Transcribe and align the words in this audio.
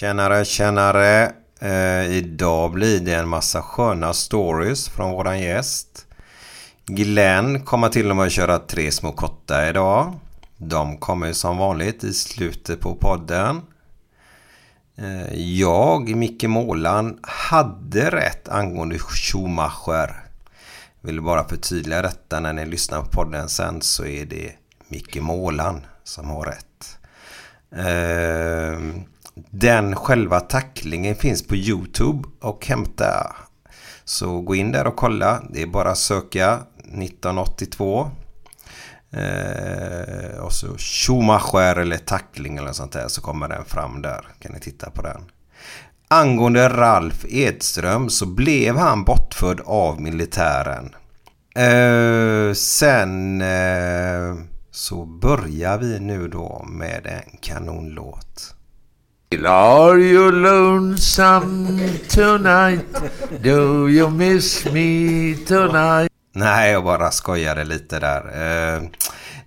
Tjenare, 0.00 0.44
tjenare. 0.44 1.32
Eh, 1.60 2.04
idag 2.04 2.72
blir 2.72 3.00
det 3.00 3.14
en 3.14 3.28
massa 3.28 3.62
sköna 3.62 4.12
stories 4.12 4.88
från 4.88 5.10
våran 5.10 5.40
gäst. 5.40 6.06
Glenn 6.86 7.64
kommer 7.64 7.88
till 7.88 8.10
och 8.10 8.16
med 8.16 8.26
att 8.26 8.32
köra 8.32 8.58
tre 8.58 8.92
små 8.92 9.12
korta 9.12 9.68
idag. 9.68 10.18
De 10.56 10.96
kommer 10.96 11.32
som 11.32 11.58
vanligt 11.58 12.04
i 12.04 12.14
slutet 12.14 12.80
på 12.80 12.94
podden. 12.94 13.62
Eh, 14.96 15.34
jag, 15.34 16.16
Micke 16.16 16.44
Målan, 16.44 17.18
hade 17.22 18.10
rätt 18.10 18.48
angående 18.48 18.98
Schumacher. 18.98 20.24
Vill 21.00 21.22
bara 21.22 21.48
förtydliga 21.48 22.02
detta 22.02 22.40
när 22.40 22.52
ni 22.52 22.66
lyssnar 22.66 23.02
på 23.02 23.10
podden 23.10 23.48
sen 23.48 23.82
så 23.82 24.04
är 24.04 24.24
det 24.24 24.52
Micke 24.88 25.16
Målan 25.16 25.86
som 26.04 26.30
har 26.30 26.44
rätt. 26.44 26.98
Eh, 27.72 29.02
den 29.50 29.96
själva 29.96 30.40
tacklingen 30.40 31.14
finns 31.14 31.46
på 31.46 31.56
Youtube 31.56 32.28
och 32.40 32.66
hämta. 32.66 33.36
Så 34.04 34.40
gå 34.40 34.54
in 34.54 34.72
där 34.72 34.86
och 34.86 34.96
kolla. 34.96 35.42
Det 35.50 35.62
är 35.62 35.66
bara 35.66 35.90
att 35.90 35.98
söka 35.98 36.58
1982. 36.78 38.10
Eh, 39.12 40.38
och 40.40 40.52
så 40.52 40.78
Schumacher 40.78 41.78
eller 41.78 41.96
tackling 41.96 42.56
eller 42.56 42.72
sånt 42.72 42.92
där 42.92 43.08
så 43.08 43.20
kommer 43.20 43.48
den 43.48 43.64
fram 43.64 44.02
där. 44.02 44.26
Kan 44.38 44.52
ni 44.52 44.60
titta 44.60 44.90
på 44.90 45.02
den. 45.02 45.22
Angående 46.08 46.68
Ralf 46.68 47.24
Edström 47.28 48.10
så 48.10 48.26
blev 48.26 48.76
han 48.76 49.04
bortförd 49.04 49.60
av 49.60 50.00
militären. 50.00 50.94
Eh, 51.54 52.54
sen 52.54 53.42
eh, 53.42 54.34
så 54.70 55.04
börjar 55.04 55.78
vi 55.78 56.00
nu 56.00 56.28
då 56.28 56.64
med 56.68 57.06
en 57.06 57.38
kanonlåt. 57.40 58.54
Are 59.32 60.00
you 60.00 60.32
lonesome 60.32 61.98
tonight? 62.08 62.84
Do 63.42 63.88
you 63.88 64.10
miss 64.10 64.64
me 64.64 65.36
tonight? 65.46 66.10
Nej, 66.32 66.72
jag 66.72 66.84
bara 66.84 67.10
skojade 67.10 67.64
lite 67.64 67.98
där. 68.00 68.20
Eh, 68.76 68.82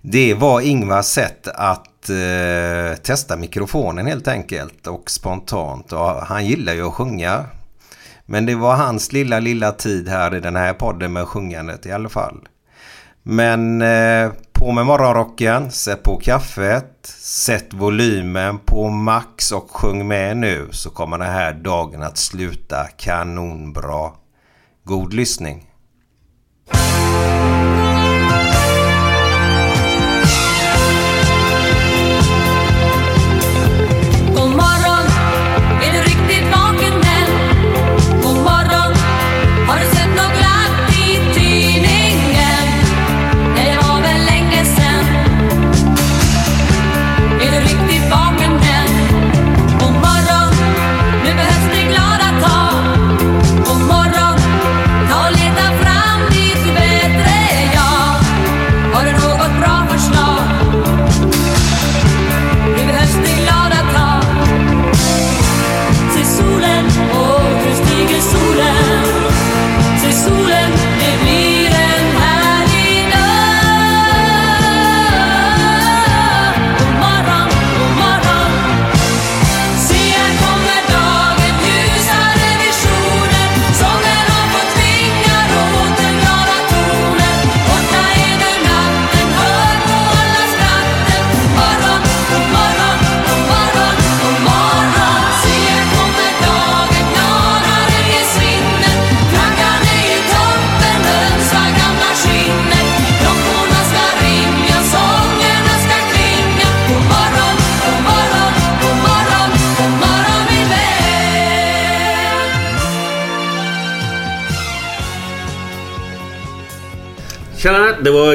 det 0.02 0.34
var 0.34 0.60
Ingvars 0.60 1.06
sätt 1.06 1.48
att 1.48 2.10
eh, 2.10 2.96
testa 3.02 3.36
mikrofonen 3.36 4.06
helt 4.06 4.28
enkelt 4.28 4.86
och 4.86 5.10
spontant. 5.10 5.92
Och 5.92 6.00
han 6.00 6.46
gillar 6.46 6.74
ju 6.74 6.86
att 6.86 6.94
sjunga. 6.94 7.44
Men 8.26 8.46
det 8.46 8.54
var 8.54 8.76
hans 8.76 9.12
lilla, 9.12 9.40
lilla 9.40 9.72
tid 9.72 10.08
här 10.08 10.34
i 10.34 10.40
den 10.40 10.56
här 10.56 10.72
podden 10.72 11.12
med 11.12 11.28
sjungandet 11.28 11.86
i 11.86 11.92
alla 11.92 12.08
fall. 12.08 12.48
Men 13.26 13.82
eh, 13.82 14.32
på 14.52 14.72
med 14.72 14.86
morgonrocken, 14.86 15.70
sätt 15.70 16.02
på 16.02 16.16
kaffet, 16.16 17.06
sätt 17.20 17.74
volymen 17.74 18.58
på 18.58 18.88
max 18.88 19.52
och 19.52 19.70
sjung 19.70 20.08
med 20.08 20.36
nu 20.36 20.68
så 20.70 20.90
kommer 20.90 21.18
den 21.18 21.32
här 21.32 21.52
dagen 21.52 22.02
att 22.02 22.18
sluta 22.18 22.86
kanonbra. 22.96 24.10
God 24.84 25.14
lyssning! 25.14 25.70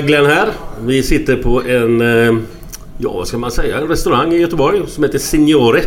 Glenn 0.09 0.25
här. 0.25 0.49
Vi 0.85 1.03
sitter 1.03 1.35
på 1.35 1.63
en, 1.63 2.01
eh, 2.01 2.37
ja 2.97 3.13
vad 3.13 3.27
ska 3.27 3.37
man 3.37 3.51
säga, 3.51 3.77
en 3.77 3.87
restaurang 3.87 4.33
i 4.33 4.37
Göteborg 4.37 4.81
som 4.87 5.03
heter 5.03 5.19
Signore. 5.19 5.81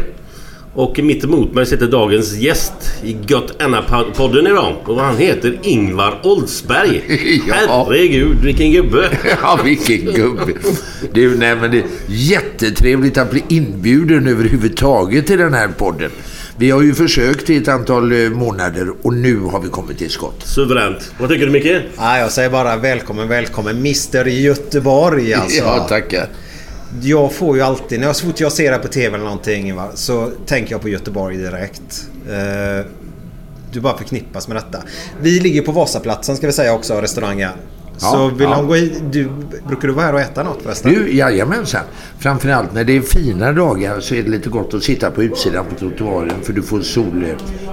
Och 0.74 0.98
mitt 0.98 1.24
emot 1.24 1.54
mig 1.54 1.66
sitter 1.66 1.86
dagens 1.86 2.36
gäst 2.36 2.72
i 3.04 3.16
Gött 3.26 3.62
Anna-podden 3.62 4.46
idag. 4.46 4.76
Och 4.84 5.00
han 5.00 5.16
heter 5.16 5.58
Ingvar 5.62 6.20
Oldsberg. 6.22 7.02
Ja. 7.48 7.54
Herregud, 7.54 8.36
vilken 8.44 8.72
gubbe! 8.72 9.18
Ja, 9.42 9.60
vilken 9.64 10.14
gubbe. 10.14 10.52
Du, 11.12 11.38
nej, 11.38 11.56
men 11.56 11.70
det 11.70 11.78
är 11.78 11.86
jättetrevligt 12.06 13.18
att 13.18 13.30
bli 13.30 13.44
inbjuden 13.48 14.26
överhuvudtaget 14.26 15.26
till 15.26 15.38
den 15.38 15.54
här 15.54 15.68
podden. 15.68 16.10
Vi 16.56 16.70
har 16.70 16.82
ju 16.82 16.94
försökt 16.94 17.50
i 17.50 17.56
ett 17.56 17.68
antal 17.68 18.12
eh, 18.12 18.30
månader 18.30 18.92
och 19.02 19.14
nu 19.14 19.40
har 19.40 19.60
vi 19.60 19.68
kommit 19.68 19.98
till 19.98 20.10
skott. 20.10 20.42
Suveränt. 20.44 21.12
Vad 21.20 21.28
tycker 21.28 21.46
du 21.46 21.52
Micke? 21.52 21.82
Ja, 21.96 22.18
jag 22.18 22.32
säger 22.32 22.50
bara 22.50 22.76
välkommen, 22.76 23.28
välkommen. 23.28 23.76
Mr 23.76 24.28
Göteborg 24.28 25.34
alltså. 25.34 25.64
Ja, 25.64 25.86
tackar. 25.88 26.28
Jag 27.02 27.32
får 27.32 27.56
ju 27.56 27.62
alltid, 27.62 28.00
när 28.00 28.06
jag, 28.06 28.16
så 28.16 28.26
fort 28.26 28.40
jag 28.40 28.52
ser 28.52 28.72
det 28.72 28.78
på 28.78 28.88
TV 28.88 29.14
eller 29.14 29.24
någonting 29.24 29.76
va, 29.76 29.90
så 29.94 30.30
tänker 30.46 30.72
jag 30.72 30.80
på 30.80 30.88
Göteborg 30.88 31.36
direkt. 31.36 32.08
Eh, 32.30 32.86
du 33.72 33.80
bara 33.80 33.98
förknippas 33.98 34.48
med 34.48 34.56
detta. 34.56 34.78
Vi 35.20 35.40
ligger 35.40 35.62
på 35.62 35.72
Vasaplatsen 35.72 36.36
ska 36.36 36.46
vi 36.46 36.52
säga 36.52 36.74
också, 36.74 37.00
restaurangen. 37.00 37.50
Så 37.96 38.16
Ja, 38.16 38.26
vill 38.36 38.42
ja. 38.48 38.56
någon 38.56 38.66
gå 38.66 38.76
i, 38.76 39.00
du, 39.10 39.28
brukar 39.66 39.88
du 39.88 39.94
vara 39.94 40.06
här 40.06 40.14
och 40.14 40.20
äta 40.20 40.42
något 40.42 40.62
förresten? 40.62 40.92
Du, 40.92 41.16
jajamensan. 41.16 41.80
Framförallt 42.18 42.74
när 42.74 42.84
det 42.84 42.96
är 42.96 43.00
fina 43.00 43.52
dagar 43.52 44.00
så 44.00 44.14
är 44.14 44.22
det 44.22 44.28
lite 44.30 44.48
gott 44.48 44.74
att 44.74 44.82
sitta 44.82 45.10
på 45.10 45.22
utsidan 45.22 45.64
på 45.64 45.74
trottoaren 45.74 46.34
för 46.42 46.52
du 46.52 46.62
får 46.62 46.80
sol, 46.80 47.24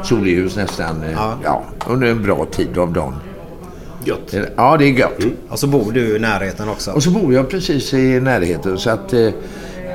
solljus 0.04 0.56
nästan 0.56 1.04
eh, 1.04 1.12
Ja. 1.12 1.38
ja. 1.44 1.64
under 1.90 2.08
en 2.08 2.24
bra 2.24 2.46
tid 2.52 2.78
av 2.78 2.94
dagen. 2.94 3.14
Gött. 4.04 4.34
Ja, 4.56 4.78
det 4.78 4.86
är 4.86 4.92
gött. 4.92 5.20
Och 5.50 5.60
så 5.60 5.68
bor 5.68 5.92
du 5.92 6.16
i 6.16 6.20
närheten 6.20 6.70
också. 6.70 6.92
Och 6.92 7.04
så 7.04 7.10
bor 7.12 7.34
jag 7.34 7.50
precis 7.50 7.94
i 7.94 8.20
närheten 8.20 8.78
så 8.78 8.90
att 8.90 9.14
eh, 9.14 9.20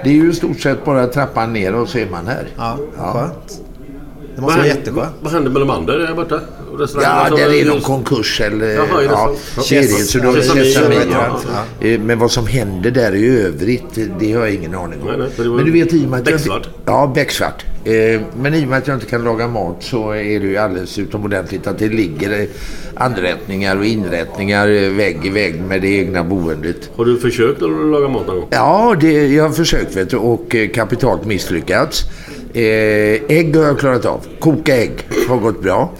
det 0.04 0.10
är 0.10 0.14
ju 0.14 0.30
i 0.30 0.34
stort 0.34 0.60
sett 0.60 0.84
bara 0.84 1.06
trappan 1.06 1.52
ner 1.52 1.74
och 1.74 1.88
så 1.88 1.98
är 1.98 2.10
man 2.10 2.26
här. 2.26 2.48
Ja, 2.56 2.78
Ja. 2.96 3.12
skönt. 3.12 3.60
Det 4.34 4.40
måste 4.40 4.58
vara 4.58 4.66
jätteskönt. 4.68 5.14
Vad 5.20 5.32
händer 5.32 5.50
med 5.50 5.62
de 5.62 5.70
andra 5.70 5.96
där 5.96 6.14
borta? 6.14 6.40
Och 6.74 6.80
Ja, 7.02 7.26
som- 7.28 7.36
där 7.38 7.54
är 7.54 7.64
någon 7.64 7.80
konkurs 7.80 8.40
eller... 8.40 8.66
Jaha, 8.74 9.02
är 9.02 9.04
ja, 9.04 9.34
så? 9.56 9.62
så 9.62 9.74
är 9.74 10.22
då 10.22 10.38
ja. 11.10 11.88
Eh, 11.88 12.00
Men 12.00 12.18
vad 12.18 12.30
som 12.30 12.46
händer 12.46 12.90
där 12.90 13.14
i 13.14 13.40
övrigt, 13.40 13.98
det 14.20 14.32
har 14.32 14.40
jag 14.40 14.54
ingen 14.54 14.74
aning 14.74 15.00
om. 15.02 15.06
Nej, 15.06 15.28
nej, 15.38 15.48
Men 15.48 15.64
du 15.64 15.72
vet 15.72 15.92
i 15.92 16.04
och 16.06 16.10
med 16.10 16.18
att 16.18 16.24
becksvart. 16.24 16.68
Ja, 16.84 17.12
becksvart. 17.14 17.64
Eh, 17.84 18.20
Men 18.36 18.54
i 18.54 18.64
och 18.64 18.68
med 18.68 18.78
att 18.78 18.86
jag 18.86 18.96
inte 18.96 19.06
kan 19.06 19.24
laga 19.24 19.48
mat 19.48 19.76
så 19.80 20.10
är 20.10 20.40
det 20.40 20.46
ju 20.46 20.56
alldeles 20.56 20.98
utomordentligt 20.98 21.66
att 21.66 21.78
det 21.78 21.88
ligger 21.88 22.40
eh, 22.40 22.46
anrättningar 22.94 23.76
och 23.76 23.84
inrättningar 23.84 24.90
vägg 24.96 25.26
i 25.26 25.28
vägg 25.28 25.60
med 25.60 25.82
det 25.82 25.88
egna 25.88 26.24
boendet. 26.24 26.90
Har 26.96 27.04
du 27.04 27.18
försökt 27.18 27.62
att 27.62 27.70
laga 27.70 28.08
mat 28.08 28.26
någon 28.26 28.36
gång? 28.36 28.48
Ja, 28.50 28.96
det, 29.00 29.26
jag 29.26 29.44
har 29.44 29.50
försökt 29.50 29.96
vet 29.96 30.10
du, 30.10 30.16
och 30.16 30.56
kapitalt 30.74 31.24
misslyckats. 31.26 32.02
Ägg 32.54 33.56
har 33.56 33.64
jag 33.64 33.78
klarat 33.78 34.04
av. 34.04 34.20
Koka 34.38 34.76
ägg 34.76 35.08
har 35.28 35.36
gått 35.36 35.62
bra. 35.62 35.92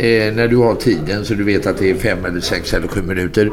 Eh, 0.00 0.34
när 0.34 0.48
du 0.48 0.56
har 0.56 0.74
tiden 0.74 1.24
så 1.24 1.34
du 1.34 1.44
vet 1.44 1.66
att 1.66 1.78
det 1.78 1.90
är 1.90 1.94
fem 1.94 2.24
eller 2.24 2.40
sex 2.40 2.74
eller 2.74 2.88
sju 2.88 3.02
minuter. 3.02 3.46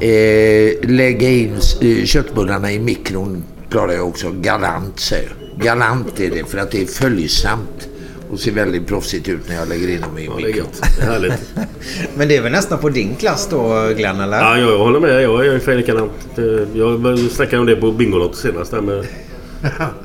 Eh, 0.00 0.90
lägga 0.90 1.28
in 1.28 1.54
eh, 1.80 2.04
köttbullarna 2.04 2.72
i 2.72 2.78
mikron 2.78 3.44
klarar 3.70 3.92
jag 3.92 4.08
också. 4.08 4.30
Galant 4.30 5.00
säger 5.00 5.28
jag. 5.56 5.64
Galant 5.64 6.20
är 6.20 6.30
det 6.30 6.44
för 6.50 6.58
att 6.58 6.70
det 6.70 6.82
är 6.82 6.86
följsamt 6.86 7.88
och 8.30 8.40
ser 8.40 8.52
väldigt 8.52 8.86
proffsigt 8.86 9.28
ut 9.28 9.48
när 9.48 9.54
jag 9.56 9.68
lägger 9.68 9.88
in 9.88 10.00
dem 10.00 10.18
i 10.18 10.24
Ja, 10.24 10.36
mikron. 10.46 10.66
härligt. 11.00 11.32
Men 12.16 12.28
det 12.28 12.36
är 12.36 12.42
väl 12.42 12.52
nästan 12.52 12.78
på 12.78 12.88
din 12.88 13.14
klass 13.14 13.48
då 13.50 13.88
Glenn 13.96 14.20
eller? 14.20 14.38
Ja, 14.38 14.58
jag 14.58 14.78
håller 14.78 15.00
med. 15.00 15.22
Jag 15.22 15.44
är 15.44 15.48
ungefär 15.48 15.76
likadant. 15.76 16.12
Jag 16.74 17.18
snackade 17.30 17.60
om 17.60 17.66
det 17.66 17.76
på 17.76 17.92
Bingolotto 17.92 18.34
senast. 18.36 18.70
Där 18.70 18.80
med, 18.80 19.04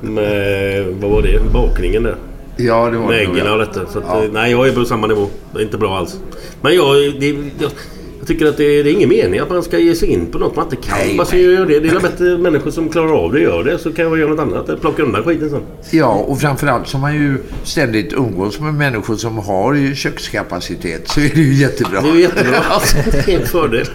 med, 0.00 0.86
vad 0.86 1.10
var 1.10 1.22
det? 1.22 1.40
Bakningen 1.52 2.02
där. 2.02 2.16
Ja, 2.56 2.90
det 2.90 2.96
var 2.98 3.12
det 3.12 3.26
nog, 3.26 3.34
äggen 3.36 3.46
ja. 3.46 3.52
och 3.52 3.58
detta. 3.58 3.86
Så 3.86 3.98
att, 3.98 4.04
Ja. 4.08 4.24
eh, 4.24 4.30
Nej, 4.32 4.50
jag 4.50 4.68
är 4.68 4.72
på 4.72 4.84
samma 4.84 5.06
nivå. 5.06 5.28
Det 5.52 5.58
är 5.58 5.62
inte 5.62 5.78
bra 5.78 5.96
alls. 5.98 6.16
Men 6.60 6.74
jag, 6.74 6.94
det, 7.20 7.26
jag, 7.28 7.70
jag 8.18 8.26
tycker 8.28 8.46
att 8.46 8.56
det, 8.56 8.82
det 8.82 8.90
är 8.90 8.92
ingen 8.94 9.08
mening 9.08 9.40
att 9.40 9.50
man 9.50 9.62
ska 9.62 9.78
ge 9.78 9.94
sig 9.94 10.08
in 10.08 10.26
på 10.26 10.38
något 10.38 10.56
man 10.56 10.64
inte 10.64 10.76
kan. 10.88 10.98
Nej, 10.98 11.16
Varför 11.18 11.36
nej. 11.36 11.44
gör 11.54 11.66
det? 11.66 11.80
Det 11.80 11.88
är 11.88 12.00
bättre 12.00 12.38
människor 12.38 12.70
som 12.70 12.88
klarar 12.88 13.12
av 13.24 13.32
det 13.32 13.40
gör 13.40 13.64
det. 13.64 13.78
Så 13.78 13.92
kan 13.92 14.04
jag 14.04 14.18
göra 14.18 14.30
något 14.30 14.40
annat. 14.40 14.80
Plocka 14.80 15.02
undan 15.02 15.22
skiten 15.22 15.50
sen. 15.50 15.60
Ja, 15.90 16.06
och 16.12 16.40
framförallt 16.40 16.88
som 16.88 17.00
man 17.00 17.14
ju 17.14 17.38
ständigt 17.64 18.12
umgås 18.12 18.60
med 18.60 18.74
människor 18.74 19.16
som 19.16 19.38
har 19.38 19.94
kökskapacitet 19.94 21.08
så 21.08 21.20
är 21.20 21.28
det 21.34 21.40
ju 21.40 21.54
jättebra. 21.54 22.00
Det 22.00 22.08
är 22.08 22.14
ju 22.14 22.20
jättebra. 22.20 22.62
Det 23.26 23.28
är 23.34 23.40
en 23.40 23.46
fördel. 23.46 23.86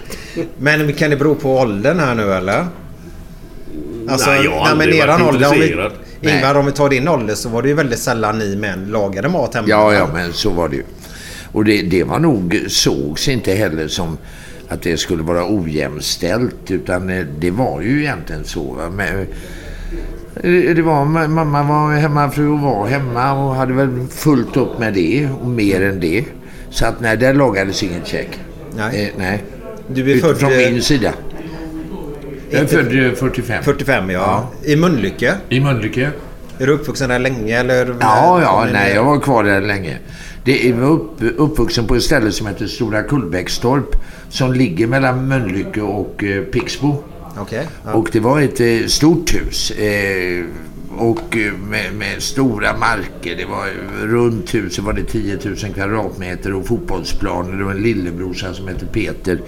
Men 0.58 0.92
kan 0.92 1.10
det 1.10 1.16
bero 1.16 1.34
på 1.34 1.56
åldern 1.58 1.98
här 1.98 2.14
nu 2.14 2.32
eller? 2.32 2.66
Alltså, 4.08 4.30
Nej, 4.30 4.44
jag 4.44 4.50
har 4.50 4.58
nej, 4.58 4.68
men 4.76 4.80
aldrig 4.80 4.98
eran 5.00 5.24
varit 5.24 5.34
ålder, 5.34 5.92
intresserad. 6.22 6.50
Ingvar, 6.50 6.60
om 6.60 6.66
vi 6.66 6.72
tar 6.72 6.88
din 6.88 7.08
ålder 7.08 7.34
så 7.34 7.48
var 7.48 7.62
det 7.62 7.68
ju 7.68 7.74
väldigt 7.74 7.98
sällan 7.98 8.38
ni 8.38 8.56
män 8.56 8.84
lagade 8.90 9.28
mat 9.28 9.54
hemma. 9.54 9.68
Ja, 9.68 9.94
ja, 9.94 10.08
men 10.14 10.32
så 10.32 10.50
var 10.50 10.68
det 10.68 10.76
ju. 10.76 10.82
Och 11.52 11.64
det, 11.64 11.82
det 11.82 12.04
var 12.04 12.18
nog, 12.18 12.64
sågs 12.68 13.28
inte 13.28 13.52
heller 13.52 13.88
som 13.88 14.18
att 14.68 14.82
det 14.82 14.96
skulle 14.96 15.22
vara 15.22 15.54
ojämställt 15.54 16.70
utan 16.70 17.10
eh, 17.10 17.24
det 17.38 17.50
var 17.50 17.80
ju 17.80 18.00
egentligen 18.00 18.44
så. 18.44 18.62
Va? 18.72 18.90
Men, 18.90 19.18
eh, 20.42 20.74
det 20.74 20.82
var, 20.82 21.04
ma- 21.04 21.28
mamma 21.28 21.62
var 21.62 21.94
hemmafru 21.94 22.48
och 22.48 22.60
var 22.60 22.86
hemma 22.86 23.32
och 23.32 23.54
hade 23.54 23.72
väl 23.72 24.06
fullt 24.10 24.56
upp 24.56 24.78
med 24.78 24.94
det 24.94 25.28
och 25.40 25.46
mer 25.48 25.82
än 25.82 26.00
det. 26.00 26.24
Så 26.70 26.86
att 26.86 27.00
nej, 27.00 27.16
där 27.16 27.34
lagades 27.34 27.82
inget 27.82 28.06
käk. 28.06 28.40
Nej. 28.76 29.04
Eh, 29.04 29.08
nej. 29.18 29.44
Du 29.88 30.00
är 30.10 30.14
Utifrån 30.14 30.34
född, 30.34 30.52
eh, 30.66 30.70
min 30.72 30.82
sida. 30.82 31.12
Jag 32.52 32.62
är 32.62 32.66
född 32.66 33.06
eh, 33.06 33.12
45. 33.12 33.64
45 33.64 34.10
ja. 34.10 34.50
I 34.64 34.76
Mölnlycke. 34.76 35.34
I 35.48 35.60
Mölnlycke. 35.60 36.10
Är 36.58 36.66
du 36.66 36.72
uppvuxen 36.72 37.08
där 37.08 37.18
länge 37.18 37.58
eller? 37.58 37.96
Ja, 38.00 38.42
ja, 38.42 38.66
nej, 38.72 38.94
jag 38.94 39.04
var 39.04 39.20
kvar 39.20 39.44
där 39.44 39.60
länge. 39.60 39.98
Det 40.44 40.68
är 40.68 40.72
var 40.72 40.88
upp, 40.90 41.10
uppvuxen 41.36 41.86
på 41.86 41.94
ett 41.94 42.02
ställe 42.02 42.32
som 42.32 42.46
heter 42.46 42.66
Stora 42.66 43.02
Kullbäckstorp 43.02 43.96
som 44.28 44.52
ligger 44.52 44.86
mellan 44.86 45.28
Mölnlycke 45.28 45.80
och 45.80 46.24
eh, 46.24 46.42
Pixbo. 46.42 46.96
Okej. 47.38 47.66
ja. 47.84 47.92
Och 47.92 48.08
det 48.12 48.20
var 48.20 48.40
ett 48.40 48.60
eh, 48.60 48.86
stort 48.86 49.34
hus. 49.34 49.70
Eh, 49.70 50.44
och 50.96 51.36
eh, 51.36 51.52
med, 51.52 51.94
med 51.94 52.22
stora 52.22 52.76
marker. 52.76 53.36
Det 53.36 53.44
var 53.44 53.68
runt 54.06 54.54
huset 54.54 54.84
var 54.84 54.92
det 54.92 55.04
10 55.04 55.38
000 55.44 55.56
kvadratmeter 55.56 56.54
och 56.54 56.66
fotbollsplaner. 56.66 57.62
Var 57.62 57.70
en 57.70 57.82
lillebrorsa 57.82 58.54
som 58.54 58.68
hette 58.68 58.86
Peter. 58.86 59.38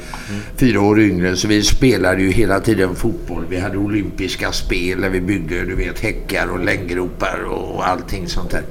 Fyra 0.57 0.81
år 0.81 1.01
yngre. 1.01 1.37
Så 1.37 1.49
vi 1.49 1.63
spelade 1.63 2.23
ju 2.23 2.31
hela 2.31 2.61
tiden 2.61 2.95
fotboll. 2.95 3.45
Vi 3.49 3.61
hade 3.61 3.79
olympiska 3.79 4.53
spel 4.53 5.01
där 5.01 5.11
vi 5.11 5.21
byggde 5.21 5.65
du 5.65 5.75
vet, 5.75 6.01
häckar 6.01 6.49
och 6.49 6.65
länggropar 6.65 7.45
och 7.45 7.89
allting 7.89 8.29
sånt 8.29 8.51
där. 8.51 8.63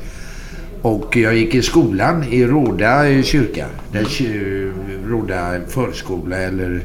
Och 0.82 1.18
jag 1.18 1.36
gick 1.36 1.56
i 1.56 1.62
skolan 1.62 2.24
i 2.24 2.46
Råda 2.46 3.24
kyrka. 3.24 3.68
Där 3.92 4.06
Råda 5.10 5.60
förskola 5.68 6.38
eller 6.38 6.82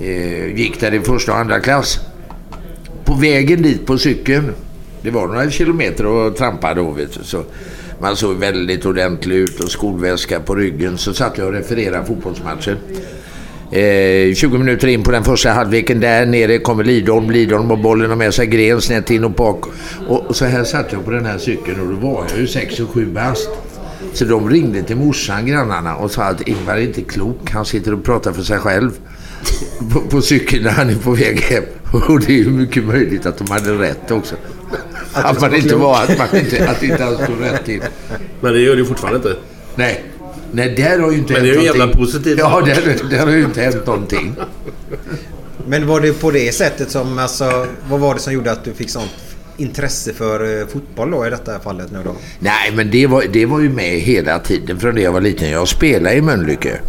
eh, 0.00 0.56
gick 0.56 0.80
där 0.80 0.94
i 0.94 1.00
första 1.00 1.32
och 1.32 1.38
andra 1.38 1.60
klass. 1.60 2.00
På 3.04 3.14
vägen 3.14 3.62
dit 3.62 3.86
på 3.86 3.98
cykeln, 3.98 4.52
det 5.02 5.10
var 5.10 5.26
några 5.26 5.50
kilometer 5.50 6.26
att 6.26 6.36
trampa 6.36 6.74
då 6.74 6.90
vet 6.90 7.12
du. 7.18 7.24
Så 7.24 7.44
man 8.00 8.16
såg 8.16 8.36
väldigt 8.36 8.86
ordentlig 8.86 9.36
ut 9.36 9.60
och 9.60 9.70
skolväska 9.70 10.40
på 10.40 10.54
ryggen. 10.54 10.98
Så 10.98 11.14
satt 11.14 11.38
jag 11.38 11.46
och 11.46 11.52
refererade 11.52 12.06
fotbollsmatchen. 12.06 12.76
Eh, 13.72 14.34
20 14.34 14.58
minuter 14.58 14.88
in 14.88 15.02
på 15.02 15.10
den 15.10 15.24
första 15.24 15.50
halvleken 15.50 16.00
där 16.00 16.26
nere 16.26 16.58
kommer 16.58 16.84
Lidholm. 16.84 17.30
Lidholm 17.30 17.70
och 17.70 17.78
bollen 17.78 18.10
och 18.10 18.18
med 18.18 18.34
sig 18.34 18.46
Gren 18.46 18.80
snett 18.80 19.10
in 19.10 19.24
och 19.24 19.30
bak. 19.30 19.64
Och, 20.08 20.26
och 20.26 20.36
så 20.36 20.44
här 20.44 20.64
satt 20.64 20.92
jag 20.92 21.04
på 21.04 21.10
den 21.10 21.26
här 21.26 21.38
cykeln 21.38 21.80
och 21.80 21.88
då 21.88 22.08
var 22.08 22.24
jag 22.30 22.38
ju 22.38 22.46
6 22.46 22.80
och 22.80 22.90
7 22.90 23.06
bast. 23.06 23.48
Så 24.12 24.24
de 24.24 24.50
ringde 24.50 24.82
till 24.82 24.96
morsan, 24.96 25.46
grannarna, 25.46 25.96
och 25.96 26.10
sa 26.10 26.22
att 26.22 26.48
Ingvar 26.48 26.74
är 26.74 26.80
inte 26.80 27.02
klok. 27.02 27.50
Han 27.50 27.64
sitter 27.64 27.94
och 27.94 28.04
pratar 28.04 28.32
för 28.32 28.42
sig 28.42 28.58
själv 28.58 28.90
på, 29.92 30.00
på 30.00 30.22
cykeln 30.22 30.62
när 30.62 30.70
han 30.70 30.90
är 30.90 30.94
på 30.94 31.10
väg 31.10 31.40
hem. 31.40 31.64
Och 32.08 32.20
det 32.20 32.32
är 32.32 32.38
ju 32.38 32.50
mycket 32.50 32.84
möjligt 32.84 33.26
att 33.26 33.38
de 33.38 33.50
hade 33.50 33.72
rätt 33.72 34.10
också. 34.10 34.34
Att, 35.12 35.40
man 35.40 35.54
inte 35.54 35.76
var, 35.76 36.02
att 36.02 36.18
man 36.18 36.28
inte, 36.40 36.68
att 36.70 36.82
inte 36.82 37.04
alls 37.04 37.20
stod 37.22 37.40
rätt 37.40 37.64
till. 37.64 37.80
Men 38.40 38.52
det 38.52 38.60
gör 38.60 38.72
det 38.72 38.78
ju 38.80 38.84
fortfarande 38.86 39.16
inte. 39.16 39.36
Nej. 39.74 40.04
Nej, 40.52 40.74
där 40.76 40.98
har 40.98 41.10
ju 41.12 41.18
inte 41.18 41.32
Men 41.32 41.42
hänt 41.42 41.54
det 41.54 41.58
är 41.58 41.60
ju 41.60 41.66
jävla 41.66 41.84
någonting. 41.84 42.04
positivt. 42.06 42.38
Ja, 42.38 42.62
där, 42.66 42.96
där 43.10 43.26
har 43.26 43.32
ju 43.32 43.44
inte 43.44 43.60
hänt 43.62 43.86
någonting. 43.86 44.34
Men 45.66 45.86
var 45.86 46.00
det 46.00 46.12
på 46.20 46.30
det 46.30 46.54
sättet 46.54 46.90
som, 46.90 47.18
alltså, 47.18 47.66
vad 47.88 48.00
var 48.00 48.14
det 48.14 48.20
som 48.20 48.32
gjorde 48.32 48.52
att 48.52 48.64
du 48.64 48.72
fick 48.72 48.90
sånt 48.90 49.10
intresse 49.56 50.12
för 50.12 50.60
eh, 50.60 50.66
fotboll 50.66 51.10
då 51.10 51.26
i 51.26 51.30
detta 51.30 51.60
fallet 51.60 51.90
nu 51.92 51.98
då? 52.04 52.16
Nej, 52.38 52.72
men 52.74 52.90
det 52.90 53.06
var, 53.06 53.24
det 53.32 53.46
var 53.46 53.60
ju 53.60 53.68
med 53.70 54.00
hela 54.00 54.38
tiden 54.38 54.80
från 54.80 54.94
det 54.94 55.00
jag 55.02 55.12
var 55.12 55.20
liten. 55.20 55.50
Jag 55.50 55.68
spelade 55.68 56.16
i 56.16 56.22
Mölnlycke. 56.22 56.80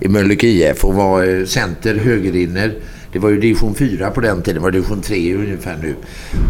I 0.00 0.08
Mölnlycke 0.08 0.46
IF 0.46 0.84
och 0.84 0.94
var 0.94 1.24
eh, 1.40 1.44
center, 1.46 1.94
högerinner. 1.94 2.74
Det 3.14 3.20
var 3.20 3.30
ju 3.30 3.40
division 3.40 3.74
4 3.74 4.10
på 4.10 4.20
den 4.20 4.42
tiden, 4.42 4.54
det 4.54 4.60
var 4.60 4.70
division 4.70 5.02
3 5.02 5.34
ungefär 5.34 5.76
nu. 5.82 5.94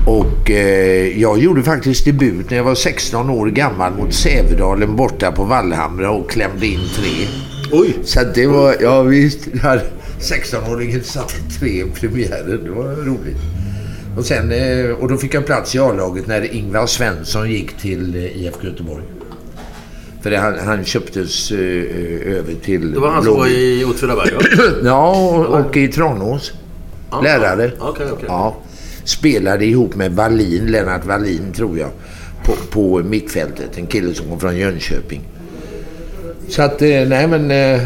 Och 0.06 0.50
eh, 0.50 1.20
jag 1.20 1.38
gjorde 1.38 1.62
faktiskt 1.62 2.04
debut 2.04 2.50
när 2.50 2.56
jag 2.56 2.64
var 2.64 2.74
16 2.74 3.30
år 3.30 3.46
gammal 3.46 3.92
mot 3.92 4.14
Sävedalen 4.14 4.96
borta 4.96 5.32
på 5.32 5.44
Vallhamra 5.44 6.10
och 6.10 6.30
klämde 6.30 6.66
in 6.66 6.80
tre. 6.96 7.26
Oj! 7.72 7.96
Så 8.04 8.20
det 8.34 8.46
var, 8.46 8.76
ja 8.80 9.02
visst, 9.02 9.48
jag 9.52 9.60
hade 9.60 9.84
16-åringen 10.20 11.02
satte 11.02 11.34
tre 11.58 11.68
i 11.68 11.84
premiären. 12.00 12.64
Det 12.64 12.70
var 12.70 12.84
roligt. 12.84 13.38
Och, 14.16 14.24
sen, 14.24 14.52
eh, 14.52 14.90
och 14.90 15.08
då 15.08 15.16
fick 15.16 15.34
jag 15.34 15.46
plats 15.46 15.74
i 15.74 15.78
A-laget 15.78 16.26
när 16.26 16.54
Ingvar 16.54 16.86
Svensson 16.86 17.50
gick 17.50 17.76
till 17.76 18.16
eh, 18.16 18.42
IFK 18.42 18.66
Göteborg. 18.66 19.04
För 20.24 20.32
han, 20.32 20.58
han 20.58 20.84
köptes 20.84 21.50
eh, 21.50 21.58
över 22.36 22.54
till... 22.64 22.92
Det 22.92 23.00
var 23.00 23.10
han 23.10 23.24
som 23.24 23.36
var 23.36 23.46
i 23.46 23.84
Åtvidaberg? 23.84 24.30
Ja, 24.84 25.10
och, 25.10 25.60
och 25.60 25.76
i 25.76 25.88
Tranås. 25.88 26.52
Ja, 27.10 27.20
Lärare. 27.20 27.72
ja. 27.78 27.88
Okej, 27.88 28.06
okej. 28.12 28.24
Ja. 28.28 28.56
Spelade 29.04 29.64
ihop 29.64 29.94
med 29.94 30.12
Wallin, 30.12 30.66
Lennart 30.66 31.04
Wallin 31.04 31.52
tror 31.52 31.78
jag. 31.78 31.88
På, 32.44 32.52
på 32.70 32.98
mittfältet. 32.98 33.78
En 33.78 33.86
kille 33.86 34.14
som 34.14 34.28
kom 34.28 34.40
från 34.40 34.56
Jönköping. 34.56 35.20
Så 36.48 36.62
att, 36.62 36.82
eh, 36.82 36.88
nej 36.88 37.26
men... 37.26 37.50
Eh, 37.50 37.80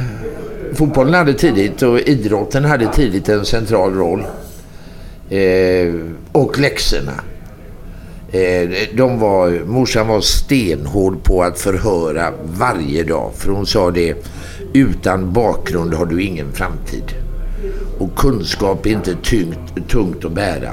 fotbollen 0.75 1.15
hade 1.15 1.35
tidigt 1.35 1.83
och 1.83 2.01
idrotten 2.01 2.65
hade 2.65 2.93
tidigt 2.93 3.29
en 3.29 3.45
central 3.45 3.95
roll. 3.95 4.25
Eh, 5.31 5.95
och 6.33 6.59
läxorna. 6.59 7.13
Eh, 8.33 8.69
de 8.95 9.19
var, 9.19 9.65
morsan 9.67 10.09
var 10.09 10.21
stenhård 10.21 11.23
på 11.23 11.43
att 11.43 11.59
förhöra 11.59 12.33
varje 12.45 13.03
dag. 13.03 13.33
För 13.37 13.51
hon 13.51 13.67
sa 13.67 13.91
det, 13.91 14.15
utan 14.73 15.33
bakgrund 15.33 15.95
har 15.95 16.07
du 16.07 16.23
ingen 16.23 16.53
framtid. 16.53 17.15
Och 17.99 18.17
kunskap 18.17 18.87
är 18.87 18.91
inte 18.91 19.15
tyngt, 19.15 19.89
tungt 19.89 20.25
att 20.25 20.33
bära. 20.33 20.71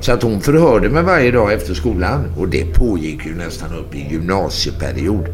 Så 0.00 0.12
att 0.12 0.22
hon 0.22 0.40
förhörde 0.40 0.88
mig 0.88 1.02
varje 1.02 1.30
dag 1.30 1.52
efter 1.52 1.74
skolan. 1.74 2.24
Och 2.38 2.48
det 2.48 2.74
pågick 2.74 3.26
ju 3.26 3.34
nästan 3.34 3.74
upp 3.74 3.94
i 3.94 4.08
gymnasieperiod. 4.10 5.26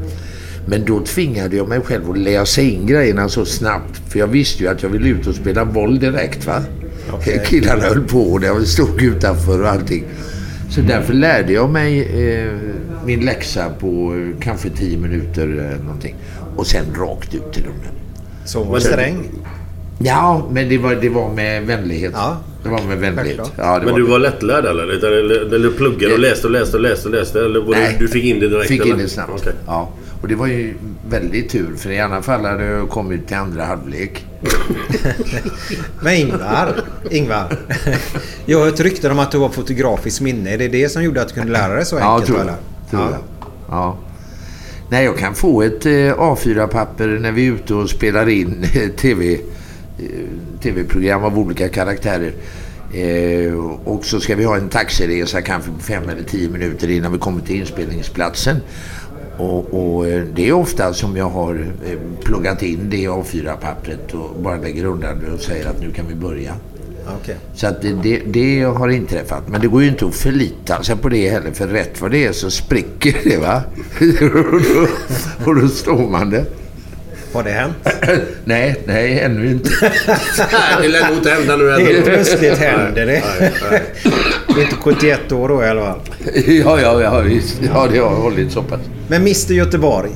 Men 0.67 0.85
då 0.85 1.01
tvingade 1.01 1.57
jag 1.57 1.69
mig 1.69 1.81
själv 1.81 2.11
att 2.11 2.19
läsa 2.19 2.61
in 2.61 2.87
grejerna 2.87 3.29
så 3.29 3.45
snabbt. 3.45 4.01
För 4.09 4.19
jag 4.19 4.27
visste 4.27 4.63
ju 4.63 4.69
att 4.69 4.83
jag 4.83 4.91
ville 4.91 5.09
ut 5.09 5.27
och 5.27 5.35
spela 5.35 5.65
boll 5.65 5.99
direkt 5.99 6.47
va. 6.47 6.63
Killarna 7.47 7.83
höll 7.83 8.05
på 8.05 8.21
och 8.21 8.45
jag 8.45 8.67
stod 8.67 9.03
utanför 9.03 9.63
och 9.63 9.69
allting. 9.69 10.05
Så 10.75 10.81
därför 10.81 11.15
lärde 11.15 11.53
jag 11.53 11.71
mig 11.71 12.01
eh, 12.01 12.53
min 13.05 13.25
läxa 13.25 13.71
på 13.81 14.15
eh, 14.15 14.41
kanske 14.41 14.71
tio 14.71 14.99
minuter 14.99 15.71
eh, 15.73 15.85
någonting. 15.85 16.15
Och 16.57 16.67
sen 16.67 16.85
rakt 16.95 17.35
ut 17.35 17.53
till 17.53 17.63
dem. 17.63 17.73
Så 18.45 18.59
hon 18.59 18.69
var 18.69 18.79
sträng. 18.79 19.31
Ja, 19.99 20.49
men 20.51 20.69
det 20.69 20.79
var, 20.79 20.95
det 20.95 21.09
var 21.09 21.35
med 21.35 21.67
vänlighet. 21.67 22.13
Ja. 22.15 22.37
Det 22.63 22.69
var 22.69 22.83
med 22.83 22.99
vänlighet. 22.99 23.53
Ja, 23.57 23.79
det 23.79 23.87
Men 23.87 23.95
du 23.95 24.03
var 24.03 24.19
lättlärd 24.19 24.65
eller? 24.65 24.83
Eller, 24.83 25.11
eller, 25.11 25.55
eller 25.55 25.71
pluggade 25.71 26.15
och 26.15 26.21
läste 26.21 26.47
och 26.47 26.53
läste 26.53 26.77
och 26.77 26.83
läste 26.83 27.09
och 27.09 27.15
läste? 27.15 27.41
Eller 27.41 27.61
var 27.61 27.71
Nej. 27.71 27.97
du, 27.99 28.07
du 28.07 28.13
fick 28.13 28.25
in 28.25 28.41
det 28.41 28.49
direkt? 28.49 28.69
Fick 28.69 28.81
eller? 28.81 28.93
in 28.93 28.99
det 28.99 29.09
snabbt. 29.09 29.31
Okej. 29.35 29.53
Ja. 29.67 29.89
Och 30.25 30.29
det 30.29 30.35
var 30.35 30.47
ju 30.47 30.75
väldigt 31.09 31.51
tur 31.51 31.77
för 31.77 31.91
i 31.91 32.01
alla 32.01 32.23
fall 32.23 32.45
hade 32.45 32.65
jag 32.65 32.89
kommit 32.89 33.27
till 33.27 33.37
andra 33.37 33.65
halvlek. 33.65 34.27
Men 36.03 36.15
Ingvar, 36.15 36.81
Ingvar. 37.11 37.57
Jag 38.47 38.59
har 38.59 38.65
hört 38.67 38.81
rykten 38.81 39.11
om 39.11 39.19
att 39.19 39.31
du 39.31 39.39
har 39.39 39.49
fotografiskt 39.49 40.21
minne. 40.21 40.51
Är 40.51 40.59
det 40.59 40.69
det 40.69 40.89
som 40.89 41.05
gjorde 41.05 41.23
att 41.23 41.29
du 41.29 41.35
kunde 41.35 41.53
lära 41.53 41.75
dig 41.75 41.85
så 41.85 41.97
Ja, 41.97 42.13
enkelt? 42.15 42.27
tror 42.27 42.39
jag. 42.39 42.47
eller? 42.49 42.57
Tror 42.91 43.03
ja. 43.03 43.11
jag. 43.11 43.21
Ja. 43.69 43.99
Nej, 44.91 45.05
jag 45.05 45.19
kan 45.19 45.35
få 45.35 45.63
ett 45.63 45.87
eh, 45.87 45.91
A4-papper 45.91 47.07
när 47.09 47.33
vi 47.33 47.47
är 47.47 47.53
ute 47.53 47.75
och 47.75 47.91
spelar 47.91 48.29
in 48.29 48.65
eh, 48.75 48.89
TV, 48.91 49.35
eh, 49.35 49.41
TV-program 50.63 51.25
av 51.25 51.39
olika 51.39 51.69
karaktärer. 51.69 52.33
Eh, 52.95 53.55
och 53.85 54.05
så 54.05 54.21
ska 54.21 54.37
vi 54.37 54.45
ha 54.45 54.57
en 54.57 54.69
taxiresa 54.69 55.43
kanske 55.43 55.71
på 55.71 55.79
fem 55.79 56.09
eller 56.09 56.23
tio 56.23 56.49
minuter 56.49 56.91
innan 56.91 57.13
vi 57.13 57.19
kommer 57.19 57.41
till 57.41 57.57
inspelningsplatsen. 57.57 58.57
Och, 59.39 59.75
och 59.75 60.07
eh, 60.07 60.23
det 60.35 60.49
är 60.49 60.53
ofta 60.53 60.93
som 60.93 61.17
jag 61.17 61.29
har 61.29 61.67
eh, 61.87 61.99
pluggat 62.25 62.63
in 62.63 62.91
det 62.91 63.07
A4-pappret 63.07 64.15
och 64.15 64.41
bara 64.43 64.57
lägger 64.57 64.85
undan 64.85 65.21
det 65.21 65.33
och 65.33 65.41
säger 65.41 65.69
att 65.69 65.81
nu 65.81 65.93
kan 65.93 66.07
vi 66.09 66.15
börja. 66.15 66.55
Okej. 67.21 67.37
Så 67.55 67.67
att 67.67 67.83
det, 67.83 67.93
det, 67.93 68.23
det 68.27 68.63
har 68.63 68.89
inträffat. 68.89 69.49
Men 69.49 69.61
det 69.61 69.67
går 69.67 69.83
ju 69.83 69.89
inte 69.89 70.07
att 70.07 70.15
förlita 70.15 70.83
sig 70.83 70.97
på 70.97 71.09
det 71.09 71.31
heller. 71.31 71.51
För 71.51 71.69
rätt 71.69 72.01
vad 72.01 72.11
det 72.11 72.25
är 72.25 72.33
så 72.33 72.51
spricker 72.51 73.17
det 73.25 73.37
va. 73.37 73.63
och, 74.01 74.61
då, 75.45 75.51
och 75.51 75.61
då 75.61 75.69
står 75.69 76.11
man 76.11 76.31
där. 76.31 76.45
Har 77.35 77.43
det 77.43 77.51
hänt? 77.51 77.77
nej, 78.45 78.81
nej 78.87 79.21
ännu 79.21 79.51
inte. 79.51 79.71
det 80.83 80.89
lär 80.89 81.09
nog 81.09 81.17
inte 81.19 81.31
hända 81.31 81.57
nu 81.57 81.71
Helt 81.71 82.05
plötsligt 82.05 82.59
händer 82.59 83.07
det. 83.07 83.23
Du 84.55 84.61
är 84.61 84.65
inte 84.65 84.77
71 84.77 85.33
år 85.33 85.49
då 85.49 85.63
i 85.65 85.67
alla 85.69 85.81
fall. 85.85 85.99
ja, 86.47 86.81
ja, 86.81 87.03
ja, 87.03 87.21
visst. 87.21 87.61
Ja, 87.75 87.89
det 87.93 87.99
har 87.99 88.09
hållit 88.17 88.53
så 88.53 88.63
pass. 88.63 88.81
Men 89.09 89.21
Mr 89.23 89.53
Göteborg. 89.53 90.11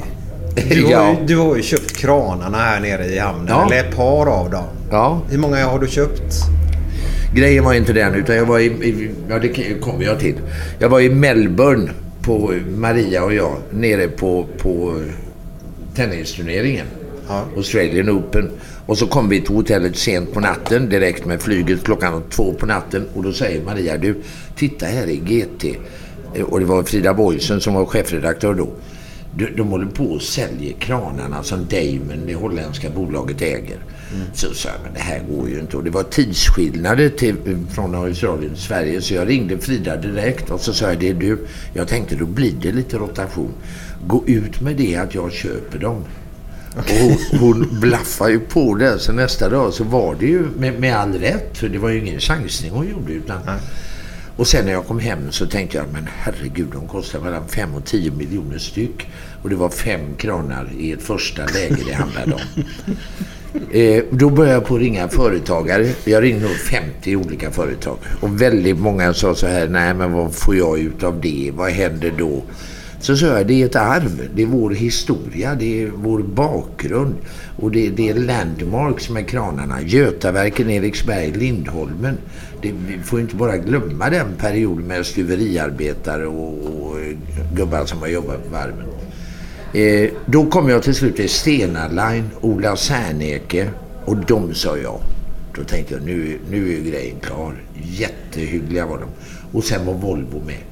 Du 0.71 0.85
har, 0.85 0.91
Ja. 0.91 1.17
ju, 1.21 1.27
du 1.27 1.37
har 1.37 1.57
ju 1.57 1.63
köpt 1.63 1.97
kranarna 1.97 2.59
här 2.59 2.81
nere 2.81 3.05
i 3.07 3.19
hamnen. 3.19 3.47
Ja. 3.49 3.67
Eller 3.67 3.89
ett 3.89 3.97
par 3.97 4.27
av 4.27 4.51
dem. 4.51 4.65
Ja, 4.91 5.23
Hur 5.31 5.39
många 5.39 5.67
har 5.67 5.79
du 5.79 5.87
köpt? 5.87 6.35
grejen 7.35 7.65
var 7.65 7.75
inte 7.75 7.93
den 7.93 8.15
utan 8.15 8.37
jag 8.37 8.45
var 8.47 8.59
i, 8.59 8.65
i 8.67 9.11
ja 9.29 9.39
det 9.39 9.81
kommer 9.81 10.05
jag 10.05 10.19
till. 10.21 10.35
Jag 10.79 10.89
var 10.89 11.01
i 11.01 11.11
Melbourne 11.11 11.91
på 12.23 12.55
Maria 12.77 13.25
och 13.25 13.35
jag 13.35 13.57
nere 13.71 14.09
på, 14.09 14.47
på 14.63 15.01
tennisturneringen. 15.97 16.87
Ja. 17.29 17.45
Australian 17.57 18.11
Open. 18.11 18.51
Och 18.87 18.99
så 18.99 19.07
kom 19.07 19.29
vi 19.29 19.41
till 19.41 19.55
hotellet 19.55 19.97
sent 19.97 20.33
på 20.33 20.41
natten 20.41 20.89
direkt 20.89 21.27
med 21.27 21.43
flyget 21.43 21.85
klockan 21.85 22.23
två 22.31 22.53
på 22.53 22.67
natten. 22.67 23.07
Och 23.15 23.23
då 23.23 23.33
säger 23.33 23.65
Maria, 23.65 23.97
du 23.99 24.15
titta 24.57 24.87
här 24.87 25.07
i 25.07 25.17
GT. 25.17 25.65
Eh, 26.35 26.43
Och 26.45 26.61
det 26.61 26.67
var 26.67 26.83
Frida 26.83 27.15
Boysen 27.15 27.61
som 27.61 27.75
var 27.75 27.87
chefredaktör 27.87 28.55
då. 28.55 28.69
De, 29.37 29.47
de 29.57 29.69
håller 29.69 29.87
på 29.87 30.05
och 30.05 30.23
säljer 30.23 30.73
kranarna 30.73 31.43
som 31.43 31.67
Damon, 31.71 32.27
det 32.27 32.35
holländska 32.35 32.91
bolaget, 32.91 33.43
äger. 33.43 33.79
Så 34.35 34.55
sa 34.55 34.69
jag, 34.69 34.79
men 34.85 34.95
det 34.95 35.01
här 35.01 35.23
går 35.31 35.49
ju 35.49 35.61
inte. 35.61 35.77
Och 35.77 35.85
det 35.85 35.91
var 35.91 36.03
tidsskillnader 36.03 37.09
till, 37.09 37.37
från 37.71 37.95
Australien 37.95 38.55
till 38.55 38.63
Sverige. 38.63 39.01
Så 39.01 39.15
jag 39.15 39.29
ringde 39.29 39.59
Frida 39.59 39.97
direkt 39.97 40.51
och 40.51 40.61
så 40.61 40.73
sa 40.73 40.89
jag, 40.89 40.99
det 41.01 41.09
är 41.09 41.15
du. 41.15 41.39
Jag 41.75 41.89
tänkte, 41.89 42.17
då 42.17 42.27
blir 42.27 42.53
det 42.63 42.73
lite 42.73 42.97
rotation. 42.99 43.53
Gå 44.07 44.25
ut 44.27 44.61
med 44.61 44.77
det 44.77 44.97
att 44.97 45.15
jag 45.15 45.33
köper 45.33 45.79
dem. 45.79 46.05
Och 46.79 47.39
hon, 47.39 47.81
blaffade 47.81 48.33
ju 48.33 48.41
på 48.41 48.75
det. 48.75 48.99
Så 48.99 49.13
nästa 49.13 49.49
dag 49.49 49.75
så 49.75 49.85
var 49.85 50.15
det 50.21 50.27
ju 50.27 50.47
med, 50.57 50.81
med 50.81 50.97
all 50.97 51.13
rätt. 51.13 51.59
För 51.59 51.69
det 51.69 51.79
var 51.79 51.89
ju 51.89 51.99
ingen 51.99 52.21
chansning 52.21 52.71
hon 52.71 52.89
gjorde. 52.89 53.13
Utan, 53.13 53.41
och 54.37 54.47
sen 54.47 54.65
när 54.65 54.73
jag 54.73 54.87
kom 54.87 54.99
hem 54.99 55.33
så 55.33 55.47
tänkte 55.47 55.77
jag, 55.77 55.87
men 55.93 56.09
herregud, 56.19 56.69
de 56.73 56.89
kostar 56.89 57.21
mellan 57.21 57.49
5 57.49 57.75
och 57.75 57.85
10 57.85 58.11
miljoner 58.11 58.59
styck. 58.59 59.07
Och 59.43 59.51
det 59.51 59.57
var 59.57 59.69
fem 59.69 60.01
kranar 60.17 60.71
i 60.79 60.93
ett 60.93 61.03
första 61.03 61.47
läge 61.47 61.77
det 61.87 61.93
handlade 61.93 62.33
om. 62.33 62.65
Eh, 63.73 64.05
då 64.11 64.31
började 64.31 64.55
jag 64.55 64.67
på 64.67 64.75
att 64.75 64.81
ringa 64.81 65.09
företagare. 65.09 65.93
Jag 66.05 66.23
ringde 66.23 66.47
nog 66.47 66.57
50 66.57 67.17
olika 67.17 67.51
företag. 67.51 67.99
Och 68.21 68.43
väldigt 68.43 68.79
många 68.79 69.15
sa 69.15 69.35
så 69.35 69.47
här, 69.47 69.69
nej 69.69 69.95
men 69.95 70.13
vad 70.13 70.35
får 70.35 70.57
jag 70.57 70.79
ut 70.79 71.03
av 71.03 71.21
det? 71.21 71.51
Vad 71.55 71.71
händer 71.71 72.13
då? 72.19 72.43
Så 73.01 73.17
sa 73.17 73.27
jag, 73.27 73.47
det 73.47 73.63
är 73.63 73.67
ett 73.67 73.77
arv. 73.77 74.29
Det 74.35 74.43
är 74.43 74.47
vår 74.47 74.71
historia. 74.71 75.55
Det 75.55 75.83
är 75.83 75.91
vår 75.95 76.23
bakgrund. 76.23 77.15
Och 77.57 77.71
det, 77.71 77.91
det 77.91 78.09
är 78.09 78.15
landmarks 78.15 79.11
med 79.11 79.29
kranarna. 79.29 79.83
Götaverken, 79.83 80.71
Eriksberg, 80.71 81.33
Lindholmen. 81.33 82.19
Det, 82.63 82.73
vi 82.89 82.99
får 82.99 83.21
inte 83.21 83.37
bara 83.37 83.57
glömma 83.57 84.11
den 84.11 84.27
perioden 84.39 84.87
med 84.87 85.07
stuveriarbetare 85.07 86.27
och, 86.27 86.53
och 86.53 86.97
gubbar 87.55 87.85
som 87.85 87.99
har 87.99 88.09
jobbat 88.09 88.45
på 88.45 88.51
varven. 88.51 88.87
Eh, 89.75 90.11
då 90.27 90.47
kom 90.47 90.69
jag 90.69 90.83
till 90.83 90.95
slut 90.95 91.17
till 91.17 91.29
Stena 91.29 91.89
Line, 91.89 92.31
Ola 92.41 92.77
Serneke 92.77 93.71
och 94.05 94.17
de 94.17 94.55
sa 94.55 94.77
ja. 94.77 95.01
Då 95.55 95.65
tänkte 95.65 95.95
jag 95.95 96.03
nu, 96.03 96.39
nu 96.51 96.75
är 96.75 96.81
grejen 96.81 97.21
klar. 97.21 97.55
Jättehyggliga 97.83 98.87
var 98.87 98.99
de. 98.99 99.09
Och 99.59 99.65
sen 99.65 99.87
var 99.87 99.95
Volvo 99.95 100.43
med. 100.47 100.68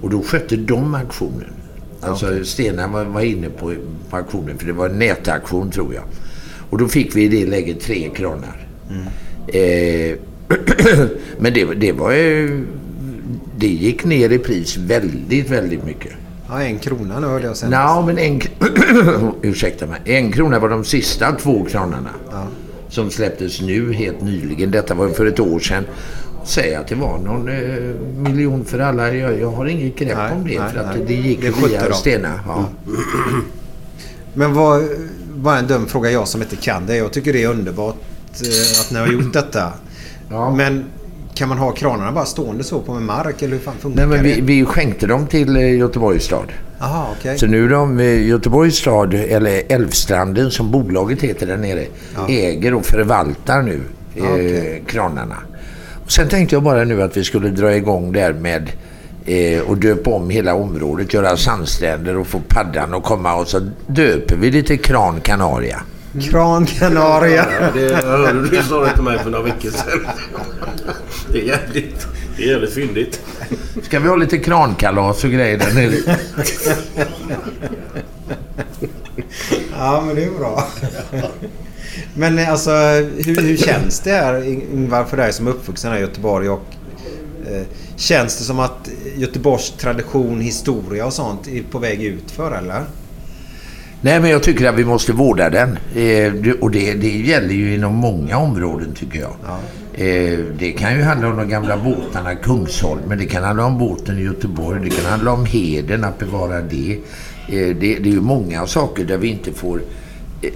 Och 0.00 0.10
då 0.10 0.22
skötte 0.22 0.56
de 0.56 0.94
aktionen. 0.94 1.52
Alltså 2.00 2.44
Stena 2.44 2.88
var, 2.88 3.04
var 3.04 3.20
inne 3.20 3.48
på, 3.48 3.74
på 4.10 4.16
aktionen 4.16 4.58
för 4.58 4.66
det 4.66 4.72
var 4.72 4.88
en 4.88 4.98
nätaktion 4.98 5.70
tror 5.70 5.94
jag. 5.94 6.04
Och 6.70 6.78
då 6.78 6.88
fick 6.88 7.16
vi 7.16 7.22
i 7.22 7.28
det 7.28 7.46
läget 7.46 7.80
tre 7.80 8.10
kranar. 8.14 8.66
Eh, 9.46 10.16
men 11.38 11.54
det, 11.54 11.64
det 11.74 11.92
var 11.92 12.12
ju... 12.12 12.66
Det 13.56 13.68
gick 13.68 14.04
ner 14.04 14.32
i 14.32 14.38
pris 14.38 14.76
väldigt, 14.76 15.50
väldigt 15.50 15.84
mycket. 15.84 16.12
Ja, 16.48 16.62
en 16.62 16.78
krona 16.78 17.20
nu 17.20 17.26
hörde 17.26 17.46
jag 17.46 17.56
sen. 17.56 17.70
Nej, 17.70 18.04
men 18.06 18.18
en... 18.18 18.40
Ursäkta 19.42 19.86
mig. 19.86 20.00
En 20.04 20.32
krona 20.32 20.58
var 20.58 20.68
de 20.68 20.84
sista 20.84 21.32
två 21.32 21.64
kranarna. 21.64 22.10
Som 22.88 23.10
släpptes 23.10 23.60
nu 23.60 23.92
helt 23.92 24.22
nyligen. 24.22 24.70
Detta 24.70 24.94
var 24.94 25.08
för 25.08 25.26
ett 25.26 25.40
år 25.40 25.58
sedan. 25.58 25.84
Säg 26.44 26.74
att 26.74 26.86
det 26.88 26.94
var 26.94 27.18
någon 27.18 27.48
eh, 27.48 27.94
miljon 28.30 28.64
för 28.64 28.78
alla. 28.78 29.14
Jag, 29.14 29.40
jag 29.40 29.50
har 29.50 29.66
inget 29.66 29.96
grepp 29.96 30.16
Nej, 30.16 30.32
om 30.32 30.44
det. 30.48 30.58
nej, 30.60 30.70
för 30.72 30.78
att 30.80 30.96
nej. 30.96 31.04
det 31.06 31.14
gick 31.14 31.40
Det 31.40 31.68
via. 31.68 31.92
Stena. 31.92 32.40
Ja. 32.46 32.68
Men 34.34 34.54
vad, 34.54 34.82
bara 35.34 35.58
en 35.58 35.66
dum 35.66 35.86
fråga 35.86 36.10
jag 36.10 36.28
som 36.28 36.42
inte 36.42 36.56
kan 36.56 36.86
det. 36.86 36.96
Jag 36.96 37.12
tycker 37.12 37.32
det 37.32 37.42
är 37.42 37.48
underbart 37.48 37.96
eh, 38.42 38.80
att 38.80 38.90
ni 38.90 38.98
har 38.98 39.06
gjort 39.06 39.32
detta. 39.32 39.72
Ja. 40.30 40.50
Men 40.54 40.84
kan 41.34 41.48
man 41.48 41.58
ha 41.58 41.70
kranarna 41.72 42.12
bara 42.12 42.24
stående 42.24 42.64
så 42.64 42.80
på 42.80 42.94
med 42.94 43.02
mark 43.02 43.42
eller 43.42 43.52
hur 43.52 43.62
fan 43.62 43.74
funkar 43.80 44.06
Nej, 44.06 44.16
men 44.16 44.24
vi, 44.24 44.34
det? 44.34 44.40
vi 44.40 44.64
skänkte 44.64 45.06
dem 45.06 45.26
till 45.26 45.56
eh, 45.56 45.78
Göteborgs 45.78 46.24
stad. 46.24 46.52
Jaha, 46.78 47.06
okej. 47.18 47.38
Så 47.38 47.46
nu 47.46 47.64
är 47.64 47.68
de 47.68 48.00
eh, 48.00 48.26
Göteborgs 48.26 48.76
stad, 48.76 49.14
eller 49.14 49.62
Älvstranden 49.68 50.50
som 50.50 50.70
bolaget 50.70 51.22
heter 51.22 51.46
där 51.46 51.56
nere, 51.56 51.86
äger 52.28 52.74
och 52.74 52.84
förvaltar 52.86 53.62
nu 53.62 53.80
eh, 54.16 54.24
okej. 54.24 54.82
kranarna. 54.86 55.36
Sen 56.14 56.28
tänkte 56.28 56.56
jag 56.56 56.62
bara 56.62 56.84
nu 56.84 57.02
att 57.02 57.16
vi 57.16 57.24
skulle 57.24 57.48
dra 57.48 57.74
igång 57.74 58.12
där 58.12 58.32
med 58.32 58.72
eh, 59.26 59.60
och 59.60 59.76
döpa 59.76 60.10
om 60.10 60.30
hela 60.30 60.54
området, 60.54 61.14
göra 61.14 61.36
sandstränder 61.36 62.18
och 62.18 62.26
få 62.26 62.40
paddan 62.48 62.94
att 62.94 63.02
komma 63.02 63.34
och 63.34 63.48
så 63.48 63.70
döper 63.86 64.36
vi 64.36 64.50
lite 64.50 64.76
Kran 64.76 65.20
Canaria. 65.20 65.82
Kran 66.30 66.66
Canaria. 66.66 67.46
Ja, 67.60 67.66
det 67.74 68.04
hörde 68.04 68.48
du 68.48 68.62
sa 68.62 68.84
det 68.84 68.92
till 68.92 69.02
mig 69.02 69.18
för 69.18 69.30
några 69.30 69.44
veckor 69.44 69.70
sedan. 69.70 70.06
Det 71.32 71.38
är 71.38 71.44
jävligt, 71.44 72.06
det 72.36 72.42
är 72.42 72.48
jävligt 72.48 72.74
fyndigt. 72.74 73.20
Ska 73.82 74.00
vi 74.00 74.08
ha 74.08 74.16
lite 74.16 74.38
krankalas 74.38 75.24
och 75.24 75.30
grejer 75.30 75.58
där 75.58 75.74
nere? 75.74 76.18
Ja, 79.78 80.02
men 80.06 80.16
det 80.16 80.24
är 80.24 80.30
bra. 80.30 80.68
Men 82.14 82.38
eh, 82.38 82.50
alltså, 82.50 82.70
hur, 83.24 83.42
hur 83.42 83.56
känns 83.56 84.00
det 84.00 84.10
här 84.10 84.48
Ingvar 84.48 85.04
för 85.04 85.16
dig 85.16 85.32
som 85.32 85.46
är 85.46 85.50
uppvuxen 85.50 85.92
här 85.92 85.98
i 85.98 86.00
Göteborg? 86.00 86.48
Och, 86.48 86.66
eh, 87.50 87.62
känns 87.96 88.38
det 88.38 88.44
som 88.44 88.60
att 88.60 88.88
Göteborgs 89.16 89.70
tradition, 89.70 90.40
historia 90.40 91.06
och 91.06 91.12
sånt 91.12 91.48
är 91.48 91.62
på 91.62 91.78
väg 91.78 92.02
ut 92.02 92.30
för 92.30 92.52
eller? 92.52 92.84
Nej, 94.04 94.20
men 94.20 94.30
jag 94.30 94.42
tycker 94.42 94.68
att 94.68 94.74
vi 94.74 94.84
måste 94.84 95.12
vårda 95.12 95.50
den. 95.50 95.78
Eh, 95.94 96.52
och 96.60 96.70
det, 96.70 96.94
det 96.94 97.08
gäller 97.08 97.54
ju 97.54 97.74
inom 97.74 97.94
många 97.94 98.38
områden 98.38 98.94
tycker 98.94 99.20
jag. 99.20 99.34
Eh, 99.94 100.38
det 100.58 100.72
kan 100.72 100.96
ju 100.96 101.02
handla 101.02 101.28
om 101.28 101.36
de 101.36 101.48
gamla 101.48 101.76
båtarna 101.76 102.34
Kungsholmen, 102.34 103.18
det 103.18 103.26
kan 103.26 103.44
handla 103.44 103.64
om 103.64 103.78
båten 103.78 104.18
i 104.18 104.22
Göteborg, 104.22 104.80
det 104.84 104.90
kan 104.90 105.04
handla 105.04 105.32
om 105.32 105.46
Heden, 105.46 106.04
att 106.04 106.18
bevara 106.18 106.60
det. 106.60 106.92
Eh, 106.92 106.96
det, 107.48 107.74
det 107.74 108.08
är 108.08 108.12
ju 108.12 108.20
många 108.20 108.66
saker 108.66 109.04
där 109.04 109.18
vi 109.18 109.28
inte 109.28 109.52
får 109.52 109.80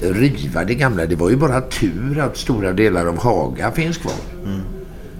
riva 0.00 0.64
det 0.64 0.74
gamla. 0.74 1.06
Det 1.06 1.16
var 1.16 1.30
ju 1.30 1.36
bara 1.36 1.60
tur 1.60 2.18
att 2.18 2.36
stora 2.36 2.72
delar 2.72 3.06
av 3.06 3.18
Haga 3.18 3.72
finns 3.72 3.98
kvar. 3.98 4.14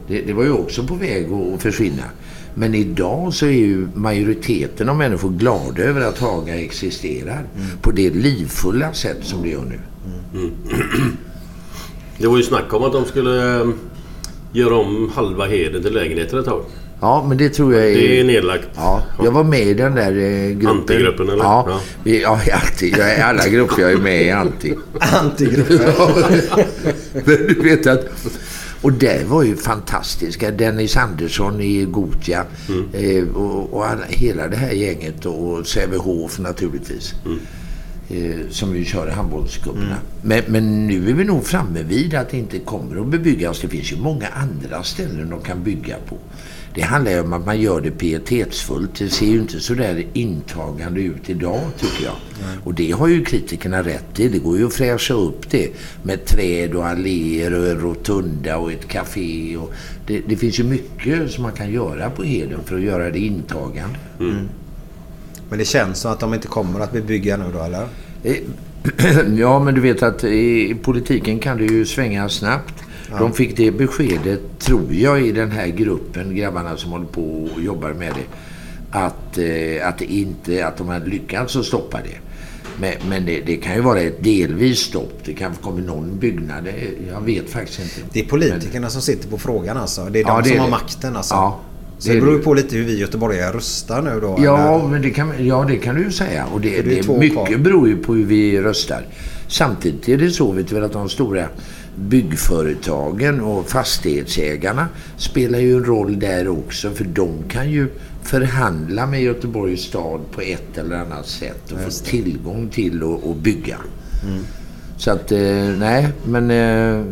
Det, 0.09 0.21
det 0.21 0.33
var 0.33 0.45
ju 0.45 0.53
också 0.53 0.85
på 0.85 0.95
väg 0.95 1.27
att, 1.33 1.63
försvinna. 1.63 2.05
Men 2.55 2.75
idag 2.75 3.35
så 3.35 3.47
är 3.47 3.51
ju 3.51 3.89
majoriteten 3.95 4.89
av 4.89 4.97
människor 4.97 5.31
glada 5.31 5.83
över 5.83 6.01
att 6.01 6.19
Haga 6.19 6.61
existerar 6.61 7.45
på 7.83 7.91
det 7.91 8.11
livfulla 8.11 8.93
sätt 8.93 9.19
som 9.23 9.43
det 9.43 9.49
gör 9.49 9.65
nu. 9.65 9.81
Det 12.19 12.27
var 12.27 12.37
ju 12.37 12.43
snack 12.43 12.75
om 12.75 12.83
att 12.83 12.93
de 12.93 13.05
skulle 13.05 13.61
eh, 13.61 13.69
göra 14.53 14.75
om 14.75 15.11
halva 15.15 15.47
Heden 15.47 15.83
till 15.83 15.95
lägenheter 15.95 16.39
ett 16.39 16.45
tag. 16.45 16.65
Ja, 17.01 17.25
men 17.29 17.37
det 17.39 17.49
tror 17.49 17.75
jag 17.75 17.85
är... 17.91 17.95
Det 17.95 18.21
är 18.21 18.25
nedlagt. 18.25 18.69
Ja, 18.77 19.03
jag 19.25 19.31
var 19.33 19.45
med 19.45 19.63
i 19.63 19.75
den 19.75 19.95
där 19.95 20.17
eh, 20.19 20.51
gruppen. 20.51 20.69
Antigruppen, 20.69 21.29
eller? 21.29 21.45
Ja, 21.45 21.67
Ja. 21.69 21.81
Vi, 22.05 22.23
ja 22.23 22.41
alltid. 22.53 22.97
Jag 22.99 23.11
är 23.11 23.19
i 23.19 23.21
alla 23.23 23.49
grupper 23.49 23.83
jag 23.83 23.93
är 23.93 23.97
med 23.97 24.23
i 24.23 24.31
Anti. 24.31 24.75
Antigruppen. 25.01 25.79
Men 27.13 27.25
du 27.25 27.61
vet 27.63 27.87
att... 27.87 28.05
Och 28.83 28.93
det 28.93 29.29
var 29.29 29.43
ju 29.43 29.57
fantastiska. 29.57 30.51
Dennis 30.51 30.97
Andersson 30.97 31.61
i 31.61 31.85
Gotia 31.85 32.45
eh, 32.93 33.25
och, 33.37 33.73
och 33.75 33.87
alla, 33.87 34.05
hela 34.09 34.49
det 34.49 34.57
här 34.57 34.71
gänget 34.73 35.27
och 35.27 35.67
Sävehof 35.67 36.39
naturligtvis. 36.39 37.15
Eh, 38.09 38.49
som 38.51 38.77
ju 38.77 38.85
kör 38.85 39.09
handbollscuperna. 39.11 39.97
Men, 40.23 40.43
men 40.47 40.87
nu 40.87 41.11
är 41.11 41.15
vi 41.15 41.25
nog 41.25 41.47
framme 41.47 41.83
vid 41.83 42.15
att 42.15 42.31
det 42.31 42.37
inte 42.37 42.59
kommer 42.59 43.01
att 43.01 43.07
bebyggas. 43.07 43.61
Det 43.61 43.69
finns 43.69 43.93
ju 43.93 43.97
många 43.97 44.27
andra 44.29 44.83
ställen 44.83 45.31
de 45.31 45.41
kan 45.41 45.63
bygga 45.63 45.97
på. 46.09 46.17
Det 46.77 46.83
handlar 46.83 47.13
ju 47.13 47.21
om 47.21 47.33
att 47.33 47.47
man 47.47 47.61
gör 47.61 47.81
det 47.81 47.91
pietetsfullt. 47.91 48.99
Det 48.99 49.09
ser 49.09 49.27
ju 49.27 49.39
inte 49.39 49.61
så 49.61 49.75
där 49.75 50.07
intagande 50.13 51.01
ut 51.01 51.31
idag 51.31 51.61
tycker 51.79 52.05
jag. 52.05 52.15
Och 52.65 52.75
det 52.75 52.91
har 52.91 53.09
ju 53.09 53.25
kritikerna 53.25 53.83
rätt 53.83 54.21
i. 54.21 54.29
Det 54.29 54.39
går 54.39 54.59
ju 54.59 54.67
att 54.67 54.75
fräscha 54.75 55.15
upp 55.15 55.51
det 55.51 55.71
med 56.03 56.25
träd 56.25 56.75
och 56.75 56.87
alléer 56.87 57.55
och 57.59 57.67
en 57.67 57.81
rotunda 57.81 58.57
och 58.57 58.73
ett 58.73 58.89
café. 58.89 59.57
Och 59.57 59.73
det, 60.07 60.21
det 60.29 60.37
finns 60.37 60.61
ju 60.61 60.65
mycket 60.65 61.31
som 61.31 61.43
man 61.43 61.53
kan 61.53 61.73
göra 61.73 62.11
på 62.11 62.23
Heden 62.23 62.61
för 62.65 62.77
att 62.77 62.83
göra 62.83 63.11
det 63.11 63.19
intagande. 63.19 63.99
Men 65.49 65.59
det 65.59 65.65
känns 65.65 65.99
som 65.99 66.13
att 66.13 66.21
de 66.21 66.35
inte 66.35 66.49
kommer 66.49 66.81
att 66.81 66.93
bebygga 66.93 67.37
nu 67.37 67.45
då 67.53 67.63
eller? 67.63 67.87
Eh, 68.23 68.37
Ja, 69.37 69.59
men 69.59 69.75
du 69.75 69.81
vet 69.81 70.03
att 70.03 70.25
i 70.25 70.77
politiken 70.83 71.39
kan 71.39 71.59
det 71.59 71.65
ju 71.65 71.87
svänga 71.87 72.29
snabbt. 72.29 72.86
De 73.19 73.33
fick 73.33 73.57
det 73.57 73.71
beskedet, 73.71 74.41
tror 74.59 74.87
jag, 74.91 75.23
i 75.27 75.33
den 75.33 75.51
här 75.51 75.67
gruppen, 75.67 76.37
grabbarna 76.37 76.77
som 76.77 76.91
håller 76.91 77.07
på 77.07 77.49
och 77.55 77.61
jobbar 77.63 77.93
med 77.93 78.13
det, 78.15 78.37
att, 78.99 79.39
eh, 79.39 79.89
att, 79.89 80.01
inte, 80.03 80.67
att 80.67 80.77
de 80.77 80.89
har 80.89 81.01
lyckats 81.01 81.57
att 81.57 81.65
stoppa 81.65 81.99
det. 81.99 82.19
Men, 82.81 82.93
men 83.09 83.27
det, 83.27 83.41
det 83.47 83.57
kan 83.57 83.75
ju 83.75 83.81
vara 83.81 84.01
ett 84.01 84.25
delvis 84.25 84.79
stopp. 84.79 85.13
Det 85.25 85.33
kanske 85.35 85.63
kommer 85.63 85.83
någon 85.83 86.19
byggnad. 86.19 86.65
Det- 86.65 87.11
Jag 87.13 87.21
vet 87.21 87.51
faktiskt 87.51 87.79
inte. 87.81 88.01
Det 88.13 88.21
är 88.21 88.25
politikerna 88.25 88.91
som 88.91 89.03
sitter 89.03 89.29
på 89.29 89.39
frågan 89.39 89.77
alltså. 89.77 90.05
Det 90.11 90.21
är 90.21 90.25
de 90.25 90.31
Ja, 90.31 90.41
det 90.41 90.49
som 90.49 90.57
är 90.57 90.61
har 90.61 90.71
makten 90.71 91.17
alltså. 91.17 91.35
Ja, 91.35 91.61
Så 91.99 92.09
det 92.13 92.21
beror 92.21 92.33
ju 92.33 92.39
på 92.43 92.55
lite 92.55 92.77
hur 92.77 92.85
vi 92.85 92.99
göteborgare 92.99 93.57
röstar 93.57 94.03
nu 94.03 94.21
då. 94.21 94.39
Ja, 94.45 94.75
eller? 94.79 94.89
men 94.89 95.03
det 95.03 95.11
kan, 95.11 95.47
ja, 95.47 95.65
det 95.69 95.77
kan 95.77 95.95
du 95.95 96.03
ju 96.05 96.11
säga. 96.13 96.47
Och 96.53 96.61
det, 96.61 96.83
det 96.83 97.09
mycket 97.19 97.61
beror 97.61 97.89
ju 97.89 97.97
på 97.97 98.15
hur 98.15 98.25
vi 98.25 98.61
röstar. 98.61 99.07
Samtidigt 99.49 100.09
är 100.09 100.17
det 100.17 100.31
så 100.31 100.53
vet 100.53 100.73
väl 100.73 100.85
att 100.85 100.93
de 100.93 101.09
stora 101.09 101.49
byggföretagen 101.97 103.41
och 103.41 103.69
fastighetsägarna 103.69 104.89
spelar 105.17 105.59
ju 105.59 105.77
en 105.77 105.85
roll 105.85 106.19
där 106.19 106.49
också. 106.49 106.91
För 106.91 107.05
de 107.05 107.31
kan 107.49 107.71
ju 107.71 107.89
förhandla 108.23 109.07
med 109.07 109.23
Göteborgs 109.23 109.81
stad 109.81 110.21
på 110.33 110.41
ett 110.41 110.79
eller 110.79 110.97
annat 110.97 111.27
sätt 111.27 111.73
och 111.73 111.81
få 111.81 111.91
tillgång 111.91 112.69
till 112.69 113.03
att 113.03 113.31
att 113.31 113.37
bygga. 113.37 113.77
Så 114.97 115.11
att, 115.11 115.33
eh, 115.33 115.39
nej, 115.79 116.09
men 116.25 116.51
eh, 116.51 117.05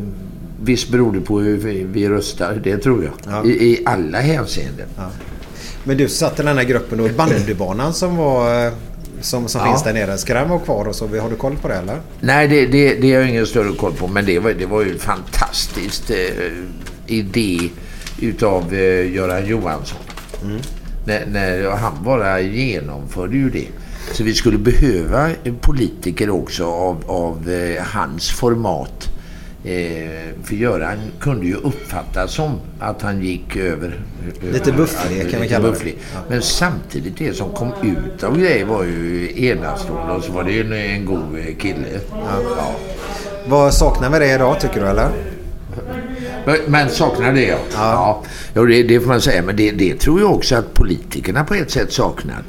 visst 0.63 0.89
beror 0.89 1.13
det 1.13 1.21
på 1.21 1.41
hur 1.41 1.57
vi, 1.57 1.85
vi 1.85 2.09
röstar. 2.09 2.61
Det 2.65 2.77
tror 2.77 3.05
jag. 3.05 3.13
Ja. 3.27 3.45
I, 3.45 3.51
I 3.51 3.83
alla 3.87 4.21
hänseenden. 4.21 4.87
Men 5.85 5.97
du 5.97 6.09
satt 6.09 6.41
i 6.41 6.43
den 6.43 6.57
här 6.57 6.65
gruppen 6.65 6.99
då. 6.99 7.09
Bandybanan 7.09 7.95
som 7.95 8.17
var... 8.17 8.73
Som, 9.25 9.49
som 9.49 9.61
Ja. 9.61 9.67
finns 9.67 9.83
där 9.83 9.93
nere. 9.93 10.19
Ska 10.19 10.35
den 10.35 10.49
vara 10.49 10.61
kvar 10.61 10.85
och 10.85 10.95
så? 10.95 11.19
Har 11.21 11.31
du 11.31 11.37
koll 11.37 11.57
på 11.57 11.69
det 11.69 11.75
eller? 11.75 12.01
Nej, 12.21 12.49
det, 12.49 12.67
det, 12.67 12.95
det 12.95 13.13
har 13.13 13.21
jag 13.21 13.29
ingen 13.31 13.47
större 13.47 13.77
koll 13.77 13.93
på. 13.93 14.07
Men 14.09 14.27
det 14.27 14.39
var, 14.39 14.53
det 14.53 14.67
var 14.67 14.83
ju 14.83 14.93
en 14.93 14.99
fantastisk 14.99 16.11
eh, 16.11 16.53
idé 17.07 17.61
utav 18.21 18.75
eh, 18.75 19.13
Göran 19.15 19.47
Johansson. 19.47 19.99
När, 21.07 21.27
när 21.27 21.71
han 21.71 21.93
bara 22.05 22.41
genomförde 22.41 23.37
ju 23.37 23.51
det. 23.51 23.67
Så 24.13 24.25
vi 24.25 24.35
skulle 24.35 24.59
behöva 24.59 25.31
eh, 25.31 25.55
politiker 25.61 26.31
också 26.31 26.67
av, 26.67 27.05
av 27.07 27.51
eh, 27.51 27.83
hans 27.85 28.31
format. 28.31 29.09
Eh, 29.65 30.45
för 30.45 30.55
Göran 30.55 30.99
kunde 31.21 31.47
ju 31.47 31.55
uppfattas 31.55 32.35
som 32.35 32.61
att 32.81 33.03
han 33.03 33.23
gick 33.23 33.57
över... 33.57 34.01
Lite 34.53 34.73
bufflig, 34.73 35.31
kan 35.31 35.41
vi 35.41 35.49
kalla 35.49 35.71
det. 35.71 35.95
Men 36.29 36.43
samtidigt 36.43 37.19
det 37.19 37.37
som 37.37 37.53
kom 37.53 37.73
ut 37.83 38.23
av 38.23 38.39
grejer 38.39 38.65
var 38.65 38.85
ju 38.85 39.33
enastående 39.47 40.13
och 40.13 40.25
så 40.25 40.33
var 40.33 40.45
det 40.45 40.53
ju 40.53 40.61
en, 40.61 40.73
en 40.73 41.05
god 41.05 41.59
kille. 41.59 42.01
Ja. 42.57 42.75
Vad 43.47 43.75
saknar 43.75 44.11
vi 44.11 44.19
det 44.19 44.35
idag 44.35 44.61
tycker 44.61 44.81
du 44.81 44.87
eller? 44.87 45.11
Men, 46.47 46.57
men 46.67 46.91
saknar 46.91 47.33
det 47.33 47.47
ja. 47.47 47.59
ja. 47.75 48.23
ja 48.55 48.63
det, 48.63 48.83
det 48.83 49.01
får 49.01 49.09
man 49.09 49.21
säga. 49.21 49.43
Men 49.43 49.57
det, 49.57 49.71
det 49.71 50.01
tror 50.01 50.21
jag 50.21 50.33
också 50.35 50.57
att 50.57 50.75
politikerna 50.75 51.45
på 51.45 51.55
ett 51.55 51.71
sätt 51.71 51.93
saknar. 51.93 52.43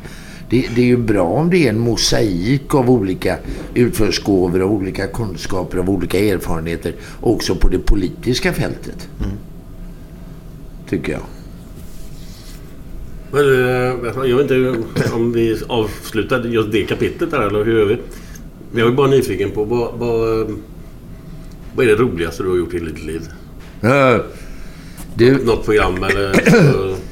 Det, 0.49 0.69
det 0.75 0.81
är 0.81 0.85
ju 0.85 0.97
bra 0.97 1.23
om 1.23 1.49
det 1.49 1.65
är 1.65 1.69
en 1.69 1.79
mosaik 1.79 2.75
av 2.75 2.89
olika 2.89 3.37
utförsgåvor 3.73 4.61
och 4.61 4.71
olika 4.71 5.07
kunskaper 5.07 5.77
av 5.77 5.89
olika 5.89 6.19
erfarenheter 6.19 6.93
också 7.21 7.55
på 7.55 7.67
det 7.67 7.79
politiska 7.79 8.53
fältet. 8.53 9.09
Tycker 10.89 11.11
jag. 11.11 11.21
Men, 13.31 13.41
eh, 13.41 14.29
jag 14.29 14.37
vet 14.37 14.51
inte 14.51 14.85
om 15.13 15.33
vi 15.33 15.57
avslutade 15.67 16.49
just 16.49 16.71
det 16.71 16.83
kapitlet 16.83 17.31
där 17.31 17.41
eller 17.41 17.65
hur 17.65 17.79
gör 17.79 17.85
vi? 17.85 17.97
Jag 18.79 18.87
är 18.87 18.91
bara 18.91 19.07
nyfiken 19.07 19.51
på 19.51 19.63
vad, 19.63 19.93
vad, 19.93 20.47
vad 21.75 21.85
är 21.85 21.89
det 21.89 21.95
roligaste 21.95 22.43
du 22.43 22.49
har 22.49 22.57
gjort 22.57 22.73
i 22.73 22.79
ditt 22.79 23.03
liv? 23.03 23.21
Ja. 23.81 24.19
Du, 25.15 25.45
Något 25.45 25.65
program 25.65 26.03
eller... 26.03 26.35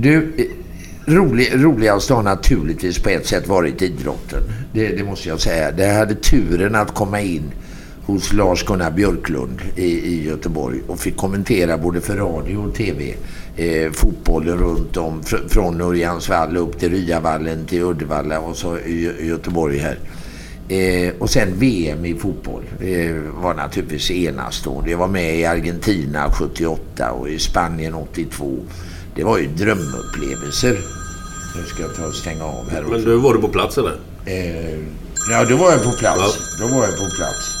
Du, 0.00 0.32
rolig, 1.08 1.50
roligast 1.54 2.10
har 2.10 2.22
naturligtvis 2.22 2.98
på 2.98 3.08
ett 3.08 3.26
sätt 3.26 3.48
varit 3.48 3.82
idrotten. 3.82 4.42
Det, 4.72 4.88
det 4.88 5.04
måste 5.04 5.28
jag 5.28 5.40
säga. 5.40 5.72
Det 5.72 5.86
hade 5.86 6.14
turen 6.14 6.74
att 6.74 6.94
komma 6.94 7.20
in 7.20 7.52
hos 8.06 8.32
Lars-Gunnar 8.32 8.90
Björklund 8.90 9.60
i, 9.76 9.84
i 9.84 10.26
Göteborg 10.26 10.80
och 10.86 10.98
fick 11.00 11.16
kommentera 11.16 11.78
både 11.78 12.00
för 12.00 12.16
radio 12.16 12.56
och 12.56 12.74
tv 12.74 13.14
eh, 13.56 13.92
fotbollen 13.92 14.58
runt 14.58 14.96
om 14.96 15.22
fr- 15.22 15.48
från 15.48 15.80
Örjansvall 15.80 16.56
upp 16.56 16.78
till 16.78 16.90
Ryavallen 16.90 17.66
till 17.66 17.82
Uddevalla 17.82 18.40
och 18.40 18.56
så 18.56 18.78
i, 18.78 19.10
i 19.20 19.26
Göteborg 19.26 19.78
här. 19.78 19.98
Eh, 20.68 21.12
och 21.18 21.30
sen 21.30 21.48
VM 21.58 22.04
i 22.04 22.14
fotboll 22.14 22.62
eh, 22.80 23.14
var 23.42 23.54
naturligtvis 23.54 24.10
enastående. 24.10 24.90
Jag 24.90 24.98
var 24.98 25.08
med 25.08 25.38
i 25.38 25.44
Argentina 25.44 26.30
78 26.32 27.10
och 27.12 27.28
i 27.28 27.38
Spanien 27.38 27.94
82. 27.94 28.58
Det 29.14 29.24
var 29.24 29.38
ju 29.38 29.46
drömupplevelser. 29.46 30.97
Nu 31.56 31.64
ska 31.66 31.82
jag 31.82 31.94
ta 31.94 32.04
och 32.06 32.14
stänga 32.14 32.44
av 32.44 32.70
här 32.70 32.82
Men 32.82 32.94
också. 32.94 33.06
du 33.06 33.16
var 33.16 33.34
du 33.34 33.40
på 33.40 33.48
plats 33.48 33.78
eller? 33.78 33.96
Eh, 34.24 34.78
ja, 35.30 35.44
då 35.48 35.56
var 35.56 35.70
jag 35.72 35.82
på 35.84 35.92
plats. 35.92 36.38
Då 36.60 36.66
var 36.66 36.84
jag 36.84 36.96
på 36.96 37.16
plats. 37.16 37.54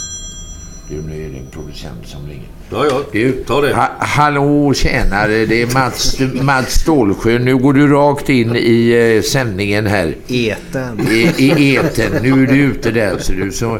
Du, 0.88 0.94
nu 1.02 1.24
är 1.24 1.28
det 1.28 1.38
en 1.38 1.46
producent 1.50 2.06
som 2.06 2.26
ringer. 2.26 2.48
Ja, 2.70 2.86
ja. 2.90 3.00
Du, 3.12 3.44
Ta 3.44 3.60
det. 3.60 3.74
Ha, 3.74 3.88
hallå, 3.98 4.74
tjänare. 4.74 5.46
Det 5.46 5.62
är 5.62 5.74
Mats, 5.74 6.18
Mats 6.42 6.80
Stålsjö. 6.80 7.38
Nu 7.38 7.56
går 7.56 7.72
du 7.72 7.86
rakt 7.88 8.28
in 8.28 8.56
i 8.56 8.90
eh, 9.16 9.22
sändningen 9.22 9.86
här. 9.86 10.14
Eten. 10.28 11.08
I, 11.10 11.34
i 11.38 11.74
eten. 11.74 12.22
Nu 12.22 12.42
är 12.42 12.46
du 12.46 12.56
ute 12.56 12.90
där. 12.90 13.18
Så 13.18 13.32
du 13.32 13.52
så... 13.52 13.78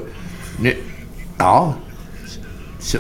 Nu, 0.60 0.74
ja. 1.38 1.74
Så, 2.80 2.98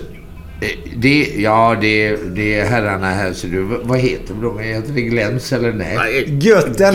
det, 0.96 1.34
ja, 1.36 1.76
det, 1.80 2.16
det 2.16 2.60
är 2.60 2.64
herrarna 2.64 3.10
här. 3.10 3.32
Så 3.32 3.46
du, 3.46 3.62
vad 3.62 3.98
heter 3.98 4.34
de? 4.42 4.58
Heter 4.58 4.92
det 4.92 5.00
Gläns 5.00 5.52
eller 5.52 5.72
nej? 5.72 5.96
Nej, 5.96 6.38
Gött 6.40 6.78
denna. 6.78 6.92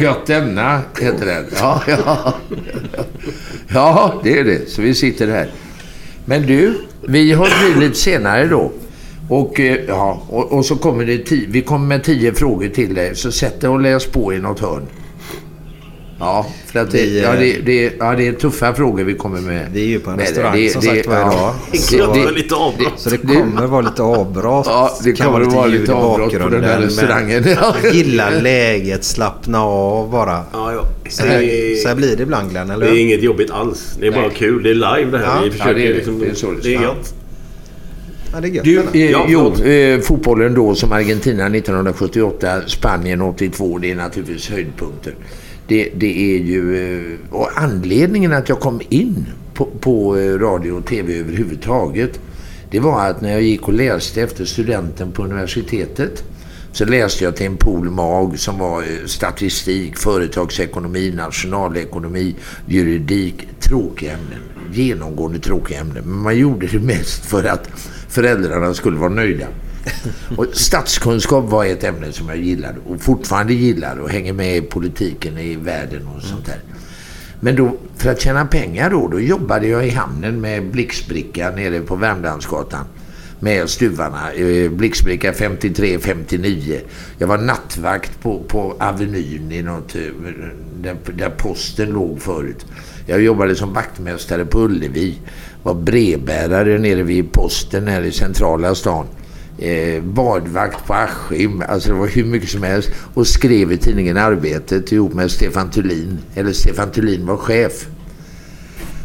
Gött 0.00 0.30
Emma 0.30 0.80
heter 1.00 1.26
den. 1.26 1.44
Heter. 1.44 1.58
Ja, 1.60 1.82
ja. 1.86 2.34
Ja, 3.68 4.20
det 4.24 4.38
är 4.38 4.44
det. 4.44 4.70
Så 4.70 4.82
vi 4.82 4.94
sitter 4.94 5.28
här. 5.28 5.50
Men 6.24 6.42
du, 6.42 6.74
vi 7.08 7.32
har 7.32 7.74
bli 7.74 7.86
lite 7.86 7.98
senare 7.98 8.46
då. 8.46 8.72
Och, 9.28 9.60
eh, 9.60 9.78
ja, 9.88 10.22
och, 10.28 10.52
och 10.52 10.64
så 10.64 10.76
kommer 10.76 11.04
det 11.04 11.18
tio, 11.18 11.46
vi 11.50 11.62
kommer 11.62 11.86
med 11.86 12.04
tio 12.04 12.32
frågor 12.32 12.68
till 12.68 12.94
dig. 12.94 13.16
Så 13.16 13.32
sätt 13.32 13.60
dig 13.60 13.70
och 13.70 13.80
läs 13.80 14.06
på 14.06 14.34
i 14.34 14.38
något 14.38 14.60
hörn. 14.60 14.86
Ja, 16.18 16.46
för 16.66 16.78
att 16.80 16.90
det, 16.90 16.98
Vi, 16.98 17.20
ja, 17.22 17.32
det, 17.32 17.58
det, 17.64 17.92
ja, 17.98 18.14
det 18.14 18.28
är 18.28 18.32
tuffa 18.32 18.74
frågor 18.74 19.04
vi 19.04 19.14
kommer 19.14 19.40
med. 19.40 19.66
Vi 19.72 19.82
är 19.82 19.86
ju 19.86 19.98
på 20.00 20.10
en 20.10 20.16
med. 20.16 20.26
restaurang 20.26 20.54
Det- 20.56 20.68
som 20.70 20.80
det- 20.80 20.86
sagt 20.86 21.06
varje 21.06 21.20
ja. 21.20 21.30
dag. 21.30 21.54
Det 21.72 21.78
Så, 21.78 21.98
kommer 21.98 22.32
lite 22.32 22.54
avbrott. 22.54 22.92
så 22.96 23.10
det 23.10 23.16
kommer 23.16 23.66
vara 23.66 23.80
lite 23.80 24.02
avbrott. 24.02 24.66
Ja, 24.68 24.98
det 25.04 25.12
kan 25.12 25.26
kommer 25.26 25.46
att 25.46 25.52
vara 25.52 25.68
ljud 25.68 25.80
lite 25.80 25.92
avbrott 25.92 26.32
på 26.38 26.48
den 26.48 26.64
här 26.64 26.80
restaurangen. 26.80 27.44
Ja. 27.60 27.74
Gilla 27.92 28.30
läget, 28.30 29.04
slappna 29.04 29.62
av 29.64 30.10
bara. 30.10 30.42
Ja, 30.52 30.72
ja. 30.72 30.84
Så 31.10 31.22
Det 31.22 31.28
här, 31.28 31.42
är, 31.42 31.74
så 31.76 31.88
här 31.88 31.94
blir 31.94 32.16
det 32.16 32.22
ibland 32.22 32.50
Glenn, 32.50 32.70
eller 32.70 32.86
det 32.86 32.92
är 32.98 33.00
inget 33.02 33.22
jobbigt 33.22 33.50
alls. 33.50 33.96
Det 34.00 34.06
är 34.06 34.10
bara 34.10 34.20
Nej. 34.26 34.36
kul. 34.36 34.62
Det 34.62 34.70
är 34.70 34.74
live 34.74 35.10
det 35.10 35.18
här. 35.18 35.24
Ja. 35.36 35.40
Vi 35.42 35.46
Ja, 35.46 35.52
försöker 35.52 35.74
det 35.74 35.82
är 35.84 35.88
det. 35.88 35.94
liksom... 35.94 36.18
Det 36.18 36.26
är 36.28 36.34
så 36.34 36.50
det 36.52 36.60
Det 36.62 36.74
är 36.74 36.82
gött. 36.82 37.14
Ja, 38.32 38.40
det 38.40 38.48
är 38.48 38.50
gött. 38.50 38.64
Du, 38.92 39.00
eh, 39.00 39.10
Ja, 39.10 39.26
jo, 39.28 39.64
eh, 39.64 40.00
fotbollen 40.00 40.54
då 40.54 40.74
som 40.74 40.92
Argentina 40.92 41.46
1978, 41.48 42.60
Spanien 42.66 43.22
82, 43.22 43.78
det 43.78 43.90
är 43.90 43.94
naturligtvis 43.94 44.50
höjdpunkter. 44.50 45.14
Det, 45.68 45.90
det 45.94 46.36
är 46.36 46.38
ju... 46.38 46.76
Eh, 46.76 47.34
och 47.34 47.48
anledningen 47.54 48.32
att 48.32 48.48
jag 48.48 48.60
kom 48.60 48.80
in 48.88 49.26
på, 49.54 49.68
på 49.80 50.18
eh, 50.18 50.38
radio 50.38 50.72
och 50.72 50.86
tv 50.86 51.18
överhuvudtaget, 51.18 52.20
det 52.70 52.80
var 52.80 53.06
att 53.06 53.20
när 53.20 53.32
jag 53.32 53.42
gick 53.42 53.68
och 53.68 53.74
läste 53.74 54.22
efter 54.22 54.44
studenten 54.44 55.12
på 55.12 55.24
universitetet 55.24 56.24
så 56.72 56.84
läste 56.84 57.24
jag 57.24 57.36
till 57.36 57.46
en 57.46 57.56
pol 57.56 57.90
mag 57.90 58.38
som 58.38 58.58
var 58.58 58.82
eh, 58.82 59.06
statistik, 59.06 59.96
företagsekonomi, 59.96 61.12
nationalekonomi, 61.16 62.34
juridik, 62.66 63.48
tråkiga 63.60 64.12
ämnen. 64.12 64.40
Genomgående 64.72 65.38
tråkiga 65.38 65.80
ämnen. 65.80 66.04
Men 66.04 66.18
man 66.18 66.38
gjorde 66.38 66.66
det 66.66 66.80
mest 66.80 67.26
för 67.26 67.44
att 67.44 67.68
föräldrarna 68.08 68.74
skulle 68.74 68.96
vara 68.96 69.10
nöjda. 69.10 69.46
Och 70.36 70.46
statskunskap 70.52 71.44
var 71.44 71.64
ett 71.64 71.84
ämne 71.84 72.12
som 72.12 72.28
jag 72.28 72.38
gillade 72.38 72.78
och 72.86 73.00
fortfarande 73.00 73.54
gillar 73.54 73.96
och 73.96 74.10
hänger 74.10 74.32
med 74.32 74.56
i 74.56 74.60
politiken 74.60 75.38
i 75.38 75.56
världen 75.56 76.06
och 76.16 76.22
sånt 76.22 76.46
där. 76.46 76.60
Men 77.40 77.56
då, 77.56 77.76
för 77.96 78.10
att 78.10 78.20
tjäna 78.20 78.46
pengar 78.46 78.90
då, 78.90 79.08
då 79.08 79.20
jobbade 79.20 79.66
jag 79.66 79.86
i 79.86 79.90
hamnen 79.90 80.40
med 80.40 80.70
blixtbricka 80.70 81.50
nere 81.50 81.80
på 81.80 81.96
Värmlandsgatan 81.96 82.84
med 83.40 83.70
stuvarna. 83.70 84.32
Eh, 84.32 84.70
blixtbricka 84.70 85.32
53-59. 85.32 86.80
Jag 87.18 87.26
var 87.26 87.38
nattvakt 87.38 88.20
på, 88.22 88.42
på 88.48 88.76
Avenyn 88.78 89.52
i 89.52 89.62
något, 89.62 89.94
eh, 89.94 90.02
där, 90.82 90.96
där 91.14 91.30
posten 91.30 91.90
låg 91.90 92.20
förut. 92.20 92.66
Jag 93.06 93.22
jobbade 93.22 93.54
som 93.54 93.72
vaktmästare 93.72 94.44
på 94.44 94.60
Ullevi. 94.60 95.18
Var 95.62 95.74
brevbärare 95.74 96.78
nere 96.78 97.02
vid 97.02 97.32
posten 97.32 97.88
här 97.88 98.02
i 98.02 98.12
centrala 98.12 98.74
stan. 98.74 99.06
Eh, 99.58 100.02
badvakt 100.02 100.86
på 100.86 100.94
Askim. 100.94 101.62
Alltså 101.68 101.88
det 101.88 101.94
var 101.94 102.06
hur 102.06 102.24
mycket 102.24 102.48
som 102.48 102.62
helst. 102.62 102.90
Och 103.14 103.26
skrev 103.26 103.72
i 103.72 103.76
tidningen 103.76 104.16
Arbetet 104.16 104.92
ihop 104.92 105.14
med 105.14 105.30
Stefan 105.30 105.70
Thulin. 105.70 106.18
Eller 106.34 106.52
Stefan 106.52 106.90
Thulin 106.90 107.26
var 107.26 107.36
chef. 107.36 107.86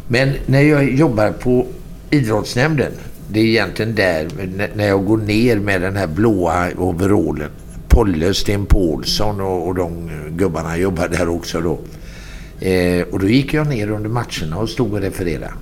Men 0.08 0.34
när 0.46 0.62
jag 0.62 0.92
jobbar 0.92 1.32
på 1.32 1.68
idrottsnämnden, 2.10 2.92
det 3.28 3.40
är 3.40 3.46
egentligen 3.46 3.96
där, 3.96 4.28
när 4.76 4.88
jag 4.88 5.06
går 5.06 5.18
ner 5.18 5.60
med 5.60 5.82
den 5.82 5.96
här 5.96 6.08
blåa 6.08 6.68
overallen. 6.78 7.50
Polle, 7.88 8.34
Sten 8.34 8.66
Paulsson 8.66 9.42
och, 9.42 9.68
och 9.68 9.76
de 9.76 10.10
gubbarna 10.30 10.78
jobbar 10.78 11.08
där 11.08 11.30
också 11.30 11.62
då. 11.62 11.80
Eh, 12.62 13.04
och 13.12 13.20
då 13.20 13.28
gick 13.28 13.54
jag 13.54 13.68
ner 13.68 13.92
under 13.92 14.10
matcherna 14.10 14.58
och 14.58 14.70
stod 14.70 14.94
och 14.94 15.02
refererade. 15.02 15.54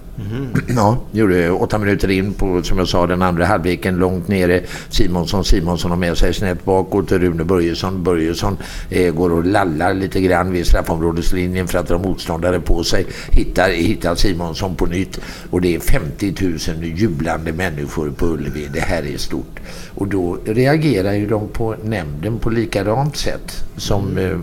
Ja, 0.68 0.98
gjorde 1.12 1.52
åtta 1.52 1.78
minuter 1.78 2.12
in 2.12 2.34
på, 2.34 2.64
som 2.64 2.78
jag 2.78 2.88
sa, 2.88 3.08
den 3.08 3.22
andra 3.22 3.46
halvleken 3.46 3.96
långt 3.96 4.28
nere. 4.28 4.62
Simonsson, 4.90 5.46
Simonsson 5.46 5.92
har 5.92 5.98
med 5.98 6.18
sig 6.18 6.34
snett 6.34 6.66
bakåt. 6.66 7.12
Rune 7.12 7.44
Börjesson, 7.44 8.04
Börjesson 8.04 8.58
eh, 8.90 9.14
går 9.14 9.32
och 9.32 9.46
lallar 9.46 9.94
lite 9.94 10.22
grann 10.22 10.52
vid 10.52 10.66
straffområdeslinjen 10.68 11.68
för 11.68 11.80
att 11.80 11.90
ha 11.90 11.98
motståndare 11.98 12.60
på 12.60 12.84
sig. 12.84 13.06
Hittar, 13.32 13.70
hittar 13.70 14.16
Simonsson 14.16 14.76
på 14.76 14.86
nytt. 14.86 15.20
Och 15.50 15.62
det 15.62 15.76
är 15.76 15.80
50 15.80 16.34
000 16.42 16.84
jublande 16.84 17.54
människor 17.54 18.10
på 18.10 18.26
Ullevi. 18.26 18.68
Det 18.74 18.80
här 18.80 19.14
är 19.14 19.18
stort. 19.18 19.60
Och 19.96 20.08
då 20.08 20.38
reagerar 20.46 21.14
ju 21.14 21.28
de 21.28 21.48
på 21.48 21.76
nämnden 21.84 22.40
på 22.40 22.50
likadant 22.50 23.18
sätt 23.18 23.64
som 23.78 24.18
eh, 24.18 24.38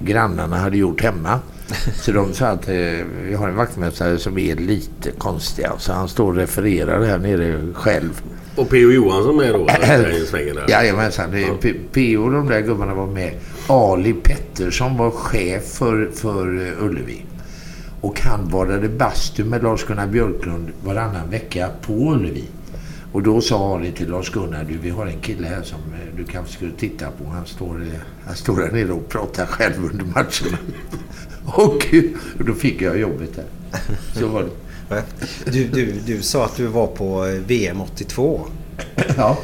grannarna 0.00 0.58
hade 0.58 0.76
gjort 0.76 1.02
hemma. 1.02 1.40
Så 1.94 2.12
de 2.12 2.34
sa 2.34 2.46
att 2.46 2.68
eh, 2.68 2.74
vi 3.24 3.34
har 3.34 3.48
en 3.48 3.56
vaktmästare 3.56 4.18
som 4.18 4.38
är 4.38 4.56
lite 4.56 5.10
konstig. 5.10 5.66
Så 5.78 5.92
han 5.92 6.08
står 6.08 6.26
och 6.26 6.36
refererar 6.36 7.04
här 7.04 7.18
nere 7.18 7.74
själv. 7.74 8.22
Och 8.56 8.70
P.O. 8.70 8.90
Johansson 8.90 9.36
med 9.36 9.54
då? 9.54 9.66
Jajamensan. 10.68 11.30
P.O. 11.92 12.24
och 12.24 12.32
de 12.32 12.48
där 12.48 12.60
gubbarna 12.60 12.94
var 12.94 13.06
med. 13.06 13.32
Ali 13.66 14.12
Pettersson 14.12 14.96
var 14.96 15.10
chef 15.10 15.64
för, 15.64 16.10
för 16.14 16.66
eh, 16.66 16.84
Ullevi. 16.84 17.24
Och 18.00 18.20
han 18.20 18.48
badade 18.48 18.88
bastu 18.88 19.44
med 19.44 19.62
Lars-Gunnar 19.62 20.06
Björklund 20.06 20.70
varannan 20.84 21.30
vecka 21.30 21.68
på 21.82 21.92
Ullevi. 21.92 22.44
Och 23.12 23.22
då 23.22 23.40
sa 23.40 23.76
Ali 23.76 23.92
till 23.92 24.10
Lars-Gunnar, 24.10 24.64
du 24.64 24.78
vi 24.78 24.90
har 24.90 25.06
en 25.06 25.20
kille 25.20 25.46
här 25.46 25.62
som 25.62 25.78
eh, 25.78 26.16
du 26.16 26.24
kanske 26.24 26.52
skulle 26.52 26.72
titta 26.72 27.10
på. 27.10 27.24
Han 27.24 27.46
står, 27.46 27.86
han 28.26 28.36
står 28.36 28.56
där 28.56 28.70
nere 28.70 28.92
och 28.92 29.08
pratar 29.08 29.46
själv 29.46 29.84
under 29.84 30.04
matcherna. 30.04 30.58
och 31.54 31.94
eh, 31.94 32.02
då 32.46 32.54
fick 32.54 32.82
jag 32.82 32.98
jobbet 33.00 33.30
där. 33.36 33.44
Så 34.20 34.26
var 34.26 34.42
det. 34.42 34.50
Du, 35.44 35.64
du, 35.64 35.92
du 36.06 36.22
sa 36.22 36.44
att 36.44 36.56
du 36.56 36.66
var 36.66 36.86
på 36.86 37.26
eh, 37.26 37.32
VM 37.32 37.80
82. 37.80 38.40
Ja. 39.16 39.38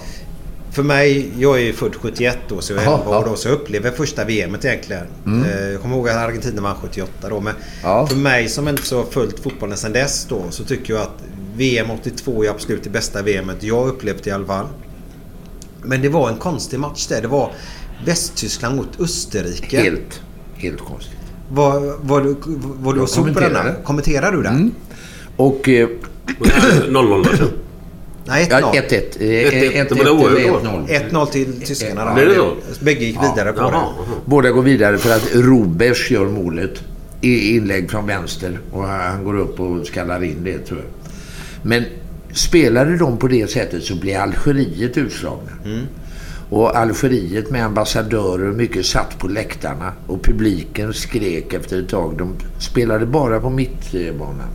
För 0.72 0.82
mig, 0.82 1.30
jag 1.38 1.56
är 1.60 1.64
ju 1.64 1.72
född 1.72 1.94
71 1.94 2.38
då 2.48 2.60
så 2.60 2.72
jag 2.72 2.82
är 2.82 2.86
Ja, 2.86 2.98
11 3.02 3.18
år 3.18 3.24
då 3.24 3.36
så 3.36 3.48
jag 3.48 3.54
upplever 3.54 3.90
första 3.90 4.24
VMet 4.24 4.64
egentligen. 4.64 5.06
Eh, 5.26 5.68
Jag 5.68 5.80
kommer 5.82 5.96
ihåg 5.96 6.08
att 6.08 6.16
Argentina 6.16 6.62
vann 6.62 6.76
78 6.82 7.28
då 7.28 7.40
men 7.40 7.54
Ja. 7.82 8.06
för 8.06 8.16
mig 8.16 8.48
som 8.48 8.68
inte 8.68 8.82
så 8.82 8.96
har 8.96 9.04
följt 9.04 9.40
fotbollen 9.40 9.76
sedan 9.76 9.92
dess 9.92 10.26
då 10.28 10.42
så 10.50 10.64
tycker 10.64 10.94
jag 10.94 11.02
att 11.02 11.22
VM 11.56 11.90
82 11.90 12.44
är 12.44 12.50
absolut 12.50 12.84
det 12.84 12.90
bästa 12.90 13.22
VMet 13.22 13.62
jag 13.62 13.88
upplevt 13.88 14.26
i 14.26 14.30
alla 14.30 14.46
fall. 14.46 14.66
Men 15.82 16.02
det 16.02 16.08
var 16.08 16.28
en 16.30 16.36
konstig 16.36 16.80
match 16.80 17.06
där. 17.06 17.22
Det 17.22 17.28
var 17.28 17.52
Västtyskland 18.06 18.76
mot 18.76 19.00
Österrike. 19.00 19.80
Helt, 19.82 20.20
helt 20.56 20.80
konstigt. 20.80 21.16
Var, 21.48 21.96
var 22.00 22.20
du, 22.20 22.36
var 22.80 22.94
du 22.94 23.00
och 23.00 23.08
såg 23.08 23.34
på 23.34 23.40
denna? 23.40 23.72
Kommenterar 23.84 24.32
du 24.32 24.42
den? 24.42 24.54
Mm. 24.54 24.74
Och... 25.36 25.68
Eh, 25.68 25.88
0-0-matchen. 26.88 27.48
Nej, 28.28 28.44
1-0. 28.44 28.48
ja, 28.50 28.72
1-1. 28.72 28.92
Eh, 29.20 29.84
1-1. 29.84 29.86
Det 29.88 29.94
var 29.94 30.04
det 30.04 30.10
oerhört 30.10 30.64
då. 30.64 30.70
1-0. 30.70 31.10
1-0 31.10 31.26
till 31.26 31.60
tyskarna 31.60 32.14
det 32.14 32.34
så? 32.34 32.56
Bägge 32.84 33.04
gick 33.04 33.16
vidare 33.16 33.52
på 33.52 33.60
Jaha. 33.60 33.70
det. 33.70 34.14
Båda 34.24 34.50
går 34.50 34.62
vidare 34.62 34.98
för 34.98 35.16
att 35.16 35.34
Robers 35.34 36.10
gör 36.10 36.26
målet. 36.26 36.82
I 37.20 37.56
inlägg 37.56 37.90
från 37.90 38.06
vänster. 38.06 38.60
Och 38.72 38.82
han 38.82 39.24
går 39.24 39.38
upp 39.38 39.60
och 39.60 39.86
skallar 39.86 40.24
in 40.24 40.44
det 40.44 40.58
tror 40.58 40.78
jag. 40.78 41.12
Men 41.62 41.84
spelade 42.32 42.96
de 42.96 43.16
på 43.16 43.28
det 43.28 43.50
sättet 43.50 43.84
så 43.84 43.94
blir 43.94 44.18
Algeriet 44.18 44.96
utslagna. 44.96 45.50
Och 46.50 46.76
Algeriet 46.76 47.50
med 47.50 47.64
ambassadörer 47.64 48.48
och 48.48 48.54
mycket 48.54 48.86
satt 48.86 49.18
på 49.18 49.28
läktarna. 49.28 49.92
Och 50.06 50.22
publiken 50.22 50.94
skrek 50.94 51.52
efter 51.52 51.82
ett 51.82 51.88
tag. 51.88 52.18
De 52.18 52.34
spelade 52.58 53.06
bara 53.06 53.40
på 53.40 53.50
mittbanan. 53.50 54.48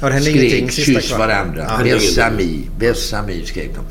Ja, 0.00 0.06
det 0.06 0.14
hände 0.14 0.30
ingenting 0.30 0.70
Skrek, 0.70 0.86
kyss 0.86 1.18
varandra. 1.18 1.66
Ja. 1.78 1.84
Bessami, 1.84 2.68
Bessami 2.78 3.42
skrek 3.46 3.70
de. 3.74 3.84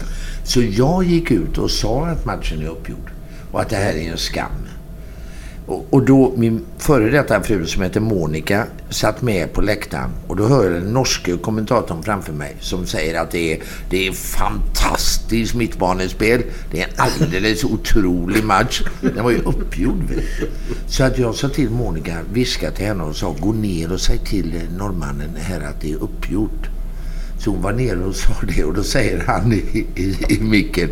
Så 0.43 0.61
jag 0.61 1.03
gick 1.03 1.31
ut 1.31 1.57
och 1.57 1.71
sa 1.71 2.05
att 2.05 2.25
matchen 2.25 2.61
är 2.61 2.67
uppgjord. 2.67 3.11
Och 3.51 3.61
att 3.61 3.69
det 3.69 3.75
här 3.75 3.93
är 3.93 4.11
en 4.11 4.17
skam. 4.17 4.66
Och, 5.67 5.85
och 5.89 6.05
då 6.05 6.33
min 6.35 6.65
före 6.77 7.09
detta 7.09 7.43
fru 7.43 7.65
som 7.65 7.83
heter 7.83 7.99
Monica 7.99 8.65
satt 8.89 9.21
med 9.21 9.53
på 9.53 9.61
läktaren 9.61 10.09
och 10.27 10.35
då 10.35 10.47
hör 10.47 10.63
jag 10.63 10.73
den 10.73 10.93
norske 10.93 11.37
kommentatorn 11.37 12.03
framför 12.03 12.33
mig 12.33 12.55
som 12.59 12.85
säger 12.85 13.21
att 13.21 13.31
det 13.31 13.53
är, 13.53 13.63
det 13.89 14.07
är 14.07 14.11
fantastiskt 14.11 15.55
mittbanespel. 15.55 16.43
Det 16.71 16.81
är 16.81 16.87
en 16.87 16.93
alldeles 16.97 17.63
otrolig 17.63 18.43
match. 18.43 18.81
Den 19.01 19.23
var 19.23 19.31
ju 19.31 19.41
uppgjord. 19.41 20.13
Så 20.87 21.03
att 21.03 21.17
jag 21.17 21.35
sa 21.35 21.49
till 21.49 21.69
Monica, 21.69 22.17
viskade 22.33 22.75
till 22.75 22.85
henne 22.85 23.03
och 23.03 23.15
sa 23.15 23.35
gå 23.39 23.53
ner 23.53 23.93
och 23.93 24.01
säg 24.01 24.17
till 24.17 24.61
norrmannen 24.77 25.35
här 25.35 25.61
att 25.61 25.81
det 25.81 25.91
är 25.91 26.03
uppgjort. 26.03 26.76
Så 27.39 27.49
hon 27.49 27.61
var 27.61 27.73
nere 27.73 27.99
och 27.99 28.15
sa 28.15 28.33
det 28.41 28.63
och 28.63 28.73
då 28.73 28.83
säger 28.83 29.23
han 29.27 29.53
i, 29.53 29.85
i, 29.95 30.17
i 30.29 30.39
micken. 30.41 30.89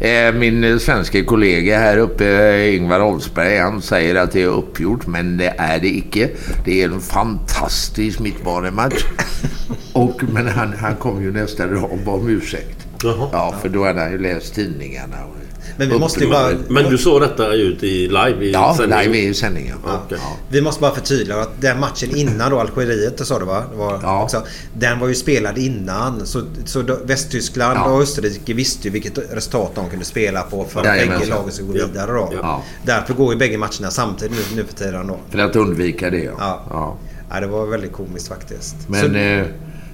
Eh, 0.00 0.34
min 0.34 0.64
eh, 0.64 0.78
svenska 0.78 1.24
kollega 1.24 1.78
här 1.78 1.96
uppe, 1.96 2.26
eh, 2.26 2.76
Ingvar 2.76 3.00
Oldsberg, 3.00 3.58
han 3.58 3.82
säger 3.82 4.14
att 4.14 4.32
det 4.32 4.42
är 4.42 4.46
uppgjort 4.46 5.06
men 5.06 5.36
det 5.36 5.54
är 5.58 5.80
det 5.80 5.88
icke. 5.88 6.30
Det 6.64 6.82
är 6.82 6.88
en 6.88 7.00
fantastisk 7.00 8.20
mittbanematch. 8.20 9.04
och, 9.92 10.22
men 10.32 10.48
han, 10.48 10.72
han 10.72 10.96
kom 10.96 11.22
ju 11.22 11.32
nästa 11.32 11.66
dag 11.66 11.92
och 11.92 11.98
bad 11.98 12.20
om 12.20 12.28
ursäkt. 12.28 12.86
Jaha. 13.02 13.28
Ja, 13.32 13.54
för 13.62 13.68
då 13.68 13.84
hade 13.84 14.00
han 14.00 14.12
ju 14.12 14.18
läst 14.18 14.54
tidningarna. 14.54 15.16
Och, 15.24 15.37
Men 15.78 15.88
vi 15.88 15.98
måste 15.98 16.24
ju 16.24 16.30
bara... 16.30 16.48
Men 16.68 16.84
du 16.90 16.98
såg 16.98 17.20
detta 17.20 17.52
ut 17.52 17.82
i 17.82 18.08
live 18.08 18.44
i 18.44 18.52
ja, 18.52 18.74
sändningen? 18.78 19.04
live 19.12 19.18
i 19.18 19.34
sändningen. 19.34 19.76
Ja. 19.86 20.00
Okej. 20.06 20.18
Vi 20.48 20.60
måste 20.62 20.80
bara 20.80 20.94
förtydliga 20.94 21.36
att 21.40 21.60
den 21.60 21.80
matchen 21.80 22.16
innan 22.16 22.50
då, 22.50 22.60
Algeriet, 22.60 23.26
sa 23.26 23.38
du 23.38 23.44
va? 23.44 23.64
Det 23.70 23.76
var 23.76 24.00
Ja. 24.02 24.22
också, 24.22 24.42
den 24.78 24.98
var 25.00 25.08
ju 25.08 25.14
spelad 25.14 25.58
innan. 25.58 26.26
Så, 26.26 26.42
så 26.64 26.82
då, 26.82 26.98
Västtyskland 27.04 27.78
Ja. 27.78 27.84
och 27.90 28.02
Österrike 28.02 28.54
visste 28.54 28.88
ju 28.88 28.92
vilket 28.92 29.18
resultat 29.32 29.70
de 29.74 29.90
kunde 29.90 30.04
spela 30.04 30.42
på 30.42 30.64
för 30.64 30.80
att 30.80 30.86
bägge 30.86 31.26
lagen 31.30 31.52
skulle 31.52 31.68
gå 31.72 31.78
Ja. 31.78 31.86
vidare 31.86 32.12
då. 32.12 32.32
Ja. 32.42 32.62
Därför 32.84 33.14
går 33.14 33.32
ju 33.32 33.38
bägge 33.38 33.58
matcherna 33.58 33.90
samtidigt 33.90 34.36
nu, 34.50 34.56
nu 34.56 34.64
för 34.64 34.74
tiden 34.74 35.06
då. 35.06 35.18
För 35.30 35.38
att 35.38 35.56
undvika 35.56 36.10
det, 36.10 36.18
ja. 36.22 36.32
Ja. 36.38 36.62
ja. 36.70 36.96
Ja, 37.30 37.40
det 37.40 37.46
var 37.46 37.66
väldigt 37.66 37.92
komiskt 37.92 38.28
faktiskt. 38.28 38.76
Men 38.88 39.00
så, 39.00 39.14
eh, 39.16 39.46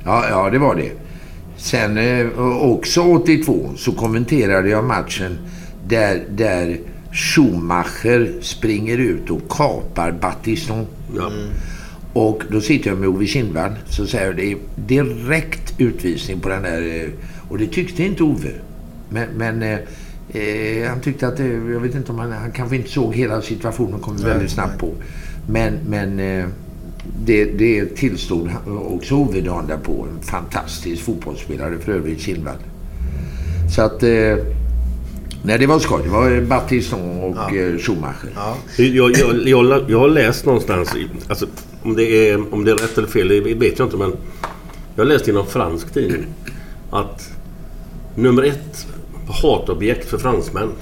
ja, 0.04 0.24
ja, 0.30 0.50
det 0.50 0.58
var 0.58 0.74
det. 0.74 0.90
Sen 1.56 1.98
eh, 1.98 2.38
också 2.62 3.00
82 3.02 3.70
så 3.76 3.92
kommenterade 3.92 4.68
jag 4.68 4.84
matchen 4.84 5.38
där, 5.88 6.24
där 6.30 6.78
Schumacher 7.12 8.32
springer 8.40 8.98
ut 8.98 9.30
och 9.30 9.48
kapar 9.48 10.12
Battiston. 10.20 10.86
Ja. 11.16 11.30
Och 12.12 12.42
då 12.50 12.60
sitter 12.60 12.90
jag 12.90 12.98
med 12.98 13.08
Ove 13.08 13.26
Kindvall 13.26 13.72
så 13.88 14.06
säger 14.06 14.26
jag 14.26 14.36
det 14.36 14.50
är 14.52 14.56
direkt 14.76 15.74
utvisning 15.80 16.40
på 16.40 16.48
den 16.48 16.62
där. 16.62 16.82
eh, 17.02 17.08
Och 17.48 17.58
det 17.58 17.66
tyckte 17.66 18.02
inte 18.04 18.22
Ove. 18.22 18.50
Men, 19.08 19.28
men 19.36 19.62
eh, 19.62 19.78
eh, 20.42 20.88
han 20.88 21.00
tyckte 21.00 21.28
att 21.28 21.36
det, 21.36 21.46
jag 21.48 21.80
vet 21.80 21.94
inte 21.94 22.12
om 22.12 22.18
han, 22.18 22.32
han 22.32 22.50
kanske 22.52 22.76
inte 22.76 22.90
såg 22.90 23.14
hela 23.14 23.42
situationen 23.42 23.94
och 23.94 24.02
kom 24.02 24.16
väldigt 24.16 24.50
snabbt 24.50 24.78
på. 24.78 24.90
Men, 25.48 25.74
men 25.88 26.20
eh, 26.20 26.44
det, 27.24 27.44
det 27.44 27.96
tillstod 27.96 28.48
han- 28.48 28.78
också 28.78 29.14
Ove 29.14 29.40
dagen 29.40 29.66
därpå. 29.66 30.06
En 30.16 30.22
fantastisk 30.22 31.02
fotbollsspelare 31.02 31.78
för 31.78 31.92
övrigt, 31.92 32.20
Kindvall. 32.20 32.56
Så 33.74 33.82
att... 33.82 34.02
Eh, 34.02 34.36
nej, 35.44 35.58
det 35.58 35.66
var 35.66 35.78
skoj. 35.78 36.02
Det 36.04 36.10
var 36.10 36.40
Battiston 36.40 37.20
och 37.20 37.56
eh, 37.56 37.78
Schumacher. 37.78 38.30
ja. 38.34 38.56
Jag, 38.76 39.12
jag, 39.16 39.48
jag, 39.48 39.84
jag 39.90 39.98
har 39.98 40.08
läst 40.08 40.46
någonstans, 40.46 40.94
alltså, 41.28 41.46
om, 41.82 41.96
det 41.96 42.30
är, 42.30 42.54
om 42.54 42.64
det 42.64 42.70
är 42.70 42.76
rätt 42.76 42.98
eller 42.98 43.08
fel 43.08 43.28
det 43.28 43.40
vet 43.40 43.78
jag 43.78 43.86
inte 43.86 43.96
men 43.96 44.12
jag 44.94 45.04
har 45.04 45.08
läst 45.08 45.28
i 45.28 45.32
någon 45.32 45.46
fransk 45.46 45.94
tidning 45.94 46.26
att 46.90 47.30
nummer 48.14 48.42
ett 48.42 48.86
hatobjekt 49.42 50.10
för 50.10 50.18
fransmän 50.18 50.72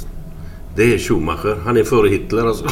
det 0.77 0.95
är 0.95 0.99
Schumacher. 0.99 1.57
Han 1.65 1.77
är 1.77 1.85
före 1.85 2.09
Hitler 2.09 2.47
alltså. 2.47 2.65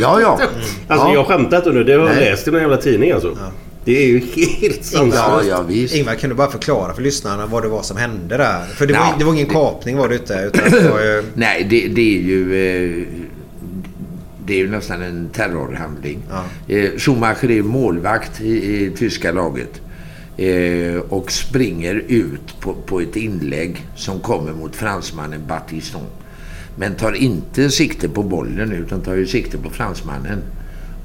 Ja, 0.00 0.20
ja. 0.20 0.40
Alltså 0.88 1.06
ja. 1.06 1.14
jag 1.14 1.26
skämtar 1.26 1.56
inte 1.56 1.70
nu. 1.70 1.84
Det 1.84 1.92
har 1.92 2.08
jag 2.08 2.16
läst 2.16 2.48
i 2.48 2.50
någon 2.50 2.60
jävla 2.60 2.76
tidning 2.76 3.10
alltså. 3.10 3.36
Det 3.84 4.02
är 4.04 4.06
ju 4.06 4.18
helt 4.18 4.92
Ja, 4.92 4.98
sanslöst. 4.98 5.48
ja, 5.48 5.62
visst. 5.62 5.94
Ingvar, 5.94 6.14
kan 6.14 6.30
du 6.30 6.36
bara 6.36 6.50
förklara 6.50 6.94
för 6.94 7.02
lyssnarna 7.02 7.46
vad 7.46 7.62
det 7.62 7.68
var 7.68 7.82
som 7.82 7.96
hände 7.96 8.36
där? 8.36 8.64
För 8.66 8.86
det 8.86 8.92
var, 8.92 9.00
Ja. 9.00 9.14
det 9.18 9.24
var 9.24 9.32
ingen 9.32 9.46
kapning 9.46 9.96
var 9.96 10.08
det 10.08 10.14
inte. 10.14 10.50
Utan 10.54 10.70
det 10.70 10.88
var 10.90 11.00
ju... 11.00 11.22
Nej, 11.34 11.66
det, 11.70 11.88
det 11.88 12.16
är 12.16 12.20
ju... 12.22 12.42
Eh, 12.54 13.06
det 14.46 14.54
är 14.54 14.58
ju 14.58 14.70
nästan 14.70 15.02
en 15.02 15.28
terrorhandling. 15.32 16.18
Ja. 16.30 16.74
Eh, 16.74 16.90
Schumacher 16.98 17.50
är 17.50 17.62
målvakt 17.62 18.40
i, 18.40 18.46
i 18.84 18.90
tyska 18.96 19.32
laget. 19.32 19.80
Eh, 20.36 21.00
och 21.08 21.32
springer 21.32 21.94
ut 22.08 22.60
på, 22.60 22.74
på 22.74 23.00
ett 23.00 23.16
inlägg 23.16 23.86
som 23.96 24.20
kommer 24.20 24.52
mot 24.52 24.76
fransmannen 24.76 25.40
Battiston. 25.48 26.06
Men 26.76 26.94
tar 26.94 27.12
inte 27.12 27.70
sikte 27.70 28.08
på 28.08 28.22
bollen 28.22 28.72
utan 28.72 29.00
tar 29.00 29.14
ju 29.14 29.26
sikte 29.26 29.58
på 29.58 29.70
fransmannen. 29.70 30.38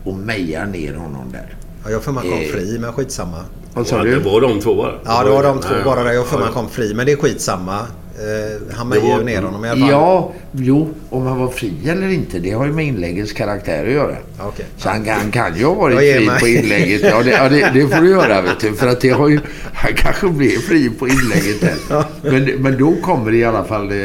Och 0.04 0.16
mejar 0.16 0.66
ner 0.66 0.94
honom 0.94 1.32
där. 1.32 1.56
Ja, 1.88 1.92
jag 1.94 2.04
får 2.04 2.12
man 2.12 2.24
kom 2.24 2.34
Eh. 2.34 2.48
fri 2.52 2.78
men 2.80 2.94
skitsamma. 2.94 3.38
Vad 3.74 3.88
sa 3.88 4.04
du? 4.04 4.16
det 4.20 4.30
var 4.30 4.42
de 4.42 4.60
två 4.60 4.76
bara. 4.76 4.94
Ja, 5.06 5.24
det 5.24 5.30
var 5.30 5.44
de 5.44 5.60
två 5.62 5.74
bara 5.86 6.04
där. 6.04 6.12
Jag 6.12 6.26
får 6.26 6.40
ja, 6.40 6.46
man 6.46 6.54
kom 6.54 6.70
fri. 6.70 6.94
Men 6.94 7.06
det 7.06 7.12
är 7.12 7.16
skitsamma. 7.18 7.80
Eh, 8.20 8.76
han 8.78 8.90
mejar 8.90 9.02
var- 9.04 9.18
ju 9.20 9.24
ner 9.26 9.42
honom 9.42 9.66
i 9.66 9.70
alla 9.70 9.80
fall. 9.80 9.90
Ja, 9.90 10.32
jo, 10.52 10.90
om 11.10 11.26
han 11.28 11.40
var 11.40 11.48
fri 11.48 11.74
eller 11.90 12.08
inte, 12.08 12.40
det 12.40 12.52
har 12.52 12.66
ju 12.66 12.74
med 12.74 12.86
inläggets 12.86 13.34
karaktär 13.34 13.86
att 13.86 13.92
göra. 13.92 14.16
Okej. 14.40 14.66
Så 14.78 14.90
han, 14.90 15.08
han 15.10 15.32
kan 15.32 15.56
ju 15.58 15.66
ha 15.66 15.74
varit 15.74 15.98
fri 15.98 16.26
mig. 16.26 16.40
på 16.40 16.48
inlägget. 16.48 17.02
Ja, 17.04 17.24
det, 17.24 17.30
ja 17.32 17.50
det, 17.50 17.72
det 17.74 17.88
får 17.88 18.02
du 18.02 18.10
göra 18.10 18.42
vet 18.42 18.60
du. 18.60 18.74
För 18.74 18.88
att 18.88 19.02
det 19.02 19.10
har 19.10 19.28
ju, 19.28 19.40
han 19.74 19.94
kanske 19.96 20.28
blev 20.30 20.58
fri 20.60 20.90
på 20.90 21.08
inlägget 21.08 21.62
där. 21.62 22.04
Men, 22.22 22.44
men 22.62 22.78
då 22.78 22.96
kommer 23.02 23.34
i 23.34 23.44
alla 23.44 23.64
fall 23.64 23.92
eh, 23.92 23.98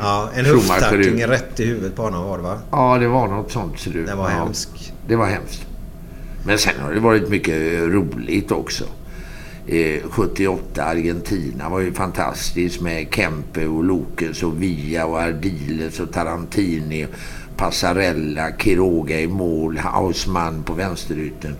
Ja, 0.00 0.28
en 0.34 0.44
höfttackling 0.44 1.26
rätt 1.26 1.60
i 1.60 1.64
huvudet 1.64 1.96
på 1.96 2.02
honom 2.02 2.24
var 2.28 2.36
det 2.36 2.44
va? 2.44 2.58
Ja, 2.70 2.98
det 3.00 3.08
var 3.08 3.28
något 3.28 3.52
sånt. 3.52 3.78
Så 3.80 3.90
du. 3.90 4.04
Den 4.04 4.18
var 4.18 4.30
ja, 4.30 4.36
hemsk. 4.36 4.68
Det 5.08 5.16
var 5.16 5.26
hemskt. 5.26 5.64
Men 6.48 6.58
sen 6.58 6.80
har 6.80 6.92
det 6.92 7.00
varit 7.00 7.28
mycket 7.28 7.82
roligt 7.82 8.50
också. 8.50 8.84
Eh, 9.66 10.02
78 10.10 10.84
Argentina 10.84 11.68
var 11.68 11.80
ju 11.80 11.92
fantastiskt 11.92 12.80
med 12.80 13.06
Kempe 13.14 13.66
och 13.66 13.84
Lokes 13.84 14.42
och 14.42 14.62
Villa 14.62 15.06
och 15.06 15.18
Ardiles 15.18 16.00
och 16.00 16.12
Tarantini. 16.12 17.06
Passarella, 17.56 18.50
Quiroga 18.50 19.20
i 19.20 19.26
mål, 19.26 19.78
Hausmann 19.78 20.62
på 20.62 20.72
vänsterytten. 20.72 21.54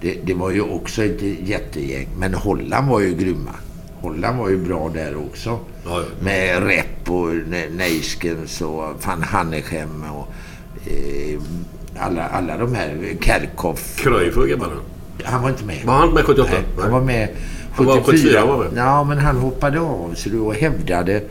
Det, 0.00 0.18
det 0.24 0.34
var 0.34 0.50
ju 0.50 0.60
också 0.60 1.04
ett 1.04 1.22
jättegäng. 1.48 2.08
Men 2.18 2.34
Holland 2.34 2.88
var 2.88 3.00
ju 3.00 3.14
grymma. 3.14 3.54
Holland 4.00 4.38
var 4.38 4.48
ju 4.48 4.56
bra 4.56 4.88
där 4.94 5.16
också. 5.16 5.58
Ja. 5.84 6.04
Med 6.20 6.66
Repp 6.66 7.10
och 7.10 7.28
Ne- 7.28 7.76
Neiskens 7.76 8.60
och 8.60 9.04
van 9.06 9.22
Hannechem 9.22 10.04
och 10.12 10.28
eh, 10.90 11.40
alla, 11.98 12.28
alla 12.28 12.56
de 12.56 12.74
här. 12.74 13.16
Kerkhoff. 13.20 13.96
Cruyff 13.96 14.34
grabbarna. 14.34 14.72
Han 15.24 15.42
var 15.42 15.48
inte 15.50 15.64
med. 15.64 15.84
Var 15.84 15.94
han 15.94 16.14
med 16.14 16.24
78? 16.24 16.50
Nej, 16.52 16.64
han 16.78 16.92
var 16.92 17.00
med 17.00 17.28
Han 17.72 17.86
var 17.86 18.00
74, 18.00 18.46
var 18.46 18.64
det? 18.64 18.70
Ja, 18.76 19.04
men 19.04 19.18
han 19.18 19.36
hoppade 19.36 19.80
av 19.80 20.14
så 20.14 20.38
och 20.38 20.54
hävdade 20.54 21.22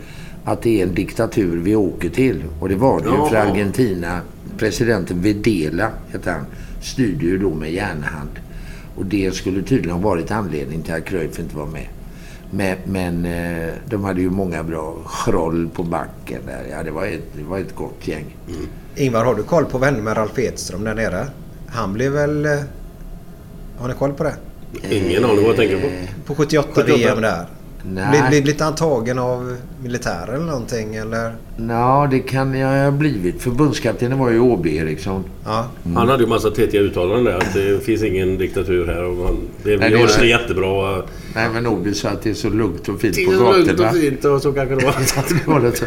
att 0.44 0.62
det 0.62 0.80
är 0.80 0.88
en 0.88 0.96
diktatur 0.96 1.58
vi 1.58 1.76
åker 1.76 2.10
till. 2.10 2.44
Och 2.60 2.70
det 2.70 2.76
var 2.76 3.00
det 3.00 3.06
ju 3.06 3.30
för 3.30 3.36
Jaha. 3.36 3.52
Argentina. 3.52 4.22
Presidenten 4.58 5.22
Videla, 5.22 5.90
hette 6.12 6.32
han, 6.32 6.46
styrde 6.82 7.26
ju 7.26 7.38
då 7.38 7.54
med 7.54 7.72
järnhand. 7.74 8.30
Och 8.96 9.06
det 9.06 9.36
skulle 9.36 9.64
tydligen 9.64 9.92
ha 9.92 10.10
varit 10.10 10.32
anledning 10.32 10.82
till 10.82 10.94
att 10.94 11.06
Cruyff 11.06 11.40
inte 11.40 11.58
var 11.58 11.66
med. 11.66 11.88
Men, 12.52 12.78
men 12.86 13.26
eh, 13.26 13.74
de 13.90 14.04
hade 14.04 14.22
ju 14.22 14.30
många 14.30 14.64
bra 14.64 14.98
schroll 15.06 15.70
på 15.74 15.84
backen 15.84 16.42
där. 16.46 16.64
Ja, 16.72 16.84
det 16.84 16.92
var 16.92 17.06
ett, 17.06 17.34
det 17.38 17.44
var 17.44 17.60
ett 17.60 17.76
gott 17.76 18.08
gäng. 18.08 18.26
Ingvar, 18.96 19.24
har 19.26 19.36
du 19.36 19.44
koll 19.44 19.66
på 19.66 19.78
vad 19.78 19.86
hände 19.90 20.02
med 20.04 20.18
Ralf 20.18 20.40
Edström 20.40 20.84
där 20.84 20.96
nere? 20.96 21.26
Han 21.68 21.94
blev 21.94 22.12
väl... 22.12 22.46
eh, 22.46 22.52
Har 23.78 23.88
ni 23.88 23.94
koll 23.94 24.14
på 24.14 24.24
det? 24.24 24.36
Ingen 24.92 25.26
aning 25.26 25.36
vad 25.38 25.46
jag 25.50 25.56
tänker 25.56 25.80
på. 25.82 25.88
På 26.26 26.36
78, 26.36 26.68
78. 26.74 26.98
VM 26.98 27.22
där. 27.22 27.46
Nej. 27.86 28.10
Blev, 28.12 28.30
blev 28.30 28.46
lite 28.46 28.66
antagen 28.66 29.20
av 29.20 29.58
militären 29.84 30.36
eller 30.36 30.46
någonting 30.46 30.96
eller? 30.96 31.36
Ja, 31.70 32.08
det 32.12 32.20
kan 32.20 32.54
jag 32.60 32.84
ha 32.84 32.92
blivit. 32.92 33.42
Förbundskaptenen 33.42 34.20
var 34.20 34.30
ju 34.30 34.40
Åby 34.40 34.76
Eriksson. 34.78 35.24
Ja. 35.46 35.66
Han 35.96 36.10
hade 36.10 36.24
ju 36.24 36.30
massa 36.30 36.52
tetiga 36.52 36.82
uttalanden 36.82 37.24
där. 37.24 37.38
Att 37.38 37.54
det 37.54 37.84
finns 37.86 38.04
ingen 38.04 38.38
diktatur 38.38 38.88
här. 38.88 39.04
Och 39.04 39.26
han, 39.26 39.38
det, 39.64 39.78
Nej, 39.78 39.90
vi 39.90 39.96
det 39.96 40.02
har 40.02 40.10
är- 40.18 40.22
det 40.22 40.28
jättebra. 40.28 41.04
Nej, 41.36 41.50
men 41.50 41.68
Åby 41.68 41.94
sa 41.94 42.10
att 42.10 42.22
det 42.22 42.30
är 42.30 42.34
så 42.34 42.50
lugnt 42.50 42.90
och 42.90 43.02
fint 43.02 43.16
Det 43.16 43.26
på 43.26 43.32
är 43.32 43.38
gatorna. 43.38 43.58
lugnt 43.58 43.80
och 43.80 43.96
fint 43.96 44.26
och 44.26 44.42
så 44.42 44.54
kanske 44.54 44.76
det 44.76 44.86
var. 44.86 45.62
Det 45.64 45.70
det 45.70 45.78
så. 45.78 45.86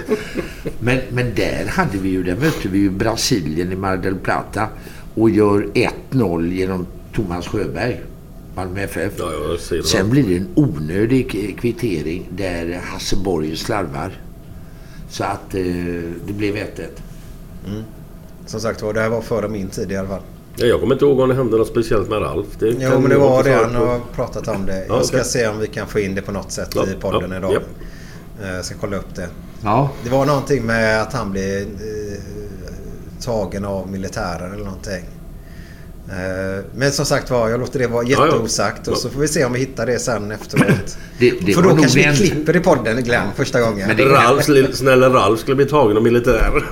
men, 0.81 0.99
men 1.13 1.35
där 1.35 1.67
hade 1.67 1.99
vi 1.99 2.09
ju, 2.09 2.23
där 2.23 2.37
mötte 2.37 2.69
vi 2.69 2.79
ju 2.79 2.91
Brasilien 2.91 3.73
i 3.73 3.77
Mar 3.77 3.97
del 3.97 4.15
Plata 4.15 4.69
och 5.15 5.31
gör 5.31 5.69
1-0 6.11 6.53
genom 6.53 6.87
Thomas 7.15 7.47
Sjöberg, 7.49 8.01
Malmö 8.57 8.81
FF. 8.81 9.13
Ja, 9.19 9.25
det. 9.71 9.83
Sen 9.83 10.11
blir 10.11 10.23
det 10.29 10.37
en 10.37 10.49
onödig 10.55 11.57
kvittering 11.61 12.29
där 12.31 12.81
Hasse 12.85 13.17
Borg 13.17 13.57
slarvar. 13.57 14.13
Så 15.09 15.25
att 15.25 15.55
eh, 15.55 15.63
det 16.27 16.33
blev 16.33 16.55
1-1. 16.55 16.67
Som 18.47 18.61
sagt 18.61 18.83
var, 18.83 18.93
det 18.95 19.01
här 19.01 19.09
var 19.09 19.21
före 19.21 19.49
min 19.49 19.69
tid 19.69 19.93
i 19.93 19.97
alla 19.97 20.09
fall. 20.09 20.23
Ja, 20.57 20.67
jag 20.67 20.81
kommer 20.81 20.95
inte 20.95 21.05
ihåg 21.05 21.21
om 21.21 21.29
det 21.29 21.35
hände 21.35 21.57
något 21.57 21.69
speciellt 21.69 22.09
med 22.09 22.23
Ralf. 22.23 22.47
Det 22.59 22.67
Jo, 22.69 23.01
men 23.01 23.11
det 23.11 23.19
var 23.19 23.45
det. 23.45 23.53
Han 23.55 23.75
har 23.75 24.01
pratat 24.15 24.49
om 24.49 24.67
det. 24.67 24.87
Ja, 24.89 24.97
Jag 24.97 25.05
ska 25.07 25.17
okej. 25.17 25.29
se 25.29 25.49
om 25.49 25.59
vi 25.59 25.67
kan 25.67 25.87
få 25.87 25.99
in 26.01 26.15
det 26.15 26.23
på 26.23 26.33
något 26.33 26.53
sätt 26.53 26.69
Ja, 26.75 26.87
i 26.87 26.95
podden 27.01 27.31
ja, 27.31 27.37
idag. 27.37 27.53
ja. 27.53 27.61
Eh, 28.45 28.55
Jag 28.57 28.65
ska 28.65 28.75
kolla 28.81 28.97
upp 28.97 29.15
det. 29.15 29.29
Ja. 29.63 29.91
Det 30.05 30.11
var 30.11 30.27
någonting 30.27 30.67
med 30.67 31.03
att 31.03 31.13
han 31.13 31.31
blev 31.33 31.63
eh, 31.63 32.19
tagen 33.21 33.65
av 33.65 33.91
militären 33.91 34.53
eller 34.55 34.65
någonting. 34.65 35.05
Eh, 36.09 36.65
men 36.75 36.93
som 36.93 37.07
sagt 37.07 37.31
var, 37.31 37.49
jag 37.49 37.61
låter 37.61 37.79
det 37.79 37.87
vara 37.87 38.05
jätteosagt 38.05 38.89
och 38.89 38.97
så 38.97 39.11
får 39.11 39.21
vi 39.21 39.29
se 39.29 39.45
om 39.45 39.53
vi 39.53 39.59
hittar 39.59 39.87
det 39.87 39.99
sen 39.99 40.31
efteråt. 40.33 40.97
Det, 41.19 41.31
det 41.47 41.53
För 41.53 41.63
då 41.63 41.77
kanske 41.77 41.99
vi 41.99 42.05
en- 42.05 42.15
klipper 42.17 42.57
i 42.57 42.61
podden 42.61 43.05
Glenn 43.05 43.27
första 43.37 43.61
gången. 43.61 43.89
Men 43.89 43.97
det- 43.97 44.05
Ralf, 44.05 44.45
snälla 44.77 45.09
Ralf 45.09 45.41
skulle 45.41 45.57
bli 45.57 45.67
tagen 45.67 45.97
av 45.97 46.03
militären. 46.03 46.63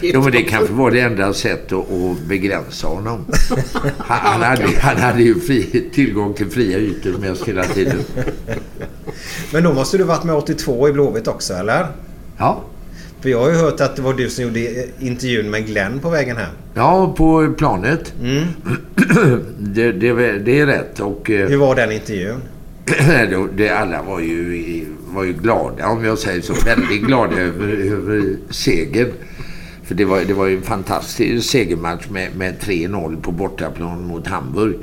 Jo, 0.00 0.22
men 0.22 0.32
det 0.32 0.42
kanske 0.42 0.72
var 0.74 0.90
det 0.90 1.00
enda 1.00 1.32
sättet 1.34 1.72
att, 1.72 1.78
att 1.92 2.18
begränsa 2.28 2.86
honom. 2.86 3.24
Han, 3.98 4.18
han, 4.22 4.42
hade, 4.42 4.78
han 4.80 4.96
hade 4.96 5.22
ju 5.22 5.40
fri, 5.40 5.90
tillgång 5.94 6.34
till 6.34 6.50
fria 6.50 6.78
ytor 6.78 7.12
mest 7.18 7.44
hela 7.44 7.64
tiden. 7.64 7.98
Men 9.52 9.62
då 9.62 9.72
måste 9.72 9.98
du 9.98 10.04
varit 10.04 10.24
med 10.24 10.34
82 10.34 10.88
i 10.88 10.92
Blåvitt 10.92 11.28
också 11.28 11.54
eller? 11.54 11.86
Ja. 12.38 12.60
För 13.22 13.28
jag 13.28 13.40
har 13.40 13.50
ju 13.50 13.56
hört 13.56 13.80
att 13.80 13.96
det 13.96 14.02
var 14.02 14.14
du 14.14 14.30
som 14.30 14.44
gjorde 14.44 14.86
intervjun 15.00 15.50
med 15.50 15.66
Glenn 15.66 15.98
på 16.00 16.10
vägen 16.10 16.36
hem. 16.36 16.50
Ja, 16.74 17.14
på 17.16 17.54
planet. 17.58 18.14
Mm. 18.22 18.44
det, 19.58 19.92
det, 19.92 20.38
det 20.38 20.60
är 20.60 20.66
rätt. 20.66 21.00
Och, 21.00 21.30
eh, 21.30 21.48
Hur 21.48 21.56
var 21.56 21.74
den 21.74 21.92
intervjun? 21.92 22.42
det, 23.06 23.48
det, 23.56 23.68
alla 23.68 24.02
var 24.02 24.20
ju, 24.20 24.86
var 25.06 25.24
ju 25.24 25.32
glada, 25.32 25.88
om 25.88 26.04
jag 26.04 26.18
säger 26.18 26.40
så. 26.40 26.54
Väldigt 26.64 27.02
glada 27.02 27.36
över, 27.36 27.68
över 27.92 28.36
segern. 28.50 29.12
För 29.84 29.94
det 29.94 30.04
var, 30.04 30.20
det 30.20 30.34
var 30.34 30.46
ju 30.46 30.56
en 30.56 30.62
fantastisk 30.62 31.50
segermatch 31.50 32.08
med, 32.08 32.36
med 32.36 32.54
3-0 32.60 33.22
på 33.22 33.32
bortaplan 33.32 34.06
mot 34.06 34.26
Hamburg. 34.26 34.76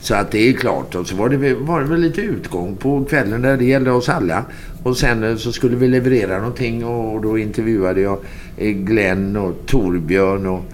Så 0.00 0.14
att 0.14 0.30
det 0.30 0.48
är 0.48 0.52
klart. 0.52 0.94
Och 0.94 1.06
så 1.06 1.16
var 1.16 1.28
det, 1.28 1.36
väl- 1.36 1.56
var 1.56 1.80
det 1.80 1.86
väl 1.86 2.00
lite 2.00 2.20
utgång 2.20 2.76
på 2.76 3.04
kvällen 3.04 3.42
där. 3.42 3.56
Det 3.56 3.64
gällde 3.64 3.90
oss 3.90 4.08
alla. 4.08 4.44
Och 4.82 4.96
sen 4.96 5.24
eh, 5.24 5.36
så 5.36 5.52
skulle 5.52 5.76
vi 5.76 5.88
leverera 5.88 6.38
någonting 6.38 6.84
och 6.84 7.22
då 7.22 7.38
intervjuade 7.38 8.00
jag 8.00 8.18
eh, 8.56 8.70
Glenn 8.70 9.36
och 9.36 9.54
Torbjörn 9.66 10.46
och 10.46 10.64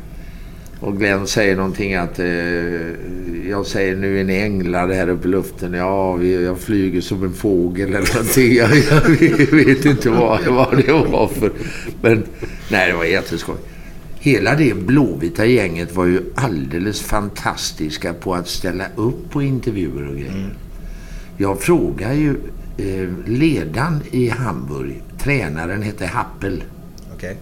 och 0.81 0.99
Glenn 0.99 1.27
säger 1.27 1.57
någonting 1.57 1.95
att 1.95 2.19
eh, 2.19 2.27
jag 3.49 3.67
säger 3.67 3.97
nu 3.97 4.21
är 4.21 4.25
ni 4.25 4.35
änglar 4.37 4.89
här 4.89 5.09
uppe 5.09 5.29
i 5.29 5.31
luften. 5.31 5.75
Ja, 5.75 6.13
vi, 6.15 6.45
jag 6.45 6.59
flyger 6.59 7.01
som 7.01 7.25
en 7.25 7.33
fågel 7.33 7.89
eller 7.89 8.15
någonting. 8.15 8.55
Jag, 8.57 8.71
jag 9.51 9.65
vet 9.65 9.85
inte 9.85 10.11
vad, 10.11 10.45
vad 10.47 10.77
det 10.87 10.93
var 10.93 11.29
för. 11.29 11.53
Men 12.03 12.23
nej, 12.71 12.91
det 12.91 12.97
var 12.97 13.05
jätteskoj. 13.05 13.55
Hela 14.25 14.55
det 14.55 14.75
blåvita 14.75 15.47
gänget 15.47 15.97
var 15.97 16.05
ju 16.05 16.23
alldeles 16.35 17.03
fantastiska 17.03 18.15
på 18.15 18.35
att 18.35 18.49
ställa 18.49 18.85
upp 18.97 19.31
på 19.31 19.43
intervjuer 19.43 20.09
och 20.09 20.15
grejer. 20.15 20.57
Jag 21.37 21.61
frågar 21.61 22.13
ju 22.13 22.37
eh, 22.77 23.09
ledaren 23.27 24.01
i 24.11 24.29
Hamburg, 24.29 25.03
tränaren 25.19 25.83
hette 25.83 26.07
Happel. 26.07 26.65
Okej. 27.15 27.37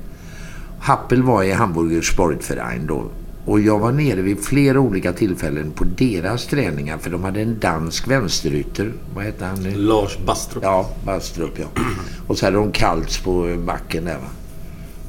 Happel 0.78 1.22
var 1.22 1.42
i 1.42 1.52
Hamburger 1.52 2.02
Sportverein 2.02 2.86
då. 2.86 3.04
Och 3.44 3.60
jag 3.60 3.78
var 3.78 3.92
nere 3.92 4.22
vid 4.22 4.40
flera 4.40 4.80
olika 4.80 5.12
tillfällen 5.12 5.70
på 5.70 5.84
deras 5.84 6.46
träningar 6.46 6.98
för 6.98 7.10
de 7.10 7.24
hade 7.24 7.40
en 7.40 7.58
dansk 7.58 8.08
vänsterytter. 8.08 8.92
Vad 9.14 9.24
hette 9.24 9.44
han? 9.44 9.62
nu? 9.62 9.74
Lars 9.74 10.18
Bastrup. 10.26 10.62
Ja, 10.62 10.90
Bastrup 11.04 11.58
ja. 11.58 11.66
Och 12.26 12.38
så 12.38 12.46
hade 12.46 12.56
de 12.56 12.72
Kaltz 12.72 13.18
på 13.18 13.56
backen 13.66 14.04
där 14.04 14.14
va. 14.14 14.28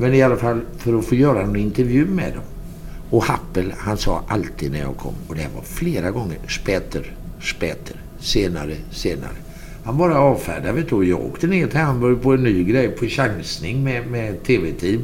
Men 0.04 0.14
i 0.14 0.22
alla 0.22 0.38
fall 0.38 0.62
för 0.78 1.00
att 1.00 1.06
få 1.06 1.16
göra 1.16 1.42
en 1.42 1.56
intervju 1.56 2.06
med 2.06 2.34
dem. 2.34 2.44
Och 3.10 3.24
Happel 3.24 3.74
han 3.78 3.98
sa 3.98 4.24
alltid 4.28 4.72
när 4.72 4.80
jag 4.80 4.98
kom 4.98 5.14
och 5.28 5.36
det 5.36 5.48
var 5.56 5.62
flera 5.62 6.12
gånger 6.12 6.38
später, 6.48 7.16
später, 7.42 7.96
senare, 8.20 8.76
senare. 8.92 9.36
Han 9.84 9.98
bara 9.98 10.20
avfärdade 10.20 10.72
vet 10.72 10.90
du. 10.90 11.04
Jag 11.04 11.22
åkte 11.22 11.48
ner 11.48 11.68
till 11.68 11.80
Hamburg 11.80 12.22
på 12.22 12.34
en 12.34 12.44
ny 12.44 12.64
grej 12.64 12.88
på 12.88 13.06
chansning 13.06 13.84
med, 13.84 14.08
med 14.08 14.44
tv-team. 14.44 15.02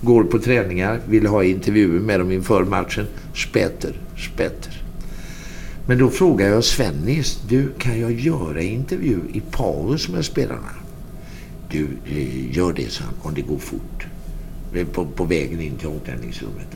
Går 0.00 0.24
på 0.24 0.38
träningar, 0.38 1.00
vill 1.06 1.26
ha 1.26 1.44
intervjuer 1.44 2.00
med 2.00 2.20
dem 2.20 2.32
inför 2.32 2.64
matchen. 2.64 3.06
Später, 3.34 3.92
später. 4.34 4.82
Men 5.86 5.98
då 5.98 6.10
frågar 6.10 6.48
jag 6.48 6.64
Svennis, 6.64 7.40
du 7.48 7.68
kan 7.78 8.00
jag 8.00 8.12
göra 8.12 8.62
intervju 8.62 9.18
i 9.32 9.40
paus 9.40 10.08
med 10.08 10.24
spelarna? 10.24 10.70
Du, 11.70 11.88
eh, 12.06 12.56
gör 12.56 12.72
det, 12.72 12.90
så 12.90 13.04
om 13.22 13.34
det 13.34 13.42
går 13.42 13.58
fort. 13.58 14.05
På, 14.84 15.06
på 15.06 15.24
vägen 15.24 15.60
in 15.60 15.76
till 15.76 15.88
omklädningsrummet. 15.88 16.66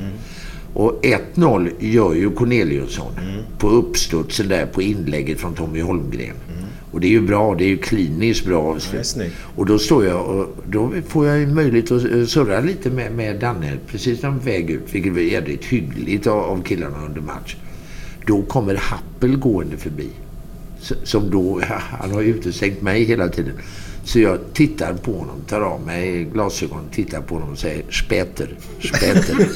Och 0.75 1.05
1-0 1.35 1.71
gör 1.79 2.15
ju 2.15 2.31
Corneliusson 2.31 3.13
på 3.59 3.69
uppstudsen 3.69 4.49
där 4.49 4.67
på 4.67 4.83
inlägget 4.83 5.41
från 5.41 5.55
Tommy 5.55 5.81
Holmgren. 5.81 6.37
Och 6.93 7.01
det 7.01 7.07
är 7.07 7.11
ju 7.11 7.21
bra, 7.21 7.55
det 7.55 7.65
är 7.65 7.69
ju 7.69 7.77
kliniskt 7.77 8.47
bra 8.47 8.63
avslut. 8.63 9.07
snyggt. 9.07 9.35
Och 9.57 9.67
då 9.67 9.79
står 9.79 10.07
jag 10.07 10.27
och 10.27 10.57
då 10.71 10.93
får 11.09 11.27
jag 11.27 11.39
ju 11.39 11.47
möjlighet 11.47 11.93
att 11.93 12.05
eh, 12.05 12.25
surra 12.25 12.61
lite 12.61 12.91
med, 12.91 13.13
med 13.13 13.41
Danne 13.41 13.77
precis 13.87 14.23
när 14.23 14.31
väg 14.31 14.71
ut, 14.71 14.95
vilket 14.95 15.13
var 15.13 15.21
jävligt 15.21 15.65
hyggligt 15.65 16.27
av, 16.27 16.39
av 16.39 16.63
killarna 16.63 17.05
under 17.07 17.21
match. 17.21 17.57
Då 18.27 18.43
kommer 18.43 18.75
Happel 18.75 19.37
gående 19.37 19.77
förbi. 19.77 20.09
Som 21.05 21.31
då, 21.31 21.61
han 22.01 22.11
har 22.11 22.21
ju 22.21 22.29
utestängt 22.29 22.83
mig 22.83 23.05
hela 23.05 23.29
tiden. 23.29 23.55
Så 24.05 24.21
jag 24.21 24.39
tittar 24.55 24.95
på 24.95 25.13
honom, 25.13 25.41
tar 25.49 25.61
av 25.61 25.81
mig 25.81 26.25
glasögonen, 26.25 26.85
tittar 26.93 27.21
på 27.21 27.35
honom 27.35 27.53
och 27.53 27.59
säger 27.59 27.83
später, 27.91 28.55
später. 28.81 29.49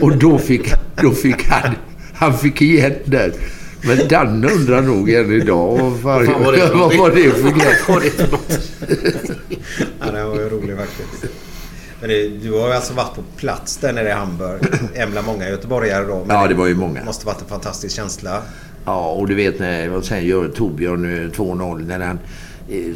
och 0.02 0.16
då 0.16 0.38
fick, 0.38 0.72
då 1.02 1.10
fick 1.12 1.46
han, 1.46 1.74
han 2.14 2.38
fick 2.38 2.62
igen 2.62 2.94
där. 3.04 3.32
Men 3.82 4.08
Danne 4.08 4.48
undrar 4.48 4.82
nog 4.82 5.10
än 5.10 5.32
idag 5.32 5.78
vad, 5.78 6.02
var 6.02 6.52
det 6.52 6.58
för 6.58 6.74
vad 6.74 6.96
var 6.96 7.10
det 7.10 7.30
för 7.30 7.50
grej? 7.50 7.78
Vad 7.88 7.96
var 7.96 8.02
det 8.04 8.10
för 8.10 8.30
något? 8.30 8.58
Ja, 10.00 10.12
den 10.12 10.28
var 10.28 10.36
ju 10.36 10.48
rolig 10.48 10.76
faktiskt. 10.76 11.32
Men 12.00 12.08
det, 12.08 12.28
du 12.28 12.52
har 12.52 12.68
ju 12.68 12.74
alltså 12.74 12.94
varit 12.94 13.14
på 13.14 13.22
plats 13.36 13.76
där 13.76 13.92
nere 13.92 14.08
i 14.08 14.12
Hamburg. 14.12 14.60
Bland 15.10 15.26
många 15.26 15.48
göteborgare 15.48 16.04
då. 16.04 16.24
Men 16.26 16.36
Ja, 16.36 16.46
det 16.48 16.54
var 16.54 16.66
ju 16.66 16.74
många. 16.74 17.04
måste 17.04 17.26
varit 17.26 17.40
en 17.42 17.48
fantastisk 17.48 17.96
känsla. 17.96 18.42
Ja, 18.84 19.10
och 19.10 19.28
du 19.28 19.34
vet 19.34 19.58
när, 19.58 19.88
vad 19.88 20.04
sen 20.04 20.24
gör 20.24 20.48
Torbjörn 20.48 21.24
eh, 21.24 21.30
2-0 21.30 21.86
när 21.86 22.00
han 22.00 22.16
eh, 22.16 22.22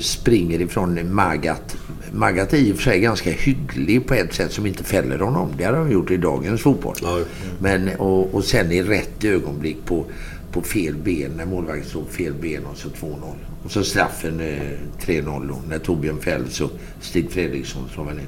springer 0.01 0.61
ifrån 0.61 1.15
Magat. 1.15 1.77
Magat 2.13 2.53
är 2.53 2.57
i 2.57 2.73
och 2.73 2.77
för 2.77 2.83
sig 2.83 3.01
ganska 3.01 3.31
hygglig 3.31 4.07
på 4.07 4.15
ett 4.15 4.35
sätt 4.35 4.53
som 4.53 4.67
inte 4.67 4.85
fäller 4.85 5.19
honom. 5.19 5.49
Det 5.59 5.65
har 5.65 5.73
de 5.73 5.91
gjort 5.93 6.11
i 6.11 6.17
dagens 6.17 6.63
fotboll. 6.63 6.97
Ja. 7.03 7.19
Men, 7.59 7.89
och, 7.99 8.35
och 8.35 8.45
sen 8.45 8.73
i 8.73 8.83
rätt 8.83 9.25
ögonblick 9.25 9.85
på, 9.85 10.05
på 10.53 10.63
fel 10.63 10.95
ben, 10.95 11.31
när 11.37 11.47
målvakten 11.47 12.05
på 12.05 12.13
fel 12.13 12.35
ben 12.35 12.65
och 12.65 12.77
så 12.77 12.89
2-0. 12.89 13.17
Och 13.65 13.71
så 13.71 13.85
straffen 13.85 14.41
eh, 14.41 14.61
3-0 15.01 15.49
då, 15.49 15.59
när 15.69 15.79
Torbjörn 15.79 16.21
fälls 16.21 16.61
och 16.61 16.71
Stig 17.01 17.31
Fredriksson 17.31 17.89
slår 17.89 18.05
väl 18.05 18.19
in. 18.19 18.27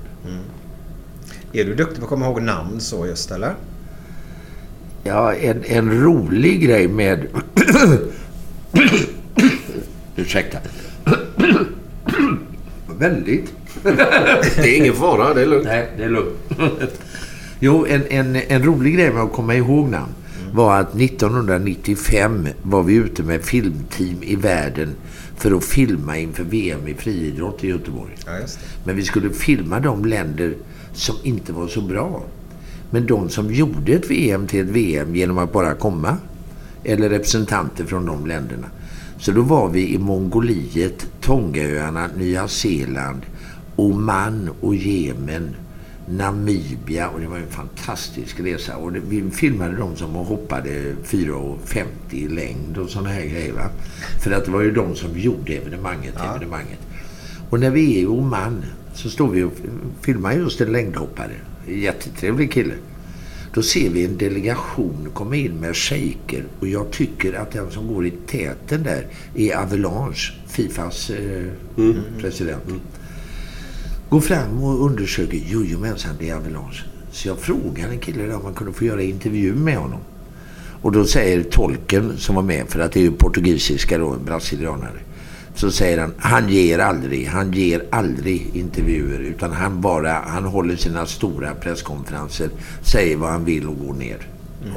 Är 1.53 1.65
du 1.65 1.75
duktig 1.75 1.99
på 1.99 2.05
att 2.05 2.09
komma 2.09 2.27
ihåg 2.27 2.43
namn 2.43 2.81
så 2.81 3.07
just 3.07 3.31
eller? 3.31 3.55
Ja, 5.05 5.35
en, 5.35 5.65
en 5.65 6.03
rolig 6.03 6.63
grej 6.63 6.89
med... 6.89 7.27
Ursäkta. 10.17 10.59
Väldigt. 13.03 13.53
Det 13.83 14.75
är 14.75 14.77
ingen 14.77 14.95
fara, 14.95 15.35
det 15.35 15.43
är 15.43 15.47
lugnt. 15.47 15.65
Nej, 15.65 15.91
det 15.97 16.05
är 16.05 16.09
lugnt. 16.09 16.39
jo, 17.61 17.87
en, 17.87 18.07
en, 18.07 18.37
en 18.37 18.63
rolig 18.63 18.95
grej 18.95 19.13
med 19.13 19.23
att 19.23 19.33
komma 19.33 19.55
ihåg 19.55 19.89
namn 19.89 20.13
var 20.53 20.81
att 20.81 20.95
1995 20.95 22.49
var 22.63 22.83
vi 22.83 22.95
ute 22.95 23.23
med 23.23 23.43
filmteam 23.43 24.23
i 24.23 24.37
världen 24.37 24.95
för 25.37 25.57
att 25.57 25.65
filma 25.65 26.19
inför 26.19 26.45
VM 26.45 26.89
i 26.89 26.95
friidrott 26.95 27.65
i 27.65 27.69
Göteborg. 27.69 28.13
Ja, 28.27 28.39
just 28.41 28.61
det. 28.61 28.67
Men 28.85 28.97
vi 28.97 29.03
skulle 29.03 29.31
filma 29.31 29.81
de 29.81 30.05
länder 30.05 30.55
som 30.93 31.17
inte 31.23 31.53
var 31.53 31.67
så 31.69 31.81
bra. 31.81 32.23
Men 32.91 33.07
de 33.07 33.29
som 33.29 33.53
gjorde 33.53 33.93
ett 33.93 34.11
VM 34.11 34.47
till 34.47 34.61
ett 34.61 34.67
VM 34.67 35.17
genom 35.17 35.39
att 35.39 35.53
bara 35.53 35.75
komma. 35.75 36.17
Eller 36.85 37.09
representanter 37.09 37.85
från 37.85 38.07
de 38.07 38.27
länderna. 38.27 38.67
Så 39.23 39.33
då 39.33 39.43
var 39.43 39.69
vi 39.69 39.95
i 39.95 39.99
Mongoliet, 39.99 41.07
Tongaöarna, 41.21 42.09
Nya 42.17 42.49
Zeeland, 42.49 43.23
Oman 43.77 44.51
och 44.61 44.75
Jemen, 44.75 45.57
Namibia 46.09 47.09
och 47.09 47.21
det 47.21 47.27
var 47.27 47.37
en 47.37 47.51
fantastisk 47.51 48.41
resa. 48.41 48.77
Och 48.77 48.93
det, 48.93 49.01
vi 49.09 49.31
filmade 49.31 49.77
de 49.77 49.97
som 49.97 50.15
hoppade 50.15 50.71
4,50 51.05 51.85
i 52.11 52.29
längd 52.29 52.79
och 52.79 52.91
sådana 52.91 53.09
här 53.09 53.27
grejer. 53.27 53.53
Va? 53.53 53.71
För 54.23 54.31
att 54.31 54.45
det 54.45 54.51
var 54.51 54.63
ju 54.63 54.71
de 54.71 54.95
som 54.95 55.19
gjorde 55.19 55.53
evenemanget. 55.53 56.15
evenemanget. 56.17 56.81
Och 57.51 57.61
när 57.61 57.71
vi 57.71 57.99
är 57.99 58.03
i 58.03 58.07
Oman 58.07 58.65
så 58.95 59.11
står 59.11 59.29
vi 59.29 59.43
och 59.43 59.53
filmar 60.01 60.33
just 60.33 60.61
en 60.61 60.73
längdhoppare. 60.73 61.35
Jättetrevlig 61.67 62.53
kille. 62.53 62.75
Då 63.55 63.63
ser 63.63 63.91
vi 63.91 64.05
en 64.05 64.17
delegation 64.19 65.09
komma 65.15 65.37
in 65.37 65.53
med 65.53 65.77
shejker 65.77 66.45
och 66.61 66.69
jag 66.69 66.91
tycker 66.91 67.33
att 67.33 67.51
den 67.51 67.71
som 67.71 67.95
går 67.95 68.07
i 68.07 68.11
täten 68.11 68.83
där 68.83 69.07
är 69.35 69.57
Avalanche, 69.57 70.33
Fifas 70.47 71.11
eh, 71.11 71.45
president. 72.21 72.63
Går 74.09 74.21
fram 74.21 74.63
och 74.63 74.87
undersöker, 74.87 75.37
jojomensan 75.37 76.11
det 76.19 76.29
är 76.29 76.35
Avalanche. 76.35 76.85
Så 77.13 77.29
jag 77.29 77.39
frågar 77.39 77.89
en 77.89 77.99
kille 77.99 78.35
om 78.35 78.43
man 78.43 78.55
kunde 78.55 78.73
få 78.73 78.85
göra 78.85 79.03
intervju 79.03 79.55
med 79.55 79.77
honom. 79.77 80.01
Och 80.83 80.93
då 80.93 81.05
säger 81.05 81.43
tolken 81.43 82.17
som 82.17 82.35
var 82.35 82.43
med, 82.43 82.69
för 82.69 82.81
att 82.81 82.93
det 82.93 83.01
är 83.01 83.05
ju 83.05 83.13
portugisiska 83.13 83.99
då, 83.99 84.11
en 84.11 84.25
brasilianare. 84.25 85.01
Så 85.55 85.71
säger 85.71 85.99
han, 85.99 86.15
han 86.19 86.49
ger 86.49 86.79
aldrig, 86.79 87.27
han 87.27 87.53
ger 87.53 87.85
aldrig 87.91 88.51
intervjuer 88.53 89.19
utan 89.19 89.53
han 89.53 89.81
bara, 89.81 90.13
han 90.13 90.45
håller 90.45 90.77
sina 90.77 91.07
stora 91.07 91.55
presskonferenser, 91.55 92.51
säger 92.83 93.17
vad 93.17 93.31
han 93.31 93.45
vill 93.45 93.69
och 93.69 93.79
går 93.87 93.95
ner. 93.95 94.19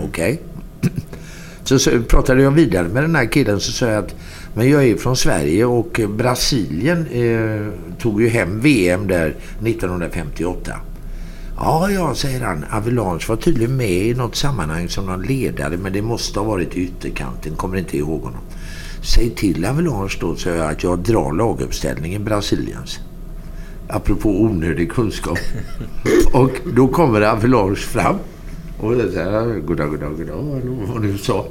Okej? 0.03 0.41
Så, 1.63 1.79
så 1.79 2.01
pratade 2.01 2.43
jag 2.43 2.51
vidare 2.51 2.87
med 2.87 3.03
den 3.03 3.15
här 3.15 3.25
killen 3.25 3.59
så 3.59 3.71
sa 3.71 3.85
jag 3.85 4.03
att 4.03 4.15
men 4.53 4.69
jag 4.69 4.85
är 4.85 4.95
från 4.95 5.15
Sverige 5.15 5.65
och 5.65 5.99
Brasilien 6.09 7.07
eh, 7.07 7.67
tog 7.99 8.21
ju 8.21 8.27
hem 8.27 8.59
VM 8.59 9.07
där 9.07 9.35
1958. 9.65 10.79
Ja, 11.57 11.91
ja, 11.91 12.15
säger 12.15 12.41
han. 12.41 12.65
Avalanche 12.71 13.25
var 13.27 13.35
tydligen 13.35 13.77
med 13.77 13.91
i 13.91 14.13
något 14.13 14.35
sammanhang 14.35 14.89
som 14.89 15.05
någon 15.05 15.21
ledare 15.21 15.77
men 15.77 15.93
det 15.93 16.01
måste 16.01 16.39
ha 16.39 16.47
varit 16.47 16.75
ytterkanten. 16.75 17.55
Kommer 17.55 17.77
inte 17.77 17.97
ihåg 17.97 18.21
honom. 18.21 18.41
Säg 19.05 19.29
till 19.29 19.65
Avalanche 19.65 20.17
då, 20.19 20.35
säger 20.35 20.57
jag, 20.57 20.71
att 20.71 20.83
jag 20.83 20.99
drar 20.99 21.33
laguppställningen 21.33 22.23
Brasiliens. 22.23 22.99
Apropå 23.87 24.29
onödig 24.29 24.91
kunskap. 24.91 25.37
och 26.33 26.51
då 26.75 26.87
kommer 26.87 27.21
Avalanche 27.21 27.75
fram. 27.75 28.15
Och 28.79 28.93
jag 28.93 29.11
säger, 29.11 29.59
goddag, 29.59 29.89
goddag, 29.89 30.17
goddag, 30.17 30.61
vad 30.93 31.01
du 31.01 31.17
sa. 31.17 31.45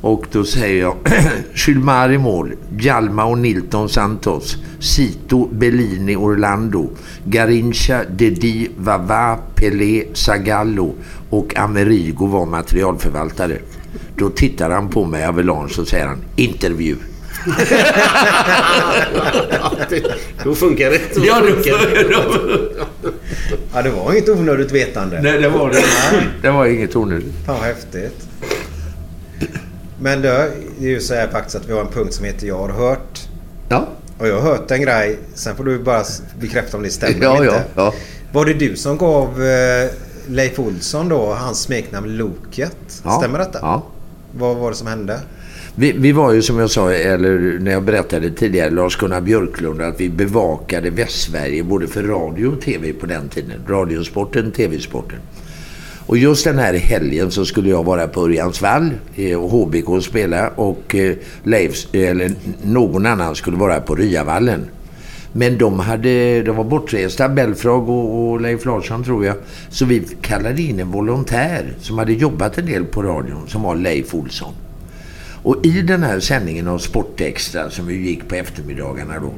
Och 0.00 0.26
då 0.32 0.44
säger 0.44 0.82
jag 0.82 0.96
Gilmar 1.66 2.12
i 2.12 2.18
mål, 2.18 2.52
Jalma 2.78 3.24
och 3.24 3.38
Nilton 3.38 3.88
Santos, 3.88 4.56
Sito, 4.78 5.48
Bellini, 5.52 6.16
Orlando, 6.16 6.90
Garincha, 7.24 8.04
Dedi, 8.10 8.68
Vava, 8.76 9.38
Pelé, 9.54 10.04
Zagallo 10.12 10.94
och 11.30 11.56
Amerigo 11.56 12.26
var 12.26 12.46
materialförvaltare. 12.46 13.58
Då 14.18 14.30
tittar 14.30 14.70
han 14.70 14.88
på 14.88 15.04
mig, 15.04 15.26
Avalanche, 15.26 15.80
och 15.80 15.88
säger 15.88 16.06
han 16.06 16.24
intervju. 16.36 16.96
Då 20.44 20.54
funkar 20.54 20.90
det. 20.90 21.00
Då 21.14 21.26
Ja, 21.26 21.40
det 21.40 21.52
funkar 21.52 21.72
Ja, 23.74 23.82
det 23.82 23.90
var 23.90 24.12
inget 24.12 24.28
onödigt 24.28 24.72
vetande. 24.72 25.20
Nej, 25.22 25.38
det 25.38 25.48
var 25.48 25.70
det. 25.70 25.84
Det 26.42 26.50
var 26.50 26.66
inget 26.66 26.96
onödigt. 26.96 27.34
Fan 27.46 27.54
vad 27.56 27.64
häftigt. 27.64 28.28
Men 30.00 30.22
det 30.22 30.28
är 30.30 30.50
ju 30.80 31.00
så 31.00 31.14
här 31.14 31.28
faktiskt 31.28 31.56
att 31.56 31.68
vi 31.68 31.72
har 31.72 31.80
en 31.80 31.88
punkt 31.92 32.14
som 32.14 32.24
heter 32.24 32.46
Jag 32.46 32.58
har 32.58 32.68
hört. 32.68 33.20
Ja. 33.68 33.88
Och 34.18 34.28
jag 34.28 34.40
har 34.40 34.50
hört 34.50 34.70
en 34.70 34.82
grej. 34.82 35.18
Sen 35.34 35.56
får 35.56 35.64
du 35.64 35.78
bara 35.78 36.02
bekräfta 36.40 36.76
om 36.76 36.82
det 36.82 36.90
stämmer 36.90 37.22
Ja, 37.24 37.36
eller 37.36 37.46
ja, 37.46 37.52
inte. 37.56 37.64
ja. 37.74 37.94
Var 38.32 38.44
det 38.44 38.54
du 38.54 38.76
som 38.76 38.96
gav 38.98 39.42
eh, 39.44 39.90
Leif 40.28 40.58
Olsson 40.58 41.08
då 41.08 41.34
hans 41.34 41.60
smeknamn 41.62 42.16
Loket? 42.16 42.76
Ja. 43.04 43.18
Stämmer 43.18 43.38
detta? 43.38 43.58
Ja. 43.62 43.86
Vad 44.32 44.56
var 44.56 44.70
det 44.70 44.76
som 44.76 44.86
hände? 44.86 45.20
Vi, 45.74 45.92
vi 45.92 46.12
var 46.12 46.32
ju 46.32 46.42
som 46.42 46.58
jag 46.58 46.70
sa, 46.70 46.92
eller 46.92 47.58
när 47.58 47.70
jag 47.70 47.82
berättade 47.82 48.30
tidigare, 48.30 48.70
Lars-Gunnar 48.70 49.20
Björklund, 49.20 49.82
att 49.82 50.00
vi 50.00 50.08
bevakade 50.08 50.90
Västsverige 50.90 51.62
både 51.62 51.86
för 51.86 52.02
radio 52.02 52.46
och 52.46 52.60
tv 52.60 52.92
på 52.92 53.06
den 53.06 53.28
tiden. 53.28 53.60
Radiosporten, 53.68 54.52
tv-sporten. 54.52 55.18
Och 56.06 56.18
just 56.18 56.44
den 56.44 56.58
här 56.58 56.74
helgen 56.74 57.30
så 57.30 57.44
skulle 57.44 57.70
jag 57.70 57.84
vara 57.84 58.08
på 58.08 58.20
Örjansvall 58.24 58.90
eh, 59.16 59.38
och 59.42 59.50
HBK 59.50 60.04
spela 60.04 60.48
och 60.48 60.94
Leif, 60.94 61.18
Leifs, 61.42 61.88
eller 61.92 62.30
någon 62.62 63.06
annan 63.06 63.34
skulle 63.34 63.56
vara 63.56 63.80
på 63.80 63.94
Ryavallen. 63.94 64.64
Men 65.38 65.58
de, 65.58 65.80
hade, 65.80 66.42
de 66.42 66.56
var 66.56 66.64
bortresta, 66.64 67.28
Belfrag 67.28 67.88
och, 67.88 68.30
och 68.30 68.40
Leif 68.40 68.64
Larsson 68.64 69.04
tror 69.04 69.26
jag. 69.26 69.36
Så 69.70 69.84
vi 69.84 70.02
kallade 70.22 70.62
in 70.62 70.80
en 70.80 70.90
volontär 70.90 71.74
som 71.80 71.98
hade 71.98 72.12
jobbat 72.12 72.58
en 72.58 72.66
del 72.66 72.84
på 72.84 73.02
radion 73.02 73.48
som 73.48 73.62
var 73.62 73.76
Leif 73.76 74.14
Olsson. 74.14 74.54
Och 75.42 75.66
i 75.66 75.82
den 75.82 76.02
här 76.02 76.20
sändningen 76.20 76.68
av 76.68 76.78
Sportextra 76.78 77.70
som 77.70 77.90
ju 77.90 78.06
gick 78.06 78.28
på 78.28 78.34
eftermiddagarna 78.34 79.18
då. 79.18 79.32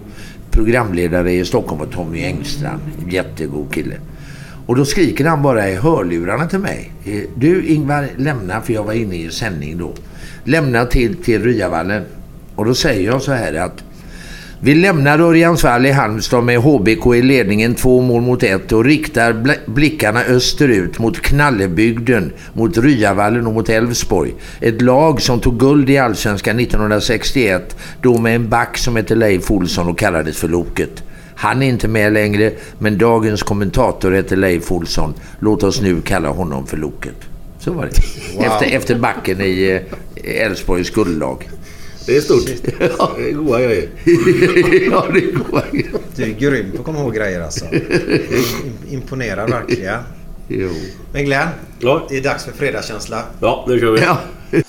Programledare 0.51 1.33
i 1.33 1.45
Stockholm 1.45 1.79
var 1.79 1.87
Tommy 1.87 2.25
Engstrand. 2.25 2.83
Jättegod 3.09 3.75
kille. 3.75 3.95
Och 4.67 4.77
då 4.77 4.85
skriker 4.85 5.25
han 5.25 5.43
bara 5.43 5.69
i 5.71 5.75
hörlurarna 5.75 6.47
till 6.47 6.59
mig. 6.59 6.93
Eh, 7.05 7.23
du 7.35 7.67
Ingvar, 7.67 8.09
lämna, 8.17 8.61
för 8.61 8.73
jag 8.73 8.85
var 8.85 8.93
inne 8.93 9.17
i 9.17 9.31
sändning 9.31 9.79
då. 9.79 9.95
Lämna 10.45 10.85
till, 10.85 11.17
till 11.17 11.43
Ryavallen. 11.43 12.05
Och 12.55 12.65
då 12.65 12.75
säger 12.75 13.11
jag 13.11 13.23
så 13.23 13.33
här 13.33 13.55
att 13.55 13.85
vi 14.63 14.75
lämnar 14.75 15.19
Örjansvall 15.19 15.87
i 15.87 15.91
Halmstad 15.91 16.45
med 16.45 16.59
HBK 16.59 17.15
i 17.15 17.23
ledningen 17.23 17.75
två 17.75 18.01
mål 18.01 18.23
mot 18.23 18.43
ett 18.43 18.73
och 18.73 18.85
riktar 18.85 19.33
bl- 19.33 19.59
blickarna 19.67 20.25
österut 20.25 20.99
mot 20.99 21.21
Knallebygden, 21.21 22.33
mot 22.53 22.79
Ryavallen 22.79 23.47
och 23.47 23.55
mot 23.55 23.69
Elfsborg. 23.69 24.35
Ett 24.61 24.83
lag 24.83 25.23
som 25.23 25.41
tog 25.41 25.59
guld 25.59 25.91
i 25.91 25.99
Allsvenskan 25.99 26.61
1961, 26.61 27.77
då 28.03 28.19
med 28.19 28.35
en 28.37 28.49
back 28.49 28.79
som 28.79 28.97
hette 28.97 29.15
Leif 29.15 29.51
Olsson 29.51 29.89
och 29.89 29.99
kallades 29.99 30.37
för 30.37 30.49
Loket. 30.49 31.03
Han 31.35 31.63
är 31.63 31.69
inte 31.69 31.89
med 31.89 32.13
längre, 32.13 32.53
men 32.79 32.99
dagens 32.99 33.43
kommentator 33.43 34.13
heter 34.13 34.37
Leif 34.37 34.73
Olsson. 34.73 35.15
Låt 35.39 35.63
oss 35.63 35.81
nu 35.81 36.01
kalla 36.01 36.29
honom 36.29 36.67
för 36.67 36.77
Loket. 36.77 37.17
Så 37.59 37.73
var 37.73 37.87
det. 37.87 38.37
Wow. 38.37 38.45
Efter, 38.45 38.77
efter 38.77 38.95
backen 38.99 39.41
i 39.41 39.81
eh, 40.25 40.47
Elfsborgs 40.47 40.91
guldlag. 40.91 41.49
Det 42.11 42.17
är 42.17 42.21
stort. 42.21 42.47
Det 42.79 43.29
är 43.29 43.33
goda 43.33 43.61
grejer. 43.63 43.89
ja, 44.91 45.07
det 45.13 45.19
är 45.19 45.33
goda 45.33 45.65
grejer. 45.73 45.91
Du 46.17 46.23
är 46.23 46.29
grym 46.29 46.71
på 46.73 46.79
att 46.79 46.85
komma 46.85 46.99
ihåg 47.01 47.15
grejer 47.15 47.41
alltså. 47.41 47.65
Im- 47.65 48.91
Imponerar 48.91 49.49
verkligen. 49.49 49.99
Jo. 50.49 50.69
Men 51.13 51.25
Glenn, 51.25 51.49
Ja. 51.81 52.07
det 52.11 52.17
är 52.17 52.23
dags 52.23 52.45
för 52.45 52.53
fredagskänsla. 52.53 53.23
Ja, 53.41 53.65
nu 53.69 53.81
kör 53.81 53.91
vi. 53.93 54.01
Ja. 54.01 54.19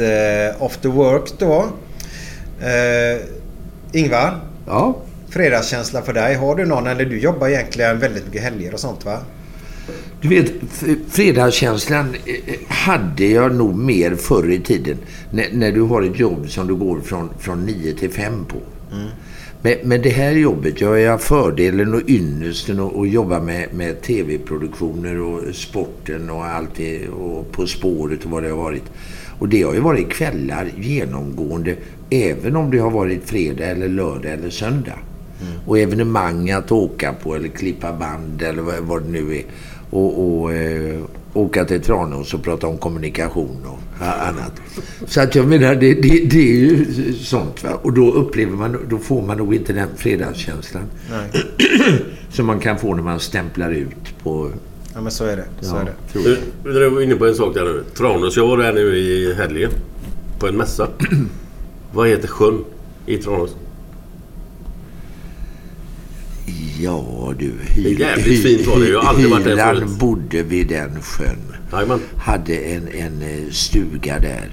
eh, 0.00 0.62
after 0.62 0.88
work 0.88 1.32
då. 1.38 1.68
Eh, 2.60 3.22
Ingvar, 3.92 4.40
Ja. 4.66 4.96
fredagskänsla 5.28 6.02
för 6.02 6.12
dig. 6.12 6.34
Har 6.34 6.54
du 6.56 6.66
någon 6.66 6.86
eller 6.86 7.04
du 7.04 7.18
jobbar 7.20 7.48
egentligen 7.48 7.98
väldigt 7.98 8.24
mycket 8.26 8.42
helger 8.42 8.74
och 8.74 8.80
sånt 8.80 9.04
va? 9.04 9.18
Du 10.20 10.28
vet, 10.28 10.52
fredagskänslan 11.10 12.14
eh, 12.26 12.54
hade 12.68 13.26
jag 13.26 13.54
nog 13.54 13.74
mer 13.76 14.14
förr 14.14 14.50
i 14.50 14.60
tiden. 14.60 14.96
När, 15.30 15.46
när 15.52 15.72
du 15.72 15.80
har 15.80 16.02
ett 16.02 16.18
jobb 16.18 16.50
som 16.50 16.66
du 16.66 16.74
går 16.74 17.00
från, 17.00 17.30
från 17.38 17.66
9 17.66 17.94
till 17.94 18.10
5 18.10 18.44
på. 18.44 18.56
Men, 19.62 19.74
men 19.82 20.02
det 20.02 20.10
här 20.10 20.32
jobbet, 20.32 20.80
jag 20.80 21.10
har 21.10 21.18
fördelen 21.18 21.94
och 21.94 22.08
ynnesten 22.08 22.80
att 22.80 23.08
jobba 23.08 23.40
med, 23.40 23.74
med 23.74 24.02
tv-produktioner 24.02 25.20
och 25.20 25.54
sporten 25.54 26.30
och 26.30 26.44
allt 26.44 26.70
det 26.76 27.08
och 27.08 27.52
På 27.52 27.66
spåret 27.66 28.24
och 28.24 28.30
vad 28.30 28.42
det 28.42 28.48
har 28.48 28.56
varit. 28.56 28.84
Och 29.38 29.48
det 29.48 29.62
har 29.62 29.74
ju 29.74 29.80
varit 29.80 30.10
kvällar 30.10 30.70
genomgående 30.80 31.76
även 32.10 32.56
om 32.56 32.70
det 32.70 32.78
har 32.78 32.90
varit 32.90 33.24
fredag 33.24 33.66
eller 33.66 33.88
lördag 33.88 34.32
eller 34.32 34.50
söndag. 34.50 34.98
Och 35.66 35.78
evenemang 35.78 36.50
att 36.50 36.72
åka 36.72 37.12
på 37.12 37.34
eller 37.34 37.48
klippa 37.48 37.92
band 37.92 38.42
eller 38.42 38.62
vad, 38.62 38.78
vad 38.78 39.02
det 39.02 39.08
nu 39.08 39.36
är. 39.36 39.44
Och, 39.90 40.42
och 40.42 40.52
eh, 40.52 41.00
åka 41.32 41.64
till 41.64 41.80
Tranås 41.80 42.34
och 42.34 42.42
prata 42.42 42.66
om 42.66 42.78
kommunikation 42.78 43.56
och 43.66 44.06
annat. 44.06 44.52
Så 45.06 45.20
att 45.20 45.34
jag 45.34 45.48
menar, 45.48 45.74
det, 45.74 45.94
det, 45.94 46.24
det 46.30 46.38
är 46.38 46.56
ju 46.56 47.12
sånt. 47.12 47.64
Va? 47.64 47.70
Och 47.82 47.92
då 47.92 48.12
upplever 48.12 48.56
man, 48.56 48.86
då 48.88 48.98
får 48.98 49.22
man 49.22 49.38
nog 49.38 49.54
inte 49.54 49.72
den 49.72 49.88
fredagskänslan. 49.96 50.84
Nej. 51.10 51.44
Som 52.30 52.46
man 52.46 52.60
kan 52.60 52.78
få 52.78 52.94
när 52.94 53.02
man 53.02 53.20
stämplar 53.20 53.70
ut 53.70 54.18
på... 54.22 54.50
Ja, 54.96 55.00
men 55.02 55.12
så 55.12 55.24
är 55.24 55.36
det. 55.36 55.44
Så 55.60 55.74
Ja, 55.74 55.80
är 55.80 55.84
det. 55.84 56.12
tror 56.12 56.22
Du, 56.22 56.38
jag. 56.64 56.74
du 56.74 56.90
var 56.90 57.00
inne 57.02 57.14
på 57.16 57.26
en 57.26 57.34
sak 57.34 57.54
där 57.54 57.64
nu. 57.64 57.84
Tranås. 57.96 58.36
Jag 58.36 58.46
var 58.46 58.56
där 58.58 58.72
nu 58.72 58.96
i 58.96 59.34
helgen. 59.34 59.70
På 60.38 60.46
en 60.48 60.56
mässa. 60.56 60.88
Vad 61.92 62.08
heter 62.08 62.28
sjön 62.28 62.64
i 63.06 63.18
Tranås? 63.18 63.56
Ja 66.80 67.34
du, 67.38 67.52
Det 67.74 67.90
är 67.90 68.00
jävligt 68.00 68.42
fint 68.42 68.66
var 68.66 68.78
det. 68.80 68.88
Jag 68.88 69.00
har 69.02 69.08
aldrig 69.08 69.30
varit 69.30 69.44
där 69.44 69.74
förut. 69.74 69.88
bodde 69.98 70.42
vid 70.42 70.68
den 70.68 71.02
sjön. 71.02 71.36
Jajamän. 71.72 72.00
Hade 72.16 72.56
en, 72.56 72.88
en 72.88 73.22
eh, 73.22 73.50
stuga 73.50 74.18
där. 74.18 74.50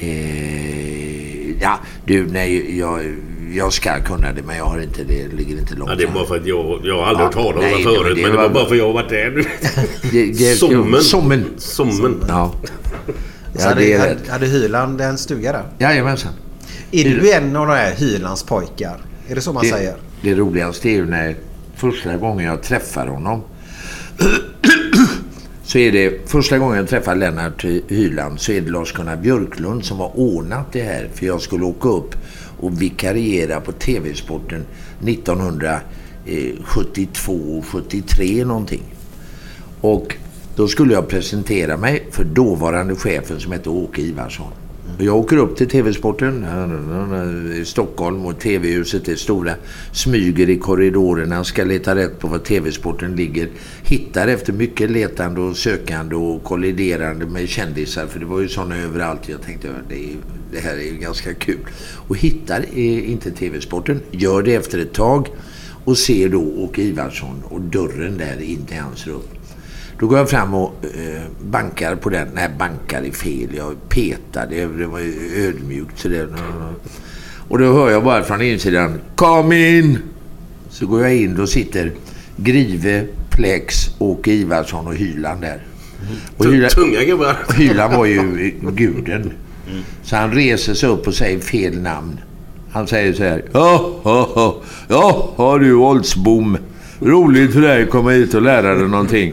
Eh, 0.00 1.60
ja, 1.62 1.78
du, 2.06 2.26
nej, 2.26 2.78
jag, 2.78 3.00
jag 3.56 3.72
ska 3.72 4.00
kunna 4.02 4.32
det 4.32 4.42
men 4.42 4.56
jag 4.56 4.64
har 4.64 4.80
inte 4.80 5.04
det. 5.04 5.26
Det 5.30 5.36
ligger 5.36 5.58
inte 5.58 5.74
långt 5.74 5.90
Ja, 5.90 5.96
det 5.96 6.04
är 6.04 6.08
bara 6.08 6.26
för 6.26 6.36
att 6.36 6.46
jag, 6.46 6.80
jag 6.84 6.96
har 6.98 7.04
aldrig 7.06 7.20
Ja, 7.20 7.24
hört 7.24 7.32
talas 7.32 7.54
om 7.56 7.60
nej, 7.62 7.70
det 7.78 7.84
men 7.84 7.94
förut. 7.94 8.16
det 8.16 8.22
Men 8.22 8.30
det 8.30 8.36
var- 8.36 8.42
var 8.48 8.54
bara 8.54 8.64
för 8.66 8.72
att 8.74 8.78
jag 8.78 8.86
har 8.86 8.92
varit 8.92 9.08
där 9.08 9.30
nu. 9.30 9.44
Det- 10.10 10.32
det- 10.32 10.54
Sommen. 10.56 11.00
Sommen. 11.02 11.44
Sommen. 11.56 12.24
Ja. 12.28 12.52
Så 13.54 13.60
Ja, 13.68 13.74
det 13.74 13.92
är 13.92 13.98
hade, 13.98 14.16
hade 14.28 14.46
Hyland 14.46 15.00
en 15.00 15.18
stuga 15.18 15.52
där? 15.52 15.62
Jajamensan. 15.78 16.32
Är 16.90 17.04
du 17.04 17.32
en 17.32 17.56
av 17.56 17.66
de 17.66 17.72
här 17.72 17.94
Hylands 17.94 18.42
pojkar? 18.42 18.96
Är 19.28 19.34
det 19.34 19.40
så 19.40 19.52
man 19.52 19.62
det, 19.64 19.70
säger? 19.70 19.94
Det 20.22 20.34
roligaste 20.34 20.88
är 20.88 20.92
ju 20.92 21.06
när 21.06 21.36
första 21.76 22.16
gången 22.16 22.46
jag 22.46 22.62
träffar 22.62 23.06
honom 23.06 23.42
så 25.64 25.78
är 25.78 25.92
det 25.92 26.30
första 26.30 26.58
gången 26.58 26.76
jag 26.76 26.88
träffar 26.88 27.14
Lennart 27.14 27.64
Hyland 27.88 28.40
så 28.40 28.52
är 28.52 28.60
det 28.60 28.70
Lars-Gunnar 28.70 29.16
Björklund 29.16 29.84
som 29.84 29.98
har 29.98 30.18
ordnat 30.18 30.72
det 30.72 30.82
här 30.82 31.08
för 31.14 31.26
jag 31.26 31.40
skulle 31.40 31.64
åka 31.64 31.88
upp 31.88 32.14
och 32.60 32.82
vikariera 32.82 33.60
på 33.60 33.72
TV-sporten 33.72 34.64
1972 35.06 37.64
73 37.66 38.44
någonting. 38.44 38.94
Och 39.80 40.16
då 40.56 40.68
skulle 40.68 40.94
jag 40.94 41.08
presentera 41.08 41.76
mig 41.76 42.06
för 42.10 42.24
dåvarande 42.24 42.94
chefen 42.94 43.40
som 43.40 43.52
hette 43.52 43.68
Åke 43.68 44.00
Ivarsson. 44.00 44.52
Jag 44.98 45.16
åker 45.16 45.36
upp 45.36 45.56
till 45.56 45.68
TV-sporten 45.68 46.46
i 47.60 47.64
Stockholm 47.64 48.26
och 48.26 48.38
TV-huset 48.38 49.08
är 49.08 49.16
stora. 49.16 49.54
Smyger 49.92 50.50
i 50.50 50.58
korridorerna, 50.58 51.44
ska 51.44 51.64
leta 51.64 51.94
rätt 51.94 52.18
på 52.18 52.28
var 52.28 52.38
TV-sporten 52.38 53.16
ligger. 53.16 53.48
Hittar 53.82 54.28
efter 54.28 54.52
mycket 54.52 54.90
letande 54.90 55.40
och 55.40 55.56
sökande 55.56 56.16
och 56.16 56.44
kolliderande 56.44 57.26
med 57.26 57.48
kändisar. 57.48 58.06
För 58.06 58.20
det 58.20 58.26
var 58.26 58.40
ju 58.40 58.48
sådana 58.48 58.76
överallt. 58.76 59.28
Jag 59.28 59.42
tänkte 59.42 59.70
att 59.70 59.88
det, 59.88 60.04
är, 60.04 60.16
det 60.52 60.60
här 60.60 60.76
är 60.76 60.92
ju 60.92 60.96
ganska 60.96 61.34
kul. 61.34 61.66
Och 62.08 62.16
hittar 62.16 62.78
inte 62.78 63.30
TV-sporten. 63.30 64.00
Gör 64.10 64.42
det 64.42 64.54
efter 64.54 64.78
ett 64.78 64.92
tag. 64.92 65.28
Och 65.84 65.98
ser 65.98 66.28
då 66.28 66.40
Åke 66.40 66.82
Ivarsson 66.82 67.42
och 67.44 67.60
dörren 67.60 68.18
där 68.18 68.42
in 68.42 68.66
till 68.66 68.78
hans 68.78 69.06
rum. 69.06 69.22
Då 70.04 70.08
går 70.08 70.18
jag 70.18 70.30
fram 70.30 70.54
och 70.54 70.84
eh, 70.84 71.22
bankar 71.42 71.96
på 71.96 72.08
den. 72.10 72.28
Nej, 72.34 72.48
bankar 72.58 73.02
är 73.02 73.10
fel. 73.10 73.48
Jag 73.56 73.88
petar. 73.88 74.46
Det, 74.50 74.66
det 74.66 74.86
var 74.86 74.98
ju 75.00 75.46
ödmjukt. 75.48 75.98
Så 75.98 76.08
det, 76.08 76.28
och 77.48 77.58
då 77.58 77.72
hör 77.72 77.90
jag 77.90 78.04
bara 78.04 78.22
från 78.22 78.42
insidan. 78.42 79.00
Kom 79.16 79.52
in! 79.52 79.98
Så 80.70 80.86
går 80.86 81.02
jag 81.02 81.16
in. 81.16 81.34
Då 81.36 81.46
sitter 81.46 81.92
Grive, 82.36 83.06
Plex, 83.30 83.90
Åke 83.98 84.32
Ivarsson 84.32 84.86
och 84.86 84.94
Hyland 84.94 85.40
där. 85.40 85.62
Och 86.36 86.46
Hyland, 86.46 86.72
Tunga 86.72 87.04
gubbar. 87.04 87.36
Hyland 87.56 87.94
var 87.94 88.06
ju 88.06 88.52
guden. 88.72 89.32
Så 90.02 90.16
han 90.16 90.32
reser 90.32 90.74
sig 90.74 90.88
upp 90.88 91.06
och 91.06 91.14
säger 91.14 91.40
fel 91.40 91.80
namn. 91.80 92.20
Han 92.70 92.86
säger 92.86 93.12
så 93.12 93.22
här. 93.22 93.44
Ja, 93.52 94.00
ja, 94.04 94.30
ja, 94.36 94.62
ja, 94.88 95.34
ja 95.38 95.58
du 95.58 95.74
Oldsbom. 95.74 96.58
Roligt 97.00 97.52
för 97.52 97.60
dig 97.60 97.82
att 97.82 97.90
komma 97.90 98.10
hit 98.10 98.34
och 98.34 98.42
lära 98.42 98.74
dig 98.74 98.88
någonting. 98.88 99.32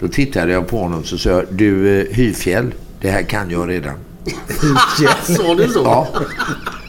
Då 0.00 0.08
tittade 0.08 0.52
jag 0.52 0.68
på 0.68 0.78
honom 0.78 1.00
och 1.00 1.06
så 1.06 1.18
sa 1.18 1.30
jag, 1.30 1.44
du 1.50 2.00
eh, 2.00 2.06
Hyfjäll, 2.10 2.74
det 3.00 3.10
här 3.10 3.22
kan 3.22 3.50
jag 3.50 3.68
redan. 3.68 3.94
Sa 5.22 5.54
du 5.54 5.68
så? 5.68 5.80
Ja. 5.84 6.08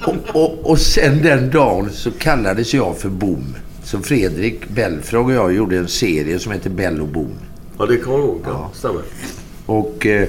Och, 0.05 0.43
och, 0.43 0.69
och 0.69 0.79
sen 0.79 1.21
den 1.21 1.49
dagen 1.49 1.89
så 1.91 2.11
kallades 2.11 2.73
jag 2.73 2.97
för 2.97 3.09
Bom. 3.09 3.55
Så 3.83 3.99
Fredrik 3.99 4.69
Belfrage 4.69 5.25
och 5.25 5.33
jag 5.33 5.53
gjorde 5.53 5.77
en 5.77 5.87
serie 5.87 6.39
som 6.39 6.51
heter 6.51 6.69
Bell 6.69 7.01
och 7.01 7.07
Bom. 7.07 7.33
Ja, 7.77 7.85
det 7.85 7.97
kommer 7.97 8.17
jag 8.17 8.27
ihåg. 8.27 8.41
Ja. 8.45 8.71
Stämmer. 8.73 9.01
Och 9.65 10.05
eh, 10.05 10.27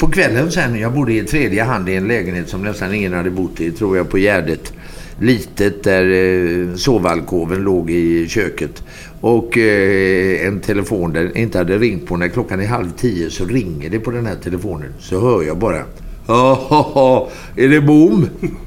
på 0.00 0.08
kvällen 0.08 0.50
sen, 0.50 0.78
jag 0.78 0.92
bodde 0.92 1.12
i 1.12 1.22
tredje 1.22 1.62
hand 1.62 1.88
i 1.88 1.94
en 1.94 2.08
lägenhet 2.08 2.48
som 2.48 2.62
nästan 2.62 2.94
ingen 2.94 3.12
hade 3.12 3.30
bott 3.30 3.60
i, 3.60 3.70
tror 3.70 3.96
jag, 3.96 4.10
på 4.10 4.18
Gärdet. 4.18 4.72
Litet 5.20 5.84
där 5.84 6.10
eh, 6.10 6.74
sovalkoven 6.74 7.62
låg 7.62 7.90
i 7.90 8.28
köket. 8.28 8.82
Och 9.20 9.58
eh, 9.58 10.46
en 10.46 10.60
telefon 10.60 11.12
där 11.12 11.36
inte 11.36 11.58
hade 11.58 11.78
ringt 11.78 12.06
på. 12.06 12.16
När 12.16 12.28
klockan 12.28 12.60
är 12.60 12.66
halv 12.66 12.90
tio 12.96 13.30
så 13.30 13.44
ringer 13.44 13.90
det 13.90 14.00
på 14.00 14.10
den 14.10 14.26
här 14.26 14.36
telefonen. 14.42 14.94
Så 14.98 15.20
hör 15.20 15.42
jag 15.42 15.58
bara. 15.58 15.82
Ja, 16.26 17.28
är 17.56 17.68
det 17.68 17.80
bom? 17.80 18.28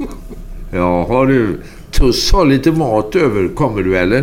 Ja, 0.75 1.05
har 1.07 1.27
du. 1.27 1.59
Tuss 1.91 2.31
har 2.31 2.45
lite 2.45 2.71
mat 2.71 3.15
över. 3.15 3.47
Kommer 3.55 3.83
du 3.83 3.97
eller? 3.97 4.19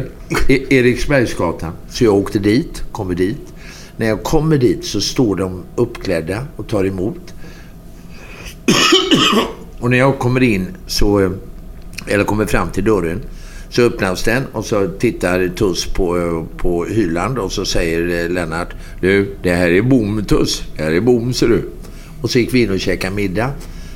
E- 0.48 0.66
Eriksbergsgatan. 0.70 1.72
Så 1.88 2.04
jag 2.04 2.14
åkte 2.14 2.38
dit, 2.38 2.82
kommer 2.92 3.14
dit. 3.14 3.52
När 3.96 4.06
jag 4.06 4.22
kommer 4.22 4.58
dit 4.58 4.84
så 4.84 5.00
står 5.00 5.36
de 5.36 5.62
uppklädda 5.76 6.46
och 6.56 6.68
tar 6.68 6.84
emot. 6.84 7.34
och 9.80 9.90
när 9.90 9.98
jag 9.98 10.18
kommer 10.18 10.42
in 10.42 10.66
så, 10.86 11.20
eh, 11.20 11.30
eller 12.06 12.24
kommer 12.24 12.46
fram 12.46 12.68
till 12.70 12.84
dörren, 12.84 13.20
så 13.70 13.82
öppnas 13.82 14.22
den 14.22 14.42
och 14.52 14.64
så 14.64 14.88
tittar 14.88 15.48
Tuss 15.48 15.86
på, 15.86 16.46
på 16.56 16.84
Hyland 16.84 17.38
och 17.38 17.52
så 17.52 17.64
säger 17.64 18.24
eh, 18.24 18.30
Lennart, 18.30 18.74
du, 19.00 19.36
det 19.42 19.52
här 19.52 19.70
är 19.70 19.82
bom 19.82 20.24
Tuss, 20.24 20.62
det 20.76 20.82
här 20.82 20.92
är 20.92 21.00
bom 21.00 21.32
ser 21.32 21.48
du. 21.48 21.70
Och 22.22 22.30
så 22.30 22.38
gick 22.38 22.54
vi 22.54 22.62
in 22.62 22.70
och 22.70 22.80
käkade 22.80 23.16
middag. 23.16 23.50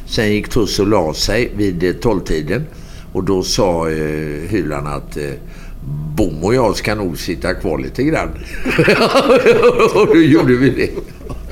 Sen 0.06 0.32
gick 0.32 0.48
Tuss 0.48 0.78
och 0.78 0.88
la 0.88 1.14
sig 1.14 1.52
vid 1.56 1.84
eh, 1.84 1.92
tolvtiden 1.92 2.66
och 3.12 3.24
då 3.24 3.42
sa 3.42 3.90
eh, 3.90 4.48
Hyland 4.48 4.88
att 4.88 5.16
eh, 5.16 5.30
Bom 6.16 6.44
och 6.44 6.54
jag 6.54 6.76
ska 6.76 6.94
nog 6.94 7.18
sitta 7.18 7.54
kvar 7.54 7.78
lite 7.78 8.04
grann. 8.04 8.28
och 9.94 10.06
då 10.06 10.16
gjorde 10.16 10.56
vi 10.56 10.70
det. 10.70 10.90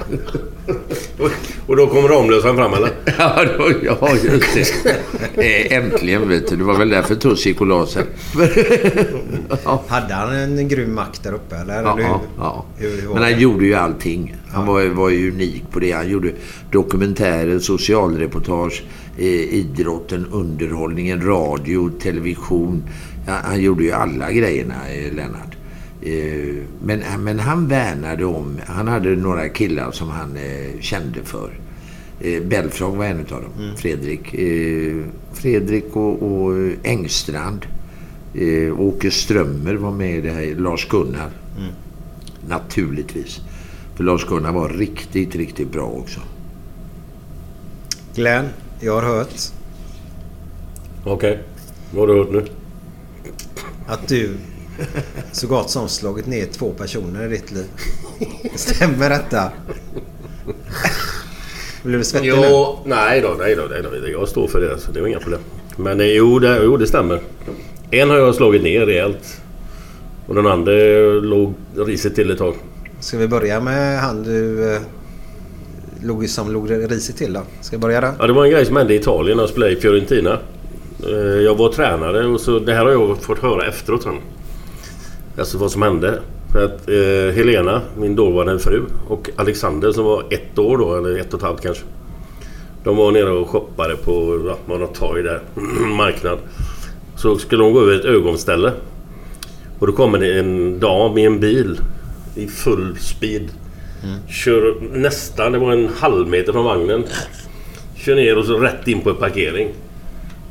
Och 1.67 1.77
då 1.77 1.87
kom 1.87 2.09
Ramlösan 2.09 2.57
fram 2.57 2.75
eller? 2.75 2.91
Ja, 3.19 3.45
då, 3.59 3.71
ja 3.83 4.09
just 4.25 4.85
det. 4.85 5.71
Eh, 5.71 5.77
Äntligen 5.79 6.29
vet 6.29 6.49
du. 6.49 6.57
Det 6.57 6.65
var 6.65 6.79
väl 6.79 6.89
därför 6.89 7.15
Tuss 7.15 7.47
gick 7.47 7.61
och 7.61 7.67
la 7.67 7.87
sig. 7.87 8.05
Hade 9.89 10.15
han 10.15 10.33
en 10.35 10.69
grym 10.69 10.95
makt 10.95 11.23
där 11.23 11.33
uppe 11.33 11.57
eller? 11.57 11.83
Ja, 11.83 11.93
eller 11.99 12.09
ja. 12.39 12.65
Hur, 12.77 13.01
hur 13.03 13.09
Men 13.09 13.23
han 13.23 13.33
det? 13.33 13.39
gjorde 13.39 13.65
ju 13.65 13.75
allting. 13.75 14.37
Han 14.51 14.67
var, 14.67 14.85
var 14.85 15.09
ju 15.11 15.31
unik 15.33 15.65
på 15.71 15.81
det. 15.81 15.93
Han 15.93 16.09
gjorde 16.09 16.33
dokumentärer, 16.71 17.59
socialreportage, 17.59 18.83
eh, 19.19 19.25
idrotten, 19.55 20.27
underhållningen, 20.33 21.27
radio, 21.27 21.91
television. 22.03 22.83
Ja, 23.27 23.33
han 23.45 23.63
gjorde 23.63 23.85
ju 23.85 23.93
alla 23.93 24.33
grejerna, 24.33 24.75
eh, 24.91 25.13
Lennart. 25.15 25.57
Eh, 26.03 26.65
men, 26.83 27.25
men 27.25 27.39
han 27.39 27.69
värnade 27.69 28.25
om... 28.25 28.61
Han 28.67 28.89
hade 28.89 29.17
några 29.17 29.49
killar 29.49 29.93
som 29.93 30.09
han 30.09 30.37
eh, 30.37 30.81
kände 30.81 31.23
för. 31.25 31.51
Eh, 32.21 32.43
Belfrage 32.43 32.97
var 32.97 33.05
en 33.05 33.21
av 33.21 33.27
dem. 33.27 33.77
Fredrik. 33.77 34.35
Eh, 34.35 35.05
Fredrik 35.33 35.97
och, 35.97 36.23
och 36.23 36.53
Engstrand. 36.83 37.67
Eh, 38.35 38.81
Åke 38.81 39.11
Strömmer 39.11 39.75
var 39.75 39.93
med 39.93 40.19
i 40.19 40.21
det 40.21 40.31
här. 40.31 40.55
Lars-Gunnar. 40.55 41.31
Naturligtvis. 42.49 43.41
För 43.97 44.05
Lars-Gunnar 44.05 44.53
var 44.53 44.69
riktigt, 44.69 45.37
riktigt 45.37 45.73
bra 45.73 45.87
också. 45.87 46.21
Glenn, 48.15 48.49
jag 48.81 48.95
har 48.95 49.03
hört 49.03 49.35
Okej. 51.05 51.39
Vad 51.95 52.09
har 52.09 52.15
du 52.15 52.21
hört 52.21 52.33
nu? 52.33 52.45
att 53.87 54.09
du 54.09 54.37
så 55.33 55.47
gott 55.47 55.71
som 55.71 55.89
slagit 55.89 56.27
ner 56.27 56.47
två 56.47 56.71
personer 56.71 57.25
i 57.27 57.29
ditt 57.29 57.53
liv. 57.53 57.65
Stämmer 58.55 59.11
detta? 59.11 59.53
Blir 61.83 61.99
du 61.99 62.05
svettig 62.05 62.33
nu? 62.33 62.47
Jo, 62.51 62.79
nej 62.85 63.21
då, 63.21 63.35
nej 63.39 63.57
då, 63.57 63.63
nej 63.71 63.83
då. 63.83 64.09
Jag 64.09 64.29
står 64.29 64.49
för 64.49 64.61
det. 64.61 64.79
Så 64.79 64.93
det 64.93 65.01
är 65.01 65.07
inga 65.07 65.21
problem. 65.21 65.41
Men 65.77 66.01
eh, 66.01 66.07
jo 66.07 66.39
det, 66.39 66.61
jo, 66.65 66.77
det 66.77 66.87
stämmer. 66.87 67.21
En 67.91 68.11
har 68.11 68.17
jag 68.17 68.35
slagit 68.35 68.63
ner 68.63 68.87
rejält. 68.87 69.41
Och 70.27 70.35
den 70.35 70.47
andra 70.47 70.73
låg 71.23 71.55
riset 71.77 72.15
till 72.15 72.31
ett 72.31 72.39
tag. 72.39 72.55
Ska 73.01 73.19
vi 73.19 73.29
börja 73.29 73.61
med 73.61 74.01
han 74.01 74.23
du 74.23 74.73
eh, 74.75 74.81
låg, 76.03 76.29
som 76.29 76.53
låg 76.53 76.71
risigt 76.71 77.17
till 77.17 77.33
då? 77.33 77.41
Ska 77.61 77.77
vi 77.77 77.81
börja 77.81 78.01
där? 78.01 78.13
Ja, 78.19 78.27
det 78.27 78.33
var 78.33 78.45
en 78.45 78.51
grej 78.51 78.67
som 78.67 78.77
hände 78.77 78.95
i 78.95 78.97
Italien 78.97 79.37
när 79.37 79.43
jag 79.43 79.51
spelade 79.51 79.73
i 79.73 79.77
Fiorentina. 79.77 80.39
Eh, 81.09 81.17
Jag 81.19 81.55
var 81.55 81.73
tränare 81.73 82.27
och 82.27 82.41
så 82.41 82.59
det 82.59 82.75
här 82.75 82.85
har 82.85 82.91
jag 82.93 83.19
fått 83.19 83.39
höra 83.39 83.67
efteråt 83.69 84.03
sen. 84.03 84.19
Alltså 85.39 85.59
vad 85.59 85.71
som 85.71 85.83
hände. 85.83 86.21
För 86.53 86.65
att 86.65 86.89
eh, 86.89 87.37
Helena, 87.37 87.81
min 87.97 88.17
dåvarande 88.17 88.59
fru 88.59 88.83
och 89.09 89.31
Alexander 89.37 89.93
som 89.93 90.05
var 90.05 90.25
ett 90.31 90.59
år 90.59 90.79
då, 90.79 90.97
eller 90.97 91.19
ett 91.19 91.35
och 91.35 91.41
ett 91.41 91.47
halvt 91.47 91.63
kanske. 91.63 91.85
De 92.85 92.97
var 92.97 93.13
nere 93.13 93.31
och 93.31 93.49
shoppade 93.49 93.97
på 93.97 94.43
ja, 94.47 94.77
något 94.79 94.95
torg 94.95 95.23
där. 95.23 95.41
marknad. 95.97 96.39
Så 97.17 97.39
skulle 97.39 97.63
de 97.63 97.73
gå 97.73 97.81
över 97.81 97.95
ett 97.95 98.05
ögonställe. 98.05 98.73
Och 99.79 99.87
då 99.87 99.93
kommer 99.93 100.19
det 100.19 100.39
en 100.39 100.81
dam 100.81 101.19
i 101.19 101.25
en 101.25 101.41
bil. 101.41 101.81
I 102.37 102.47
full 102.47 102.99
speed. 102.99 103.49
Kör 104.29 104.75
nästan, 104.93 105.53
det 105.53 105.59
var 105.59 105.73
en 105.73 105.89
halv 105.99 106.29
meter 106.29 106.53
från 106.53 106.65
vagnen. 106.65 107.05
Kör 107.97 108.15
ner 108.15 108.39
och 108.39 108.45
så 108.45 108.59
rätt 108.59 108.89
in 108.89 109.01
på 109.01 109.11
en 109.11 109.17
parkering. 109.17 109.69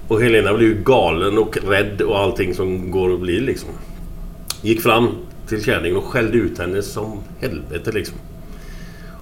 Och 0.07 0.21
Helena 0.21 0.53
blev 0.53 0.69
ju 0.69 0.83
galen 0.83 1.37
och 1.37 1.57
rädd 1.67 2.01
och 2.01 2.19
allting 2.19 2.53
som 2.53 2.91
går 2.91 3.13
att 3.13 3.19
bli 3.19 3.39
liksom. 3.39 3.69
Gick 4.61 4.81
fram 4.81 5.07
till 5.47 5.63
kärringen 5.63 5.97
och 5.97 6.03
skällde 6.03 6.37
ut 6.37 6.57
henne 6.59 6.81
som 6.81 7.19
helvete 7.39 7.91
liksom. 7.91 8.17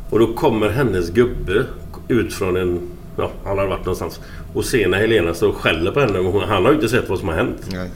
Och 0.09 0.19
då 0.19 0.33
kommer 0.33 0.69
hennes 0.69 1.09
gubbe 1.09 1.65
ut 2.07 2.33
från 2.33 2.57
en... 2.57 2.79
Ja, 3.17 3.31
han 3.45 3.57
har 3.57 3.67
varit 3.67 3.85
någonstans. 3.85 4.19
Och 4.53 4.65
ser 4.65 4.87
när 4.87 4.97
Helena 4.97 5.33
står 5.33 5.47
och 5.49 5.55
skäller 5.55 5.91
på 5.91 5.99
henne. 5.99 6.19
hon- 6.19 6.41
Han 6.43 6.63
har 6.63 6.71
ju 6.71 6.75
inte 6.75 6.89
sett 6.89 7.09
vad 7.09 7.19
som 7.19 7.27
har 7.27 7.35
hänt. 7.35 7.69
Nej. 7.71 7.89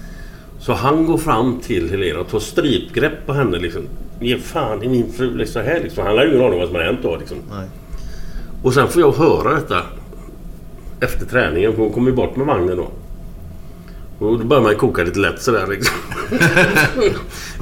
Så 0.59 0.73
han 0.73 1.05
går 1.05 1.17
fram 1.17 1.59
till 1.59 1.89
Helena 1.89 2.19
och 2.19 2.27
tar 2.29 2.39
strypgrepp 2.39 3.25
på 3.25 3.33
henne 3.33 3.57
liksom. 3.59 3.81
Ge 4.19 4.37
fan 4.37 4.83
i 4.83 4.89
min 4.89 5.11
fru 5.11 5.37
liksom 5.37 5.61
så 5.61 5.69
här 5.69 5.79
liksom. 5.83 6.05
Han 6.05 6.17
har 6.17 6.23
ju 6.25 6.29
ingen 6.29 6.41
aning 6.41 6.53
om 6.53 6.59
vad 6.59 6.67
som 6.67 6.75
har 6.75 6.83
hänt 6.83 6.99
då 7.03 7.15
liksom. 7.17 7.37
Nej. 7.51 7.67
Och 8.63 8.73
sen 8.73 8.87
får 8.87 9.01
jag 9.01 9.11
höra 9.11 9.53
detta 9.55 9.81
efter 10.99 11.25
träningen. 11.25 11.71
För 11.75 11.81
hon 11.83 11.91
kommer 11.93 12.09
ju 12.09 12.15
bort 12.15 12.35
med 12.35 12.47
vagnen 12.47 12.77
då. 12.77 12.87
Och 14.23 14.39
då 14.39 14.45
börjar 14.45 14.63
man 14.63 14.75
koka 14.75 15.03
lite 15.03 15.19
lätt 15.19 15.41
sådär 15.41 15.67
liksom. 15.67 15.95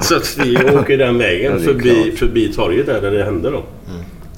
så 0.00 0.16
att 0.16 0.38
vi 0.38 0.56
åker 0.56 0.98
den 0.98 1.18
vägen 1.18 1.52
Ja, 1.52 1.58
förbi, 1.58 2.04
klart. 2.04 2.18
förbi 2.18 2.52
torget 2.52 2.86
där, 2.86 3.00
där 3.00 3.10
det 3.10 3.24
hände 3.24 3.50
då. 3.50 3.62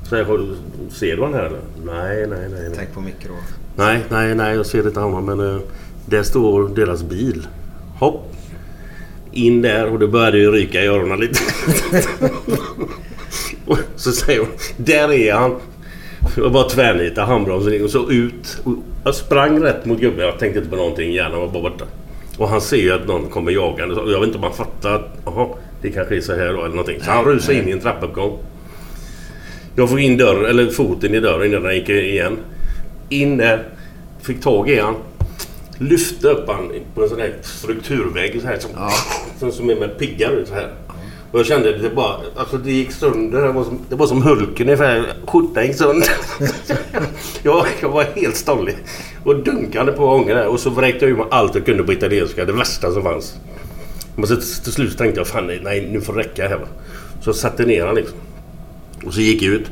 Så 0.09 0.17
jag, 0.17 0.25
"Har 0.25 0.39
du- 0.39 0.57
ser 0.91 1.17
du 1.17 1.23
han 1.23 1.35
här 1.35 1.45
eller? 1.45 1.59
Nej, 1.85 2.27
nej, 2.27 2.39
nej. 2.51 2.61
nej. 2.69 2.71
Tänk 2.77 2.95
på 2.95 3.01
då. 3.01 3.35
Nej, 3.77 3.99
nej, 4.11 4.35
nej, 4.35 4.57
jag 4.57 4.67
ser 4.67 4.87
inte 4.87 5.01
honom. 5.01 5.25
Men 5.27 5.41
uh, 5.41 5.61
där 6.07 6.23
står 6.23 6.69
deras 6.69 7.03
bil. 7.03 7.47
Hopp. 7.99 8.33
In 9.33 9.63
där 9.63 9.87
och 9.93 9.99
det 9.99 10.09
började 10.09 10.39
ju 10.39 10.51
ryka 10.51 10.83
i 10.83 10.87
öronen 10.87 11.21
lite. 11.21 11.39
och 13.67 13.79
så 13.97 14.13
säger 14.13 14.41
hon, 14.41 14.49
där 14.77 15.13
är 15.13 15.33
han. 15.33 15.57
Jag 16.37 16.53
bara 16.53 16.69
tvärnitade 16.69 17.27
handbromsen 17.27 17.85
och 17.85 17.91
så 17.91 18.11
ut. 18.11 18.59
Och 18.65 18.73
jag 19.05 19.15
sprang 19.15 19.63
rätt 19.63 19.85
mot 19.85 20.01
gubben. 20.01 20.25
Jag 20.27 20.39
tänkte 20.39 20.59
inte 20.59 20.71
på 20.71 20.77
någonting. 20.77 21.13
Hjärnan 21.13 21.41
var 21.41 21.49
bara 21.49 21.63
borta. 21.63 21.85
Och 22.39 22.49
han 22.49 22.61
ser 22.61 22.77
ju 22.77 22.93
att 22.93 23.07
någon 23.07 23.29
kommer 23.31 23.53
jagande. 23.53 23.95
Och 23.95 24.13
Jag 24.13 24.21
vet 24.21 24.27
inte 24.27 24.39
om 24.39 24.45
han 24.45 24.55
fattar 24.55 24.95
att 24.95 25.19
jaha, 25.25 25.49
det 25.83 25.91
kanske 25.91 26.17
är 26.17 26.21
så 26.21 26.35
här 26.35 26.53
då 26.53 26.59
eller 26.59 26.69
någonting. 26.69 27.01
Så 27.01 27.11
han 27.11 27.25
rusar 27.25 27.53
in 27.53 27.69
i 27.69 27.73
en 27.73 27.81
trappuppgång. 27.81 28.39
Jag 29.77 29.91
får 29.91 30.01
in 30.01 30.17
dörren, 30.17 30.45
eller 30.51 30.71
foten 30.71 31.15
i 31.15 31.21
dörren 31.21 31.51
innan 31.51 31.63
den 31.63 31.75
gick 31.75 31.89
igen. 31.89 32.37
In 33.09 33.37
där. 33.37 33.69
Fick 34.23 34.43
tag 34.43 34.71
i 34.71 34.79
han. 34.79 34.95
Lyfte 35.79 36.29
upp 36.29 36.49
han 36.49 36.73
på 36.95 37.03
en 37.03 37.09
sån 37.09 37.21
här 37.21 37.35
strukturvägg 37.43 38.41
så 38.41 38.47
här 38.47 38.59
som, 38.59 38.71
som, 39.39 39.53
som 39.53 39.71
är 39.71 39.77
med 39.77 39.99
piggar 39.99 40.31
ut 40.31 40.49
så 40.49 40.55
här. 40.55 40.71
Och 41.35 41.41
jag 41.41 41.47
kände 41.47 41.79
det 41.79 41.91
bara, 41.91 42.17
alltså 42.37 42.59
det 42.59 42.73
gick 42.73 42.93
sönder. 42.93 43.43
Det 43.43 43.53
var 43.53 43.65
som, 43.65 43.79
det 43.89 43.97
var 43.97 44.07
som 44.07 44.23
Hulken 44.23 44.67
ungefär. 44.67 45.13
Skjortan 45.27 45.67
gick 45.67 45.77
sönder. 45.77 46.09
jag, 47.43 47.67
jag 47.81 47.89
var 47.89 48.03
helt 48.03 48.37
stollig. 48.37 48.77
Och 49.25 49.37
dunkade 49.37 49.93
på 49.93 50.07
ången 50.07 50.37
där. 50.37 50.47
Och 50.47 50.61
så 50.61 50.71
vräkte 50.71 51.05
jag 51.05 51.13
ur 51.13 51.17
mig 51.17 51.27
allt 51.31 51.55
jag 51.55 51.67
kunde 51.67 51.83
på 51.83 51.93
italienska. 51.93 52.45
Det 52.45 52.53
värsta 52.53 52.93
som 52.93 53.03
fanns. 53.03 53.35
Men 54.17 54.27
så 54.27 54.37
till 54.37 54.73
slut 54.73 54.99
tänkte 54.99 55.21
jag, 55.21 55.27
fan 55.27 55.47
nej, 55.63 55.89
nu 55.93 56.01
får 56.01 56.13
det 56.13 56.21
räcka 56.21 56.49
här 56.49 56.57
va. 56.57 56.67
Så 57.21 57.29
jag 57.29 57.37
satte 57.37 57.65
ner 57.65 57.87
han 57.87 57.95
liksom. 57.95 58.19
Och 59.07 59.15
så 59.15 59.21
gick 59.21 59.43
jag 59.43 59.55
ut. 59.55 59.67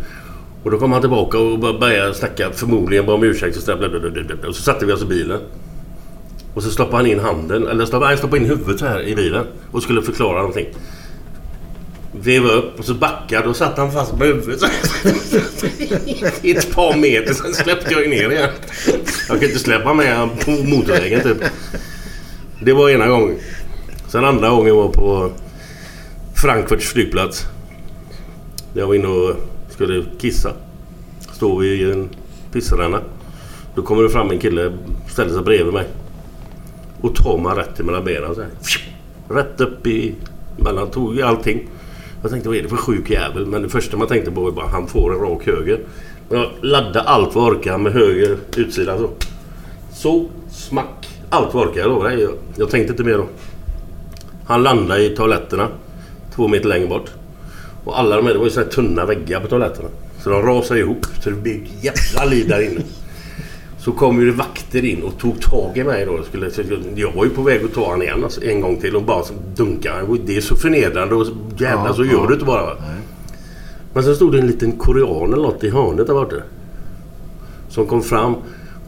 Och 0.62 0.70
då 0.70 0.78
kom 0.78 0.92
han 0.92 1.00
tillbaka 1.00 1.38
och 1.38 1.58
började 1.58 2.14
snacka 2.14 2.50
förmodligen 2.52 3.06
bara 3.06 3.16
om 3.16 3.24
ursäkt 3.24 3.56
och 3.56 3.62
så, 3.62 3.70
där, 3.70 3.78
bla, 3.78 4.00
bla, 4.00 4.10
bla, 4.10 4.36
bla, 4.36 4.48
och 4.48 4.56
så 4.56 4.62
satte 4.62 4.86
vi 4.86 4.92
oss 4.92 5.02
i 5.02 5.06
bilen. 5.06 5.40
Och 6.54 6.62
så 6.62 6.70
stoppade 6.70 6.96
han 6.96 7.06
in 7.06 7.20
handen, 7.20 7.66
eller 7.66 7.86
stoppade, 7.86 8.06
han 8.06 8.18
stoppade 8.18 8.42
in 8.42 8.48
huvudet 8.48 8.78
så 8.78 8.86
här 8.86 9.02
i 9.02 9.14
bilen 9.14 9.46
och 9.70 9.82
skulle 9.82 10.02
förklara 10.02 10.38
någonting. 10.38 10.66
Vevade 12.12 12.54
upp 12.54 12.78
och 12.78 12.84
så 12.84 12.94
backade 12.94 13.48
och 13.48 13.56
satt 13.56 13.78
han 13.78 13.92
fast 13.92 14.18
med 14.18 14.28
huvudet. 14.28 14.62
I 16.42 16.50
ett 16.50 16.74
par 16.74 16.96
meter, 16.96 17.34
sen 17.34 17.54
släppte 17.54 17.92
jag 17.92 18.08
ner 18.10 18.30
igen. 18.30 18.50
Jag 19.28 19.28
kunde 19.28 19.46
inte 19.46 19.58
släppa 19.58 19.94
med 19.94 20.18
honom 20.18 20.36
på 20.44 20.50
motorvägen 20.50 21.20
typ. 21.22 21.36
Det 22.60 22.72
var 22.72 22.90
ena 22.90 23.08
gången. 23.08 23.36
Sen 24.08 24.24
andra 24.24 24.50
gången 24.50 24.76
var 24.76 24.88
på 24.88 25.32
Frankfurts 26.34 26.92
flygplats. 26.92 27.46
Jag 28.74 28.86
var 28.86 28.94
inne 28.94 29.06
och 29.06 29.36
skulle 29.70 30.04
kissa. 30.18 30.52
Står 31.32 31.60
vi 31.60 31.66
i 31.68 31.92
en 31.92 32.08
pissränna. 32.52 33.00
Då 33.74 33.82
kommer 33.82 34.02
det 34.02 34.10
fram 34.10 34.30
en 34.30 34.38
kille, 34.38 34.72
ställer 35.08 35.32
sig 35.32 35.42
bredvid 35.42 35.74
mig. 35.74 35.86
Och 37.00 37.14
tar 37.14 37.38
mig 37.38 37.52
rätt 37.52 37.80
i 37.80 37.82
mellan 37.82 38.04
benen 38.04 38.34
så 38.34 38.40
här. 38.40 38.50
Rätt 39.28 39.60
upp 39.60 39.86
i 39.86 40.14
mellan, 40.56 40.90
tog 40.90 41.20
allting. 41.20 41.68
Jag 42.22 42.30
tänkte 42.30 42.48
vad 42.48 42.58
är 42.58 42.62
det 42.62 42.68
för 42.68 42.76
sjuk 42.76 43.10
jävel? 43.10 43.46
Men 43.46 43.62
det 43.62 43.68
första 43.68 43.96
man 43.96 44.08
tänkte 44.08 44.30
på 44.30 44.40
var 44.40 44.50
bara 44.50 44.66
han 44.66 44.86
får 44.86 45.14
en 45.14 45.20
rak 45.20 45.46
höger. 45.46 45.80
Men 46.28 46.38
jag 46.38 46.50
laddade 46.60 47.00
allt 47.00 47.34
vad 47.34 47.66
jag 47.66 47.80
med 47.80 47.92
höger 47.92 48.36
utsida 48.56 48.98
så. 48.98 49.10
Så, 49.94 50.28
smack. 50.50 51.08
Allt 51.30 51.54
vad 51.54 51.62
jag 51.62 51.68
orkade. 51.68 51.80
Jag 51.80 51.88
lovar 51.88 52.10
dig. 52.10 52.20
Jag, 52.20 52.32
jag 52.56 52.70
tänkte 52.70 52.92
inte 52.92 53.04
mer 53.04 53.18
då. 53.18 53.26
Han 54.46 54.62
landade 54.62 55.04
i 55.04 55.16
toaletterna. 55.16 55.68
Två 56.34 56.48
meter 56.48 56.68
längre 56.68 56.86
bort. 56.86 57.10
Och 57.84 57.98
alla 57.98 58.16
de 58.16 58.26
här, 58.26 58.32
det 58.32 58.38
var 58.38 58.46
ju 58.46 58.50
sådana 58.50 58.66
här 58.66 58.74
tunna 58.74 59.04
väggar 59.06 59.40
på 59.40 59.46
toaletterna. 59.46 59.88
Så 60.20 60.30
de 60.30 60.42
rasade 60.42 60.80
ihop. 60.80 61.06
Så 61.20 61.30
det 61.30 61.36
blev 61.36 61.62
ett 61.62 61.84
jävla 61.84 62.30
liv 62.30 62.48
där 62.48 62.70
inne. 62.70 62.80
Så 63.84 63.92
kom 63.92 64.20
ju 64.20 64.26
det 64.26 64.32
vakter 64.36 64.84
in 64.84 65.02
och 65.02 65.18
tog 65.18 65.40
tag 65.40 65.78
i 65.78 65.84
mig 65.84 66.06
då. 66.06 66.16
Jag 66.16 66.24
Skulle, 66.24 66.50
så 66.50 66.62
jag 66.94 67.12
var 67.12 67.24
ju 67.24 67.30
på 67.30 67.42
väg 67.42 67.64
att 67.64 67.74
ta 67.74 67.90
han 67.90 68.02
igen 68.02 68.24
alltså, 68.24 68.44
en 68.44 68.60
gång 68.60 68.76
till 68.80 68.96
och 68.96 69.02
bara 69.02 69.22
så 69.22 69.34
dunka. 69.56 69.92
Det 70.24 70.36
är 70.36 70.40
så 70.40 70.56
förnedrande 70.56 71.14
och 71.14 71.26
så- 71.26 71.32
jävlar 71.58 71.86
Ja, 71.86 71.94
så 71.94 72.04
gör 72.04 72.12
ja. 72.12 72.26
du 72.28 72.34
inte 72.34 72.44
bara. 72.46 72.62
Va? 72.62 72.72
Men 73.92 74.02
sen 74.04 74.16
stod 74.16 74.32
det 74.32 74.38
en 74.38 74.46
liten 74.46 74.72
korean 74.72 75.32
eller 75.32 75.42
något 75.42 75.64
i 75.64 75.70
hörnet 75.70 76.06
där 76.06 76.14
borta. 76.14 76.36
Som 77.68 77.86
kom 77.86 78.02
fram, 78.02 78.34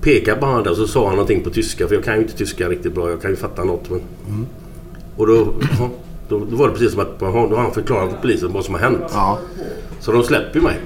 pekade 0.00 0.40
på 0.40 0.46
honom 0.46 0.66
och 0.70 0.76
så 0.76 0.86
sa 0.86 1.06
han 1.06 1.16
någonting 1.16 1.42
på 1.42 1.50
tyska. 1.50 1.88
För 1.88 1.94
jag 1.94 2.04
kan 2.04 2.14
ju 2.14 2.20
inte 2.22 2.36
tyska 2.36 2.68
riktigt 2.68 2.94
bra. 2.94 3.10
Jag 3.10 3.22
kan 3.22 3.30
ju 3.30 3.36
fatta 3.36 3.64
något. 3.64 3.90
Men... 3.90 4.00
Och 5.16 5.26
då, 5.26 5.46
då, 6.28 6.38
då 6.50 6.56
var 6.56 6.66
det 6.68 6.72
precis 6.72 6.92
som 6.92 7.00
att 7.00 7.18
då 7.20 7.26
har 7.26 7.56
han 7.56 7.72
förklarat 7.72 8.10
för 8.10 8.18
polisen 8.18 8.52
vad 8.52 8.64
som 8.64 8.74
har 8.74 8.80
hänt. 8.80 9.02
Ja. 9.12 9.38
Så 10.00 10.12
de 10.12 10.22
släpper 10.22 10.60
mig. 10.60 10.80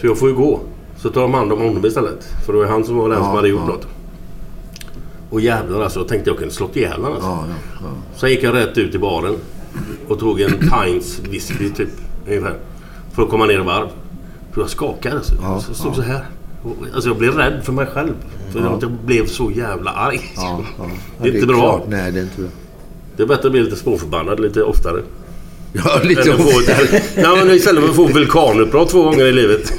Så 0.00 0.06
jag 0.06 0.18
får 0.18 0.28
ju 0.28 0.34
gå. 0.34 0.60
Så 1.02 1.10
tar 1.10 1.20
de 1.20 1.34
hand 1.34 1.52
om 1.52 1.58
honom 1.60 1.86
istället. 1.86 2.28
För 2.46 2.52
det 2.52 2.58
var 2.58 2.66
han 2.66 2.84
som 2.84 2.96
var 2.96 3.08
den 3.08 3.18
Ja, 3.18 3.24
som 3.24 3.34
hade 3.36 3.48
gjort 3.48 3.60
ja. 3.66 3.72
något. 3.74 3.86
Och 5.30 5.40
jävlar 5.40 5.80
alltså, 5.80 6.00
jag 6.00 6.08
tänkte 6.08 6.30
jag 6.30 6.38
kunde 6.38 6.54
slått 6.54 6.76
ihjäl 6.76 6.92
honom 6.92 7.12
alltså. 7.12 7.28
Ja, 7.28 7.44
ja, 7.48 7.54
ja. 7.82 8.18
Sen 8.18 8.30
gick 8.30 8.42
jag 8.42 8.54
rätt 8.54 8.78
ut 8.78 8.94
i 8.94 8.98
baren. 8.98 9.34
Och 10.08 10.18
tog 10.18 10.40
en 10.40 10.50
pints 10.50 11.18
whisky 11.30 11.70
typ. 11.70 11.88
Ungefär. 12.28 12.54
För 13.12 13.22
att 13.22 13.28
komma 13.30 13.46
ner 13.46 13.60
i 13.60 13.64
varv. 13.64 13.86
För 14.52 14.60
jag 14.60 14.70
skakade 14.70 15.16
alltså. 15.16 15.34
Ja, 15.42 15.60
så 15.60 15.70
jag 15.70 15.76
stod 15.76 15.90
ja. 15.92 15.94
så 15.94 16.02
här. 16.02 16.24
Alltså 16.94 17.08
jag 17.10 17.18
blev 17.18 17.34
rädd 17.34 17.60
för 17.64 17.72
mig 17.72 17.86
själv. 17.86 18.12
För 18.52 18.60
Ja. 18.60 18.78
jag 18.80 18.90
blev 18.90 19.26
så 19.26 19.50
jävla 19.50 19.90
arg. 19.90 20.32
Ja, 20.36 20.60
ja. 20.78 20.84
Det 21.22 21.28
är 21.28 21.34
inte 21.34 21.46
bra. 21.46 21.56
Klart. 21.56 21.82
Nej, 21.88 22.12
det 22.12 22.18
är 22.18 22.22
inte 22.22 22.40
bra. 22.40 22.50
Det 23.16 23.22
är 23.22 23.26
bättre 23.26 23.46
att 23.46 23.52
bli 23.52 23.62
lite 23.62 23.76
småförbannad 23.76 24.40
lite 24.40 24.62
oftare. 24.62 25.02
Ja, 25.72 26.00
lite 26.04 26.20
ett, 26.30 27.02
nej, 27.16 27.36
men 27.36 27.50
istället 27.50 27.82
för 27.82 27.90
att 27.90 27.96
få 27.96 28.06
vulkanutbrott 28.06 28.88
två 28.88 29.02
gånger 29.02 29.24
i 29.26 29.32
livet. 29.32 29.72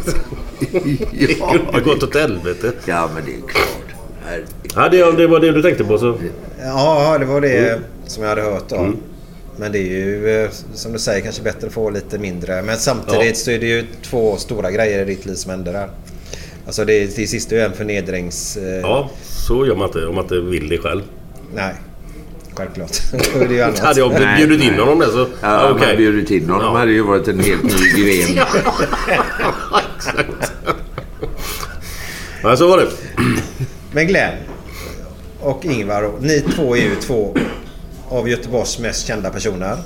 Det 1.13 1.37
ja, 1.39 1.51
kunde 1.51 1.77
ju 1.79 1.83
gått 1.83 2.03
åt 2.03 2.15
helvete. 2.15 2.71
ja, 2.85 3.09
men 3.15 3.25
det 3.25 3.31
är 3.31 3.47
klart. 3.47 3.95
Herregud. 4.25 4.47
Ja, 4.75 4.89
det, 4.89 5.17
det 5.17 5.27
var 5.27 5.39
det 5.39 5.51
du 5.51 5.61
tänkte 5.61 5.83
på 5.83 5.97
så. 5.97 6.17
Ja, 6.63 7.17
det 7.19 7.25
var 7.25 7.41
det 7.41 7.69
Mm. 7.69 7.83
som 8.07 8.23
jag 8.23 8.29
hade 8.29 8.41
hört 8.41 8.69
då. 8.69 8.93
Men 9.57 9.71
det 9.71 9.77
är 9.79 9.83
ju 9.83 10.29
eh, 10.43 10.49
som 10.73 10.93
du 10.93 10.99
säger 10.99 11.21
kanske 11.21 11.41
bättre 11.43 11.67
att 11.67 11.73
få 11.73 11.89
lite 11.89 12.19
mindre. 12.19 12.61
Men 12.61 12.77
samtidigt 12.77 13.25
Ja. 13.27 13.33
så 13.35 13.51
är 13.51 13.59
det 13.59 13.65
ju 13.65 13.85
två 14.03 14.37
stora 14.37 14.71
grejer 14.71 15.01
i 15.01 15.05
ditt 15.05 15.25
liv 15.25 15.33
som 15.35 15.51
händer 15.51 15.73
där. 15.73 15.89
Alltså 16.65 16.85
det, 16.85 17.07
till 17.07 17.27
sist 17.29 17.51
är 17.51 17.55
det 17.55 17.61
ju 17.61 17.65
en 17.67 17.73
förnedrings... 17.73 18.57
eh, 18.57 18.63
Ja, 18.81 19.09
så 19.23 19.65
gör 19.65 19.75
man 19.75 19.87
inte 19.87 20.05
om 20.05 20.15
man 20.15 20.23
inte 20.23 20.39
vill 20.39 20.69
det 20.69 20.77
själv. 20.77 21.01
Nej, 21.55 21.73
självklart. 22.61 22.91
Är 23.43 23.47
det 23.47 23.53
ju 23.53 23.61
annat. 23.61 23.79
Hade 23.79 23.99
jag 23.99 24.11
Nej, 24.11 24.37
bjudit 24.37 24.61
in 24.63 24.71
nej. 24.71 24.79
honom 24.79 24.99
där 24.99 25.07
så... 25.07 25.27
Ja, 25.41 25.77
man 25.79 25.97
bjudit 25.97 26.31
in 26.31 26.49
honom 26.49 26.65
Ja. 26.73 26.79
hade 26.79 26.91
ju 26.91 27.01
varit 27.01 27.27
en 27.27 27.39
helt 27.39 27.63
ny 27.63 27.69
gren. 28.03 28.45
Exakt. 29.97 30.51
Ja, 32.43 32.57
så 32.57 32.67
var 32.67 32.77
det. 32.77 32.87
Men 33.91 34.07
Glenn 34.07 34.33
och 35.39 35.65
Ingvar, 35.65 36.11
ni 36.19 36.39
två 36.55 36.75
är 36.75 36.81
ju 36.81 36.95
två 36.95 37.35
av 38.09 38.29
Göteborgs 38.29 38.79
mest 38.79 39.07
kända 39.07 39.29
personer. 39.29 39.77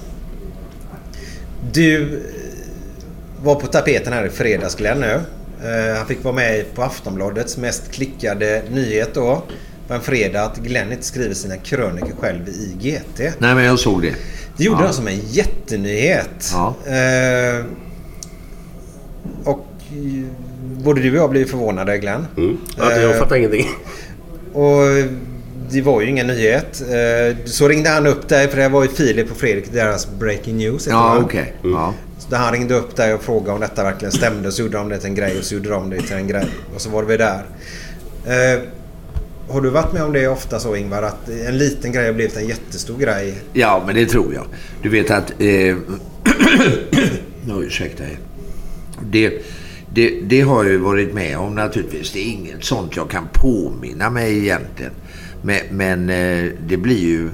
Du 1.72 2.04
eh, 2.04 3.44
var 3.44 3.56
på 3.56 3.68
tapeten 3.68 4.14
här 4.14 4.26
i 4.26 4.30
fredags 4.30 4.76
Glenn 4.76 5.00
nu. 5.00 5.22
Eh, 5.64 5.98
Han 5.98 6.08
fick 6.08 6.24
vara 6.24 6.36
med 6.36 6.76
på 6.76 6.84
Aftonbladets 6.84 7.58
mest 7.58 7.92
klickade 7.92 8.62
nyhet 8.70 9.14
då. 9.14 9.44
På 9.88 9.94
en 9.94 10.02
fredag 10.02 10.42
att 10.44 10.58
Glenn 10.58 10.92
inte 10.92 11.04
skriver 11.04 11.36
sina 11.36 11.58
krönikor 11.58 12.14
själv 12.20 12.48
i 12.50 12.76
GT. 12.82 13.20
Nej, 13.40 13.56
men 13.56 13.64
jag 13.64 13.80
såg 13.80 14.02
det. 14.02 14.14
Det 14.58 14.64
gjorde 14.64 14.80
Ja. 14.80 14.86
han 14.86 14.94
som 14.94 15.08
en 15.08 15.20
jättenyhet. 15.30 16.52
Ja. 16.54 16.76
Eh, 16.88 17.66
och 19.44 19.66
både 20.84 21.02
du 21.02 21.12
och 21.12 21.18
jag 21.18 21.30
blev 21.30 21.46
förvånade 21.46 21.98
Glenn. 21.98 22.28
Mm. 22.38 22.58
Jag 22.78 23.04
Eh, 23.04 23.12
fattar 23.20 23.36
ingenting. 23.36 23.68
Och 24.54 24.82
det 25.70 25.82
var 25.82 26.02
ju 26.02 26.10
ingen 26.10 26.28
nyhet. 26.28 26.82
Eh, 26.82 27.38
Så 27.46 27.68
ringde 27.68 27.90
han 27.90 28.08
upp 28.08 28.28
dig 28.28 28.48
för 28.48 28.58
det 28.58 28.70
var 28.70 28.84
ju 28.84 28.90
Filip 28.90 29.32
och 29.32 29.38
Fredrik, 29.38 29.74
deras 29.74 30.08
Breaking 30.20 30.58
News. 30.58 30.88
Ja, 30.88 31.18
okej. 31.24 31.54
Ja. 31.64 31.94
Så 32.20 32.30
där 32.30 32.38
han 32.38 32.54
ringde 32.54 32.76
upp 32.76 32.96
dig 32.96 33.14
och 33.14 33.22
frågade 33.22 33.52
om 33.52 33.60
detta 33.60 33.84
verkligen 33.84 34.12
stämde. 34.12 34.52
Så 34.52 34.62
gjorde 34.62 34.78
de 34.78 34.90
det 34.90 34.98
till 34.98 35.10
en 35.10 35.16
grej 35.16 35.38
och 35.40 35.44
så 35.46 35.56
gjorde 35.56 35.70
de 35.70 35.90
det 35.90 36.02
till 36.02 36.16
en 36.16 36.28
grej. 36.28 36.46
Och 36.76 36.82
så 36.82 36.90
var 36.90 37.04
vi 37.04 37.18
där. 37.18 37.46
Har 39.50 39.62
du 39.62 39.70
varit 39.70 39.94
med 39.94 40.04
om 40.04 40.14
det 40.14 40.28
ofta 40.28 40.60
så 40.60 40.76
Ingvar? 40.76 41.04
Att 41.04 41.30
en 41.30 41.58
liten 41.58 41.92
grej 41.92 42.06
har 42.06 42.14
blivit 42.14 42.38
en 42.38 42.48
jättestor 42.48 42.98
grej? 42.98 43.34
Ja, 43.54 43.84
men 43.86 43.96
det 43.96 44.06
tror 44.06 44.34
jag. 44.34 44.46
Du 44.82 44.90
vet 44.90 45.12
att... 45.12 45.32
Eh, 45.42 45.76
no, 47.46 47.64
ursäkta. 47.64 48.04
Det, 49.02 49.42
det, 49.94 50.20
det 50.24 50.42
har 50.42 50.64
jag 50.64 50.72
ju 50.72 50.78
varit 50.78 51.14
med 51.14 51.38
om 51.38 51.56
naturligtvis. 51.56 52.12
Det 52.12 52.20
är 52.20 52.32
inget 52.32 52.64
sånt 52.64 52.96
jag 52.96 53.10
kan 53.10 53.28
påminna 53.34 54.10
mig 54.10 54.38
egentligen. 54.38 54.92
Men, 55.42 55.60
men 55.72 56.10
eh, 56.10 56.52
det, 56.68 56.78
blir 56.78 57.00
ju, 57.00 57.30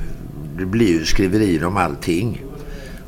det 0.58 0.66
blir 0.66 0.88
ju 0.88 1.06
skriverier 1.06 1.64
om 1.64 1.78
allting. 1.78 2.44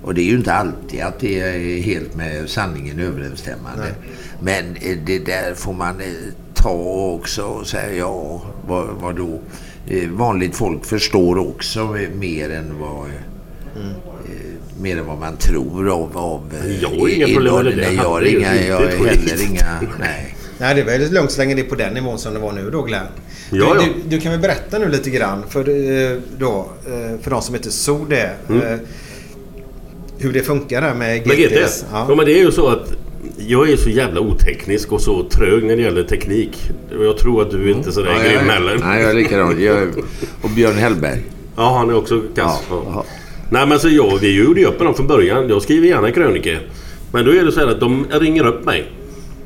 Och 0.04 0.14
det 0.14 0.22
är 0.22 0.26
ju 0.26 0.36
inte 0.36 0.54
alltid 0.54 1.02
att 1.02 1.20
det 1.20 1.40
är 1.40 1.82
helt 1.82 2.16
med 2.16 2.50
sanningen 2.50 3.00
överensstämmande. 3.00 3.96
Men 4.42 4.76
eh, 4.76 4.98
det 5.06 5.20
där 5.20 5.54
får 5.54 5.74
man 5.74 6.00
eh, 6.00 6.08
ta 6.54 6.74
också 7.16 7.44
och 7.44 7.68
säga 7.68 7.94
ja, 7.94 8.42
vad, 8.68 8.88
vad 9.02 9.16
då? 9.16 9.40
Eh, 9.88 10.10
vanligt 10.10 10.56
folk 10.56 10.86
förstår 10.86 11.38
också 11.38 11.80
eh, 11.80 12.10
mer 12.20 12.50
än 12.50 12.80
vad... 12.80 13.06
eh, 13.08 13.16
eh, 13.86 13.92
Mer 14.82 14.98
än 14.98 15.06
vad 15.06 15.18
man 15.20 15.38
tror 15.38 15.90
av... 15.90 16.18
av 16.18 16.42
Jag 16.82 16.90
har 16.90 17.08
inga 17.10 17.26
problem 17.28 17.56
med 17.56 17.66
det. 17.66 17.76
Nej, 17.76 17.96
jag 17.96 18.04
har 18.04 18.22
Det 18.22 18.28
är 18.28 18.32
ju 18.32 18.38
inga... 18.40 18.56
Jag 18.66 18.80
heller 18.80 19.44
inga... 19.52 19.82
Nej. 20.00 20.36
Nej, 20.60 20.76
det 20.76 20.82
är 20.82 20.86
väldigt 20.86 21.12
lugnt 21.12 21.32
så 21.32 21.42
länge 21.42 21.56
det 21.56 21.62
är 21.62 21.66
på 21.70 21.76
den 21.76 21.94
nivån 21.94 22.20
som 22.20 22.34
det 22.34 22.40
var 22.40 22.52
nu 22.52 22.70
då 22.72 22.82
Glenn. 22.82 23.06
Ja, 23.52 23.56
du, 23.58 23.62
ja. 23.62 23.74
Du, 24.04 24.10
du 24.10 24.22
kan 24.22 24.32
väl 24.32 24.42
berätta 24.42 24.80
nu 24.80 24.90
lite 24.90 25.10
grann 25.10 25.44
för, 25.50 25.64
då, 26.40 26.68
för 27.22 27.30
de 27.30 27.42
som 27.42 27.56
inte 27.56 27.72
såg 27.72 28.10
det. 28.10 28.32
eh, 28.50 28.78
Hur 30.18 30.34
det 30.34 30.42
funkar 30.44 30.82
där 30.82 30.94
med 30.94 31.20
GTS. 31.24 31.28
Med 31.28 31.38
GTS? 31.38 31.86
Ja. 31.92 32.06
Ja. 32.10 32.16
men 32.16 32.26
det 32.26 32.32
är 32.32 32.44
ju 32.44 32.52
så 32.52 32.68
att 32.68 32.94
jag 33.48 33.70
är 33.70 33.78
så 33.78 33.90
jävla 33.90 34.20
oteknisk 34.20 34.92
och 34.92 35.02
så 35.02 35.24
trög 35.24 35.64
när 35.64 35.76
det 35.76 35.82
gäller 35.82 36.04
teknik. 36.04 36.58
Jag 37.02 37.18
tror 37.18 37.42
att 37.42 37.52
du 37.52 37.70
är 37.70 37.76
inte 37.76 37.90
är 37.90 37.92
sådär 37.92 38.12
ja, 38.24 38.30
grym 38.30 38.50
heller. 38.50 38.78
Nej, 38.84 39.02
jag 39.02 39.10
är 39.12 39.16
likadan. 39.16 39.64
Jag, 39.64 39.88
och 40.42 40.50
Björn 40.56 40.76
Hellberg. 40.76 41.24
Ja, 41.56 41.78
han 41.78 41.90
är 41.90 41.96
också 41.96 42.22
kass. 42.36 42.64
Ja, 42.70 42.84
ja. 42.86 43.06
Nej, 43.50 43.68
men 43.68 43.80
så 43.80 43.90
jag, 43.90 44.18
vi 44.18 44.44
gjorde 44.44 44.60
ju 44.60 44.66
upp 44.66 44.78
med 44.80 44.88
dem 44.88 44.96
från 44.96 45.08
början. 45.08 45.50
Jag 45.50 45.62
skriver 45.62 45.88
gärna 45.88 46.12
krönikor. 46.12 46.58
Men 47.12 47.26
då 47.26 47.32
är 47.32 47.44
det 47.44 47.52
så 47.52 47.60
här 47.60 47.68
att 47.68 47.80
de 47.80 48.06
ringer 48.12 48.48
upp 48.48 48.66
mig. 48.66 48.92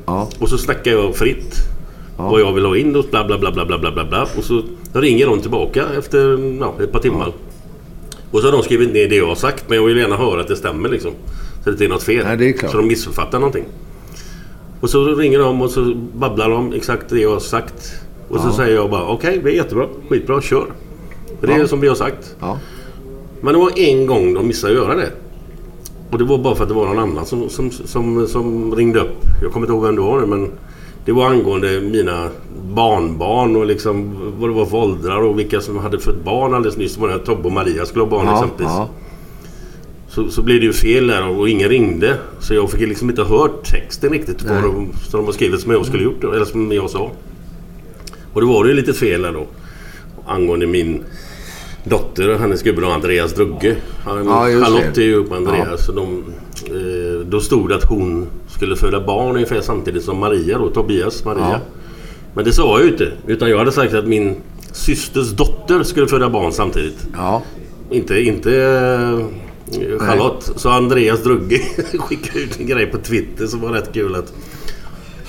Ja. 0.06 0.30
Och 0.38 0.48
så 0.48 0.58
snackar 0.58 0.90
jag 0.90 1.16
fritt. 1.16 1.54
Vad 2.16 2.40
jag 2.40 2.52
vill 2.52 2.64
ha 2.64 2.76
in 2.76 2.96
och 2.96 3.04
bla 3.10 3.24
bla 3.24 3.38
bla 3.38 3.52
bla 3.52 3.66
bla 3.66 3.78
bla 3.92 4.04
bla. 4.04 4.28
Och 4.36 4.44
så 4.44 4.62
ringer 4.92 5.26
de 5.26 5.40
tillbaka 5.40 5.84
efter 5.98 6.34
ett 6.82 6.92
par 6.92 7.00
timmar. 7.00 7.32
Och 8.30 8.40
så 8.40 8.46
har 8.46 8.52
de 8.52 8.62
skrivit 8.62 8.92
ner 8.92 9.08
det 9.08 9.16
jag 9.16 9.26
har 9.26 9.34
sagt 9.34 9.64
men 9.68 9.78
jag 9.78 9.84
vill 9.84 9.96
gärna 9.96 10.16
höra 10.16 10.40
att 10.40 10.48
det 10.48 10.56
stämmer 10.56 10.88
liksom. 10.88 11.10
Så 11.64 11.64
det 11.64 11.70
inte 11.70 11.84
är 11.84 11.88
något 11.88 12.02
fel. 12.02 12.24
Nej, 12.38 12.58
så 12.70 12.76
de 12.76 12.86
missuppfattar 12.86 13.38
någonting. 13.38 13.64
Och 14.80 14.90
så 14.90 15.04
ringer 15.04 15.38
de 15.38 15.62
och 15.62 15.70
så 15.70 15.94
babblar 16.14 16.50
de 16.50 16.72
exakt 16.72 17.08
det 17.08 17.20
jag 17.20 17.30
har 17.32 17.38
sagt. 17.40 17.92
Och 18.28 18.40
så 18.40 18.50
säger 18.52 18.74
jag 18.74 18.90
bara 18.90 19.06
okej, 19.06 19.40
det 19.44 19.50
är 19.50 19.54
jättebra. 19.54 19.86
Skitbra, 20.08 20.40
kör. 20.40 20.66
För 21.40 21.46
det 21.46 21.52
är 21.52 21.58
Ja. 21.58 21.66
som 21.66 21.80
vi 21.80 21.88
har 21.88 21.94
sagt. 21.94 22.36
Ja. 22.40 22.58
Men 23.40 23.52
det 23.54 23.60
var 23.60 23.78
en 23.78 24.06
gång 24.06 24.34
de 24.34 24.46
missade 24.46 24.72
att 24.72 24.78
göra 24.78 24.94
det. 24.94 25.10
Och 26.10 26.18
det 26.18 26.24
var 26.24 26.38
bara 26.38 26.54
för 26.54 26.62
att 26.62 26.68
det 26.68 26.74
var 26.74 26.86
någon 26.86 26.98
annan 26.98 27.26
som, 27.26 27.48
som, 27.48 27.70
som, 27.70 28.26
som 28.26 28.74
ringde 28.76 29.00
upp. 29.00 29.16
Jag 29.42 29.52
kommer 29.52 29.66
inte 29.66 29.72
ihåg 29.74 29.82
vem 29.84 29.96
det 29.96 30.02
var 30.02 30.20
nu 30.20 30.26
men 30.26 30.50
det 31.04 31.12
var 31.12 31.26
angående 31.30 31.80
mina 31.80 32.28
barnbarn 32.74 33.56
och 33.56 33.66
liksom 33.66 34.14
vad 34.38 34.50
det 34.50 34.54
var 34.54 34.66
för 34.66 34.76
åldrar 34.78 35.22
och 35.22 35.38
vilka 35.38 35.60
som 35.60 35.78
hade 35.78 35.98
fött 35.98 36.24
barn 36.24 36.54
alldeles 36.54 36.76
nyss. 36.76 36.94
Det 36.94 37.00
var 37.00 37.08
när 37.08 37.18
Tobbe 37.18 37.42
och 37.48 37.52
Maria 37.52 37.86
skulle 37.86 38.04
ha 38.04 38.10
barn 38.10 38.26
Ja, 38.26 38.34
exempelvis. 38.34 38.72
Ja. 40.18 40.24
Så, 40.24 40.30
så 40.30 40.42
blev 40.42 40.60
det 40.60 40.66
ju 40.66 40.72
fel 40.72 41.06
där 41.06 41.28
och 41.28 41.48
ingen 41.48 41.68
ringde. 41.68 42.16
Så 42.40 42.54
jag 42.54 42.70
fick 42.70 42.80
liksom 42.80 43.10
inte 43.10 43.22
hört 43.22 43.64
texten 43.64 44.10
riktigt 44.10 44.42
vad 44.42 44.62
de, 44.62 44.92
som 45.10 45.20
de 45.20 45.26
har 45.26 45.32
skrivit 45.32 45.60
som 45.60 45.72
jag 45.72 45.86
skulle 45.86 46.02
gjort 46.02 46.24
eller 46.24 46.44
som 46.44 46.72
jag 46.72 46.90
sa. 46.90 47.10
Och 48.32 48.40
då 48.40 48.46
var 48.46 48.64
det 48.64 48.70
ju 48.70 48.76
lite 48.76 48.92
fel 48.92 49.22
där 49.22 49.32
då. 49.32 49.46
Angående 50.26 50.66
min 50.66 51.04
dotter 51.84 52.28
och 52.28 52.38
hennes 52.38 52.62
gubbe 52.62 52.80
då, 52.80 52.88
Andreas 52.88 53.32
Drugge. 53.32 53.76
Han, 54.04 54.26
Ja, 54.26 54.42
Charlotte 54.42 54.98
är 54.98 55.02
ju 55.02 55.14
upp 55.14 55.28
med 55.28 55.38
Andreas. 55.38 55.86
Så 55.86 55.92
de, 55.92 56.24
eh, 56.66 57.26
då 57.26 57.40
stod 57.40 57.68
det 57.68 57.76
att 57.76 57.84
hon 57.84 58.26
skulle 58.48 58.76
föda 58.76 59.00
barn 59.00 59.34
ungefär 59.34 59.60
samtidigt 59.60 60.04
som 60.04 60.18
Maria 60.18 60.58
då, 60.58 60.70
Tobias 60.70 61.24
Maria. 61.24 61.50
Ja. 61.50 61.60
Men 62.34 62.44
det 62.44 62.52
sa 62.52 62.78
jag 62.78 62.86
ju 62.86 62.92
inte. 62.92 63.12
Utan 63.26 63.50
jag 63.50 63.58
hade 63.58 63.72
sagt 63.72 63.94
att 63.94 64.06
min 64.06 64.36
systers 64.72 65.30
dotter 65.30 65.82
skulle 65.82 66.06
föda 66.06 66.30
barn 66.30 66.52
samtidigt. 66.52 67.06
Ja. 67.16 67.42
Inte, 67.90 68.20
inte 68.20 68.50
Charlotte. 70.00 70.50
Så 70.56 70.68
Andreas 70.68 71.22
Drugge 71.22 71.58
skickade 71.98 72.38
ut 72.38 72.60
en 72.60 72.66
grej 72.66 72.86
på 72.86 72.98
Twitter 72.98 73.46
som 73.46 73.60
var 73.60 73.72
rätt 73.72 73.92
kul 73.92 74.14
att 74.14 74.32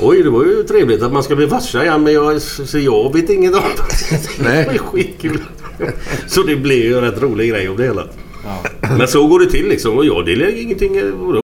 Oj, 0.02 0.24
det 0.24 0.30
var 0.30 0.44
ju 0.44 0.64
trevligt 0.64 1.02
att 1.02 1.14
man 1.14 1.24
ska 1.24 1.36
bli 1.36 1.48
farsa 1.48 1.84
igen 1.84 2.04
men 2.04 2.14
jag, 2.14 2.42
så 2.42 2.80
jag 2.80 3.14
vet 3.14 3.30
inget 3.30 3.56
om 3.56 3.62
det. 3.62 4.20
Nej. 4.44 4.66
Det 4.66 4.72
var 4.72 4.78
skitkul. 4.78 5.42
Så 6.28 6.44
det 6.44 6.56
blev 6.56 6.78
ju 6.78 6.98
en 6.98 7.02
rätt 7.02 7.22
rolig 7.22 7.50
grej 7.50 7.68
av 7.68 7.78
det 7.78 7.84
hela. 7.84 8.08
Men 8.98 9.08
så 9.08 9.28
går 9.28 9.40
det 9.40 9.46
till 9.46 9.68
liksom 9.70 9.98
och 9.98 10.06
jag 10.06 10.26
det 10.26 10.32
är 10.32 10.62
ingenting... 10.62 10.98
eh? 10.98 11.40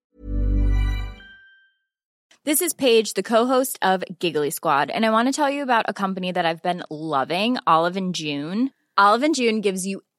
This 2.46 2.62
is 2.62 2.74
Paige, 2.76 3.16
the 3.16 3.24
co-host 3.24 3.80
of 3.82 4.04
Giggly 4.20 4.52
Squad, 4.52 4.92
and 4.92 5.04
I 5.04 5.10
want 5.10 5.28
to 5.28 5.42
tell 5.42 5.50
you 5.50 5.64
about 5.64 5.86
a 5.88 5.94
company 5.94 6.32
that 6.32 6.46
I've 6.46 6.62
been 6.62 6.84
loving, 6.92 7.58
Olive 7.66 7.98
and 7.98 8.14
June. 8.16 8.70
Olive 8.98 9.26
and 9.26 9.36
June 9.36 9.62
gives 9.62 9.88
you 9.88 10.02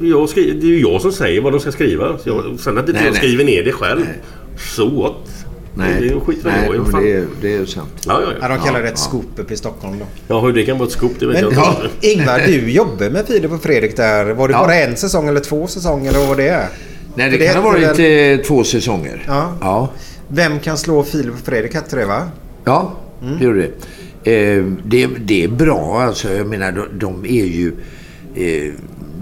Jag 0.00 0.28
skri- 0.28 0.52
det 0.60 0.66
är 0.66 0.70
ju 0.70 0.80
jag 0.80 1.00
som 1.02 1.12
säger 1.12 1.40
vad 1.40 1.52
de 1.52 1.60
ska 1.60 1.72
skriva. 1.72 2.18
Så 2.18 2.28
jag, 2.28 2.60
sen 2.60 2.78
att 2.78 2.88
inte 2.88 2.92
Nej, 2.92 3.04
jag 3.04 3.10
nej. 3.12 3.18
skriver 3.18 3.44
ner 3.44 3.64
det 3.64 3.72
själv. 3.72 4.06
Så 4.58 4.88
what? 5.02 5.44
Nej, 5.74 5.94
Det 6.00 6.06
är 6.06 6.10
ju 6.10 6.20
skit 6.20 6.38
nej 6.44 6.70
fan. 6.92 7.02
det, 7.04 7.12
är, 7.12 7.26
det 7.40 7.54
är 7.54 7.64
sant. 7.66 7.88
Ja, 8.06 8.20
ja, 8.22 8.28
Ja, 8.40 8.48
ja. 8.48 8.48
de 8.56 8.64
kallar 8.64 8.82
det 8.82 8.88
ett 8.88 8.94
ja. 8.96 9.00
scoop 9.10 9.24
uppe 9.36 9.54
i 9.54 9.56
Stockholm 9.56 9.98
då. 9.98 10.04
ja, 10.28 10.40
hur 10.40 10.52
det 10.52 10.62
kan 10.62 10.78
vara 10.78 10.86
ett 10.88 10.92
scoop 10.94 11.12
det 11.18 11.26
vet 11.26 11.34
Men 11.34 11.42
jag 11.42 11.50
inte. 11.52 11.90
ja, 12.00 12.08
Ingvar, 12.12 12.38
du 12.46 12.70
jobbar 12.70 13.10
med 13.10 13.26
Filip 13.26 13.52
och 13.52 13.62
Fredrik 13.62 13.96
där. 13.96 14.24
Var 14.34 14.48
det 14.48 14.52
Ja. 14.54 14.58
bara 14.60 14.74
en 14.74 14.96
säsong 14.96 15.28
eller 15.28 15.40
två 15.40 15.66
säsonger 15.66 16.10
eller 16.14 16.26
vad 16.26 16.36
det 16.36 16.48
är? 16.48 16.68
Nej, 17.14 17.30
För 17.30 17.38
det, 17.38 17.46
kan 17.46 17.62
ha 17.62 17.70
varit 17.70 17.98
väl- 17.98 18.38
eh, 18.38 18.44
två 18.44 18.64
säsonger. 18.64 19.24
Ja. 19.26 19.52
Ja, 19.60 19.90
Vem 20.28 20.58
kan 20.60 20.76
slå 20.78 21.02
Filip 21.02 21.32
och 21.34 21.40
Fredrik 21.40 21.74
hette 21.74 21.96
det 21.96 22.06
va? 22.06 22.28
ja 22.64 22.92
det 23.38 23.44
gjorde 23.44 23.68
det. 24.24 24.32
Eh, 24.56 24.64
det. 24.84 25.08
Det 25.24 25.44
är 25.44 25.48
bra 25.48 26.00
alltså. 26.02 26.32
Jag 26.32 26.46
menar, 26.46 26.72
de, 26.72 26.98
de 26.98 27.24
är 27.24 27.44
ju... 27.46 27.72
Eh, 28.34 28.72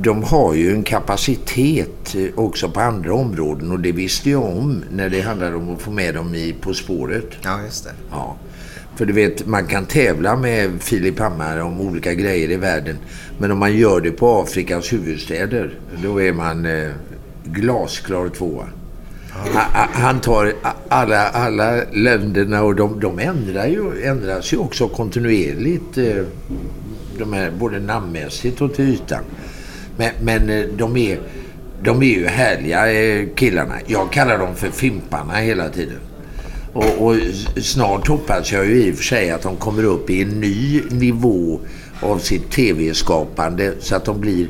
de 0.04 0.22
har 0.22 0.54
ju 0.54 0.72
en 0.72 0.82
kapacitet 0.82 2.14
eh, 2.14 2.24
också 2.34 2.68
på 2.70 2.80
andra 2.80 3.14
områden 3.14 3.70
och 3.72 3.80
det 3.80 3.92
visste 3.92 4.30
jag 4.30 4.42
om 4.44 4.84
när 4.92 5.08
det 5.08 5.20
handlade 5.20 5.56
om 5.56 5.74
att 5.74 5.82
få 5.82 5.90
med 5.90 6.14
dem 6.14 6.34
i 6.34 6.54
På 6.60 6.74
spåret. 6.74 7.26
Ja, 7.42 7.62
just 7.64 7.84
det. 7.84 7.90
Ja. 8.10 8.36
För 8.96 9.06
du 9.06 9.12
vet, 9.12 9.46
man 9.46 9.66
kan 9.66 9.86
tävla 9.86 10.36
med 10.36 10.70
Filip 10.82 11.18
Hammar 11.18 11.58
om 11.58 11.80
olika 11.80 12.14
grejer 12.14 12.50
i 12.50 12.56
världen. 12.56 12.96
Men 13.38 13.50
om 13.50 13.58
man 13.58 13.76
gör 13.76 14.00
det 14.00 14.10
på 14.10 14.40
Afrikas 14.42 14.92
huvudstäder, 14.92 15.74
då 16.02 16.22
är 16.22 16.32
man 16.32 16.66
eh, 16.66 16.90
glasklar 17.44 18.28
tvåa. 18.28 18.64
Ha- 19.32 19.60
ha- 19.60 19.88
Han 19.92 20.20
tar 20.20 20.52
alla, 20.88 21.28
alla 21.28 21.82
länderna 21.92 22.62
och 22.62 22.74
de, 22.74 23.00
de 23.00 23.18
ändrar 23.18 23.66
ju, 23.66 24.02
ändras 24.02 24.52
ju 24.52 24.56
också 24.56 24.88
kontinuerligt. 24.88 25.98
eh, 25.98 26.24
De 27.18 27.34
är 27.34 27.50
både 27.50 27.80
namnmässigt 27.80 28.60
och 28.60 28.74
till 28.74 28.88
ytan. 28.88 29.22
Men, 29.96 30.10
men 30.20 30.50
eh, 30.50 30.64
de, 30.76 30.96
är, 30.96 31.18
de 31.82 32.02
är 32.02 32.06
ju 32.06 32.26
härliga 32.26 32.92
eh, 32.92 33.26
killarna. 33.34 33.74
Jag 33.86 34.12
kallar 34.12 34.38
dem 34.38 34.54
för 34.54 34.70
Fimparna 34.70 35.34
hela 35.34 35.68
tiden. 35.68 35.98
Och, 36.72 37.06
och 37.06 37.16
snart 37.62 38.08
hoppas 38.08 38.52
jag 38.52 38.66
ju 38.66 38.84
i 38.84 38.92
och 38.92 38.96
för 38.96 39.04
sig 39.04 39.30
att 39.30 39.42
de 39.42 39.56
kommer 39.56 39.84
upp 39.84 40.10
i 40.10 40.22
en 40.22 40.40
ny 40.40 40.82
nivå 40.90 41.60
av 42.00 42.18
sitt 42.18 42.50
tv-skapande 42.50 43.74
så 43.80 43.96
att 43.96 44.04
de 44.04 44.20
blir 44.20 44.46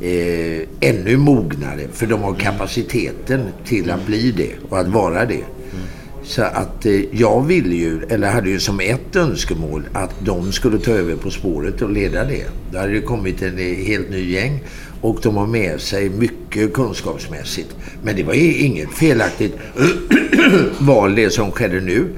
eh, 0.00 0.68
ännu 0.80 1.16
mognare. 1.16 1.88
För 1.92 2.06
de 2.06 2.22
har 2.22 2.34
kapaciteten 2.34 3.48
till 3.64 3.90
att 3.90 4.06
bli 4.06 4.32
det 4.32 4.52
och 4.68 4.78
att 4.78 4.88
vara 4.88 5.24
det. 5.24 5.44
Så 6.30 6.42
att 6.42 6.86
eh, 6.86 7.00
jag 7.12 7.42
ville 7.42 7.74
ju, 7.74 8.02
eller 8.08 8.30
hade 8.30 8.50
ju 8.50 8.60
som 8.60 8.80
ett 8.80 9.16
önskemål 9.16 9.82
att 9.92 10.14
de 10.18 10.52
skulle 10.52 10.78
ta 10.78 10.90
över 10.90 11.16
På 11.16 11.30
spåret 11.30 11.82
och 11.82 11.90
leda 11.90 12.24
det. 12.24 12.44
Då 12.72 12.78
hade 12.78 12.92
det 12.92 13.00
kommit 13.00 13.42
en 13.42 13.58
eh, 13.58 13.86
helt 13.86 14.10
ny 14.10 14.32
gäng 14.32 14.64
och 15.00 15.18
de 15.22 15.36
har 15.36 15.46
med 15.46 15.80
sig 15.80 16.10
mycket 16.10 16.72
kunskapsmässigt. 16.72 17.76
Men 18.02 18.16
det 18.16 18.22
var 18.22 18.34
ju 18.34 18.54
inget 18.56 18.90
felaktigt 18.90 19.54
val 20.78 21.14
det 21.14 21.30
som 21.30 21.52
skedde 21.52 21.80
nu. 21.80 22.08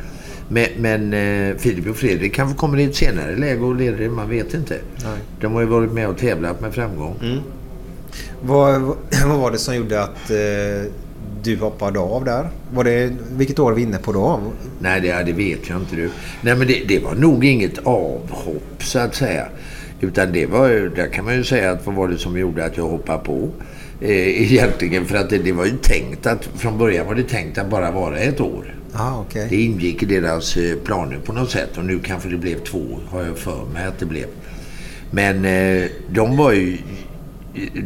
Men, 0.49 0.67
men 0.79 1.13
eh, 1.13 1.57
Filip 1.57 1.89
och 1.89 1.97
Fredrik 1.97 2.35
kanske 2.35 2.59
kommer 2.59 2.79
i 2.79 2.85
ett 2.85 2.97
senare 2.97 3.37
läge 3.37 3.61
och 3.61 3.77
leder 3.77 3.99
det, 3.99 4.09
man 4.09 4.31
vet 4.31 4.55
inte. 4.55 4.79
De 5.41 5.53
har 5.53 5.61
ju 5.61 5.67
varit 5.67 5.93
med 5.93 6.09
och 6.09 6.19
tävlat 6.19 6.61
med 6.61 6.75
framgång. 6.75 7.43
Vad, 8.43 8.83
vad 9.27 9.39
var 9.39 9.51
det 9.51 9.59
som 9.59 9.77
gjorde 9.77 10.03
att 10.03 10.31
eh, 10.31 10.93
du 11.45 11.57
hoppade 11.57 11.99
av 11.99 12.25
där? 12.25 12.49
Var 12.75 12.85
det, 12.85 13.13
vilket 13.31 13.59
år 13.59 13.71
är 13.71 13.77
vi 13.77 13.83
inne 13.83 13.99
på 13.99 14.13
då? 14.13 14.41
Nej, 14.79 15.01
det, 15.01 15.23
det 15.27 15.33
vet 15.33 15.69
jag 15.69 15.81
inte 15.81 15.97
du. 15.97 16.11
Nej, 16.41 16.57
men 16.57 16.67
det, 16.67 16.85
det 16.89 16.99
var 16.99 17.15
nog 17.15 17.45
inget 17.45 17.79
avhopp 17.79 18.83
så 18.83 18.99
att 18.99 19.15
säga. 19.15 19.47
Utan 20.01 20.33
det 20.33 20.47
var 20.47 20.69
där 20.69 21.09
kan 21.09 21.25
man 21.25 21.37
ju 21.37 21.45
säga 21.45 21.71
att 21.71 21.87
vad 21.87 21.95
var 21.95 22.09
det 22.09 22.19
som 22.19 22.39
gjorde 22.39 22.65
att 22.65 22.77
jag 22.77 22.89
hoppade 22.89 23.25
på? 23.25 23.49
Eh, 24.01 24.43
egentligen 24.43 25.05
för 25.05 25.17
att 25.17 25.31
det, 25.31 25.39
det 25.39 25.53
var 25.53 25.65
ju 25.65 25.77
tänkt 25.83 26.27
att, 26.27 26.45
från 26.45 26.79
början 26.79 27.07
var 27.07 27.15
det 27.15 27.23
tänkt 27.23 27.59
att 27.59 27.71
bara 27.71 27.91
vara 27.91 28.19
ett 28.19 28.41
år. 28.41 28.75
Ah, 28.93 29.21
okej. 29.21 29.47
Det 29.51 29.57
ingick 29.57 30.03
i 30.03 30.07
deras 30.07 30.57
eh, 30.57 30.77
planer 30.77 31.19
på 31.19 31.33
något 31.33 31.51
sätt 31.51 31.79
och 31.79 31.85
nu 31.85 31.99
kanske 31.99 32.29
det 32.29 32.37
blev 32.37 32.59
två, 32.65 32.99
har 33.09 33.23
jag 33.23 33.39
för 33.39 33.65
mig 33.75 33.87
att 33.87 33.99
det 33.99 34.07
blev. 34.07 34.27
Men 35.11 35.45
eh, 35.45 35.85
de 36.09 36.37
var 36.37 36.53
ju... 36.53 36.79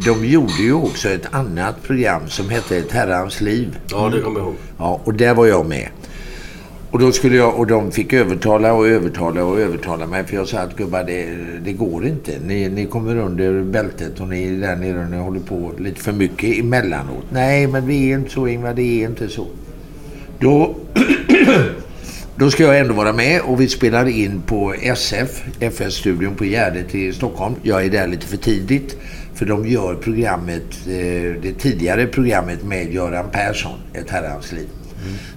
De 0.04 0.26
gjorde 0.26 0.62
ju 0.62 0.72
också 0.72 1.08
ett 1.08 1.34
annat 1.34 1.82
program 1.82 2.28
som 2.28 2.50
hette 2.50 2.76
Ett 2.76 2.92
herrans 2.92 3.40
liv. 3.40 3.78
Ja, 3.90 4.08
det 4.08 4.20
kommer 4.20 4.40
jag 4.40 4.46
ihåg. 4.46 4.56
Ja, 4.78 5.00
och 5.04 5.14
där 5.14 5.34
var 5.34 5.46
jag 5.46 5.66
med. 5.66 5.88
Och 6.90 6.98
då 6.98 7.12
skulle 7.12 7.36
jag, 7.36 7.58
och 7.58 7.66
de 7.66 7.92
fick 7.92 8.12
övertala 8.12 8.72
och 8.72 8.88
övertala 8.88 9.44
och 9.44 9.60
övertala 9.60 10.06
mig. 10.06 10.24
För 10.24 10.36
jag 10.36 10.48
sa 10.48 10.58
att 10.58 10.76
gubbar, 10.76 11.04
det, 11.04 11.36
det 11.64 11.72
går 11.72 12.06
inte. 12.06 12.32
Ni, 12.46 12.68
ni 12.68 12.86
kommer 12.86 13.16
under 13.16 13.62
bältet 13.62 14.20
och 14.20 14.28
ni 14.28 14.44
är 14.44 14.60
där 14.60 14.76
nere 14.76 15.04
och 15.04 15.10
ni 15.10 15.16
håller 15.16 15.40
på 15.40 15.72
lite 15.78 16.00
för 16.00 16.12
mycket 16.12 16.58
emellanåt. 16.58 17.24
Nej, 17.30 17.66
men 17.66 17.86
det 17.86 17.94
är 17.94 18.18
inte 18.18 18.30
så 18.30 18.46
Ingvar, 18.46 18.74
det 18.74 18.82
är 18.82 19.08
inte 19.08 19.28
så. 19.28 19.46
Då, 20.38 20.74
då 22.38 22.50
ska 22.50 22.62
jag 22.62 22.78
ändå 22.78 22.94
vara 22.94 23.12
med 23.12 23.40
och 23.40 23.60
vi 23.60 23.68
spelar 23.68 24.08
in 24.08 24.42
på 24.46 24.74
SF, 24.82 25.44
FS-studion 25.60 26.34
på 26.34 26.44
Gärdet 26.44 26.94
i 26.94 27.12
Stockholm. 27.12 27.54
Jag 27.62 27.84
är 27.84 27.90
där 27.90 28.06
lite 28.06 28.26
för 28.26 28.36
tidigt. 28.36 28.96
För 29.34 29.46
de 29.46 29.68
gör 29.68 29.94
programmet, 29.94 30.86
eh, 30.86 31.42
det 31.42 31.52
tidigare 31.58 32.06
programmet 32.06 32.64
med 32.64 32.92
Göran 32.92 33.30
Persson, 33.30 33.78
Ett 33.94 34.10
herrans 34.10 34.52
liv. 34.52 34.68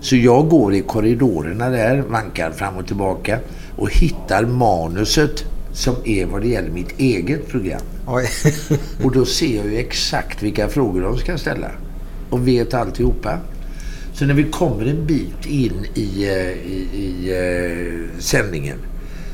Så 0.02 0.16
jag 0.16 0.50
går 0.50 0.74
i 0.74 0.82
korridorerna 0.82 1.70
där, 1.70 1.98
vankar 1.98 2.52
fram 2.52 2.78
och 2.78 2.88
tillbaka 2.88 3.40
och 3.76 3.90
hittar 3.90 4.46
manuset 4.46 5.44
som 5.74 5.96
är 6.06 6.26
vad 6.26 6.42
det 6.42 6.48
gäller 6.48 6.72
mitt 6.72 7.00
eget 7.00 7.48
program. 7.48 7.82
Och 9.04 9.12
då 9.12 9.26
ser 9.26 9.56
jag 9.56 9.66
ju 9.66 9.78
exakt 9.78 10.44
vilka 10.44 10.70
frågor 10.70 11.02
de 11.02 11.18
ska 11.18 11.38
ställa. 11.38 11.72
Och 12.30 12.48
vet 12.48 12.74
alltihopa. 12.74 13.40
Så 14.20 14.26
när 14.26 14.34
vi 14.34 14.44
kommer 14.44 14.86
en 14.86 15.06
bit 15.06 15.46
in 15.46 15.86
i, 15.94 16.24
eh, 16.24 16.52
i, 16.52 16.88
i 16.94 17.32
eh, 17.32 18.20
sändningen 18.22 18.78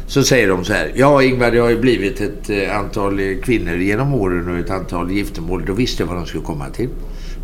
så 0.08 0.24
säger 0.24 0.48
de 0.48 0.66
så 0.66 0.74
här. 0.74 0.92
Ja 0.96 1.24
Ingvar, 1.24 1.52
det 1.52 1.58
har 1.58 1.70
ju 1.70 1.80
blivit 1.80 2.22
ett 2.22 2.50
eh, 2.50 2.80
antal 2.80 3.36
kvinnor 3.44 3.76
genom 3.76 4.14
åren 4.14 4.50
och 4.50 4.58
ett 4.58 4.70
antal 4.70 5.12
giftermål. 5.12 5.64
Då 5.68 5.74
visste 5.74 6.04
jag 6.04 6.08
vad 6.08 6.18
de 6.18 6.26
skulle 6.26 6.44
komma 6.44 6.70
till. 6.70 6.90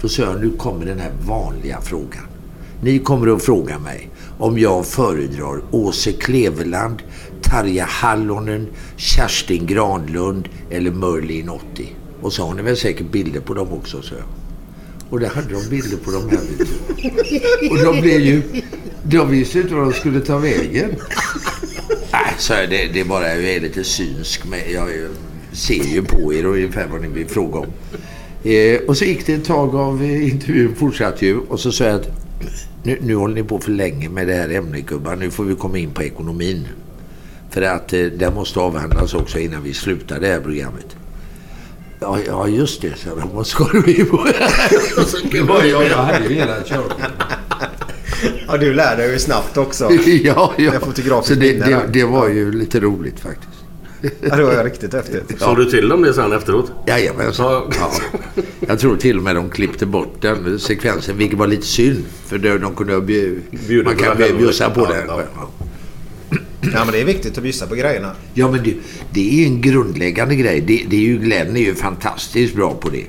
Då 0.02 0.10
sa 0.10 0.24
jag, 0.24 0.42
nu 0.42 0.52
kommer 0.58 0.86
den 0.86 1.00
här 1.00 1.12
vanliga 1.28 1.82
frågan. 1.82 2.24
Ni 2.84 3.00
kommer 3.00 3.36
att 3.36 3.44
fråga 3.44 3.80
mig 3.80 4.10
om 4.38 4.60
jag 4.60 4.86
föredrar 4.86 5.62
Åse 5.72 6.12
Kleveland, 6.12 7.02
Tarja 7.42 7.86
Hallonen, 7.86 8.68
Kerstin 8.98 9.66
Granlund 9.66 10.50
eller 10.70 10.92
Merlin 10.92 11.50
80. 11.50 11.96
Och 12.22 12.34
så 12.34 12.46
har 12.46 12.54
ni 12.54 12.62
väl 12.62 12.78
säkert 12.78 13.12
bilder 13.12 13.42
på 13.42 13.54
dem 13.54 13.68
också, 13.74 14.02
så 14.02 14.16
jag. 14.16 14.41
Och 15.12 15.20
där 15.20 15.30
hade 15.30 15.54
de 15.54 15.70
bilder 15.70 15.98
på 15.98 16.12
de 16.12 16.30
här. 16.30 16.40
Och 17.72 17.94
de 17.94 18.02
blev 18.02 18.22
ju... 18.22 18.42
De 19.04 19.32
visste 19.32 19.60
inte 19.60 19.74
vad 19.74 19.84
de 19.84 19.94
skulle 19.94 20.20
ta 20.20 20.38
vägen. 20.38 20.96
Alltså, 22.12 22.54
det, 22.54 22.88
det 22.94 23.00
är 23.00 23.06
bara 23.06 23.28
jag 23.36 23.44
är 23.44 23.62
lite 23.62 23.84
synsk. 23.84 24.46
Men 24.46 24.60
jag, 24.74 24.90
ser 25.52 25.84
ju 25.84 26.04
på 26.04 26.34
er 26.34 26.46
ungefär 26.46 26.88
vad 26.88 27.02
ni 27.02 27.08
vill 27.08 27.28
fråga 27.28 27.60
om. 27.60 27.68
Eh, 28.44 28.82
och 28.88 28.98
så 28.98 29.06
gick 29.06 29.26
det 29.26 29.34
ett 29.34 29.46
tag 29.46 29.76
av 29.76 30.04
eh, 30.04 30.30
intervjun, 30.30 30.76
fortsatte 30.76 31.26
ju. 31.26 31.38
Och 31.38 31.60
så 31.60 31.72
sa 31.72 31.86
jag 31.86 31.96
att 31.96 32.10
nu, 32.84 32.98
nu 33.02 33.16
håller 33.16 33.36
ni 33.36 33.44
på 33.44 33.60
för 33.60 33.72
länge 33.72 34.10
med 34.10 34.28
det 34.28 34.34
här 34.34 34.50
ämnet 34.50 34.86
gubbar. 34.86 35.16
Nu 35.16 35.32
får 35.32 35.44
vi 35.44 35.56
komma 35.56 35.78
in 35.78 35.92
på 35.92 36.04
ekonomin. 36.04 36.68
För 37.50 37.62
att 37.62 37.94
eh, 37.94 38.06
det 38.06 38.32
måste 38.36 38.60
avhandlas 38.60 39.14
också 39.14 39.40
innan 39.40 39.64
vi 39.64 39.74
slutar 39.74 40.20
det 40.20 40.28
här 40.28 40.40
programmet. 40.40 40.96
Ja, 42.02 42.18
ja 42.28 42.48
just 42.48 42.82
det, 42.82 42.94
så 42.98 43.10
jag. 43.10 43.30
Vad 43.34 43.48
ska 43.48 43.64
du 43.72 43.94
in 43.94 44.06
på? 44.06 44.28
det 45.32 45.42
var 45.42 45.64
jag, 45.64 45.84
jag 45.84 45.98
hade 45.98 46.26
ju 46.28 46.34
hela 46.36 46.64
körkortet. 46.64 47.12
Ja, 48.48 48.58
du 48.58 48.74
lär 48.74 48.98
dig 48.98 49.12
ju 49.12 49.20
snabbt 49.20 49.58
också. 49.58 49.92
ja, 50.24 50.54
ja. 50.58 50.72
Så 51.24 51.34
det, 51.36 51.54
det, 51.54 51.80
det 51.94 52.04
var 52.04 52.28
ju 52.30 52.52
lite 52.52 52.80
roligt 52.80 53.20
faktiskt. 53.20 53.48
Ja, 54.22 54.36
det 54.36 54.44
var 54.44 54.64
riktigt 54.64 54.94
häftigt. 54.94 55.40
Sa 55.40 55.56
du 55.56 55.66
till 55.66 55.90
dem 55.90 56.02
det 56.02 56.14
sen 56.14 56.32
efteråt? 56.32 56.72
Jajamensan. 56.88 57.46
Ja. 57.80 57.92
Jag 58.60 58.80
tror 58.80 58.96
till 58.98 59.18
och 59.18 59.24
med 59.24 59.36
de 59.36 59.50
klippte 59.50 59.86
bort 59.86 60.14
den 60.22 60.60
sekvensen, 60.60 61.18
vilket 61.18 61.40
var 61.40 61.48
lite 61.48 61.66
synd. 61.66 62.04
För 62.26 62.38
då- 62.38 62.58
de 62.58 62.76
kunde 62.76 62.94
ha 62.94 63.02
bjud, 63.02 63.42
man 63.86 63.96
kan 63.96 64.18
bjussa 64.38 64.70
på 64.70 64.82
Ja, 64.82 64.88
det. 65.16 65.24
ja. 65.36 65.50
Ja, 66.62 66.86
men 66.86 66.92
det 66.92 67.02
är 67.02 67.06
viktigt 67.06 67.38
att 67.38 67.44
bjussa 67.44 67.68
på 67.68 67.76
grejerna. 67.76 68.16
Ja, 68.34 68.52
men 68.52 68.64
det, 68.64 68.76
det 69.14 69.30
är 69.30 69.34
ju 69.34 69.46
en 69.46 69.62
grundläggande 69.62 70.36
grej. 70.36 70.62
Det, 70.62 70.86
det 70.90 70.96
är 70.96 71.02
ju, 71.02 71.18
Glenn 71.18 71.56
är 71.56 71.62
ju 71.62 71.76
fantastiskt 71.76 72.56
bra 72.56 72.74
på 72.74 72.90
det. 72.90 73.06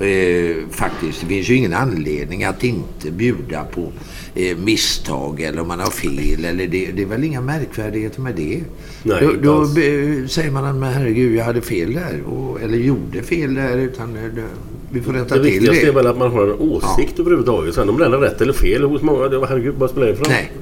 Eh, 0.00 0.56
faktiskt. 0.70 1.20
Det 1.20 1.26
finns 1.26 1.48
ju 1.48 1.54
ingen 1.54 1.74
anledning 1.74 2.44
att 2.44 2.64
inte 2.64 3.10
bjuda 3.10 3.64
på 3.64 3.92
eh, 4.34 4.56
misstag 4.56 5.40
eller 5.40 5.62
om 5.62 5.68
man 5.68 5.80
har 5.80 5.90
fel. 5.90 6.44
Eller 6.44 6.66
det, 6.66 6.86
det 6.86 7.02
är 7.02 7.06
väl 7.06 7.24
inga 7.24 7.40
märkvärdigheter 7.40 8.20
med 8.20 8.34
det. 8.34 8.60
Nej, 9.02 9.20
då 9.20 9.32
då 9.42 9.60
alls. 9.60 9.74
be, 9.74 10.28
säger 10.28 10.50
man 10.50 10.64
att 10.64 10.76
men 10.76 10.92
herregud, 10.92 11.36
jag 11.36 11.44
hade 11.44 11.60
fel 11.60 11.92
där. 11.92 12.22
Och, 12.22 12.62
eller 12.62 12.78
gjorde 12.78 13.22
fel 13.22 13.54
där. 13.54 13.78
Utan 13.78 14.16
eh, 14.16 14.44
vi 14.92 15.00
får 15.00 15.12
rätta 15.12 15.34
Det 15.36 15.42
till 15.42 15.50
viktigaste 15.52 15.82
det. 15.84 15.88
är 15.88 15.94
väl 15.94 16.06
att 16.06 16.18
man 16.18 16.30
har 16.32 16.42
en 16.42 16.52
åsikt 16.52 17.18
överhuvudtaget. 17.18 17.74
Sen 17.74 17.88
om 17.88 17.98
den 17.98 18.12
är 18.12 18.18
rätt 18.18 18.40
eller 18.40 18.52
fel 18.52 18.84
hos 18.84 19.02
många, 19.02 19.28
det, 19.28 19.46
herregud, 19.46 19.74
vad 19.78 19.90
spelar 19.90 20.06
det 20.06 20.16
för? 20.16 20.26
Nej. 20.28 20.52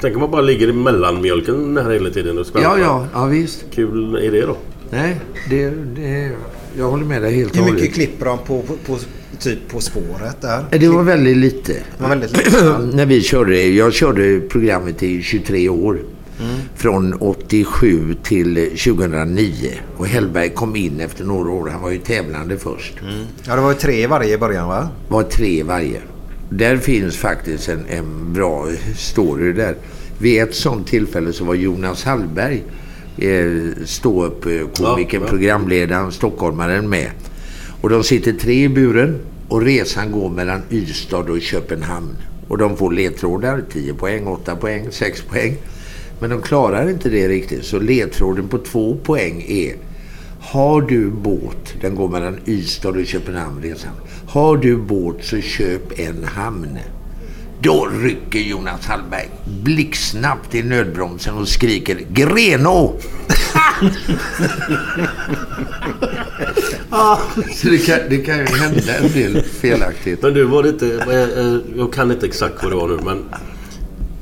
Tänk 0.00 0.14
om 0.14 0.20
man 0.20 0.30
bara 0.30 0.42
ligger 0.42 0.68
i 0.68 0.72
mellanmjölken 0.72 1.76
här 1.76 1.90
hela 1.90 2.10
tiden 2.10 2.38
och 2.38 2.46
skvalpar. 2.46 2.70
Ja, 2.70 2.78
ja, 2.78 3.06
ja 3.12 3.26
visst. 3.26 3.64
Kul 3.74 4.14
är 4.14 4.30
det 4.32 4.40
då? 4.40 4.56
Nej, 4.90 5.20
det, 5.50 5.70
det, 5.96 6.30
jag 6.78 6.84
håller 6.90 7.04
med 7.04 7.22
dig 7.22 7.34
helt 7.34 7.50
och 7.50 7.56
Hur 7.56 7.62
hållet. 7.62 7.80
mycket 7.80 7.94
klipper 7.94 8.26
de 8.26 8.38
på, 8.38 8.62
på, 8.62 8.74
på, 8.86 8.98
typ 9.38 9.68
På 9.72 9.80
spåret 9.80 10.40
där? 10.40 10.64
Det 10.78 10.88
var 10.88 11.02
väldigt 11.02 11.36
lite. 11.36 11.72
Det 11.72 12.02
var 12.02 12.08
väldigt 12.08 12.36
lite. 12.36 12.78
När 12.94 13.06
vi 13.06 13.20
körde, 13.22 13.62
jag 13.62 13.92
körde 13.92 14.40
programmet 14.40 15.02
i 15.02 15.22
23 15.22 15.68
år. 15.68 15.98
Mm. 16.40 16.56
Från 16.76 17.14
87 17.14 18.14
till 18.22 18.54
2009. 18.54 19.70
Och 19.96 20.06
Hellberg 20.06 20.48
kom 20.50 20.76
in 20.76 21.00
efter 21.00 21.24
några 21.24 21.50
år. 21.50 21.68
Han 21.68 21.82
var 21.82 21.90
ju 21.90 21.98
tävlande 21.98 22.58
först. 22.58 22.94
Ja, 23.46 23.54
det 23.56 23.60
var 23.62 23.72
ju 23.72 23.78
tre 23.78 24.06
varje 24.06 24.34
i 24.34 24.38
början 24.38 24.68
va? 24.68 24.88
var 25.08 25.22
tre 25.22 25.62
varje. 25.62 26.00
Där 26.50 26.76
finns 26.76 27.16
faktiskt 27.16 27.68
en, 27.68 27.84
en 27.88 28.32
bra 28.32 28.68
story 28.96 29.52
där. 29.52 29.74
Vid 30.18 30.42
ett 30.42 30.54
sånt 30.54 30.86
tillfälle 30.88 31.32
så 31.32 31.44
var 31.44 31.54
Jonas 31.54 32.04
Hallberg 32.04 32.62
eh, 33.18 33.84
stå 33.84 34.24
upp 34.24 34.46
eh, 34.46 34.52
komikern, 34.76 35.20
Ja, 35.20 35.26
ja. 35.26 35.30
programledaren, 35.30 36.12
stockholmaren 36.12 36.88
med. 36.88 37.10
Och 37.80 37.90
de 37.90 38.04
sitter 38.04 38.32
tre 38.32 38.64
i 38.64 38.68
buren 38.68 39.18
och 39.48 39.62
resan 39.62 40.12
går 40.12 40.30
mellan 40.30 40.62
Ystad 40.70 41.30
och 41.30 41.40
Köpenhamn. 41.40 42.16
Och 42.48 42.58
de 42.58 42.76
får 42.76 42.92
ledtrådar, 42.92 43.62
10 43.72 43.94
poäng, 43.94 44.26
8 44.26 44.56
poäng, 44.56 44.86
6 44.90 45.22
poäng. 45.22 45.56
Men 46.20 46.30
de 46.30 46.42
klarar 46.42 46.90
inte 46.90 47.08
det 47.08 47.28
riktigt. 47.28 47.64
Så 47.64 47.78
ledtråden 47.78 48.48
på 48.48 48.58
två 48.58 48.96
poäng 48.96 49.44
är 49.48 49.76
har 50.40 50.82
du 50.82 51.10
båt, 51.10 51.74
den 51.80 51.94
går 51.94 52.08
mellan 52.08 52.38
Ystad 52.46 52.88
och 52.88 53.06
Köpenhamn 53.06 53.62
resan. 53.62 53.92
Har 54.28 54.56
du 54.56 54.76
båt 54.76 55.16
så 55.20 55.40
köp 55.40 55.98
en 56.00 56.24
hamn. 56.24 56.78
Då 57.62 57.88
rycker 58.02 58.38
Jonas 58.38 58.86
Hallberg 58.86 59.28
blixtsnabbt 59.62 60.54
i 60.54 60.62
nödbromsen 60.62 61.34
och 61.34 61.48
skriker 61.48 62.00
Greno! 62.10 62.98
så 67.54 67.68
det 67.68 67.78
kan, 67.78 67.98
det 68.08 68.18
kan 68.18 68.38
ju 68.38 68.44
hända 68.44 68.96
en 68.96 69.12
del 69.12 69.42
felaktigt. 69.42 70.22
Men 70.22 70.34
du, 70.34 70.44
var 70.44 70.62
det 70.62 70.68
inte... 70.68 70.86
Jag 71.76 71.92
kan 71.92 72.10
inte 72.10 72.26
exakt 72.26 72.62
vad 72.62 72.72
det 72.72 72.76
var 72.76 72.88
nu, 72.88 72.98
men... 73.04 73.24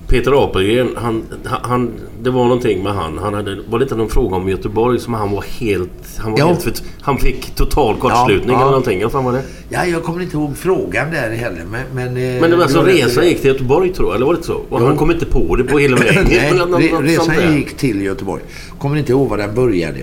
Peter 0.09 0.45
Apelgren, 0.45 0.89
han, 0.97 1.23
han, 1.45 1.93
det 2.23 2.31
var 2.31 2.45
någonting 2.45 2.83
med 2.83 2.93
han. 2.95 3.19
han 3.19 3.35
hade, 3.35 3.59
var 3.69 3.83
inte 3.83 3.95
någon 3.97 4.09
fråga 4.09 4.37
om 4.37 4.49
Göteborg 4.49 4.99
som 5.01 5.15
han 5.15 5.31
var 5.31 5.43
helt... 5.61 5.91
Han, 6.19 6.33
var 6.33 6.39
Ja. 6.39 6.47
helt 6.47 6.63
för, 6.63 6.73
han 7.01 7.19
fick 7.19 7.55
total 7.55 7.97
kortslutning 7.97 8.51
Ja, 8.53 8.57
eller 8.61 8.71
någonting. 8.71 9.03
Vad 9.03 9.13
fan 9.13 9.25
var 9.25 9.33
det? 9.33 9.43
Ja, 9.69 9.85
jag 9.87 10.03
kommer 10.03 10.23
inte 10.23 10.37
ihåg 10.37 10.57
frågan 10.57 11.11
där 11.11 11.31
heller. 11.31 11.65
Men, 11.71 11.81
men, 11.95 12.07
eh, 12.35 12.41
Men 12.41 12.51
det 12.51 12.57
var 12.57 12.63
alltså 12.63 12.83
resan 12.83 13.27
gick 13.27 13.41
till 13.41 13.51
Göteborg 13.51 13.93
tror 13.93 14.09
jag, 14.09 14.17
eller 14.17 14.27
var 14.27 14.33
det 14.33 14.37
inte 14.37 14.47
så? 14.47 14.61
Och 14.69 14.81
han 14.81 14.97
kom 14.97 15.11
inte 15.11 15.27
på 15.27 15.57
det 15.57 15.65
på 15.65 15.79
hela 15.79 15.97
vägen. 15.97 16.27
Nej, 16.31 16.53
något- 16.59 16.71
något 16.71 17.03
resan 17.03 17.57
gick 17.57 17.77
till 17.77 18.03
Göteborg. 18.03 18.43
Kommer 18.79 18.97
inte 18.97 19.13
ihåg 19.13 19.29
var 19.29 19.37
den 19.39 19.55
började. 19.55 20.01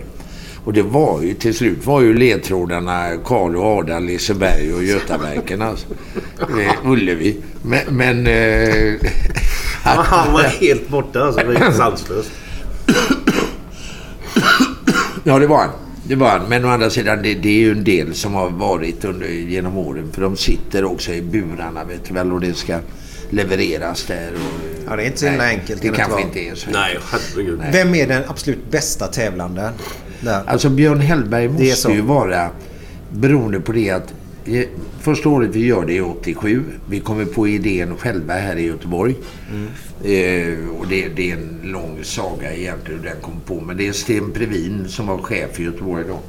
Och 0.65 0.73
det 0.73 0.81
var 0.81 1.21
ju 1.21 1.33
till 1.33 1.53
slut 1.53 1.85
var 1.85 2.01
ju 2.01 2.13
ledtrådarna 2.13 3.09
Karl 3.25 3.55
och 3.55 3.65
Ada, 3.65 3.99
Liseberg 3.99 4.73
och 4.73 4.83
Götaverken 4.83 5.61
alltså. 5.61 5.87
Eh, 6.39 6.91
Ullevi. 6.91 7.37
Men... 7.61 7.79
men 7.89 8.27
eh, 8.27 8.93
han 9.85 10.33
var 10.33 10.43
helt 10.43 10.89
borta 10.89 11.23
alltså. 11.23 11.41
Det 11.41 11.59
var 11.59 11.71
sanslöst. 11.77 12.31
Ja, 15.23 15.39
det 15.39 15.47
var 15.47 15.57
han. 15.57 15.69
Det 16.03 16.15
var 16.15 16.29
han. 16.29 16.49
Men 16.49 16.65
å 16.65 16.67
andra 16.67 16.89
sidan, 16.89 17.21
det, 17.23 17.33
det 17.33 17.49
är 17.49 17.59
ju 17.59 17.71
en 17.71 17.83
del 17.83 18.13
som 18.15 18.33
har 18.33 18.49
varit 18.49 19.05
under, 19.05 19.27
genom 19.27 19.77
åren. 19.77 20.11
För 20.13 20.21
de 20.21 20.37
sitter 20.37 20.85
också 20.85 21.11
i 21.11 21.21
burarna, 21.21 21.83
vet 21.83 22.05
du 22.07 22.13
väl. 22.13 22.31
Och 22.31 22.41
det 22.41 22.53
ska 22.53 22.79
levereras 23.29 24.03
där. 24.03 24.31
Och, 24.33 24.75
Ja, 24.87 24.95
det 24.95 25.03
är 25.03 25.05
inte 25.05 25.19
så 25.19 25.25
himla 25.25 25.43
Nej, 25.43 25.55
enkelt, 25.55 25.81
Det 25.81 25.87
kan 25.87 25.95
det 25.95 26.01
kanske 26.01 26.21
inte 26.21 26.39
är 26.39 26.55
så 26.55 26.69
Nej, 26.69 26.99
herregud. 27.11 27.61
Vem 27.71 27.95
är 27.95 28.07
den 28.07 28.23
absolut 28.27 28.71
bästa 28.71 29.07
tävlanden? 29.07 29.73
Där. 30.19 30.43
Alltså 30.47 30.69
Björn 30.69 30.99
Hellberg 30.99 31.47
måste 31.47 31.91
ju 31.91 32.01
vara 32.01 32.49
beroende 33.09 33.59
på 33.59 33.71
det 33.71 33.89
att 33.89 34.13
första 34.99 35.29
året 35.29 35.55
vi 35.55 35.65
gör 35.65 35.85
det 35.85 35.97
är 35.97 36.09
87. 36.09 36.63
Vi 36.89 36.99
kommer 36.99 37.25
på 37.25 37.47
idén 37.47 37.97
själva 37.97 38.33
här 38.33 38.55
i 38.55 38.65
Göteborg. 38.65 39.15
Mm. 39.51 39.67
Eh, 40.03 40.69
och 40.69 40.87
det, 40.87 41.07
det 41.07 41.31
är 41.31 41.33
en 41.33 41.59
lång 41.63 42.03
saga 42.03 42.53
egentligen 42.53 42.99
hur 42.99 43.09
den 43.09 43.21
kom 43.21 43.39
på. 43.45 43.61
Men 43.61 43.77
det 43.77 43.87
är 43.87 43.91
Sten 43.91 44.31
Previn 44.31 44.87
som 44.87 45.07
var 45.07 45.17
chef 45.17 45.59
i 45.59 45.63
Göteborg 45.63 46.03
då. 46.07 46.19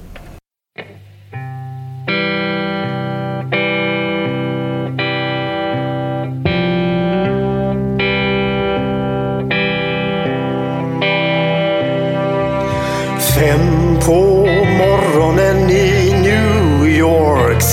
Fem 13.39 13.97
på 14.07 14.47
morgonen 14.79 15.56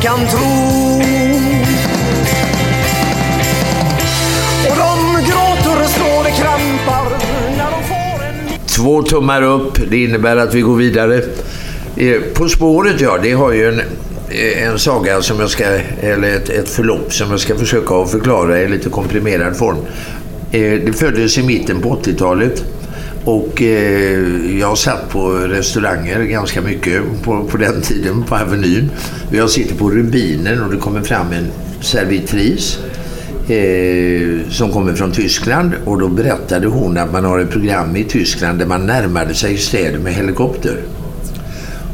kan 0.00 0.26
tro. 0.26 1.00
Och 4.68 4.76
de 4.76 5.24
gråter 5.26 5.82
och 5.84 5.90
slår 5.90 6.24
det 6.24 6.30
krampar 6.30 7.18
Två 8.66 9.02
tummar 9.02 9.42
upp, 9.42 9.78
det 9.90 10.04
innebär 10.04 10.36
att 10.36 10.54
vi 10.54 10.60
går 10.60 10.76
vidare. 10.76 11.22
Eh, 11.96 12.20
på 12.34 12.48
spåret, 12.48 13.00
ja, 13.00 13.18
det 13.22 13.32
har 13.32 13.52
ju 13.52 13.68
en, 13.68 13.80
eh, 14.28 14.66
en 14.66 14.78
saga 14.78 15.22
som 15.22 15.40
jag 15.40 15.50
ska, 15.50 15.64
eller 16.00 16.36
ett, 16.36 16.48
ett 16.48 16.68
förlopp 16.68 17.12
som 17.12 17.30
jag 17.30 17.40
ska 17.40 17.56
försöka 17.56 18.06
förklara 18.06 18.60
i 18.60 18.68
lite 18.68 18.88
komprimerad 18.88 19.56
form. 19.56 19.78
Eh, 20.52 20.60
det 20.60 20.92
föddes 20.92 21.38
i 21.38 21.42
mitten 21.42 21.80
på 21.80 21.96
80-talet 21.96 22.64
och 23.24 23.62
jag 24.60 24.78
satt 24.78 25.08
på 25.08 25.28
restauranger 25.30 26.24
ganska 26.24 26.60
mycket 26.60 27.02
på, 27.22 27.44
på 27.44 27.56
den 27.56 27.82
tiden 27.82 28.22
på 28.22 28.34
Avenyn. 28.34 28.90
Jag 29.32 29.50
sitter 29.50 29.74
på 29.74 29.90
Rubinen 29.90 30.62
och 30.62 30.70
det 30.70 30.76
kommer 30.76 31.02
fram 31.02 31.26
en 31.32 31.46
servitris 31.80 32.78
eh, 33.48 34.50
som 34.50 34.72
kommer 34.72 34.94
från 34.94 35.12
Tyskland 35.12 35.72
och 35.84 36.00
då 36.00 36.08
berättade 36.08 36.66
hon 36.66 36.98
att 36.98 37.12
man 37.12 37.24
har 37.24 37.38
ett 37.38 37.50
program 37.50 37.96
i 37.96 38.04
Tyskland 38.04 38.58
där 38.58 38.66
man 38.66 38.86
närmade 38.86 39.34
sig 39.34 39.58
städer 39.58 39.98
med 39.98 40.14
helikopter. 40.14 40.76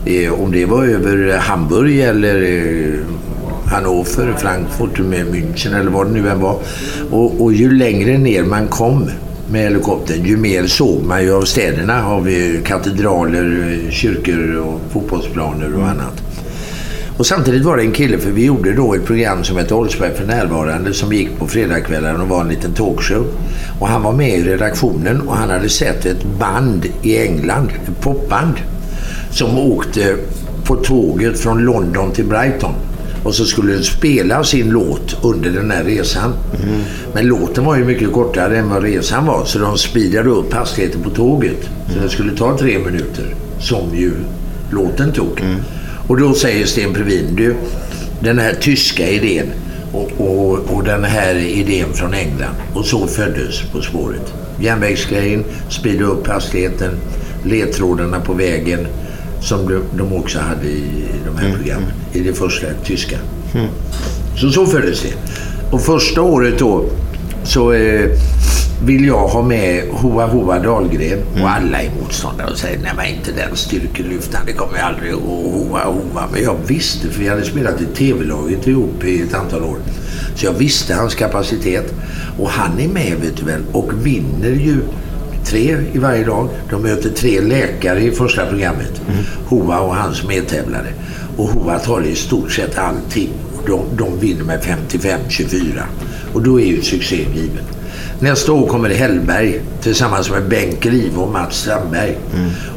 Eh, 0.07 0.43
om 0.43 0.53
det 0.53 0.67
var 0.67 0.85
över 0.85 1.39
Hamburg 1.39 2.01
eller 2.01 2.43
eh, 2.43 2.99
Hannover, 3.73 4.35
Frankfurt 4.39 4.99
med 4.99 5.27
München 5.27 5.81
eller 5.81 5.91
vad 5.91 6.07
det 6.07 6.13
nu 6.13 6.29
än 6.29 6.41
var. 6.41 6.59
Och, 7.11 7.41
och 7.41 7.53
ju 7.53 7.73
längre 7.73 8.19
ner 8.19 8.45
man 8.45 8.69
kom 8.69 9.11
med 9.51 9.63
helikoptern 9.63 10.25
ju 10.25 10.37
mer 10.37 10.67
såg 10.67 11.05
man 11.05 11.23
ju 11.23 11.33
av 11.33 11.43
städerna. 11.43 12.01
Har 12.01 12.21
vi 12.21 12.61
katedraler, 12.65 13.79
kyrkor 13.91 14.57
och 14.57 14.81
fotbollsplaner 14.93 15.77
och 15.77 15.89
annat. 15.89 16.23
Och 17.19 17.27
samtidigt 17.27 17.65
var 17.65 17.77
det 17.77 17.83
en 17.83 17.93
kille, 17.93 18.19
för 18.19 18.31
vi 18.31 18.45
gjorde 18.45 18.73
då 18.73 18.95
ett 18.95 19.05
program 19.05 19.45
som 19.45 19.57
hette 19.57 19.75
Oldsberg 19.75 20.15
för 20.15 20.27
närvarande 20.27 20.95
som 20.95 21.13
gick 21.13 21.39
på 21.39 21.47
fredagskvällar 21.47 22.23
och 22.23 22.29
var 22.29 22.41
en 22.41 22.49
liten 22.49 22.75
talkshow. 22.75 23.27
Och 23.81 23.89
han 23.89 24.03
var 24.03 24.13
med 24.13 24.39
i 24.39 24.43
redaktionen 24.43 25.21
och 25.21 25.37
han 25.37 25.51
hade 25.51 25.69
sett 25.69 26.07
ett 26.07 26.25
band 26.39 26.87
i 27.03 27.19
England, 27.19 27.69
ett 27.69 28.01
popband, 28.01 28.55
som 29.37 29.59
åkte 29.59 30.17
på 30.65 30.77
tåget 30.77 31.41
från 31.41 31.65
London 31.65 32.13
till 32.13 32.25
Brighton. 32.25 32.75
Och 33.25 33.35
så 33.35 33.45
skulle 33.45 33.73
de 33.73 33.85
spela 33.85 34.45
sin 34.45 34.71
låt 34.71 35.17
under 35.23 35.51
den 35.51 35.71
här 35.71 35.85
resan. 35.85 36.33
Men 37.15 37.27
låten 37.27 37.65
var 37.65 37.77
ju 37.77 37.85
mycket 37.85 38.13
kortare 38.13 38.59
än 38.59 38.69
vad 38.69 38.83
resan 38.83 39.27
var 39.27 39.45
så 39.45 39.59
de 39.59 39.79
speedade 39.79 40.29
upp 40.29 40.53
hastigheten 40.53 41.03
på 41.03 41.11
tåget. 41.11 41.69
Så 41.95 42.01
det 42.03 42.09
skulle 42.09 42.37
ta 42.37 42.59
tre 42.59 42.79
minuter, 42.79 43.35
som 43.61 43.97
ju 43.97 44.13
låten 44.71 45.13
tog. 45.13 45.43
Och 46.09 46.21
då 46.21 46.35
säger 46.35 46.67
Sten 46.67 46.95
Previn, 46.95 47.37
du, 47.37 47.57
den 48.21 48.39
här 48.39 48.55
tyska 48.61 49.09
idén 49.09 49.47
och, 49.93 50.11
och, 50.19 50.77
och 50.77 50.85
den 50.85 51.05
här 51.05 51.35
idén 51.35 51.93
från 51.93 52.15
England. 52.15 52.55
Och 52.75 52.85
så 52.85 53.07
föddes 53.07 53.63
På 53.73 53.83
spåret. 53.83 54.35
Järnvägsgrejen, 54.61 55.45
speeda 55.69 56.05
upp 56.05 56.27
hastigheten, 56.27 56.91
ledtrådarna 57.45 58.21
på 58.21 58.33
vägen 58.33 58.87
som 59.41 59.69
de, 59.69 59.83
de 59.97 60.13
också 60.13 60.39
hade 60.39 60.67
i 60.67 61.05
de 61.27 61.37
här 61.37 61.57
programmen. 61.57 61.93
I 62.13 62.21
det 62.21 62.35
första 62.35 62.67
tyska. 62.85 63.17
Så 64.37 64.51
så 64.51 64.67
föddes 64.67 65.03
det. 65.03 65.15
Och 65.71 65.81
första 65.81 66.23
året 66.23 66.59
då 66.59 66.85
så 67.45 67.73
eh, 67.73 68.11
vill 68.85 69.05
jag 69.05 69.29
ha 69.29 69.43
med 69.43 69.89
Hoa 69.91 70.27
Hoa 70.27 70.59
Dahlgren 70.59 71.19
och 71.43 71.51
alla 71.51 71.83
är 71.83 71.91
motståndare 72.01 72.51
och 72.51 72.59
säger 72.59 72.79
nej 72.79 72.93
men 72.97 73.07
inte 73.07 73.33
den 73.33 73.57
styrkelyftaren, 73.57 74.47
det 74.47 74.53
kommer 74.53 74.79
jag 74.79 74.87
aldrig 74.87 75.13
att 75.13 75.21
Hoa 75.21 75.85
Hoa. 75.85 76.29
Men 76.33 76.43
jag 76.43 76.57
visste, 76.67 77.11
för 77.11 77.21
vi 77.21 77.29
hade 77.29 77.45
spelat 77.45 77.81
i 77.81 77.87
tv-laget 77.87 78.67
ihop 78.67 79.05
i 79.05 79.23
ett 79.23 79.35
antal 79.35 79.63
år. 79.63 79.77
Så 80.35 80.47
jag 80.47 80.53
visste 80.53 80.95
hans 80.95 81.15
kapacitet. 81.15 81.95
Och 82.39 82.51
han 82.51 82.81
är 82.81 82.89
med 82.89 83.17
vet 83.23 83.37
du 83.37 83.45
väl 83.45 83.63
och 83.73 84.07
vinner 84.07 84.51
ju 84.51 84.81
tre 85.47 85.77
i 85.93 85.99
varje 85.99 86.25
dag. 86.25 86.49
De 86.71 86.83
möter 86.83 87.11
tre 87.11 87.41
läkare 87.41 88.01
i 88.01 88.11
första 88.11 88.47
programmet. 88.47 89.01
Hoa 89.47 89.81
och 89.81 89.97
hans 89.97 90.27
medtävlare. 90.29 90.89
Och 91.37 91.49
Hoa 91.49 91.79
tar 91.79 92.03
i 92.03 92.15
stort 92.15 92.53
sett 92.53 92.79
allting. 92.79 93.29
De, 93.67 93.81
de 93.97 94.21
vinner 94.21 94.45
med 94.45 94.61
55-24. 94.61 95.83
Och 96.33 96.43
då 96.43 96.61
är 96.61 96.67
ju 96.67 96.83
succén 96.83 97.33
given. 97.35 97.65
Nästa 98.21 98.53
år 98.53 98.67
kommer 98.67 98.91
Hellberg 98.91 99.61
tillsammans 99.83 100.31
med 100.31 100.49
Bengt 100.49 100.81
Grive 100.81 101.17
och 101.17 101.33
Mats 101.33 101.57
Strandberg. 101.57 102.17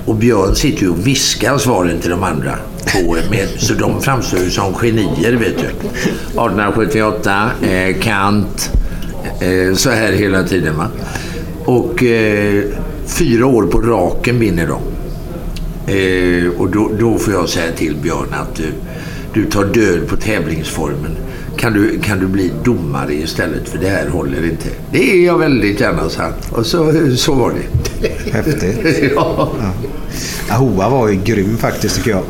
Och 0.05 0.15
Björn 0.15 0.55
sitter 0.55 0.81
ju 0.81 0.89
och 0.89 1.07
viskar 1.07 1.57
svaren 1.57 1.99
till 1.99 2.09
de 2.09 2.23
andra. 2.23 2.55
På, 2.93 3.17
med, 3.31 3.47
så 3.57 3.73
de 3.73 4.01
framstår 4.01 4.39
ju 4.39 4.49
som 4.49 4.73
genier 4.73 5.31
vet 5.31 5.57
du. 5.57 5.65
1878, 5.65 7.51
eh, 7.61 8.01
Kant, 8.01 8.71
eh, 9.39 9.75
så 9.75 9.89
här 9.89 10.11
hela 10.11 10.43
tiden 10.43 10.77
va. 10.77 10.87
Och 11.69 12.03
eh, 12.03 12.63
fyra 13.05 13.45
år 13.45 13.63
på 13.63 13.81
raken 13.81 14.39
vinner 14.39 14.67
de. 14.67 14.81
Eh, 15.93 16.59
och 16.59 16.69
då, 16.69 16.91
då 16.99 17.17
får 17.17 17.33
jag 17.33 17.49
säga 17.49 17.71
till 17.71 17.95
Björn 17.95 18.33
att 18.33 18.55
du, 18.55 18.65
du 19.33 19.45
tar 19.49 19.65
död 19.65 20.07
på 20.07 20.15
tävlingsformen. 20.15 21.11
Kan 21.57 21.73
du, 21.73 21.99
kan 21.99 22.19
du 22.19 22.27
bli 22.27 22.51
domare 22.63 23.13
istället 23.13 23.69
för 23.69 23.77
det 23.77 23.89
här 23.89 24.07
håller 24.07 24.45
inte. 24.45 24.69
Det 24.91 25.11
är 25.11 25.25
jag 25.25 25.37
väldigt 25.37 25.79
gärna, 25.79 26.09
så. 26.09 26.21
Och 26.51 26.65
så, 26.65 26.93
så 27.15 27.33
var 27.33 27.51
det. 27.51 28.07
Häftigt. 28.31 29.11
ja. 29.15 29.51
Ja, 30.49 30.55
Hoa 30.55 30.89
var 30.89 31.09
ju 31.09 31.15
grym 31.23 31.57
faktiskt 31.57 31.95
tycker 31.95 32.11
jag. 32.11 32.23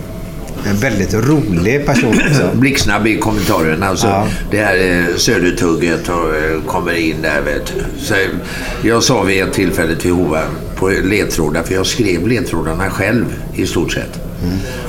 En 0.65 0.77
väldigt 0.77 1.13
rolig 1.13 1.85
person 1.85 2.15
också. 2.27 2.49
Blixtsnabb 2.53 3.07
i 3.07 3.17
kommentarerna. 3.17 3.87
Alltså, 3.87 4.07
Ja. 4.07 4.27
Det 4.51 4.57
här 4.57 4.77
eh, 4.77 5.15
södertugget 5.15 6.09
och, 6.09 6.35
eh, 6.35 6.61
kommer 6.67 6.93
in 6.93 7.15
där. 7.21 7.41
Vet. 7.41 7.73
Så, 7.99 8.13
jag 8.83 9.03
sa 9.03 9.23
vid 9.23 9.43
ett 9.43 9.53
tillfälle 9.53 9.95
till 9.95 10.11
Hova 10.11 10.41
på 10.75 10.89
ledtrådar, 10.89 11.63
för 11.63 11.73
jag 11.73 11.85
skrev 11.85 12.27
ledtrådarna 12.27 12.89
själv 12.89 13.25
i 13.55 13.65
stort 13.65 13.91
sett. 13.91 14.19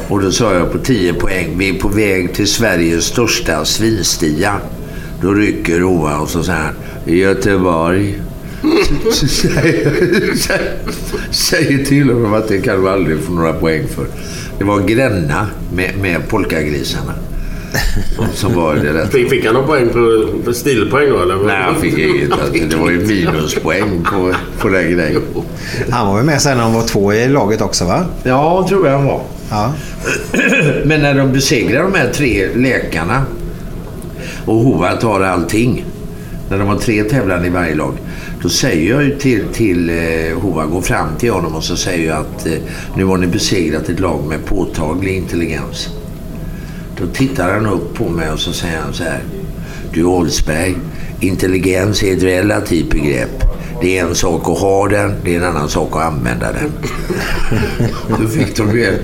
Och 0.08 0.22
då 0.22 0.32
sa 0.32 0.54
jag 0.54 0.72
på 0.72 0.78
10 0.78 1.12
poäng, 1.14 1.58
vi 1.58 1.68
är 1.68 1.80
på 1.80 1.88
väg 1.88 2.34
till 2.34 2.46
Sveriges 2.46 3.04
största 3.04 3.64
svinstia. 3.64 4.56
Då 5.22 5.32
rycker 5.34 5.80
Hova 5.80 6.18
och 6.18 6.28
så 6.28 6.42
säger 6.42 6.58
han, 6.60 6.74
Göteborg. 7.04 8.20
Säger 11.30 11.84
till 11.84 12.11
honom 12.11 12.34
att 12.34 12.48
det 12.48 12.58
kan 12.58 12.82
du 12.82 12.88
aldrig 12.88 13.20
få 13.20 13.32
några 13.32 13.52
poäng 13.52 13.88
för. 13.88 14.06
Det 14.58 14.64
var 14.64 14.80
Gränna 14.80 15.46
med, 15.72 15.90
med 16.00 16.28
polkagrisarna. 16.28 17.14
Som 18.34 18.54
var 18.54 18.74
det 18.74 18.92
rätt. 18.92 19.12
Fick, 19.12 19.30
fick 19.30 19.44
han 19.44 19.54
någon 19.54 19.66
poäng 19.66 19.88
på, 19.88 20.26
på 20.44 20.52
stilpoäng 20.52 21.11
då? 21.11 21.22
Eller? 21.22 21.36
Nej, 21.36 21.62
han 21.62 21.80
fick 21.80 21.98
inget. 21.98 22.32
Alltså, 22.32 22.52
det 22.52 22.76
var 22.76 22.90
ju 22.90 23.06
minuspoäng 23.06 24.04
på, 24.04 24.34
på 24.58 24.68
den 24.68 24.92
grejen. 24.92 25.22
Han 25.90 26.06
var 26.06 26.18
ju 26.18 26.24
med 26.24 26.42
sen 26.42 26.56
när 26.56 26.64
de 26.64 26.74
var 26.74 26.82
två 26.82 27.12
i 27.12 27.28
laget 27.28 27.61
också 27.61 27.84
va? 27.84 28.04
Ja, 28.22 28.66
tror 28.68 28.86
jag 28.86 28.96
han 28.98 29.06
var. 29.06 29.22
Ja. 29.50 29.72
Men 30.84 31.02
när 31.02 31.14
de 31.14 31.32
besegrar 31.32 31.82
de 31.82 31.94
här 31.94 32.11
tre 32.12 32.48
läkarna 32.54 33.24
och 34.44 34.54
Hova 34.54 34.92
tar 34.92 35.20
allting. 35.20 35.84
När 36.50 36.58
de 36.58 36.68
har 36.68 36.76
tre 36.76 37.04
tävlande 37.04 37.46
i 37.46 37.50
varje 37.50 37.74
lag. 37.74 37.94
Då 38.43 38.49
säger 38.49 38.91
jag 38.91 39.05
ju 39.05 39.18
till, 39.18 39.45
till 39.53 39.91
eh, 39.91 40.38
Hova, 40.38 40.66
går 40.66 40.80
fram 40.80 41.16
till 41.18 41.30
honom 41.30 41.55
och 41.55 41.64
så 41.64 41.76
säger 41.76 42.09
jag 42.09 42.18
att 42.18 42.47
eh, 42.47 42.53
nu 42.97 43.05
har 43.05 43.18
ni 43.18 43.26
besegrat 43.26 43.88
ett 43.88 44.01
lag 44.01 44.24
med 44.28 44.45
påtaglig 44.45 45.16
intelligens. 45.16 45.88
Då 46.99 47.07
tittar 47.07 47.53
han 47.53 47.66
upp 47.66 47.95
på 47.95 48.09
mig 48.09 48.30
och 48.30 48.41
så 48.41 48.53
säger 48.53 48.78
han 48.80 48.93
så 48.93 49.05
här. 49.05 49.20
Du 49.93 50.05
Oldsberg, 50.05 50.74
intelligens 51.20 52.03
är 52.03 52.16
ett 52.16 52.22
relativt 52.22 52.91
begrepp. 52.91 53.45
Det 53.80 53.99
är 53.99 54.07
en 54.07 54.14
sak 54.14 54.49
att 54.49 54.59
ha 54.59 54.88
den, 54.88 55.14
det 55.24 55.34
är 55.34 55.38
en 55.38 55.45
annan 55.45 55.68
sak 55.68 55.97
att 55.97 56.03
använda 56.03 56.53
den. 56.53 56.72
Då 58.21 58.29
fick 58.29 58.57
de 58.57 58.79
ju 58.79 58.84
en, 58.84 58.99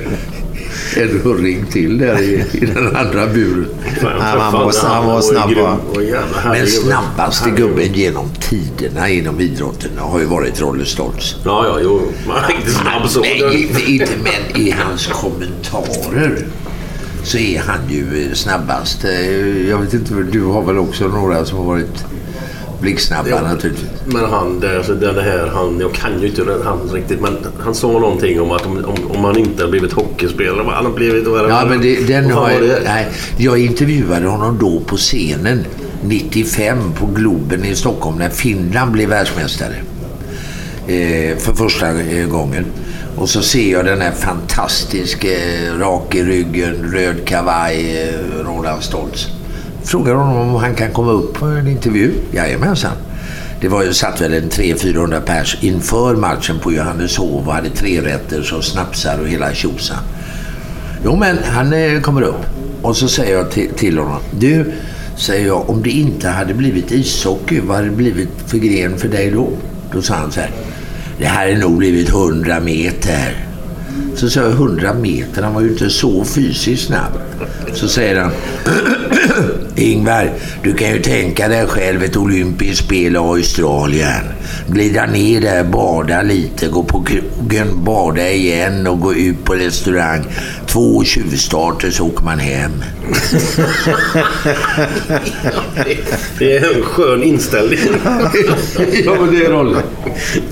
en 0.96 1.20
hurring 1.24 1.66
till 1.66 1.98
där 1.98 2.22
i, 2.22 2.44
i 2.52 2.66
den 2.66 2.96
andra 2.96 3.26
buren. 3.26 3.66
han 4.02 4.52
var- 4.52 4.72
han 4.88 5.06
var 5.06 5.20
snabb? 5.20 5.50
Men 6.44 6.66
snabbaste 6.66 7.50
gubben 7.50 7.92
genom 7.94 8.28
tiderna 8.40 9.08
inom 9.08 9.40
idrotten 9.40 9.90
har 9.98 10.18
ju 10.20 10.24
varit 10.26 10.60
Rolle 10.60 10.84
Stoltz. 10.84 11.36
Ja, 11.44 11.66
ja, 11.66 11.78
jo. 11.82 12.02
Man 12.26 12.36
är 12.44 12.56
inte 12.56 12.70
snabb 12.70 13.08
så. 13.08 13.20
Nej, 13.20 13.62
inte- 13.62 13.90
inte, 13.92 14.10
men 14.24 14.60
i 14.62 14.70
hans 14.70 15.06
kommentarer 15.06 16.46
så 17.24 17.38
är 17.38 17.58
han 17.60 17.78
ju 17.90 18.34
snabbast. 18.34 19.04
Eh, 19.04 19.68
Jag 19.68 19.78
vet 19.78 19.94
inte, 19.94 20.14
du 20.14 20.42
har 20.42 20.62
väl 20.62 20.78
också 20.78 21.08
några 21.08 21.44
som 21.44 21.58
har 21.58 21.64
varit 21.64 22.04
blixtsnabba 22.80 23.28
Ja. 23.28 23.40
naturligtvis. 23.42 23.88
Men 24.06 24.24
han 24.24 24.60
där, 24.60 24.82
så 24.82 24.92
den 24.94 25.14
här, 25.18 25.46
han, 25.54 25.80
jag 25.80 25.92
kan 25.94 26.20
ju 26.20 26.26
inte 26.28 26.44
den 26.44 26.62
han 26.62 26.78
riktigt, 26.92 27.20
men 27.20 27.36
han 27.64 27.74
sa 27.74 27.88
någonting 27.92 28.40
om 28.40 28.50
att 28.50 28.66
om, 28.66 28.84
om, 28.84 29.10
om 29.16 29.24
han 29.24 29.38
inte 29.38 29.62
hade 29.62 29.70
blivit 29.70 29.92
hockeyspelare, 29.92 30.66
han 30.74 30.84
har 30.86 30.92
blivit... 30.92 31.26
Vad 31.26 31.50
Ja, 31.50 31.66
men 31.68 31.80
det, 31.80 32.06
den 32.08 32.30
har 32.30 32.50
jag, 32.50 32.62
det? 32.62 32.80
nej, 32.84 33.06
jag 33.38 33.58
intervjuade 33.58 34.26
honom 34.26 34.58
då 34.60 34.80
på 34.80 34.96
scenen 34.96 35.64
95 36.04 36.78
på 37.00 37.06
Globen 37.06 37.64
i 37.64 37.74
Stockholm 37.74 38.18
när 38.18 38.30
Finland 38.30 38.92
blev 38.92 39.08
världsmästare. 39.08 39.74
eh, 40.86 41.36
för 41.38 41.52
första 41.54 41.88
eh, 42.00 42.26
gången. 42.26 42.64
Och 43.16 43.28
så 43.28 43.42
ser 43.42 43.72
jag 43.72 43.84
den 43.84 44.00
här 44.00 44.12
fantastiska, 44.12 45.28
eh, 45.28 45.78
rak 45.78 46.14
i 46.14 46.22
ryggen, 46.22 46.92
röd 46.94 47.24
kavaj, 47.26 48.02
eh, 48.08 48.44
Roland 48.46 48.82
Stoltz. 48.82 49.26
Frågar 49.86 50.14
honom 50.14 50.36
om 50.36 50.54
han 50.54 50.74
kan 50.74 50.92
komma 50.92 51.12
upp 51.12 51.34
på 51.34 51.46
en 51.46 51.68
intervju. 51.68 52.12
Jajamensan. 52.32 52.92
Det 53.60 53.68
var 53.68 53.82
ju, 53.82 53.92
satt 53.92 54.20
väl 54.20 54.34
en 54.34 54.50
300-400 54.50 55.20
pers 55.20 55.58
inför 55.60 56.16
matchen 56.16 56.58
på 56.58 56.72
Johanneshov 56.72 57.48
och 57.48 57.54
hade 57.54 57.70
tre 57.70 58.00
rätter 58.00 58.54
och 58.54 58.64
snapsar 58.64 59.18
och 59.18 59.28
hela 59.28 59.54
tjosan. 59.54 59.98
Jo, 61.04 61.16
men 61.16 61.38
han 61.44 61.72
eh, 61.72 62.00
kommer 62.00 62.22
upp. 62.22 62.46
Och 62.82 62.96
så 62.96 63.08
säger 63.08 63.36
jag 63.36 63.50
till, 63.50 63.70
till 63.70 63.98
honom. 63.98 64.20
Du, 64.30 64.72
säger 65.16 65.46
jag, 65.46 65.70
om 65.70 65.82
det 65.82 65.90
inte 65.90 66.28
hade 66.28 66.54
blivit 66.54 66.92
ishockey, 66.92 67.60
vad 67.60 67.76
hade 67.76 67.88
det 67.88 67.96
blivit 67.96 68.30
för 68.46 68.58
gren 68.58 68.98
för 68.98 69.08
dig 69.08 69.30
då? 69.30 69.48
Då 69.92 70.02
sa 70.02 70.14
han 70.14 70.32
så 70.32 70.40
här. 70.40 70.50
Det 71.18 71.26
hade 71.26 71.58
nog 71.58 71.78
blivit 71.78 72.08
100 72.08 72.60
meter. 72.60 73.46
Så 74.16 74.30
sa 74.30 74.40
jag 74.40 74.50
100 74.50 74.94
meter, 74.94 75.42
han 75.42 75.54
var 75.54 75.60
ju 75.60 75.68
inte 75.68 75.90
så 75.90 76.24
fysiskt 76.24 76.86
snabb. 76.86 77.12
Så 77.72 77.88
säger 77.88 78.20
han. 78.20 78.30
Ingvar, 79.76 80.32
du 80.62 80.74
kan 80.74 80.90
ju 80.90 81.02
tänka 81.02 81.48
dig 81.48 81.66
själv 81.66 82.02
ett 82.02 82.16
olympiskt 82.16 82.84
spel 82.84 83.14
i 83.14 83.18
Australien. 83.18 84.24
Glida 84.68 85.06
ner 85.06 85.40
där, 85.40 85.64
bada 85.64 86.22
lite, 86.22 86.68
gå 86.68 86.82
på 86.82 87.04
krogen, 87.04 87.84
bada 87.84 88.30
igen 88.30 88.86
och 88.86 89.00
gå 89.00 89.14
ut 89.14 89.44
på 89.44 89.54
restaurang. 89.54 90.24
Två 90.66 91.04
tjuvstarter 91.04 91.90
så 91.90 92.06
åker 92.06 92.24
man 92.24 92.38
hem. 92.38 92.72
Det 96.38 96.56
är 96.56 96.76
en 96.76 96.82
skön 96.82 97.22
inställning. 97.22 97.78
ja, 99.04 99.16
men 99.20 99.30
det 99.30 99.44
är. 99.44 99.82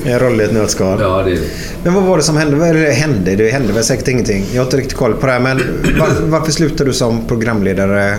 En 0.04 0.20
roll 0.20 0.40
i 0.40 0.44
ett 0.44 0.52
nötskal. 0.52 0.98
Ja, 1.00 1.22
det 1.22 1.32
är 1.32 1.38
Men 1.84 1.94
vad 1.94 2.04
var 2.04 2.16
det 2.16 2.22
som 2.22 2.36
hände? 2.36 2.56
Vad 2.56 2.68
är 2.68 2.74
det 2.74 2.86
det 2.86 2.92
hände? 2.92 3.36
Det 3.36 3.50
hände 3.54 3.72
väl 3.72 3.84
säkert 3.84 4.08
ingenting. 4.08 4.44
Jag 4.52 4.60
har 4.60 4.64
inte 4.64 4.76
riktigt 4.76 4.94
koll 4.94 5.14
på 5.14 5.26
det 5.26 5.32
här. 5.32 5.40
Men 5.40 5.56
var, 5.98 6.08
varför 6.26 6.52
slutade 6.52 6.90
du 6.90 6.94
som 6.94 7.26
programledare 7.26 8.18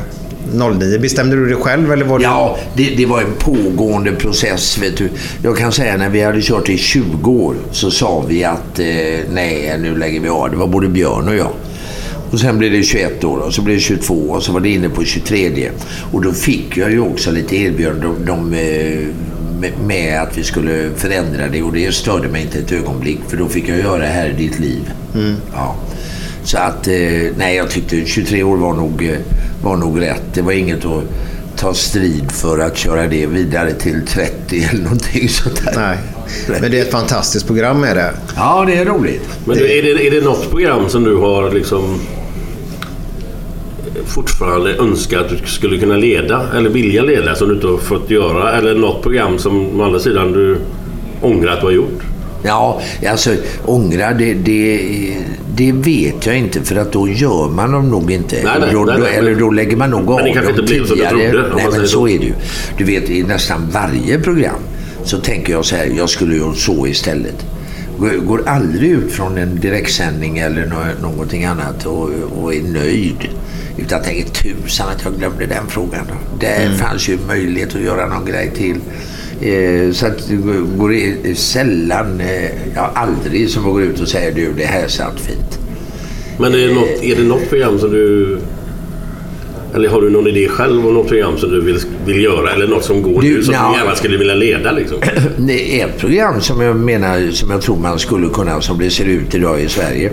09? 0.54 1.00
Bestämde 1.00 1.36
du 1.36 1.50
det 1.50 1.56
själv 1.56 1.92
eller 1.92 2.06
var 2.06 2.20
det... 2.20 2.24
Ja, 2.24 2.58
det, 2.76 2.84
det 2.98 3.06
var 3.06 3.22
en 3.22 3.34
pågående 3.40 4.12
process. 4.12 4.78
Vet 4.78 4.98
du. 4.98 5.10
Jag 5.44 5.58
kan 5.58 5.72
säga 5.72 5.98
när 5.98 6.10
vi 6.10 6.22
hade 6.22 6.42
kört 6.42 6.70
i 6.70 6.78
20 6.78 7.32
år 7.32 7.56
så 7.72 7.92
sa 7.92 8.26
vi 8.28 8.44
att 8.44 8.80
eh, 8.80 8.86
nej, 9.34 9.78
nu 9.80 9.98
lägger 9.98 10.20
vi 10.20 10.30
av. 10.30 10.52
Det 10.52 10.58
var 10.58 10.68
både 10.68 10.88
Björn 10.88 11.28
och 11.28 11.36
jag. 11.36 11.52
Och 12.32 12.40
sen 12.40 12.58
blev 12.58 12.72
det 12.72 12.84
21 12.84 13.24
år 13.24 13.38
och 13.38 13.54
så 13.54 13.62
blev 13.62 13.76
det 13.76 13.82
22 13.82 14.14
och 14.14 14.44
så 14.44 14.52
var 14.52 14.60
det 14.60 14.70
inne 14.70 14.90
på 14.90 15.04
23. 15.04 15.70
Och 16.12 16.22
då 16.22 16.32
fick 16.32 16.78
jag 16.78 16.92
ju 16.92 17.00
också 17.00 17.32
lite 17.32 17.56
erbjudanden 17.56 18.26
de, 18.26 18.52
de, 18.52 18.56
med, 19.88 20.22
att 20.22 20.38
vi 20.38 20.44
skulle 20.44 20.90
förändra 20.96 21.48
det 21.48 21.62
och 21.62 21.74
det 21.74 21.96
störde 21.96 22.28
mig 22.28 22.42
inte 22.42 22.60
ett 22.60 22.72
ögonblick 22.72 23.20
för 23.28 23.38
då 23.38 23.48
fick 23.48 23.70
jag 23.70 23.78
göra 23.78 23.98
det 23.98 24.08
här 24.08 24.30
i 24.30 24.34
ditt 24.34 24.60
liv. 24.60 24.92
Mm. 25.16 25.36
Ja. 25.54 25.76
Så 26.44 26.58
att, 26.58 26.88
eh, 26.88 26.94
nej 27.38 27.56
jag 27.56 27.70
tyckte 27.70 28.06
23 28.06 28.44
år 28.44 28.58
var 28.58 28.74
nog, 28.74 29.06
eh, 29.06 29.18
var 29.64 29.78
nog 29.78 30.02
rätt. 30.02 30.24
Det 30.34 30.42
var 30.42 30.52
inget 30.52 30.86
att 30.86 31.04
ta 31.58 31.74
strid 31.74 32.32
för 32.32 32.60
att 32.60 32.78
köra 32.78 33.08
det 33.08 33.26
vidare 33.26 33.74
till 33.74 34.06
30 34.08 34.68
eller 34.72 34.84
någonting 34.84 35.30
sånt 35.30 35.66
där. 35.66 35.74
Nej. 35.76 35.98
Men 36.62 36.72
det 36.72 36.80
är 36.80 36.82
ett 36.82 36.92
fantastiskt 36.92 37.48
program 37.48 37.84
är 37.84 37.96
det. 37.96 38.12
Ja, 38.36 38.64
det 38.68 38.76
är 38.76 38.86
roligt. 38.86 39.30
Men 39.46 39.58
du, 39.58 39.78
är, 39.78 39.84
det, 39.84 40.08
är 40.08 40.12
det 40.12 40.22
något 40.22 40.50
program 40.50 40.90
som 40.90 41.04
du 41.04 41.16
har 41.16 41.52
liksom 41.52 42.00
fortfarande 44.06 44.76
önskar 44.78 45.20
att 45.20 45.30
du 45.30 45.38
skulle 45.46 45.78
kunna 45.78 45.96
leda 45.96 46.46
eller 46.56 46.70
vilja 46.70 47.02
leda 47.04 47.36
som 47.36 47.48
du 47.50 47.56
inte 47.56 47.68
har 47.68 47.78
fått 47.78 48.10
göra? 48.10 48.58
Eller 48.58 48.76
något 48.76 49.02
program 49.04 49.38
som 49.40 49.82
å 49.82 49.84
andra 49.84 50.00
sidan 50.00 50.32
du 50.32 50.58
ångrar 51.22 51.52
att 51.52 51.60
du 51.60 51.66
har 51.66 51.74
gjort? 51.74 52.02
Ja, 52.44 52.82
alltså 53.10 53.30
ångra 53.66 54.14
det, 54.14 54.34
det, 54.34 54.80
det 55.56 55.72
vet 55.72 56.26
jag 56.26 56.38
inte 56.38 56.62
för 56.62 56.76
att 56.76 56.92
då 56.92 57.08
gör 57.10 57.50
man 57.50 57.72
dem 57.72 57.90
nog 57.90 58.12
inte. 58.12 58.36
Nej, 58.44 58.54
nej, 58.60 58.70
då, 58.74 58.84
nej, 58.86 58.98
nej. 59.00 59.16
eller 59.18 59.36
då 59.36 59.50
lägger 59.52 59.78
man 59.78 59.90
nog 59.90 60.10
av 60.12 60.16
Men 60.16 60.26
det 60.26 60.34
kanske 60.34 60.52
dem 60.52 60.60
inte 60.62 60.74
blev 60.74 60.86
som 60.86 60.98
du 60.98 61.04
tidigare. 61.04 61.32
trodde, 61.32 61.56
Nej, 61.56 61.66
men 61.72 61.82
så 61.82 61.88
så. 61.88 62.08
är 62.08 62.20
det 62.20 62.26
ju. 62.26 62.34
Du 62.78 62.84
vet, 62.84 63.10
i 63.10 63.24
nästan 63.24 63.70
varje 63.74 64.20
program 64.20 64.56
så 65.04 65.18
tänker 65.18 65.54
jag 65.54 65.66
så 65.66 65.76
här, 65.76 65.86
jag 65.98 66.10
skulle 66.10 66.36
göra 66.36 66.54
så 66.54 66.88
istället. 66.88 67.46
Går, 68.28 68.42
aldrig 68.48 68.92
ut 68.92 69.12
från 69.12 69.38
en 69.38 69.60
direktsändning 69.60 70.38
eller 70.38 70.66
nå- 70.66 71.10
någonting 71.10 71.46
annat 71.46 71.86
och, 71.86 72.10
och 72.42 72.54
är 72.54 72.62
nöjd. 72.62 73.25
Utan 73.78 74.04
tänker 74.04 74.30
tusan 74.30 74.90
att 74.90 75.04
jag 75.04 75.18
glömde 75.18 75.46
den 75.46 75.68
frågan. 75.68 76.06
Där 76.40 76.66
Mm. 76.66 76.78
fanns 76.78 77.10
ju 77.10 77.18
möjlighet 77.28 77.76
att 77.76 77.82
göra 77.82 78.08
någon 78.08 78.26
grej 78.26 78.52
till. 78.56 78.76
Eh, 79.42 79.92
så 79.92 80.08
att 80.08 80.28
det 80.30 80.36
går- 80.78 81.24
det 81.24 81.36
sällan, 81.36 82.22
eh, 82.22 82.52
ja 82.76 82.92
aldrig 82.96 83.50
som 83.50 83.64
jag 83.64 83.74
går 83.74 83.82
ut 83.84 84.00
och 84.02 84.08
säger 84.08 84.32
du 84.32 84.54
det 84.54 84.66
här 84.66 84.88
satt 84.88 85.20
fint. 85.20 85.60
Men 86.40 86.54
är 86.54 86.58
det, 86.58 86.74
något, 86.74 87.04
är 87.04 87.16
det 87.16 87.24
något 87.24 87.50
program 87.50 87.80
som 87.80 87.92
du... 87.92 88.38
Eller 89.76 89.90
har 89.90 90.02
du 90.02 90.10
någon 90.10 90.28
idé 90.28 90.48
själv 90.48 90.88
om 90.88 90.94
något 90.94 91.08
program 91.08 91.38
som 91.38 91.50
du 91.50 91.62
vill, 91.62 91.80
vill 92.06 92.24
göra? 92.24 92.52
Eller 92.54 92.68
något 92.68 92.84
som 92.84 93.02
går 93.02 93.22
Du, 93.22 93.36
nu 93.38 93.44
som 93.44 93.52
nja. 93.54 93.72
du 93.72 93.78
gärna 93.80 93.96
skulle 93.96 94.18
vilja 94.18 94.34
leda 94.36 94.72
liksom? 94.72 94.98
Det 95.38 95.82
är 95.82 95.86
ett 95.88 95.98
program 95.98 96.42
som 96.42 96.62
jag 96.62 96.76
menar, 96.76 97.32
som 97.32 97.52
jag 97.52 97.62
tror 97.62 97.78
man 97.78 98.00
skulle 98.00 98.30
kunna, 98.30 98.62
som 98.62 98.80
det 98.80 98.90
ser 98.90 99.06
ut 99.06 99.36
idag 99.36 99.62
i 99.62 99.70
Sverige. 99.70 100.12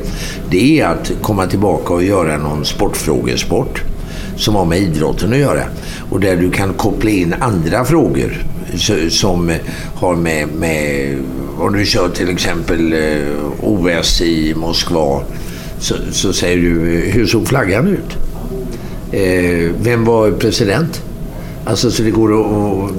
Det 0.50 0.80
är 0.80 0.86
att 0.86 1.12
komma 1.22 1.46
tillbaka 1.46 1.94
och 1.94 2.04
göra 2.04 2.38
någon 2.38 2.64
sportfrågesport 2.64 3.82
som 4.36 4.54
har 4.54 4.64
med 4.64 4.78
idrotten 4.78 5.32
att 5.32 5.38
göra. 5.38 5.62
Och 6.10 6.20
där 6.20 6.36
du 6.36 6.50
kan 6.50 6.74
koppla 6.74 7.10
in 7.10 7.34
andra 7.40 7.84
frågor 7.84 8.32
som 9.08 9.52
har 9.94 10.16
med, 10.16 10.48
med 10.48 11.14
om 11.58 11.72
du 11.72 11.86
kör 11.86 12.08
till 12.08 12.30
exempel 12.30 12.92
eh, 12.92 12.98
OS 13.60 14.20
i 14.20 14.54
Moskva 14.56 15.22
så, 15.78 15.94
så 16.10 16.32
säger 16.32 16.56
du, 16.56 16.70
hur 17.12 17.26
såg 17.26 17.48
flaggan 17.48 17.88
ut? 17.88 18.16
Eh, 19.12 19.70
vem 19.82 20.04
var 20.04 20.30
president? 20.30 21.02
Alltså 21.64 21.90
så 21.90 22.02
det 22.02 22.10
går 22.10 22.40
att, 22.40 22.92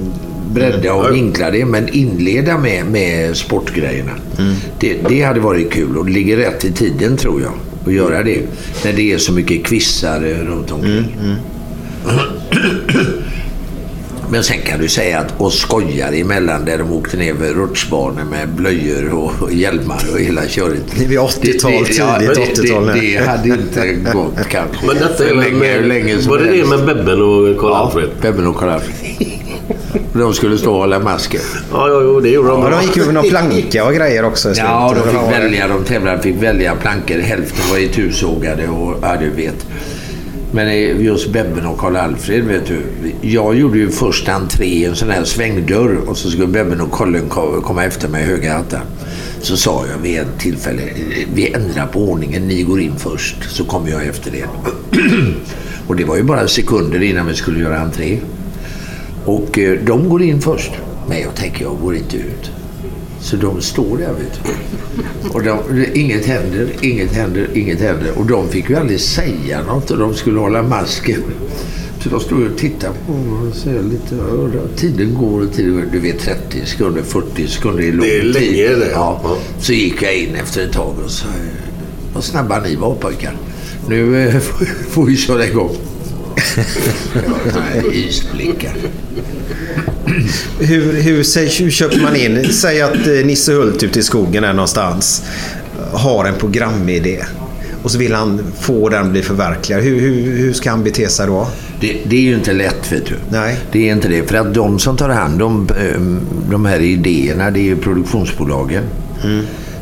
bredda 0.54 0.94
och 0.94 1.14
vinkla 1.14 1.50
det 1.50 1.64
men 1.64 1.88
inleda 1.88 2.58
med, 2.58 2.86
med 2.86 3.36
sportgrejerna. 3.36 4.12
Det, 4.80 4.96
det 5.08 5.22
hade 5.22 5.40
varit 5.40 5.72
kul 5.72 5.96
och 5.96 6.06
det 6.06 6.12
ligger 6.12 6.36
rätt 6.36 6.64
i 6.64 6.72
tiden 6.72 7.16
tror 7.16 7.42
jag 7.42 7.52
att 7.86 7.92
göra 7.92 8.22
det. 8.22 8.40
När 8.84 8.92
det 8.92 9.12
är 9.12 9.18
så 9.18 9.32
mycket 9.32 9.64
quizar 9.66 10.20
runt 10.20 10.70
omkring. 10.70 11.16
Men 14.30 14.44
sen 14.44 14.58
kan 14.60 14.80
du 14.80 14.88
säga 14.88 15.18
att 15.18 15.34
och 15.38 15.52
skojar 15.52 16.12
emellan 16.12 16.64
där 16.64 16.78
de 16.78 16.92
åkte 16.92 17.16
ner 17.16 17.34
för 17.34 17.54
rutschbanor 17.54 18.24
med 18.30 18.48
blöjor 18.48 19.14
och, 19.14 19.32
och 19.42 19.52
hjälmar 19.52 20.04
och 20.12 20.20
hela 20.20 20.46
köret. 20.48 20.82
Det 20.98 21.04
är 21.04 21.08
vid 21.08 21.18
80-tal, 21.18 21.86
tidigt 21.86 21.96
det, 21.98 22.62
80-tal 22.62 22.86
det, 22.86 23.18
det 23.18 23.26
hade 23.26 23.48
inte 23.48 23.92
gått 24.12 24.48
kanske. 24.48 24.86
Men 24.86 24.96
detta 24.96 25.28
är 25.28 25.34
länge, 25.34 25.56
med, 25.56 25.88
länge 25.88 26.18
som 26.18 26.30
Var 26.30 26.38
det 26.38 26.50
det 26.50 26.68
med 26.68 26.86
Bebben 26.86 27.22
och 27.22 27.58
Karl-Alfred? 27.58 28.08
Bebben 28.22 28.46
och 28.46 28.56
Karl-Alfred. 28.56 28.94
De 30.12 30.34
skulle 30.34 30.58
stå 30.58 30.72
och 30.72 30.78
hålla 30.78 30.98
masken. 30.98 31.40
Ja, 31.72 31.88
ja, 31.88 32.00
jo, 32.02 32.20
det 32.20 32.28
gjorde 32.28 32.48
de. 32.48 32.62
Ja, 32.62 32.68
de 32.70 32.82
gick 32.82 32.96
över 32.96 33.12
någon 33.12 33.28
planka 33.28 33.84
och 33.84 33.94
grejer 33.94 34.24
också 34.24 34.50
i. 34.50 34.54
Ja, 34.56 34.94
de 34.96 35.10
fick 35.10 35.32
välja. 35.32 35.68
De 35.68 35.84
tävlande 35.84 36.22
fick 36.22 36.42
välja 36.42 36.74
plankor. 36.74 37.18
Hälften 37.18 37.70
var 37.70 37.78
itusågade 37.78 38.68
och 38.68 38.96
ja, 39.02 39.16
du 39.20 39.30
vet. 39.30 39.66
Men 40.54 40.68
eh, 40.68 41.02
just 41.02 41.32
Bebben 41.32 41.66
och 41.66 41.78
Karl-Alfred, 41.78 42.44
vet 42.44 42.66
du. 42.66 42.82
Jag 43.20 43.56
gjorde 43.56 43.78
ju 43.78 43.90
först 43.90 44.28
entré 44.28 44.66
i 44.66 44.84
en 44.84 44.96
sån 44.96 45.10
här 45.10 45.24
svängdörr 45.24 45.96
och 46.08 46.16
så 46.16 46.30
skulle 46.30 46.46
Bebben 46.46 46.80
och 46.80 46.90
Colin 46.90 47.28
komma 47.62 47.84
efter 47.84 48.08
mig 48.08 48.22
i 48.22 48.26
höga 48.26 48.52
hattar. 48.52 48.82
Så 49.40 49.56
sa 49.56 49.86
jag 49.86 49.98
vid 49.98 50.18
ett 50.18 50.38
tillfälle, 50.38 50.82
vi 51.34 51.52
ändrar 51.52 51.86
på 51.86 52.00
ordningen, 52.00 52.48
ni 52.48 52.62
går 52.62 52.80
in 52.80 52.96
först 52.96 53.36
så 53.50 53.64
kommer 53.64 53.90
jag 53.90 54.06
efter 54.06 54.30
det. 54.30 54.44
och 55.86 55.96
det 55.96 56.04
var 56.04 56.16
ju 56.16 56.22
bara 56.22 56.48
sekunder 56.48 57.02
innan 57.02 57.26
vi 57.26 57.34
skulle 57.34 57.60
göra 57.60 57.80
entré. 57.80 58.18
Och 59.24 59.58
eh, 59.58 59.78
de 59.84 60.08
går 60.08 60.22
in 60.22 60.40
först. 60.40 60.72
Men 61.08 61.20
jag 61.20 61.34
tänker, 61.34 61.64
jag 61.64 61.78
går 61.82 61.96
inte 61.96 62.16
ut. 62.16 62.50
Så 63.24 63.36
de 63.36 63.60
står 63.60 63.98
där 63.98 64.12
vet 64.12 64.40
du. 64.44 65.28
Och 65.28 65.42
de, 65.42 65.58
inget 65.94 66.26
händer, 66.26 66.68
inget 66.80 67.12
händer, 67.12 67.48
inget 67.54 67.80
händer. 67.80 68.18
Och 68.18 68.26
de 68.26 68.48
fick 68.48 68.70
ju 68.70 68.76
aldrig 68.76 69.00
säga 69.00 69.62
något 69.62 69.90
och 69.90 69.98
de 69.98 70.14
skulle 70.14 70.40
hålla 70.40 70.62
masken. 70.62 71.22
Så 72.02 72.08
de 72.08 72.20
stod 72.20 72.42
och 72.52 72.58
tittade 72.58 72.94
på 73.06 73.12
mig 73.12 73.48
och 73.50 73.56
säger 73.56 73.82
lite, 73.82 74.14
"Ja, 74.54 74.60
tiden 74.76 75.14
går 75.14 75.40
och 75.40 75.52
tiden 75.52 75.74
går. 75.74 75.84
Du 75.92 75.98
vet 75.98 76.18
30 76.20 76.66
sekunder, 76.66 77.02
40 77.02 77.46
sekunder 77.46 77.82
är 77.84 77.92
lång 77.92 78.06
Det 78.06 78.18
är 78.18 78.22
länge 78.22 78.68
det. 78.84 78.90
Ja. 78.92 79.36
Så 79.60 79.72
gick 79.72 80.02
jag 80.02 80.16
in 80.18 80.34
efter 80.34 80.64
ett 80.64 80.72
tag 80.72 80.94
och 81.04 81.10
sa, 81.10 81.26
vad 82.14 82.24
snabba 82.24 82.60
ni 82.60 82.76
var 82.76 82.94
pojkar. 82.94 83.36
Nu 83.88 84.28
eh, 84.28 84.38
får 84.90 85.04
vi 85.06 85.16
köra 85.16 85.46
igång. 85.46 85.76
Isblickar. 87.92 88.72
Hur, 90.60 90.92
hur, 90.92 91.16
hur 91.62 91.70
köper 91.70 92.00
man 92.00 92.16
in? 92.16 92.52
Säg 92.52 92.82
att 92.82 93.06
eh, 93.06 93.24
Nisse 93.24 93.52
Hult 93.52 93.82
ute 93.82 93.98
i 93.98 94.02
skogen 94.02 94.44
är 94.44 94.52
någonstans 94.52 95.22
har 95.92 96.24
en 96.24 96.34
programidé. 96.34 97.24
Och 97.82 97.90
så 97.90 97.98
vill 97.98 98.14
han 98.14 98.40
få 98.60 98.88
den 98.88 99.12
bli 99.12 99.22
förverkligad. 99.22 99.82
Hur, 99.82 100.00
hur, 100.00 100.36
hur 100.36 100.52
ska 100.52 100.70
han 100.70 100.84
bete 100.84 101.08
sig 101.08 101.26
då? 101.26 101.48
Det, 101.80 101.96
det 102.06 102.16
är 102.16 102.20
ju 102.20 102.34
inte 102.34 102.52
lätt 102.52 102.92
vet 102.92 103.06
du. 103.06 103.14
Nej. 103.28 103.58
Det 103.72 103.88
är 103.88 103.92
inte 103.92 104.08
det. 104.08 104.28
För 104.28 104.36
att 104.36 104.54
de 104.54 104.78
som 104.78 104.96
tar 104.96 105.08
hand 105.08 105.42
om 105.42 105.68
eh, 105.80 106.00
de 106.50 106.64
här 106.64 106.80
idéerna, 106.80 107.50
det 107.50 107.60
är 107.60 107.64
ju 107.64 107.76
produktionsbolagen. 107.76 108.84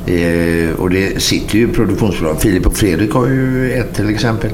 Eh, 0.07 0.81
och 0.81 0.91
det 0.91 1.23
sitter 1.23 1.55
ju 1.59 1.73
produktionsbolag. 1.73 2.41
Filip 2.41 2.67
och 2.67 2.77
Fredrik 2.77 3.13
har 3.13 3.27
ju 3.27 3.73
ett 3.73 3.95
till 3.95 4.11
exempel. 4.11 4.51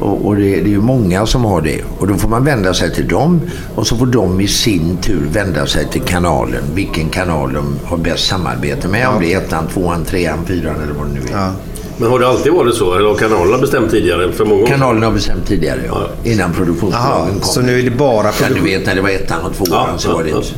Och, 0.00 0.26
och 0.26 0.36
det, 0.36 0.42
det 0.42 0.60
är 0.60 0.68
ju 0.68 0.80
många 0.80 1.26
som 1.26 1.44
har 1.44 1.60
det. 1.60 1.80
Och 1.98 2.06
då 2.08 2.14
får 2.14 2.28
man 2.28 2.44
vända 2.44 2.74
sig 2.74 2.94
till 2.94 3.08
dem 3.08 3.40
och 3.74 3.86
så 3.86 3.96
får 3.96 4.06
de 4.06 4.40
i 4.40 4.48
sin 4.48 4.96
tur 4.96 5.22
vända 5.32 5.66
sig 5.66 5.86
till 5.88 6.02
kanalen. 6.02 6.62
Vilken 6.74 7.08
kanal 7.08 7.52
de 7.52 7.76
har 7.84 7.96
bäst 7.96 8.26
samarbete 8.26 8.88
med. 8.88 9.08
Om 9.08 9.20
det 9.20 9.32
är 9.32 9.38
ettan, 9.38 9.66
tvåan, 9.68 10.04
trean, 10.04 10.38
fyran 10.46 10.76
eller 10.82 10.92
vad 10.92 11.06
det 11.06 11.12
nu 11.12 11.20
är. 11.34 11.50
Men 11.96 12.10
har 12.10 12.18
det 12.18 12.28
alltid 12.28 12.52
varit 12.52 12.74
så? 12.74 12.94
Eller 12.94 13.08
har 13.08 13.14
kanalerna 13.14 13.58
bestämt 13.58 13.90
tidigare? 13.90 14.32
För 14.32 14.44
många 14.44 14.62
år? 14.62 14.66
Kanalen 14.66 15.02
har 15.02 15.10
bestämt 15.10 15.46
tidigare, 15.46 15.80
ja. 15.86 16.08
Innan 16.24 16.52
produktionsbolagen 16.52 17.34
kom. 17.34 17.42
så 17.42 17.60
nu 17.60 17.78
är 17.78 17.82
det 17.82 17.90
bara... 17.90 18.26
Ja, 18.26 18.46
du 18.54 18.60
vet 18.60 18.86
när 18.86 18.94
det 18.94 19.00
var 19.00 19.10
ettan 19.10 19.40
och 19.44 19.54
tvåan 19.56 19.88
Ja, 19.92 19.98
så 19.98 20.08
ja, 20.08 20.14
var 20.14 20.22
det 20.24 20.30
ja. 20.30 20.36
inte... 20.36 20.52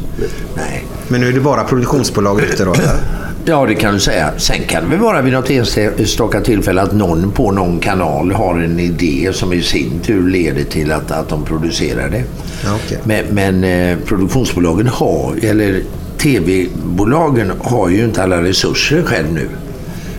Nej. 0.57 0.85
Men 1.09 1.21
nu 1.21 1.29
är 1.29 1.33
det 1.33 1.41
bara 1.41 1.65
produktionsbolag 1.65 2.41
ute 2.41 2.65
då? 2.65 2.73
eller? 2.73 3.24
Ja, 3.47 3.67
det 3.67 3.75
kan 3.75 3.95
du 3.95 4.01
säga. 4.01 4.31
Sen 4.37 4.63
kan 4.69 4.91
det 4.91 4.97
vara 4.97 5.23
vid 5.23 5.33
något 5.33 5.51
enstaka 5.51 6.41
tillfälle 6.41 6.83
att 6.83 6.93
någon 6.93 7.33
på 7.33 7.51
någon 7.51 7.81
kanal 7.81 8.33
har 8.33 8.59
en 8.59 8.81
idé 8.81 9.31
som 9.33 9.53
i 9.53 9.63
sin 9.63 10.01
tur 10.01 10.31
leder 10.31 10.65
till 10.65 10.93
att, 10.93 11.11
att 11.11 11.29
de 11.29 11.45
producerar 11.45 12.09
det. 12.09 12.25
Okej. 12.75 12.99
Men, 13.05 13.25
men 13.31 13.65
eh, 13.65 13.99
produktionsbolagen 14.05 14.87
har, 14.87 15.45
eller 15.45 15.83
tv-bolagen 16.19 17.53
har 17.61 17.89
ju 17.89 18.05
inte 18.05 18.23
alla 18.23 18.43
resurser 18.43 19.03
själv 19.03 19.33
nu. 19.33 19.49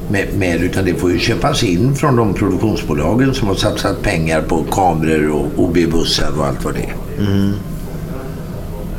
Med, 0.09 0.27
med, 0.37 0.63
utan 0.63 0.85
det 0.85 0.93
får 0.93 1.11
ju 1.11 1.19
köpas 1.19 1.63
in 1.63 1.95
från 1.95 2.15
de 2.15 2.33
produktionsbolagen 2.33 3.33
som 3.33 3.47
har 3.47 3.55
satsat 3.55 4.01
pengar 4.01 4.41
på 4.41 4.63
kameror 4.71 5.31
och 5.31 5.63
OB-bussar 5.63 6.31
och 6.37 6.45
allt 6.45 6.65
vad 6.65 6.73
det 6.73 6.79
är. 6.79 7.25
Mm. 7.27 7.53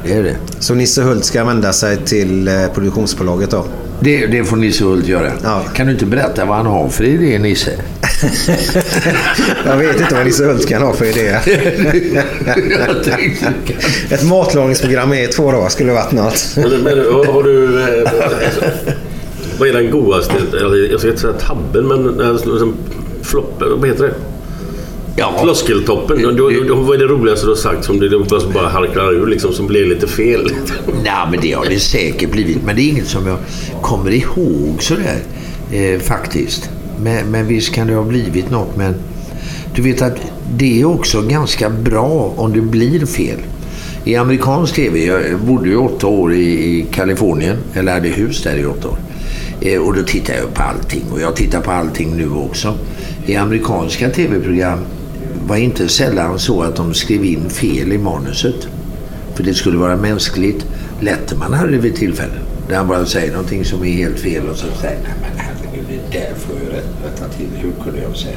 Det 0.05 0.13
är 0.13 0.23
det. 0.23 0.37
Så 0.59 0.75
Nisse 0.75 1.03
Hult 1.03 1.25
ska 1.25 1.45
vända 1.45 1.73
sig 1.73 1.97
till 1.97 2.49
eh, 2.49 2.67
produktionsbolaget 2.75 3.51
då? 3.51 3.65
Det, 4.01 4.27
det 4.27 4.45
får 4.45 4.57
Nisse 4.57 4.85
Hult 4.85 5.07
göra. 5.07 5.33
Kan 5.75 5.87
du 5.87 5.93
inte 5.93 6.07
berätta 6.07 6.45
vad 6.45 6.57
han 6.57 6.67
har 6.67 6.89
för 6.89 7.05
idé, 7.05 7.39
Nisse? 7.39 7.71
Jag 9.65 9.77
vet 9.77 10.01
inte 10.01 10.15
vad 10.15 10.27
Nisse 10.27 10.45
Hult 10.45 10.69
kan 10.69 10.83
ha 10.83 10.93
för 10.93 11.05
idé. 11.05 11.29
Ett 14.15 14.25
matlagningsprogram 14.25 15.13
i 15.13 15.27
två 15.27 15.53
dagar 15.53 15.69
skulle 15.69 15.93
varit 15.93 16.13
något. 16.13 16.57
Men, 16.57 16.71
men 16.83 16.99
har 16.99 17.43
du... 17.43 17.83
alltså, 17.83 18.65
vad 19.59 19.69
är 19.69 19.73
den 19.73 19.91
godaste? 19.91 20.35
Jag 20.91 21.01
ska 21.01 21.09
inte 21.09 21.21
säga 21.21 21.33
tabben, 21.33 21.89
men 21.89 22.03
liksom, 22.29 22.75
floppen. 23.23 23.69
Vad 23.81 23.89
heter 23.89 24.05
det? 24.05 24.15
Ja. 25.19 25.39
Floskeltoppen. 25.43 26.23
Då, 26.23 26.31
då, 26.31 26.51
då, 26.69 26.75
vad 26.75 26.95
är 26.95 26.99
det 26.99 27.13
roligaste 27.15 27.47
du 27.47 27.51
har 27.51 27.57
sagt 27.57 27.85
som 27.85 28.01
det 28.01 28.11
bara, 28.55 28.69
harklar 28.69 29.13
ur 29.13 29.27
liksom, 29.27 29.53
som 29.53 29.67
blev 29.67 29.87
lite 29.87 30.07
fel? 30.07 30.51
Nej, 31.05 31.27
men 31.31 31.41
det 31.41 31.53
har 31.53 31.67
det 31.67 31.81
säkert 31.81 32.31
blivit. 32.31 32.65
Men 32.65 32.77
det 32.77 32.83
är 32.83 32.89
inget 32.89 33.09
som 33.09 33.27
jag 33.27 33.39
kommer 33.83 34.11
ihåg 34.11 34.83
sådär 34.83 35.19
eh, 35.73 36.01
faktiskt. 36.01 36.71
Men, 37.03 37.31
men 37.31 37.47
visst 37.47 37.75
kan 37.75 37.87
det 37.87 37.95
ha 37.95 38.05
blivit 38.05 38.51
något. 38.51 38.77
Men 38.77 38.95
du 39.75 39.83
vet 39.83 40.03
att 40.03 40.17
det 40.57 40.81
är 40.81 40.85
också 40.85 41.23
ganska 41.23 41.71
bra 41.71 42.35
om 42.37 42.53
det 42.53 42.61
blir 42.61 43.07
fel. 43.07 43.39
I 44.05 44.17
amerikansk 44.17 44.75
tv, 44.75 45.05
jag 45.05 45.41
bodde 45.41 45.69
ju 45.69 45.77
åtta 45.77 46.07
år 46.07 46.35
i, 46.35 46.79
i 46.79 46.87
Kalifornien, 46.93 47.57
eller 47.75 47.93
hade 47.93 48.09
hus 48.09 48.43
där 48.43 48.57
i 48.57 48.67
åtta 48.67 48.89
år. 48.89 48.99
Eh, 49.61 49.81
och 49.81 49.95
då 49.95 50.03
tittar 50.03 50.35
jag 50.35 50.55
på 50.55 50.63
allting 50.63 51.05
och 51.13 51.21
jag 51.21 51.37
tittar 51.37 51.61
på 51.61 51.71
allting 51.71 52.17
nu 52.17 52.31
också. 52.31 52.75
I 53.27 53.37
amerikanska 53.37 54.11
tv-program 54.11 54.79
var 55.47 55.57
inte 55.57 55.89
sällan 55.89 56.39
så 56.39 56.63
att 56.63 56.77
de 56.77 56.95
skrev 56.95 57.25
in 57.25 57.51
fel 57.51 57.93
i 57.93 57.99
manuset. 57.99 58.69
För 59.35 59.43
det 59.45 59.55
skulle 59.55 59.79
vara 59.79 59.97
mänskligt. 59.97 60.67
Letterman 61.01 61.53
hade 61.53 61.71
det 61.73 61.79
vid 61.79 61.95
tillfällen. 61.97 62.39
Där 62.69 62.77
han 62.77 62.89
bara 62.89 63.07
säger 63.07 63.33
någonting 63.33 63.65
som 63.65 63.85
är 63.85 63.91
helt 63.93 64.19
fel 64.19 64.49
och 64.51 64.57
så 64.57 64.67
säger 64.81 64.99
nej 65.03 65.13
men 65.21 65.31
herregud 65.37 65.85
det 66.13 66.19
där 66.19 66.35
får 66.35 66.57
jag 66.65 66.73
rätt- 66.79 67.05
rätta 67.13 67.29
till. 67.29 67.47
Hur 67.63 67.73
kunde 67.85 68.01
jag 68.03 68.17
säga? 68.17 68.35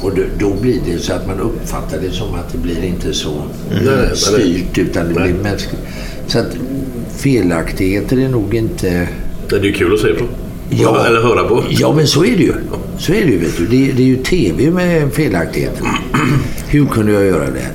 Och 0.00 0.14
då, 0.16 0.22
då 0.38 0.54
blir 0.60 0.80
det 0.86 0.98
så 0.98 1.12
att 1.12 1.26
man 1.26 1.40
uppfattar 1.40 1.98
det 2.00 2.10
som 2.10 2.34
att 2.34 2.52
det 2.52 2.58
blir 2.58 2.84
inte 2.84 3.12
så 3.12 3.42
nej. 3.70 4.16
styrt 4.16 4.78
utan 4.78 5.08
det 5.08 5.14
blir 5.14 5.34
mänskligt. 5.42 5.82
Så 6.26 6.38
att 6.38 6.56
felaktigheter 7.16 8.18
är 8.18 8.28
nog 8.28 8.54
inte... 8.54 9.08
Det 9.48 9.56
är 9.56 9.60
ju 9.62 9.72
kul 9.72 9.94
att 9.94 10.00
se 10.00 10.08
på. 10.14 10.24
Ja. 10.70 11.06
Eller 11.06 11.22
höra 11.22 11.48
på. 11.48 11.64
Ja, 11.68 11.92
men 11.94 12.06
så 12.06 12.24
är 12.24 12.36
det 12.36 12.42
ju. 12.42 12.52
Så 12.98 13.12
är 13.12 13.24
det 13.24 13.30
ju, 13.32 13.38
vet 13.38 13.56
du. 13.56 13.66
Det, 13.66 13.92
det 13.92 14.02
är 14.02 14.06
ju 14.06 14.16
tv 14.16 14.70
med 14.70 15.12
felaktigheter. 15.12 15.86
Hur 16.68 16.86
kunde 16.86 17.12
jag 17.12 17.24
göra 17.26 17.50
det 17.50 17.60
här? 17.60 17.72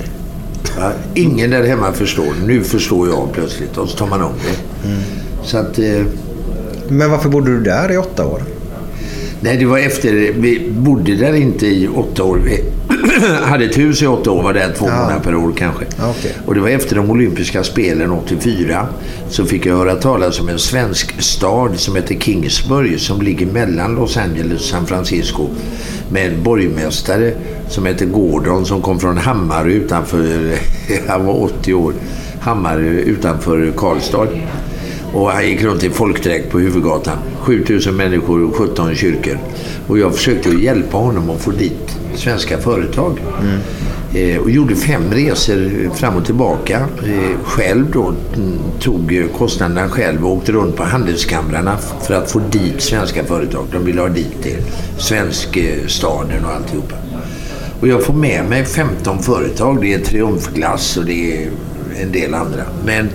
Va? 0.80 0.92
Ingen 1.14 1.50
där 1.50 1.64
hemma 1.64 1.94
förstår. 1.94 2.34
Nu 2.46 2.64
förstår 2.64 3.08
jag 3.10 3.30
plötsligt. 3.34 3.78
Och 3.78 3.90
så 3.90 3.98
tar 3.98 4.08
man 4.08 4.22
om 4.22 4.32
det. 4.46 4.90
Så 5.44 5.58
att... 5.58 5.80
Eh, 5.80 6.02
Men 6.88 7.12
varför 7.12 7.30
bodde 7.30 7.52
du 7.52 7.64
där 7.64 7.92
i 7.92 7.98
åtta 7.98 8.26
år? 8.28 8.44
nej, 9.42 9.58
det 9.58 9.66
var 9.66 9.78
efter... 9.80 10.12
Vi 10.36 10.68
bodde 10.70 11.16
där 11.16 11.34
inte 11.34 11.68
i 11.68 11.88
åtta 11.96 12.24
år. 12.24 12.42
Hade 13.44 13.66
ett 13.66 13.78
hus 13.78 14.02
i 14.02 14.08
åtta 14.08 14.32
år. 14.32 14.44
Var 14.44 14.54
där 14.54 14.74
två 14.78 14.86
Ja. 14.88 14.96
månader 14.96 15.20
per 15.20 15.36
år 15.36 15.54
kanske. 15.58 15.86
Okej. 16.10 16.36
Och 16.46 16.56
det 16.56 16.62
var 16.62 16.70
efter 16.70 16.96
de 16.96 17.10
olympiska 17.12 17.64
spelen 17.64 18.12
84 18.12 18.88
så 19.30 19.46
fick 19.46 19.66
jag 19.66 19.78
höra 19.78 19.96
talas 19.96 20.40
om 20.40 20.50
en 20.50 20.60
svensk 20.60 21.22
stad 21.22 21.80
som 21.80 21.96
heter 21.96 22.16
Kingsburg 22.16 23.00
som 23.00 23.22
ligger 23.22 23.46
mellan 23.46 23.96
Los 23.96 24.18
Angeles 24.18 24.54
och 24.60 24.66
San 24.66 24.86
Francisco 24.86 25.48
med 26.12 26.34
en 26.34 26.44
borgmästare 26.44 27.34
som 27.70 27.86
heter 27.86 28.06
Gordon 28.06 28.66
som 28.66 28.82
kom 28.82 29.00
från 29.00 29.18
Hammarö 29.18 29.70
utanför, 29.72 30.52
han 31.08 31.26
var 31.26 31.44
80 31.44 31.74
år, 31.74 31.94
Hammarö 32.40 32.90
utanför 32.90 33.74
Karlstad. 33.78 34.28
Och 35.14 35.32
han 35.32 35.48
gick 35.48 35.62
runt 35.64 35.84
i 35.84 35.90
folkdräkt 35.90 36.52
på 36.52 36.60
huvudgatan. 36.60 37.18
7000 37.40 37.96
människor 37.96 38.44
och 38.44 38.56
17 38.56 38.96
kyrkor. 38.96 39.38
Och 39.88 40.00
jag 40.00 40.16
försökte 40.16 40.50
hjälpa 40.50 40.98
honom 40.98 41.30
att 41.30 41.42
få 41.42 41.52
dit 41.52 41.98
svenska 42.16 42.58
företag. 42.58 43.20
Eh, 44.14 44.38
och 44.38 44.50
gjorde 44.50 44.76
fem 44.76 45.04
resor 45.12 45.90
fram 45.96 46.16
och 46.16 46.26
tillbaka. 46.26 46.80
Eh, 46.80 47.38
själv 47.44 47.92
då 47.92 48.14
mm, 48.36 48.60
tog 48.80 49.28
kostnaderna 49.38 49.90
själv 49.90 50.26
och 50.26 50.32
åkte 50.32 50.52
runt 50.52 50.76
på 50.76 50.84
handelskamrarna 50.84 51.78
för 52.02 52.14
att 52.14 52.32
få 52.32 52.40
dit 52.52 52.82
svenska 52.82 53.24
företag. 53.24 53.66
De 53.72 53.86
ville 53.86 54.02
ha 54.02 54.10
dit 54.10 54.38
det. 54.44 54.58
Svensk 54.98 55.58
eh, 55.58 55.88
staden 55.88 56.46
och 56.46 56.52
alltihopa. 56.52 56.96
Och 57.82 57.88
jag 57.88 58.04
får 58.04 58.14
med 58.14 58.46
mig 58.50 58.66
15 58.66 59.20
företag. 59.24 59.82
Det 59.82 59.94
är 59.94 60.00
Triumfglass 60.00 60.98
och 60.98 61.06
det 61.06 61.44
är 61.44 61.50
en 62.02 62.12
del 62.12 62.34
andra. 62.34 62.64
Men 62.86 63.10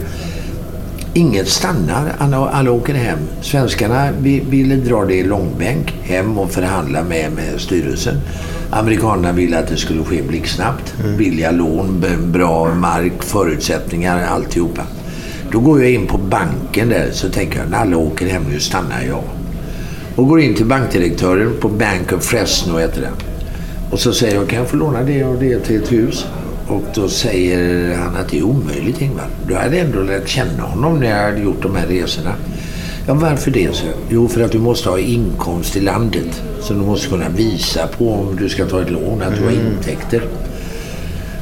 Inget 1.15 1.49
stannar. 1.49 2.13
Alla, 2.19 2.37
alla 2.37 2.71
åker 2.71 2.95
hem. 2.95 3.19
Svenskarna 3.43 4.09
vi- 4.21 4.43
ville 4.51 4.77
dra 4.77 5.05
det 5.05 5.15
i 5.15 5.23
långbänk 5.25 5.95
hem 6.03 6.39
och 6.39 6.51
förhandla 6.51 7.05
med, 7.05 7.33
med 7.33 7.61
styrelsen. 7.61 8.21
Amerikanerna 8.71 9.33
ville 9.33 9.59
att 9.59 9.69
det 9.69 9.77
skulle 9.77 10.05
ske 10.05 10.23
blixtsnabbt. 10.23 10.95
Billiga 11.19 11.51
lån, 11.51 12.05
bra 12.33 12.75
mark, 12.75 13.23
förutsättningar, 13.23 14.27
alltihopa. 14.27 14.83
Då 15.53 15.61
går 15.61 15.83
jag 15.83 15.91
in 15.93 16.07
på 16.07 16.19
banken 16.19 16.89
där 16.89 17.11
så 17.13 17.29
tänker 17.29 17.59
jag 17.59 17.71
när 17.71 17.79
alla 17.79 17.97
åker 17.97 18.27
hem 18.27 18.43
nu 18.51 18.61
stannar 18.61 19.03
jag. 19.03 19.23
Och 20.17 20.29
går 20.29 20.41
in 20.41 20.55
till 20.55 20.67
bankdirektören 20.67 21.53
på 21.61 21.69
Bank 21.69 22.13
of 22.13 22.25
Fresno 22.25 22.79
heter 22.79 23.01
den. 23.01 23.13
Och 23.91 24.01
så 24.01 24.13
säger 24.13 24.35
jag, 24.35 24.49
kan 24.49 24.59
jag 24.59 24.69
få 24.69 24.77
låna 24.77 25.03
det 25.03 25.25
och 25.25 25.39
det 25.39 25.61
till 25.61 25.83
ett 25.83 25.93
hus? 25.93 26.27
Och 26.69 26.85
då 26.95 27.09
säger 27.09 27.97
han 27.97 28.17
att 28.17 28.29
det 28.29 28.39
är 28.39 28.43
omöjligt 28.43 29.01
Ingvar. 29.01 29.27
Du 29.47 29.55
hade 29.55 29.79
ändå 29.79 30.01
lärt 30.03 30.29
känna 30.29 30.63
honom 30.63 31.01
när 31.01 31.11
jag 31.11 31.25
hade 31.25 31.41
gjort 31.41 31.63
de 31.63 31.77
här 31.77 31.87
resorna. 31.87 32.35
Ja, 33.09 33.15
varför 33.15 33.51
det? 33.51 33.75
Så? 33.75 33.87
Jo, 34.09 34.29
för 34.29 34.41
att 34.41 34.53
du 34.53 34.59
måste 34.59 34.89
ha 34.89 34.99
inkomst 34.99 35.77
i 35.77 35.81
landet. 35.81 36.43
Så 36.61 36.75
du 36.75 36.81
måste 36.81 37.09
kunna 37.09 37.29
visa 37.29 37.87
på 37.87 38.13
om 38.13 38.37
du 38.37 38.49
ska 38.49 38.65
ta 38.67 38.83
ett 38.83 38.91
lån 38.91 39.23
att 39.23 39.37
du 39.37 39.45
har 39.45 39.51
intäkter. 39.51 40.23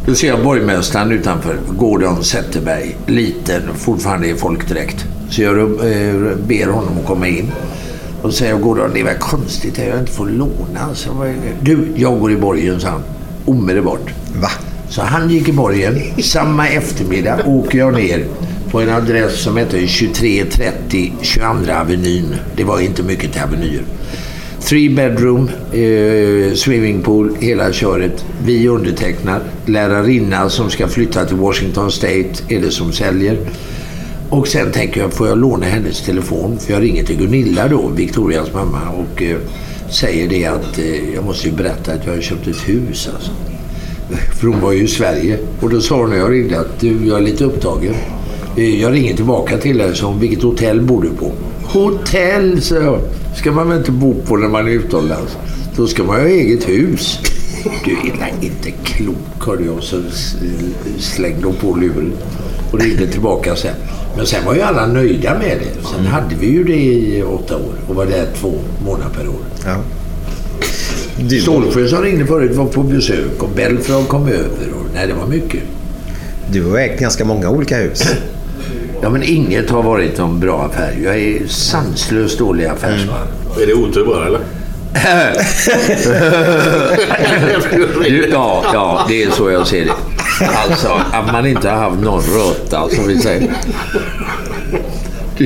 Då 0.06 0.14
ser 0.14 0.28
jag 0.28 0.44
borgmästaren 0.44 1.12
utanför, 1.12 1.58
Gordon 1.78 2.24
Zetterberg, 2.24 2.96
liten, 3.06 3.62
fortfarande 3.74 4.28
i 4.28 4.34
folkdräkt. 4.34 5.04
Så 5.30 5.42
jag 5.42 5.58
eh, 5.58 6.36
ber 6.46 6.66
honom 6.66 6.98
att 7.00 7.06
komma 7.06 7.28
in. 7.28 7.52
Och 8.22 8.34
säger 8.34 8.52
jag, 8.52 8.60
Gordon, 8.60 8.90
det 8.94 9.00
är 9.00 9.04
väl 9.04 9.18
konstigt 9.18 9.78
att 9.78 9.86
jag 9.86 9.98
inte 9.98 10.12
får 10.12 10.26
låna. 10.26 10.94
Så? 10.94 11.34
Du, 11.60 11.88
jag 11.96 12.20
går 12.20 12.32
i 12.32 12.36
borgen, 12.36 12.80
sa 12.80 12.88
han. 12.88 13.02
Omedelbart. 13.44 14.14
Va? 14.40 14.50
Så 14.88 15.02
han 15.02 15.30
gick 15.30 15.48
i 15.48 15.52
borgen. 15.52 16.22
Samma 16.22 16.68
eftermiddag 16.68 17.46
åker 17.46 17.78
jag 17.78 17.94
ner 17.94 18.24
på 18.76 18.82
en 18.82 18.90
adress 18.90 19.42
som 19.42 19.56
heter 19.56 19.78
2330 19.78 21.12
22 21.22 21.72
Avenyn. 21.72 22.34
Det 22.56 22.64
var 22.64 22.80
inte 22.80 23.02
mycket 23.02 23.32
till 23.32 23.42
avenyer. 23.42 23.82
Three 24.60 24.88
bedroom, 24.88 25.50
eh, 25.72 26.54
swimmingpool, 26.54 27.36
hela 27.40 27.72
köret. 27.72 28.24
Vi 28.44 28.68
undertecknar. 28.68 29.40
Lärarinna 29.66 30.50
som 30.50 30.70
ska 30.70 30.88
flytta 30.88 31.24
till 31.24 31.36
Washington 31.36 31.90
State 31.90 32.32
är 32.48 32.60
det 32.60 32.70
som 32.70 32.92
säljer. 32.92 33.38
Och 34.30 34.48
sen 34.48 34.72
tänker 34.72 35.00
jag, 35.00 35.12
får 35.12 35.28
jag 35.28 35.38
låna 35.38 35.66
hennes 35.66 36.02
telefon? 36.02 36.58
För 36.58 36.72
jag 36.72 36.82
ringer 36.82 37.04
till 37.04 37.16
Gunilla 37.18 37.68
då, 37.68 37.88
Victorias 37.88 38.52
mamma. 38.52 38.80
Och 38.88 39.22
eh, 39.22 39.36
säger 39.90 40.28
det 40.28 40.46
att 40.46 40.78
eh, 40.78 41.14
jag 41.14 41.24
måste 41.24 41.48
ju 41.48 41.54
berätta 41.54 41.92
att 41.92 42.06
jag 42.06 42.14
har 42.14 42.20
köpt 42.20 42.46
ett 42.46 42.68
hus 42.68 43.08
alltså. 43.14 43.30
För 44.40 44.46
hon 44.46 44.60
var 44.60 44.72
ju 44.72 44.82
i 44.82 44.88
Sverige. 44.88 45.38
Och 45.60 45.70
då 45.70 45.80
sa 45.80 45.96
hon 45.96 46.10
när 46.10 46.16
jag 46.16 46.32
ringde 46.32 46.60
att 46.60 46.80
du, 46.80 47.06
jag 47.06 47.18
är 47.18 47.22
lite 47.22 47.44
upptagen. 47.44 47.94
Eh, 48.56 48.80
Jag 48.82 48.92
ringer 48.92 49.14
tillbaka 49.16 49.58
till 49.58 49.80
henne. 49.80 49.94
Så 49.94 50.12
vilket 50.12 50.42
hotell 50.42 50.80
bor 50.80 51.02
du 51.02 51.08
på? 51.10 51.32
Hotell, 51.64 52.62
sa 52.62 52.74
jag. 52.74 53.00
ska 53.36 53.52
man 53.52 53.68
väl 53.68 53.78
inte 53.78 53.90
bo 53.92 54.14
på 54.14 54.36
när 54.36 54.48
man 54.48 54.66
är 54.66 54.70
utomlands. 54.70 55.36
Då 55.76 55.86
ska 55.86 56.04
man 56.04 56.16
ha 56.20 56.26
eget 56.26 56.68
hus. 56.68 57.18
Du 57.84 57.92
är 57.92 58.32
inte 58.40 58.70
klok, 58.84 59.16
hörde 59.46 59.64
jag. 59.64 59.82
Så 59.82 59.96
slängde 60.98 61.46
hon 61.46 61.54
på 61.56 61.76
luren 61.80 62.12
och 62.72 62.80
ringde 62.80 63.06
tillbaka 63.06 63.56
sen. 63.56 63.74
Men 64.16 64.26
sen 64.26 64.44
var 64.44 64.54
ju 64.54 64.60
alla 64.60 64.86
nöjda 64.86 65.38
med 65.38 65.58
det. 65.60 65.88
Sen 65.88 66.06
hade 66.06 66.34
vi 66.40 66.46
ju 66.46 66.64
det 66.64 66.76
i 66.76 67.22
åtta 67.22 67.56
år 67.56 67.72
och 67.88 67.94
var 67.94 68.06
där 68.06 68.26
två 68.40 68.52
månader 68.84 69.10
per 69.18 69.28
år. 69.28 69.40
Ja. 69.64 69.76
Stålsjö 71.42 71.88
som 71.88 72.02
ringde 72.02 72.26
förut 72.26 72.56
var 72.56 72.66
på 72.66 72.82
besök 72.82 73.42
och 73.42 73.48
Belfrage 73.56 74.08
kom 74.08 74.26
över. 74.28 74.68
Och, 74.74 74.86
nej, 74.94 75.06
det 75.06 75.14
var 75.14 75.26
mycket. 75.26 75.60
Du 76.52 76.64
har 76.70 76.78
ägt 76.78 77.00
ganska 77.00 77.24
många 77.24 77.50
olika 77.50 77.76
hus. 77.76 78.04
Ja, 79.00 79.10
men 79.10 79.22
inget 79.22 79.70
har 79.70 79.82
varit 79.82 80.18
någon 80.18 80.40
bra 80.40 80.62
affär. 80.62 80.98
Jag 81.04 81.16
är 81.18 81.46
sanslöst 81.46 82.38
dålig 82.38 82.64
affärsman. 82.64 83.26
Är 83.62 83.66
det 83.66 83.74
otur 83.74 84.06
bara 84.06 84.26
eller? 84.26 84.40
Ja, 88.30 88.64
ja, 88.72 89.04
det 89.08 89.22
är 89.22 89.30
så 89.30 89.50
jag 89.50 89.66
ser 89.66 89.84
det. 89.84 89.92
Alltså, 90.46 90.88
att 91.12 91.32
man 91.32 91.46
inte 91.46 91.68
har 91.68 91.76
haft 91.76 92.00
någon 92.02 92.22
röta, 92.22 92.88
som 92.88 93.08
vi 93.08 93.18
säger. 93.18 93.52
Det 95.38 95.44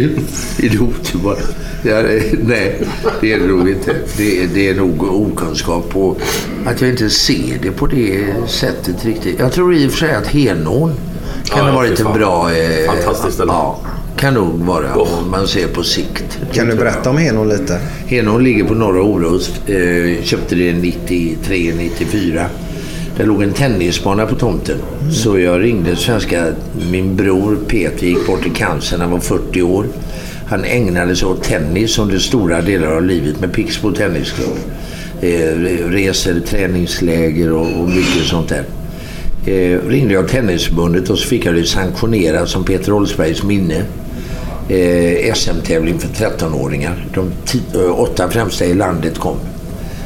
är 0.66 0.70
det 0.70 0.78
otur 0.78 1.18
bara. 1.18 1.36
Ja, 1.82 2.02
nej, 2.43 2.81
det 3.20 3.32
är 3.32 3.39
det 3.39 3.47
nog 3.47 3.68
inte. 3.68 3.94
Det 4.16 4.43
är, 4.43 4.47
det 4.55 4.68
är 4.68 4.74
nog 4.74 5.02
okunskap 5.02 5.90
på 5.90 6.16
att 6.66 6.81
jag 6.81 6.90
inte 6.90 7.10
ser 7.10 7.59
det 7.62 7.70
på 7.70 7.86
det 7.86 8.24
sättet 8.47 9.05
riktigt. 9.05 9.39
Jag 9.39 9.52
tror 9.52 9.74
i 9.74 9.86
och 9.86 9.90
för 9.90 9.98
sig 9.98 10.14
att 10.14 10.27
Henån 10.27 10.93
kan 11.51 11.59
Ja, 11.59 11.70
ha 11.70 11.77
varit 11.77 12.01
en 12.01 12.12
bra... 12.12 12.52
Eh, 12.52 12.86
Fantastiskt 12.86 13.35
ställe. 13.35 13.52
Ja, 13.52 13.78
kan 14.16 14.35
nog 14.35 14.60
vara 14.60 14.94
om 14.94 15.31
man 15.31 15.48
ser 15.48 15.68
på 15.68 15.82
sikt. 15.82 16.39
Kan 16.52 16.66
du 16.66 16.77
berätta 16.77 17.10
om 17.10 17.16
Henån 17.18 17.48
lite? 17.48 17.78
Henån 18.06 18.44
ligger 18.44 18.64
på 18.64 18.74
norra 18.74 19.02
Orust. 19.02 19.52
Eh, 19.66 20.22
köpte 20.24 20.55
det 20.55 20.72
93, 20.72 21.72
94. 21.78 22.47
Det 23.16 23.24
låg 23.24 23.43
en 23.43 23.52
tennisbana 23.52 24.27
på 24.27 24.35
tomten. 24.35 24.78
Så 25.12 25.39
jag 25.39 25.62
ringde 25.62 25.97
svenska... 25.97 26.47
Min 26.90 27.16
bror 27.16 27.59
Peter 27.68 28.06
gick 28.06 28.27
bort 28.27 28.47
i 28.47 28.51
cancer 28.51 28.98
när 28.98 29.05
han 29.05 29.12
var 29.12 29.20
40 29.20 29.62
år. 29.62 29.86
Han 30.48 30.64
ägnade 30.64 31.16
sig 31.16 31.28
åt 31.28 31.43
tennis 31.43 31.98
under 31.98 32.18
stora 32.18 32.60
delar 32.62 32.97
av 32.97 33.02
livet 33.02 33.40
med 33.40 33.52
Pixbo 33.52 33.93
Tennisklubb. 33.93 34.56
Eh, 35.20 35.28
resor, 35.89 36.40
träningsläger 36.40 37.52
och, 37.52 37.81
och 37.81 37.89
mycket 37.89 38.24
sånt 38.24 38.48
där. 38.48 38.64
Eh, 39.46 39.78
ringde 39.88 40.14
jag 40.14 40.28
Tennisförbundet 40.28 41.10
och 41.10 41.18
så 41.18 41.28
fick 41.28 41.46
jag 41.46 41.54
det 41.54 41.64
sanktionerat 41.64 42.48
som 42.48 42.64
Peter 42.64 42.92
Olsbergs 42.92 43.42
minne 43.42 43.84
eh, 44.68 45.34
SM-tävling 45.34 45.98
för 45.98 46.08
13-åringar. 46.08 47.06
De 47.14 47.32
eh, 47.74 48.00
åtta 48.00 48.30
främsta 48.30 48.64
i 48.64 48.74
landet 48.74 49.18
kom. 49.18 49.36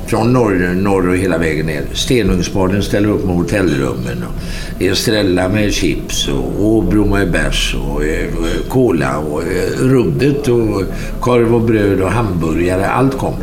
Från 0.06 0.32
norr, 0.32 0.74
norr 0.74 1.08
och 1.08 1.16
hela 1.16 1.38
vägen 1.38 1.66
ner. 1.66 1.82
Stenungsbaden 1.92 2.82
ställer 2.82 3.08
upp 3.08 3.24
med 3.24 3.36
hotellrummen. 3.36 4.24
Och 4.24 4.82
Estrella 4.82 5.48
med 5.48 5.72
chips 5.72 6.28
och 6.28 6.64
Åbro 6.64 7.04
med 7.04 7.32
bärs 7.32 7.76
och 7.88 8.04
eh, 8.04 8.28
cola 8.68 9.18
och 9.18 9.42
eh, 9.42 9.78
rubbet 9.78 10.48
och 10.48 10.82
korv 11.20 11.54
och 11.54 11.60
bröd 11.60 12.00
och 12.00 12.10
hamburgare. 12.10 12.86
Allt 12.86 13.18
kom. 13.18 13.34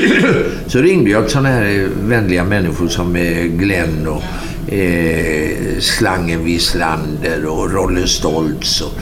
Så 0.66 0.78
ringde 0.78 1.10
jag 1.10 1.22
till 1.22 1.32
sådana 1.32 1.48
här 1.48 1.88
vänliga 2.02 2.44
människor 2.44 2.88
som 2.88 3.16
eh, 3.16 3.44
Glenn 3.44 4.06
och 4.06 4.22
eh, 4.68 5.78
Slangen 5.80 6.44
Wislander 6.44 7.46
och 7.46 7.72
Rolle 7.72 8.06
Stoltz. 8.06 8.80
Och, 8.80 8.92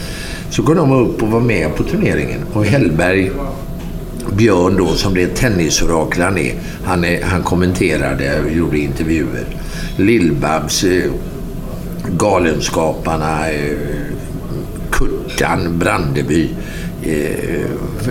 så 0.51 0.63
går 0.63 0.75
de 0.75 0.93
upp 0.93 1.23
och 1.23 1.29
var 1.29 1.41
med 1.41 1.77
på 1.77 1.85
turneringen. 1.85 2.41
Och 2.53 2.65
Hellberg, 2.65 3.31
Björn 4.33 4.77
då, 4.77 4.87
som 4.87 5.15
det 5.15 5.37
tennisorakel 5.37 6.23
han 6.23 6.39
är, 6.39 6.55
han, 6.85 7.05
är, 7.05 7.23
han 7.23 7.43
kommenterade 7.43 8.41
och 8.41 8.51
gjorde 8.51 8.79
intervjuer. 8.79 9.47
Lill-Babs, 9.97 10.85
eh, 10.85 11.13
Galenskaparna, 12.19 13.51
eh, 13.51 13.79
Kurtan, 14.91 15.79
Brandeby, 15.79 16.51
eh, 17.03 17.67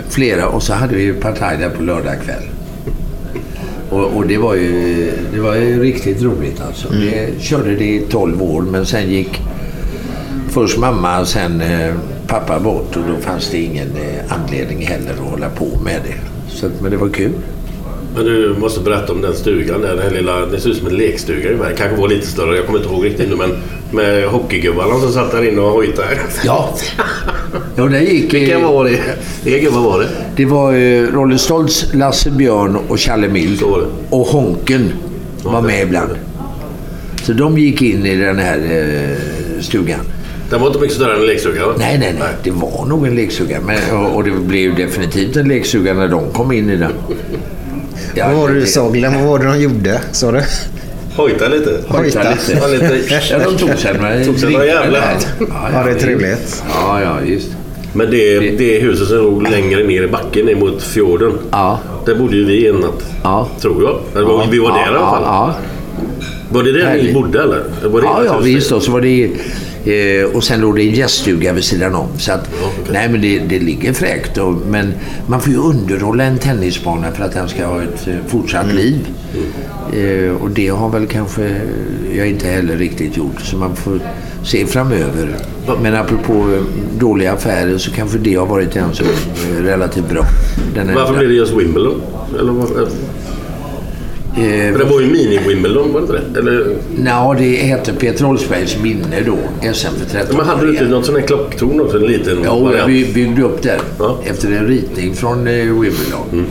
flera. 0.09 0.47
Och 0.47 0.63
så 0.63 0.73
hade 0.73 0.95
vi 0.95 1.03
ju 1.03 1.13
partaj 1.13 1.57
där 1.57 1.69
på 1.69 1.83
lördag 1.83 2.15
kväll. 2.25 2.43
Och, 3.89 4.17
och 4.17 4.27
det 4.27 4.37
var 4.37 4.55
ju 4.55 5.11
det 5.33 5.39
var 5.39 5.55
ju 5.55 5.83
riktigt 5.83 6.21
roligt 6.21 6.61
alltså. 6.67 6.87
Det, 6.89 7.41
körde 7.41 7.75
det 7.75 7.85
i 7.85 7.99
12 8.09 8.43
år 8.43 8.61
men 8.61 8.85
sen 8.85 9.09
gick 9.09 9.41
först 10.49 10.77
mamma 10.77 11.25
sen 11.25 11.61
eh, 11.61 11.93
pappa 12.27 12.59
bort 12.59 12.95
och 12.95 13.03
då 13.13 13.21
fanns 13.21 13.49
det 13.49 13.57
ingen 13.57 13.87
eh, 13.87 14.33
anledning 14.33 14.87
heller 14.87 15.11
att 15.11 15.31
hålla 15.31 15.49
på 15.49 15.65
med 15.83 16.01
det. 16.05 16.15
Så, 16.55 16.69
men 16.81 16.91
det 16.91 16.97
var 16.97 17.09
kul. 17.09 17.31
Men 18.15 18.25
du 18.25 18.55
måste 18.59 18.81
berätta 18.81 19.13
om 19.13 19.21
den 19.21 19.35
stugan 19.35 19.81
där. 19.81 19.95
Den 19.95 19.99
här 19.99 20.11
lilla, 20.11 20.45
det 20.45 20.59
ser 20.59 20.69
ut 20.69 20.77
som 20.77 20.87
en 20.87 20.95
lekstuga 20.95 21.49
ungefär. 21.49 21.75
Kanske 21.75 22.01
var 22.01 22.07
lite 22.07 22.27
större, 22.27 22.55
jag 22.55 22.65
kommer 22.65 22.79
inte 22.79 22.91
ihåg 22.91 23.05
riktigt 23.05 23.29
nu. 23.29 23.35
Men 23.35 23.57
med 23.91 24.27
hockeygubbarna 24.27 24.99
som 24.99 25.11
satt 25.11 25.31
där 25.31 25.51
inne 25.51 25.61
och 25.61 25.71
hojtade. 25.71 26.17
Ja. 26.45 26.69
Ja, 27.75 27.83
där 27.83 27.99
gick... 27.99 28.33
Vilka 28.33 28.59
var 28.59 28.85
det? 28.85 28.99
Vilka 29.43 29.59
gubbar 29.59 29.81
var 29.81 29.99
det? 29.99 30.07
Det 30.35 30.45
var 30.45 30.73
eh, 30.73 31.03
Rolle 31.03 31.37
Stoltz, 31.37 31.85
Lasse 31.93 32.31
Björn 32.31 32.75
och 32.87 32.99
Challe 32.99 33.27
Mild. 33.27 33.61
Och 34.09 34.27
Honken 34.27 34.91
var 35.43 35.61
med 35.61 35.81
ibland. 35.83 36.11
Så 37.23 37.33
de 37.33 37.57
gick 37.57 37.81
in 37.81 38.05
i 38.05 38.15
den 38.15 38.39
här 38.39 38.57
eh, 38.57 39.61
stugan. 39.61 39.99
Den 40.49 40.59
var 40.61 40.67
inte 40.67 40.79
mycket 40.79 40.95
större 40.95 41.13
än 41.15 41.19
en 41.21 41.27
lekstuga 41.27 41.65
va? 41.67 41.73
Nej, 41.77 41.97
nej, 41.99 42.15
nej. 42.19 42.27
Det 42.43 42.51
var 42.51 42.85
nog 42.85 43.07
en 43.07 43.15
lekstuga. 43.15 43.59
Men, 43.65 43.77
och, 43.97 44.15
och 44.15 44.23
det 44.23 44.31
blev 44.31 44.75
definitivt 44.75 45.35
en 45.35 45.47
lekstuga 45.47 45.93
när 45.93 46.07
de 46.07 46.31
kom 46.31 46.51
in 46.51 46.69
i 46.69 46.75
den. 46.75 46.91
Ja, 48.15 48.27
vad 48.27 48.37
var 48.37 48.47
det 48.47 48.53
du 48.53 48.59
det- 48.59 48.65
sa 48.67 48.89
Glenn? 48.89 49.13
Vad 49.15 49.23
var 49.27 49.39
det 49.39 49.45
de 49.45 49.61
gjorde? 49.61 50.01
Sa 50.11 50.31
du? 50.31 50.41
Hojta 51.19 51.47
lite. 51.47 51.79
Hojta 51.87 52.19
lite. 52.29 52.59
Ja, 52.61 52.67
lite. 52.67 52.99
Ja, 53.31 53.39
de 53.39 53.57
tog 53.57 53.69
sig 53.77 53.93
några 53.93 54.25
Tog 54.25 54.39
sig 54.39 54.51
några 54.51 54.65
drinkar 54.65 54.81
jävlar. 54.83 55.01
där. 55.01 55.47
Ja, 55.73 55.83
det 55.83 55.91
är 55.91 55.95
trevligt. 55.99 56.63
Ja, 56.73 57.01
ja, 57.01 57.17
just. 57.25 57.47
Men 57.93 58.11
det, 58.11 58.39
det 58.39 58.79
huset 58.79 59.07
som 59.07 59.17
låg 59.17 59.43
längre 59.43 59.83
ner 59.83 60.03
i 60.03 60.07
backen 60.07 60.45
ner 60.45 60.55
mot 60.55 60.83
fjorden. 60.83 61.31
Ja. 61.51 61.79
Där 62.05 62.15
bodde 62.15 62.35
ju 62.35 62.45
vi 62.45 62.67
en 62.67 62.75
natt. 62.75 63.03
Ja. 63.23 63.47
Tror 63.61 63.83
jag. 63.83 63.99
Eller 64.15 64.25
var, 64.33 64.47
vi 64.51 64.59
var 64.59 64.69
där 64.71 64.85
i 64.85 64.87
alla 64.87 64.99
fall. 64.99 65.21
Ja, 65.25 65.55
Var 66.49 66.63
det 66.63 66.71
där 66.71 66.79
ni 66.79 66.85
Härligt. 66.85 67.13
bodde 67.13 67.43
eller? 67.43 67.63
Var 67.83 68.01
det 68.01 68.07
ja, 68.07 68.21
ja 68.25 68.37
visst. 68.43 68.71
Och 68.71 68.83
så 68.83 68.91
var 68.91 69.01
det... 69.01 69.29
Eh, 69.89 70.35
och 70.35 70.43
sen 70.43 70.61
låg 70.61 70.75
det 70.75 70.81
en 70.81 70.93
gäststuga 70.93 71.53
vid 71.53 71.63
sidan 71.63 71.95
om. 71.95 72.07
Så 72.17 72.31
att, 72.31 72.49
nej, 72.91 73.09
men 73.09 73.21
det, 73.21 73.39
det 73.39 73.59
ligger 73.59 73.93
fräckt. 73.93 74.37
Och, 74.37 74.53
men 74.53 74.93
man 75.27 75.41
får 75.41 75.53
ju 75.53 75.59
underhålla 75.59 76.23
en 76.23 76.37
tennisbana 76.37 77.11
för 77.11 77.23
att 77.23 77.31
den 77.33 77.49
ska 77.49 77.65
ha 77.65 77.81
ett 77.81 78.07
eh, 78.07 78.13
fortsatt 78.27 78.63
Mm. 78.63 78.75
liv. 78.77 79.07
Eh, 79.93 80.31
och 80.41 80.49
det 80.49 80.67
har 80.67 80.89
väl 80.89 81.07
kanske 81.07 81.61
jag 82.15 82.27
inte 82.29 82.47
heller 82.47 82.77
riktigt 82.77 83.17
gjort. 83.17 83.41
Så 83.41 83.57
man 83.57 83.75
får 83.75 83.99
se 84.43 84.65
framöver. 84.65 85.35
Men 85.81 85.95
apropå 85.95 86.33
eh, 86.33 86.61
dåliga 86.99 87.33
affärer 87.33 87.77
så 87.77 87.91
kanske 87.91 88.17
det 88.17 88.35
har 88.35 88.45
varit 88.45 88.75
en 88.75 88.93
som 88.93 89.05
relativt 89.59 90.09
bra. 90.09 90.25
Den 90.75 90.93
Varför 90.95 91.13
blev 91.17 91.29
det 91.29 91.35
just 91.35 91.53
Wimbledon? 91.53 92.01
Eller 92.39 92.51
vad? 92.51 92.69
Eh, 94.37 94.77
det 94.77 94.83
var 94.89 95.01
ju 95.01 95.07
mini-Wimbledon, 95.07 95.93
var 95.93 96.01
det 96.01 96.07
inte 96.07 96.13
det? 96.33 96.39
Eller, 96.39 96.75
Nja, 96.97 97.33
det 97.37 97.45
heter 97.45 97.93
Peter 97.93 98.25
Olsbergs 98.25 98.77
minne 98.83 99.21
då. 99.25 99.37
SM 99.73 99.87
för 99.97 100.09
13 100.09 100.37
men 100.37 100.45
hade 100.45 100.65
du 100.65 100.71
inte 100.71 100.85
något 100.85 101.05
sån 101.05 101.15
här 101.15 101.21
klocktorn 101.21 101.81
också? 101.81 101.97
En 101.97 102.03
liten 102.03 102.37
Jo, 102.45 102.59
variant? 102.63 102.89
vi 102.89 103.13
byggde 103.13 103.43
upp 103.43 103.61
där 103.61 103.79
efter 104.25 104.51
en 104.51 104.67
ritning 104.67 105.13
från 105.15 105.47
eh, 105.47 105.53
Wimbledon. 105.53 106.27
Mm. 106.33 106.45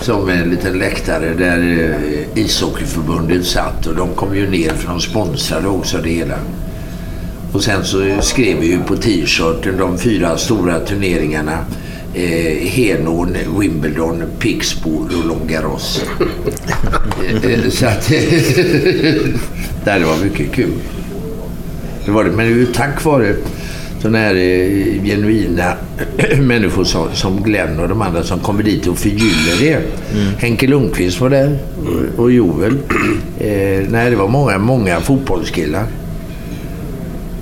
Som 0.00 0.28
en 0.28 0.50
liten 0.50 0.78
läktare 0.78 1.34
där 1.38 1.58
eh, 1.58 2.38
ishockeyförbundet 2.44 3.44
satt 3.46 3.86
och 3.86 3.94
de 3.96 4.08
kom 4.14 4.36
ju 4.36 4.50
ner 4.50 4.70
för 4.70 4.88
de 4.88 5.00
sponsrade 5.00 5.68
också 5.68 5.98
det 6.02 6.10
hela. 6.10 6.34
Och 7.52 7.62
sen 7.64 7.84
så 7.84 8.02
skrev 8.20 8.58
vi 8.60 8.66
ju 8.66 8.78
på 8.78 8.96
t-shirten 8.96 9.76
de 9.78 9.98
fyra 9.98 10.36
stora 10.36 10.80
turneringarna. 10.80 11.58
Eh, 12.16 12.68
Henån, 12.68 13.36
Wimbledon, 13.60 14.22
Pixbo, 14.38 15.08
Roland 15.10 15.48
Garros. 15.48 16.04
Eh, 17.42 17.70
så 17.70 17.86
att... 17.86 18.08
Det 19.84 20.04
var 20.04 20.24
mycket 20.24 20.52
kul. 20.52 20.72
Det 22.04 22.10
var 22.10 22.24
det. 22.24 22.30
Men 22.30 22.46
det 22.46 22.52
ju 22.52 22.66
tack 22.66 23.04
vare 23.04 23.34
sådana 24.00 24.18
här 24.18 24.34
eh, 24.34 25.04
genuina 25.04 25.74
människor 26.40 26.84
som, 26.84 27.08
som 27.14 27.42
Glenn 27.42 27.80
och 27.80 27.88
de 27.88 28.02
andra 28.02 28.22
som 28.22 28.40
kommer 28.40 28.62
dit 28.62 28.86
och 28.86 28.98
förgyller 28.98 29.60
det. 29.60 29.82
Henke 30.38 30.66
Lundqvist 30.66 31.20
var 31.20 31.30
där 31.30 31.58
och, 31.78 32.24
och 32.24 32.32
Joel. 32.32 32.76
Eh, 33.38 33.88
nej, 33.88 34.10
det 34.10 34.16
var 34.16 34.28
många, 34.28 34.58
många 34.58 35.00
fotbollskillar. 35.00 35.86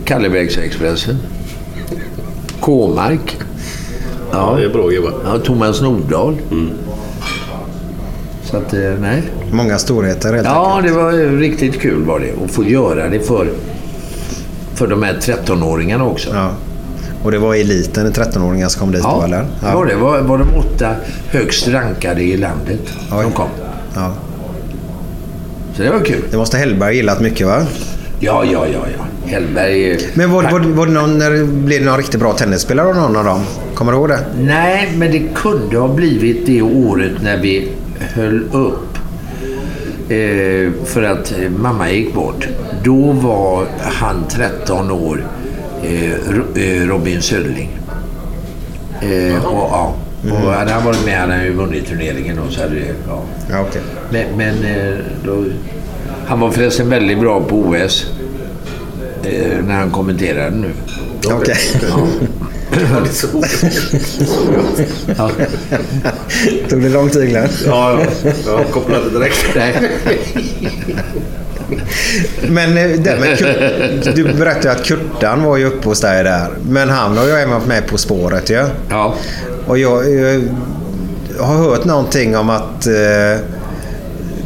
Kallebergsexpressen. 0.04 1.18
K-mark. 2.60 3.36
Ja, 4.34 4.54
det 4.56 4.64
är 4.64 4.68
bra 4.68 4.88
gubbar. 4.88 5.12
Ja, 5.24 5.38
Thomas 5.38 5.82
Nordahl. 5.82 6.36
Så 8.44 8.56
att, 8.56 8.72
eh, 8.74 8.80
nej. 9.00 9.22
Många 9.52 9.78
storheter 9.78 10.32
helt 10.34 10.46
Ja, 10.46 10.80
det 10.84 10.90
var 10.92 11.12
riktigt 11.38 11.80
kul 11.80 12.02
var 12.04 12.20
det. 12.20 12.44
Att 12.44 12.50
få 12.50 12.64
göra 12.64 13.08
det 13.08 13.20
för, 13.20 13.48
för 14.74 14.86
de 14.86 15.02
här 15.02 15.14
13-åringarna 15.14 16.04
också. 16.04 16.30
Ja. 16.34 16.50
Och 17.22 17.30
det 17.30 17.38
var 17.38 17.54
eliten, 17.54 18.12
13-åringar 18.12 18.68
som 18.68 18.80
kom 18.80 18.92
dit 18.92 19.00
Ja, 19.04 19.16
då 19.18 19.24
eller? 19.24 19.46
det 19.60 19.74
var 19.74 19.86
det. 19.86 19.96
Var, 19.96 20.20
var 20.20 20.38
de 20.38 20.54
åtta 20.58 20.94
högst 21.30 21.68
rankade 21.68 22.22
i 22.22 22.36
landet 22.36 22.80
som 23.08 23.32
kom. 23.32 23.48
Ja. 23.94 24.12
Så 25.76 25.82
det 25.82 25.90
var 25.90 26.00
kul. 26.00 26.22
Det 26.30 26.36
måste 26.36 26.56
Hellberg 26.56 26.96
gillat 26.96 27.20
mycket 27.20 27.46
va? 27.46 27.66
Ja, 28.20 28.44
ja, 28.44 28.66
ja. 28.72 28.78
ja. 28.98 29.04
Hellberg... 29.26 29.90
eh, 29.92 29.98
Men 30.14 30.30
var, 30.32 30.42
var, 30.42 30.60
var 30.60 30.86
det 30.86 30.92
någon, 30.92 31.18
när, 31.18 31.44
blev 31.44 31.80
det 31.80 31.86
någon 31.86 31.98
riktigt 31.98 32.20
bra 32.20 32.32
tennisspelare 32.32 32.88
av 32.88 32.94
någon 32.96 33.16
av 33.16 33.24
dem? 33.24 33.40
Kommer 33.74 33.92
du 33.92 33.98
ihåg 33.98 34.08
det? 34.08 34.24
Nej, 34.40 34.92
men 34.96 35.12
det 35.12 35.22
kunde 35.34 35.78
ha 35.78 35.88
blivit 35.88 36.46
det 36.46 36.62
året 36.62 37.12
när 37.22 37.36
vi 37.36 37.68
höll 38.14 38.42
upp. 38.52 38.98
Eh, 40.08 40.70
för 40.84 41.02
att 41.02 41.32
eh, 41.42 41.50
mamma 41.50 41.90
gick 41.90 42.14
bort. 42.14 42.48
Då 42.84 43.12
var 43.12 43.66
han 43.80 44.24
13 44.30 44.90
år, 44.90 45.26
eh, 45.82 46.12
eh, 46.64 46.86
Robin 46.88 47.22
Söderling. 47.22 47.78
Eh, 49.02 49.44
och, 49.46 49.68
ja, 49.70 49.94
och 50.32 50.52
hade 50.52 50.70
han 50.72 50.84
varit 50.84 51.04
med 51.04 51.20
hade 51.20 51.32
han 51.34 51.44
ju 51.44 51.52
vunnit 51.52 51.86
turneringen. 51.88 52.38
Och 52.38 52.52
så 52.52 52.60
hade 52.62 52.74
det, 52.74 52.94
ja. 53.08 53.22
Ja, 53.50 53.64
okej. 53.68 53.82
Men, 54.10 54.24
men 54.36 54.54
eh, 54.64 54.94
då, 55.24 55.44
han 56.26 56.40
var 56.40 56.50
förresten 56.50 56.88
väldigt 56.90 57.20
bra 57.20 57.40
på 57.40 57.56
OS. 57.56 58.06
Eh, 59.26 59.64
när 59.66 59.74
han 59.74 59.90
kommenterade 59.90 60.56
nu. 60.56 60.70
Okej. 61.26 61.56
Ja. 61.90 62.06
Ja. 65.16 65.30
Tog 66.68 66.82
det 66.82 66.88
lång 66.88 67.10
tid 67.10 67.28
Glenn? 67.28 67.48
Ja, 67.66 68.00
ja. 68.00 68.30
Jag 68.46 68.70
kopplade 68.70 69.10
direkt. 69.10 69.46
Nej. 69.56 69.90
Men 72.48 72.78
eh, 72.78 72.90
det 72.98 73.16
med 73.20 73.38
Kurt, 73.38 74.14
du 74.14 74.24
berättade 74.24 74.72
att 74.72 74.84
Kurtan 74.84 75.42
var 75.42 75.56
ju 75.56 75.64
uppe 75.64 75.88
hos 75.88 76.00
dig 76.00 76.24
där. 76.24 76.50
Men 76.68 76.88
han 76.88 77.16
har 77.16 77.24
ju 77.24 77.30
även 77.30 77.50
varit 77.50 77.66
med 77.66 77.86
På 77.86 77.98
spåret 77.98 78.50
ju. 78.50 78.64
Ja. 78.90 79.14
Och 79.66 79.78
jag, 79.78 80.10
jag 81.38 81.44
har 81.44 81.56
hört 81.56 81.84
någonting 81.84 82.36
om 82.36 82.50
att 82.50 82.86
eh, 82.86 83.44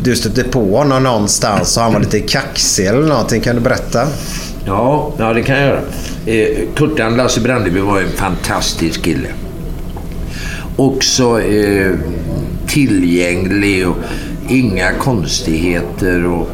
du 0.03 0.17
stötte 0.17 0.45
på 0.45 0.77
honom 0.77 1.03
någonstans 1.03 1.77
och 1.77 1.83
han 1.83 1.93
var 1.93 2.01
lite 2.01 2.21
kaxig 2.21 2.87
eller 2.87 3.09
någonting. 3.09 3.41
Kan 3.41 3.55
du 3.57 3.61
berätta? 3.63 4.07
Ja, 4.69 5.13
ja 5.19 5.33
det 5.33 5.43
kan 5.43 5.57
jag 5.57 5.67
göra. 5.67 5.81
Eh, 6.27 6.59
Kurtan 6.77 7.17
Lasse 7.17 7.41
Brandeby 7.41 7.81
var 7.81 8.01
en 8.01 8.09
fantastisk 8.09 9.03
kille. 9.03 9.29
Också 10.77 11.41
eh, 11.41 11.93
tillgänglig 12.67 13.89
och 13.89 13.97
inga 14.49 14.93
konstigheter. 14.93 16.27
Och, 16.27 16.49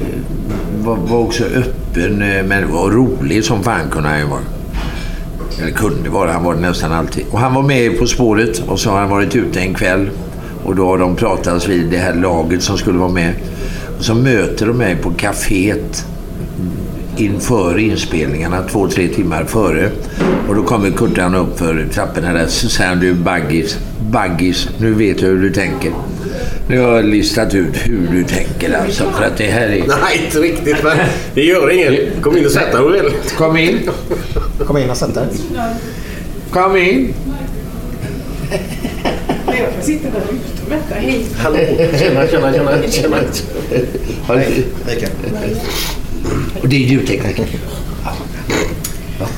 eh, 0.00 0.84
var, 0.84 0.96
var 0.96 1.18
också 1.18 1.44
öppen 1.44 2.22
eh, 2.22 2.44
men 2.44 2.72
var 2.72 2.90
rolig 2.90 3.44
som 3.44 3.62
fan 3.62 3.90
kunde 3.90 4.08
han 4.08 4.18
ju 4.18 4.26
vara. 4.26 4.40
Eller 5.60 5.70
kunde 5.70 6.10
vara, 6.10 6.32
han 6.32 6.44
var 6.44 6.54
det 6.54 6.60
nästan 6.60 6.92
alltid. 6.92 7.24
Och 7.30 7.38
han 7.38 7.54
var 7.54 7.62
med 7.62 7.98
På 7.98 8.06
spåret 8.06 8.62
och 8.68 8.80
så 8.80 8.90
har 8.90 9.00
han 9.00 9.10
varit 9.10 9.36
ute 9.36 9.60
en 9.60 9.74
kväll. 9.74 10.10
Och 10.64 10.76
då 10.76 10.86
har 10.86 10.98
de 10.98 11.16
pratats 11.16 11.68
vid 11.68 11.90
det 11.90 11.98
här 11.98 12.14
laget 12.14 12.62
som 12.62 12.78
skulle 12.78 12.98
vara 12.98 13.12
med. 13.12 13.34
Och 13.98 14.04
så 14.04 14.14
möter 14.14 14.66
de 14.66 14.76
mig 14.76 14.96
på 14.96 15.10
kaféet 15.10 16.06
inför 17.16 17.78
inspelningarna, 17.78 18.62
två, 18.62 18.88
tre 18.88 19.08
timmar 19.08 19.44
före. 19.44 19.90
Och 20.48 20.54
då 20.54 20.62
kommer 20.62 20.90
Kurtan 20.90 21.34
upp 21.34 21.58
för 21.58 21.88
trapporna 21.92 22.32
där. 22.32 22.46
Så 22.46 22.68
säger 22.68 22.90
han, 22.90 23.00
du 23.00 23.14
Baggis, 23.14 23.78
Baggis, 24.10 24.68
nu 24.78 24.94
vet 24.94 25.20
jag 25.20 25.28
hur 25.28 25.42
du 25.42 25.50
tänker. 25.50 25.92
Nu 26.68 26.80
har 26.80 26.96
jag 26.96 27.04
listat 27.04 27.54
ut 27.54 27.76
hur 27.76 28.08
du 28.12 28.24
tänker 28.24 28.78
alltså. 28.78 29.04
För 29.10 29.24
att 29.24 29.36
det 29.36 29.50
här 29.50 29.68
är... 29.68 29.84
Nej, 29.86 30.24
inte 30.26 30.38
riktigt. 30.38 30.84
Men 30.84 30.96
det 31.34 31.42
gör 31.42 31.70
inget. 31.70 32.22
Kom 32.22 32.36
in 32.36 32.46
och 32.46 32.52
sätt 32.52 32.72
dig 32.72 32.90
väl. 32.90 33.12
Kom 33.36 33.56
in. 33.56 33.90
Kom 34.66 34.78
in 34.78 34.90
och 34.90 34.96
sätt 34.96 35.14
dig. 35.14 35.26
Kom 36.50 36.76
in. 36.76 37.14
Jag 39.46 39.72
kan 39.74 39.82
sitta 39.82 40.08
där 40.08 40.20
ute 40.20 40.64
och 40.66 40.72
vänta. 40.72 40.94
Hej. 40.94 41.26
Hallå. 41.36 41.56
Tjena, 41.98 42.26
tjena, 42.26 42.52
tjena. 42.52 42.90
tjena. 42.90 43.16
Hej. 44.26 44.64
Och 46.62 46.68
det 46.68 46.76
är 46.76 46.80
ljudtekniker. 46.88 47.46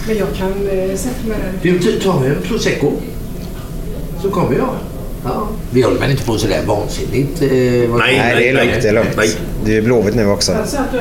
Men 0.07 0.17
jag 0.19 0.29
kan 0.39 0.49
eh, 0.69 0.97
sätta 0.97 1.29
mig 1.29 1.37
där. 1.39 1.53
Du, 1.63 1.79
ta- 1.79 2.05
ta 2.13 2.25
en 2.25 2.37
prosecco. 2.49 2.93
Så 4.23 4.31
kommer 4.31 4.57
jag. 4.57 4.69
Ja. 5.25 5.49
Vi 5.71 5.83
håller 5.83 6.01
väl 6.01 6.11
inte 6.11 6.25
på 6.25 6.39
sådär 6.39 6.61
vansinnigt? 6.67 7.43
Eh, 7.43 7.91
vad- 7.91 8.01
Nej, 8.01 8.35
det 8.39 8.49
är 8.49 8.53
lugnt. 8.55 8.83
Det 8.83 8.89
är 8.89 8.93
lugnt. 8.93 9.37
Det 9.65 9.77
är 9.77 9.83
Blåvitt 9.83 10.15
nu 10.15 10.27
också. 10.27 10.53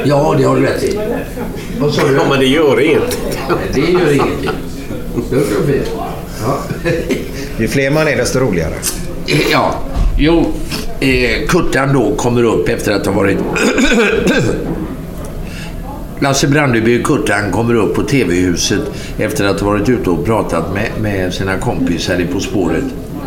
Ja, 0.05 0.35
det 0.37 0.43
har 0.43 0.55
du 0.55 0.61
rätt 0.61 0.83
i. 0.83 0.99
Vad 1.79 1.93
sa 1.93 2.07
du? 2.07 2.13
Ja, 2.13 2.21
men 2.29 2.39
det 2.39 2.45
gör 2.45 2.81
inget. 2.81 3.17
Det 3.73 3.79
gör 3.81 4.13
ingenting. 4.13 4.49
Det 5.29 5.35
är 5.35 5.73
fint. 5.73 5.91
Ja. 6.45 6.57
Ju 7.59 7.67
fler 7.67 7.91
man 7.91 8.07
är 8.07 8.17
desto 8.17 8.39
roligare. 8.39 8.73
Ja, 9.51 9.75
jo. 10.17 10.45
Eh, 10.99 11.47
Kurtan 11.47 11.93
då 11.93 12.15
kommer 12.15 12.43
upp 12.43 12.69
efter 12.69 12.91
att 12.91 13.05
ha 13.05 13.13
varit... 13.13 13.37
Lasse 16.19 16.47
Brandeby 16.47 16.99
och 16.99 17.05
Kurtan 17.05 17.51
kommer 17.51 17.75
upp 17.75 17.95
på 17.95 18.03
TV-huset 18.03 18.81
efter 19.17 19.45
att 19.45 19.59
ha 19.59 19.67
varit 19.67 19.89
ute 19.89 20.09
och 20.09 20.25
pratat 20.25 20.73
med, 20.73 20.91
med 21.01 21.33
sina 21.33 21.57
kompisar 21.57 22.19
i 22.19 22.25
På 22.25 22.39
spåret. 22.39 22.83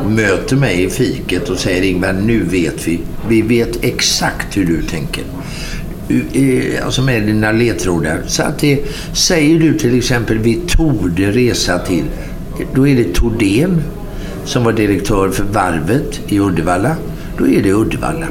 Möter 0.09 0.57
mig 0.57 0.85
i 0.85 0.91
fiket 0.91 1.49
och 1.49 1.59
säger 1.59 1.83
Ingvar, 1.83 2.13
nu 2.13 2.43
vet 2.43 2.89
vi. 2.89 3.01
Vi 3.29 3.43
vet 3.43 3.85
exakt 3.85 4.57
hur 4.57 4.65
du 4.65 4.83
tänker. 4.83 5.25
Eh, 6.33 6.85
alltså 6.85 7.03
med 7.03 7.23
dina 7.23 7.53
ledtrådar. 7.53 8.21
Så 8.27 8.43
att 8.43 8.59
det, 8.59 8.85
säger 9.13 9.59
du 9.59 9.79
till 9.79 9.99
exempel 9.99 10.39
vi 10.39 10.55
torde 10.55 11.31
resa 11.31 11.79
till. 11.79 12.05
Då 12.75 12.89
är 12.89 12.97
det 12.97 13.15
Tordén 13.15 13.83
som 14.45 14.65
var 14.65 14.73
direktör 14.73 15.31
för 15.31 15.45
varvet 15.45 16.21
i 16.27 16.41
Uddevalla. 16.41 16.97
Då 17.39 17.47
är 17.47 17.63
det 17.63 17.73
Uddevalla. 17.73 18.27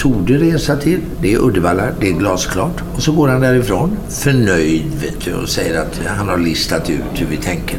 Torde 0.00 0.38
resa 0.38 0.76
till, 0.76 1.00
det 1.22 1.32
är 1.32 1.38
Uddevalla, 1.38 1.82
det 2.00 2.08
är 2.08 2.12
glasklart. 2.12 2.82
Och 2.94 3.02
så 3.02 3.12
går 3.12 3.28
han 3.28 3.40
därifrån 3.40 3.96
förnöjd 4.08 4.84
vet 5.02 5.24
du, 5.24 5.34
och 5.34 5.48
säger 5.48 5.80
att 5.80 6.00
han 6.06 6.28
har 6.28 6.38
listat 6.38 6.90
ut 6.90 7.02
hur 7.14 7.26
vi 7.26 7.36
tänker. 7.36 7.78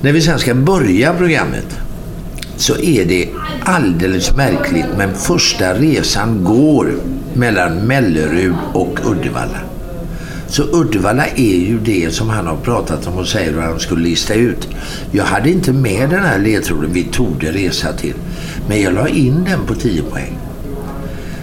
När 0.00 0.12
vi 0.12 0.20
sen 0.20 0.38
ska 0.38 0.54
börja 0.54 1.14
programmet 1.14 1.76
så 2.56 2.76
är 2.76 3.04
det 3.04 3.28
alldeles 3.64 4.36
märkligt 4.36 4.86
men 4.98 5.14
första 5.14 5.74
resan 5.74 6.44
går 6.44 6.92
mellan 7.34 7.76
Mellerud 7.76 8.54
och 8.72 8.98
Uddevalla. 9.10 9.60
Så 10.48 10.62
Uddevalla 10.62 11.26
är 11.26 11.58
ju 11.58 11.78
det 11.78 12.14
som 12.14 12.28
han 12.28 12.46
har 12.46 12.56
pratat 12.56 13.06
om 13.06 13.18
och 13.18 13.28
säger 13.28 13.58
att 13.58 13.64
han 13.64 13.80
skulle 13.80 14.02
lista 14.02 14.34
ut. 14.34 14.68
Jag 15.12 15.24
hade 15.24 15.50
inte 15.50 15.72
med 15.72 16.10
den 16.10 16.24
här 16.24 16.38
ledtråden 16.38 16.92
vi 16.92 17.04
torde 17.04 17.52
resa 17.52 17.92
till. 17.92 18.14
Men 18.68 18.82
jag 18.82 18.94
la 18.94 19.08
in 19.08 19.44
den 19.44 19.66
på 19.66 19.74
10 19.74 20.02
poäng. 20.02 20.38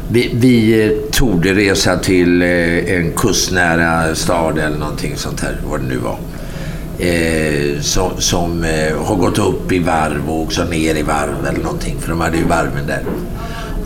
Vi, 0.10 0.32
vi 0.34 0.86
eh, 0.86 0.91
torde 1.11 1.53
resa 1.53 1.98
till 1.98 2.41
eh, 2.41 2.95
en 2.95 3.11
kustnära 3.11 4.15
stad 4.15 4.57
eller 4.57 4.77
någonting 4.77 5.15
sånt 5.15 5.41
här, 5.41 5.57
vad 5.69 5.80
det 5.80 5.88
nu 5.88 5.98
var. 5.98 6.18
Eh, 6.99 7.82
som 7.82 8.11
som 8.18 8.64
eh, 8.64 9.06
har 9.06 9.15
gått 9.15 9.40
upp 9.40 9.72
i 9.72 9.80
varv 9.80 10.30
och 10.30 10.41
också 10.41 10.64
ner 10.64 10.95
i 10.95 11.02
varv 11.02 11.48
eller 11.49 11.64
någonting, 11.64 11.95
för 11.99 12.10
de 12.10 12.22
hade 12.22 12.38
ju 12.38 12.44
varven 12.44 12.88
där. 12.88 13.03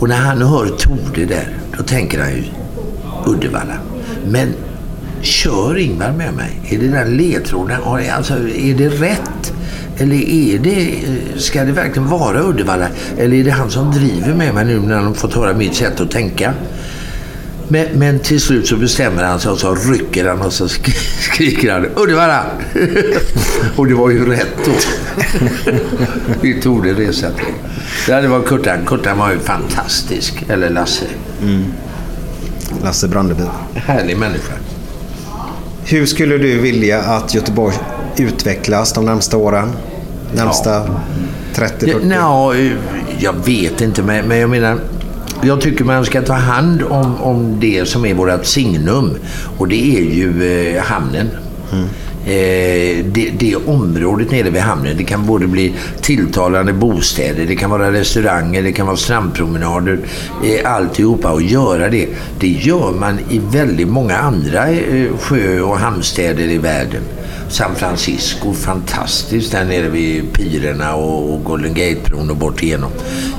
Och 0.00 0.08
när 0.08 0.16
han 0.16 0.42
hör 0.42 0.66
Torde 0.66 1.24
där, 1.24 1.48
då 1.76 1.82
tänker 1.82 2.20
han 2.20 2.30
ju 2.30 2.44
Uddevalla. 3.26 3.74
Men 4.26 4.54
kör 5.20 5.78
Ingvar 5.78 6.12
med 6.12 6.34
mig? 6.34 6.60
Är 6.70 6.78
det 6.78 6.88
den 6.88 7.16
ledtråden? 7.16 7.80
Alltså, 7.84 8.34
är 8.34 8.74
det 8.74 8.88
rätt? 8.88 9.52
Eller 10.00 10.16
är 10.16 10.58
det, 10.58 10.94
ska 11.40 11.64
det 11.64 11.72
verkligen 11.72 12.08
vara 12.08 12.42
Uddevalla? 12.42 12.86
Eller 13.18 13.36
är 13.36 13.44
det 13.44 13.50
han 13.50 13.70
som 13.70 13.90
driver 13.92 14.34
med 14.34 14.54
mig 14.54 14.64
nu 14.64 14.80
när 14.80 14.96
han 14.98 15.14
fått 15.14 15.34
höra 15.34 15.54
mitt 15.54 15.74
sätt 15.74 16.00
att 16.00 16.10
tänka? 16.10 16.54
Men, 17.68 17.86
men 17.94 18.18
till 18.18 18.40
slut 18.40 18.66
så 18.66 18.76
bestämmer 18.76 19.24
han 19.24 19.40
sig 19.40 19.50
och 19.50 19.58
så 19.58 19.74
rycker 19.74 20.28
han 20.28 20.40
och 20.42 20.52
så 20.52 20.66
sk- 20.66 20.94
skriker 21.32 21.72
han 21.72 21.86
Uddevalla! 21.96 22.44
och 23.76 23.86
det 23.86 23.94
var 23.94 24.10
ju 24.10 24.30
rätt 24.30 24.56
då. 24.64 24.72
Vi 26.40 26.60
tog 26.60 26.82
det 26.84 26.92
resa 26.92 27.30
till. 27.30 27.54
Ja, 28.08 28.20
det 28.20 28.28
var 28.28 28.42
Kurtan. 28.42 28.78
Kurtan 28.86 29.18
var 29.18 29.30
ju 29.30 29.38
fantastisk. 29.38 30.44
Eller 30.48 30.70
Lasse. 30.70 31.04
Lasse 32.82 33.08
Brandeby. 33.08 33.42
Härlig 33.74 34.16
människa. 34.16 34.52
Hur 35.84 36.06
skulle 36.06 36.38
du 36.38 36.58
vilja 36.58 37.00
att 37.00 37.34
Göteborg 37.34 37.74
utvecklas 38.16 38.92
de 38.92 39.04
närmsta 39.04 39.36
åren? 39.36 39.72
Närmsta 40.34 40.86
30-40? 41.54 42.14
Ja, 42.14 42.54
jag 43.18 43.34
vet 43.46 43.80
inte, 43.80 44.02
men, 44.02 44.28
men 44.28 44.38
jag 44.38 44.50
menar... 44.50 44.78
Jag 45.42 45.60
tycker 45.60 45.84
man 45.84 46.04
ska 46.04 46.22
ta 46.22 46.32
hand 46.32 46.82
om, 46.82 47.22
om 47.22 47.60
det 47.60 47.88
som 47.88 48.04
är 48.04 48.14
vårt 48.14 48.44
signum. 48.44 49.16
Och 49.58 49.68
det 49.68 49.96
är 49.96 50.02
ju 50.02 50.52
eh, 50.76 50.82
hamnen. 50.82 51.30
Eh, 52.24 53.04
det, 53.04 53.30
det 53.38 53.56
området 53.56 54.30
nere 54.30 54.50
vid 54.50 54.62
hamnen, 54.62 54.96
det 54.96 55.04
kan 55.04 55.26
både 55.26 55.46
bli 55.46 55.74
tilltalande 56.00 56.72
bostäder, 56.72 57.46
det 57.46 57.56
kan 57.56 57.70
vara 57.70 57.92
restauranger, 57.92 58.62
det 58.62 58.72
kan 58.72 58.86
vara 58.86 58.96
strandpromenader, 58.96 59.98
eh, 60.44 60.74
alltihopa. 60.74 61.30
Och 61.32 61.42
göra 61.42 61.88
det, 61.88 62.08
det 62.38 62.48
gör 62.48 62.92
man 62.92 63.18
i 63.30 63.40
väldigt 63.52 63.88
många 63.88 64.18
andra 64.18 64.68
eh, 64.70 65.16
sjö 65.18 65.60
och 65.60 65.78
hamnstäder 65.78 66.44
i 66.44 66.58
världen. 66.58 67.02
San 67.50 67.74
Francisco, 67.74 68.52
fantastiskt 68.52 69.52
där 69.52 69.64
nere 69.64 69.88
vid 69.88 70.32
Pirerna 70.32 70.94
och, 70.94 71.34
och 71.34 71.44
Golden 71.44 71.74
Gate-bron 71.74 72.30
och 72.30 72.36
bort 72.36 72.62
igenom. 72.62 72.90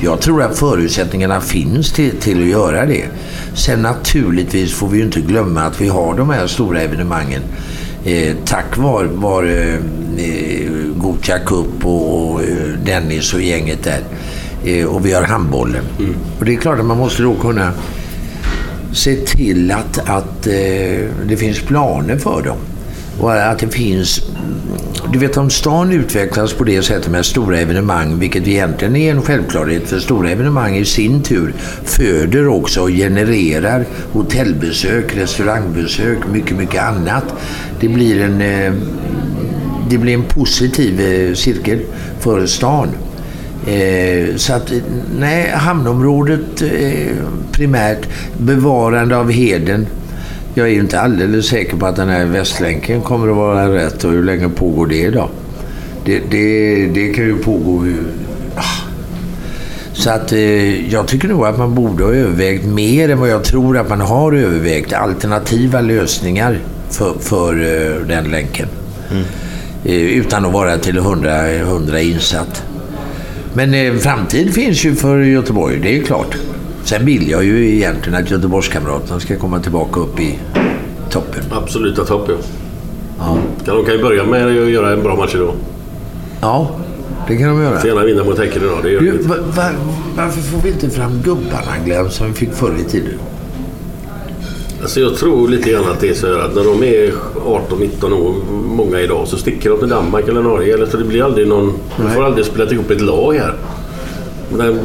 Jag 0.01 0.21
tror 0.21 0.43
att 0.43 0.57
förutsättningarna 0.57 1.41
finns 1.41 1.91
till, 1.91 2.11
till 2.19 2.41
att 2.41 2.49
göra 2.49 2.85
det. 2.85 3.05
Sen 3.53 3.81
naturligtvis 3.81 4.73
får 4.73 4.87
vi 4.87 4.97
ju 4.97 5.03
inte 5.03 5.21
glömma 5.21 5.61
att 5.61 5.81
vi 5.81 5.87
har 5.87 6.17
de 6.17 6.29
här 6.29 6.47
stora 6.47 6.81
evenemangen 6.81 7.41
eh, 8.05 8.35
tack 8.45 8.77
vare 8.77 9.07
var, 9.07 9.43
eh, 9.43 9.79
Gothia 10.95 11.39
Cup 11.39 11.85
och, 11.85 12.31
och 12.31 12.43
eh, 12.43 12.67
Dennis 12.85 13.33
och 13.33 13.41
gänget 13.41 13.83
där. 13.83 14.01
Eh, 14.65 14.85
och 14.85 15.05
vi 15.05 15.13
har 15.13 15.23
handbollen. 15.23 15.83
Och 16.39 16.45
det 16.45 16.53
är 16.53 16.57
klart 16.57 16.79
att 16.79 16.85
man 16.85 16.97
måste 16.97 17.23
då 17.23 17.35
kunna 17.35 17.71
se 18.93 19.15
till 19.15 19.71
att, 19.71 20.09
att 20.09 20.47
eh, 20.47 20.53
det 21.25 21.37
finns 21.37 21.61
planer 21.61 22.17
för 22.17 22.41
dem. 22.41 22.57
Och 23.19 23.33
att 23.33 23.59
det 23.59 23.67
finns... 23.67 24.21
Du 25.13 25.19
vet 25.19 25.37
om 25.37 25.49
stan 25.49 25.91
utvecklas 25.91 26.53
på 26.53 26.63
det 26.63 26.81
sättet 26.81 27.11
med 27.11 27.25
stora 27.25 27.59
evenemang, 27.59 28.19
vilket 28.19 28.47
egentligen 28.47 28.95
är 28.95 29.11
en 29.11 29.21
självklarhet, 29.21 29.87
för 29.87 29.99
stora 29.99 30.29
evenemang 30.29 30.75
i 30.75 30.85
sin 30.85 31.23
tur 31.23 31.53
föder 31.83 32.47
också 32.47 32.81
och 32.81 32.89
genererar 32.89 33.85
hotellbesök, 34.11 35.15
restaurangbesök, 35.15 36.17
mycket, 36.31 36.57
mycket 36.57 36.83
annat. 36.83 37.23
Det 37.79 37.87
blir 37.87 38.21
en, 38.21 38.41
eh, 38.41 38.73
det 39.89 39.97
blir 39.97 40.13
en 40.13 40.23
positiv 40.23 41.01
eh, 41.01 41.33
cirkel 41.33 41.79
för 42.19 42.45
stan. 42.45 42.87
Eh, 43.67 44.35
så 44.35 44.53
att, 44.53 44.71
nej, 45.19 45.51
hamnområdet 45.53 46.61
eh, 46.61 47.15
primärt, 47.51 48.07
bevarande 48.37 49.17
av 49.17 49.31
heden. 49.31 49.87
Jag 50.53 50.67
är 50.67 50.71
ju 50.71 50.79
inte 50.79 51.01
alldeles 51.01 51.45
säker 51.45 51.77
på 51.77 51.85
att 51.85 51.95
den 51.95 52.09
här 52.09 52.25
Västlänken 52.25 53.01
kommer 53.01 53.29
att 53.29 53.35
vara 53.35 53.75
rätt 53.75 54.03
och 54.03 54.11
hur 54.11 54.23
länge 54.23 54.49
pågår 54.49 54.87
det 54.87 55.01
idag? 55.01 55.29
Det, 56.05 56.19
det, 56.29 56.85
det 56.85 57.13
kan 57.13 57.25
ju 57.25 57.37
pågå 57.37 57.87
ah. 58.55 58.91
Så 59.93 60.09
att 60.09 60.31
eh, 60.31 60.91
jag 60.91 61.07
tycker 61.07 61.27
nog 61.27 61.45
att 61.45 61.57
man 61.57 61.75
borde 61.75 62.03
ha 62.03 62.11
övervägt 62.11 62.65
mer 62.65 63.09
än 63.09 63.19
vad 63.19 63.29
jag 63.29 63.43
tror 63.43 63.77
att 63.77 63.89
man 63.89 64.01
har 64.01 64.33
övervägt. 64.33 64.93
Alternativa 64.93 65.81
lösningar 65.81 66.59
för, 66.89 67.13
för 67.19 67.53
eh, 67.53 68.07
den 68.07 68.31
länken. 68.31 68.67
Eh, 69.85 69.93
utan 69.93 70.45
att 70.45 70.53
vara 70.53 70.77
till 70.77 70.97
hundra, 70.97 71.63
hundra 71.63 72.01
insatt. 72.01 72.63
Men 73.53 73.99
framtid 73.99 74.53
finns 74.53 74.85
ju 74.85 74.95
för 74.95 75.19
Göteborg, 75.19 75.79
det 75.79 75.97
är 75.97 76.01
klart. 76.01 76.35
Sen 76.83 77.05
vill 77.05 77.29
jag 77.29 77.43
ju 77.43 77.75
egentligen 77.75 78.23
att 78.23 78.31
Göteborgskamraterna 78.31 79.19
ska 79.19 79.37
komma 79.37 79.59
tillbaka 79.59 79.99
upp 79.99 80.19
i 80.19 80.39
toppen. 81.09 81.43
Absoluta 81.51 82.05
topp, 82.05 82.25
ja. 82.29 82.35
Ja. 83.19 83.37
Kan 83.65 83.75
de 83.75 83.85
kan 83.85 83.95
ju 83.95 84.01
börja 84.01 84.23
med 84.25 84.45
att 84.47 84.69
göra 84.69 84.93
en 84.93 85.03
bra 85.03 85.15
match 85.15 85.35
idag. 85.35 85.53
Ja, 86.41 86.71
det 87.27 87.37
kan 87.37 87.47
de 87.47 87.61
göra. 87.63 87.79
Får 87.79 87.89
gärna 87.89 88.03
vinna 88.03 88.23
mot 88.23 88.39
Häcken 88.39 88.61
idag. 88.63 88.77
Det 88.83 88.89
gör 88.89 88.99
Du, 89.01 89.11
vi. 89.11 89.23
va, 89.27 89.35
va, 89.55 89.63
varför 90.17 90.41
får 90.41 90.61
vi 90.61 90.69
inte 90.69 90.89
fram 90.89 91.21
gubbarna 91.23 91.77
Glenn 91.85 92.09
som 92.09 92.27
vi 92.27 92.33
fick 92.33 92.53
förr 92.53 92.73
i 92.87 92.91
tiden? 92.91 93.13
Alltså 94.81 94.99
jag 94.99 95.15
tror 95.15 95.47
lite 95.47 95.71
grann 95.71 95.83
att 95.91 95.99
det 95.99 96.09
är 96.09 96.13
så 96.13 96.27
här 96.27 96.39
att 96.39 96.55
när 96.55 96.63
de 96.63 96.83
är 96.83 97.11
18-19 97.45 98.13
år, 98.13 98.33
många 98.65 98.99
idag, 98.99 99.27
så 99.27 99.37
sticker 99.37 99.69
de 99.69 99.79
till 99.79 99.89
Danmark 99.89 100.27
eller 100.27 100.41
Norge. 100.41 100.73
Eller 100.73 100.85
så 100.85 100.97
det 100.97 101.03
blir 101.03 101.23
aldrig 101.23 101.47
någon... 101.47 101.73
De 101.97 102.09
får 102.11 102.23
aldrig 102.23 102.45
spela 102.45 102.71
ihop 102.71 102.89
ett 102.91 103.01
lag 103.01 103.33
här. 103.33 103.55
När, 104.57 104.79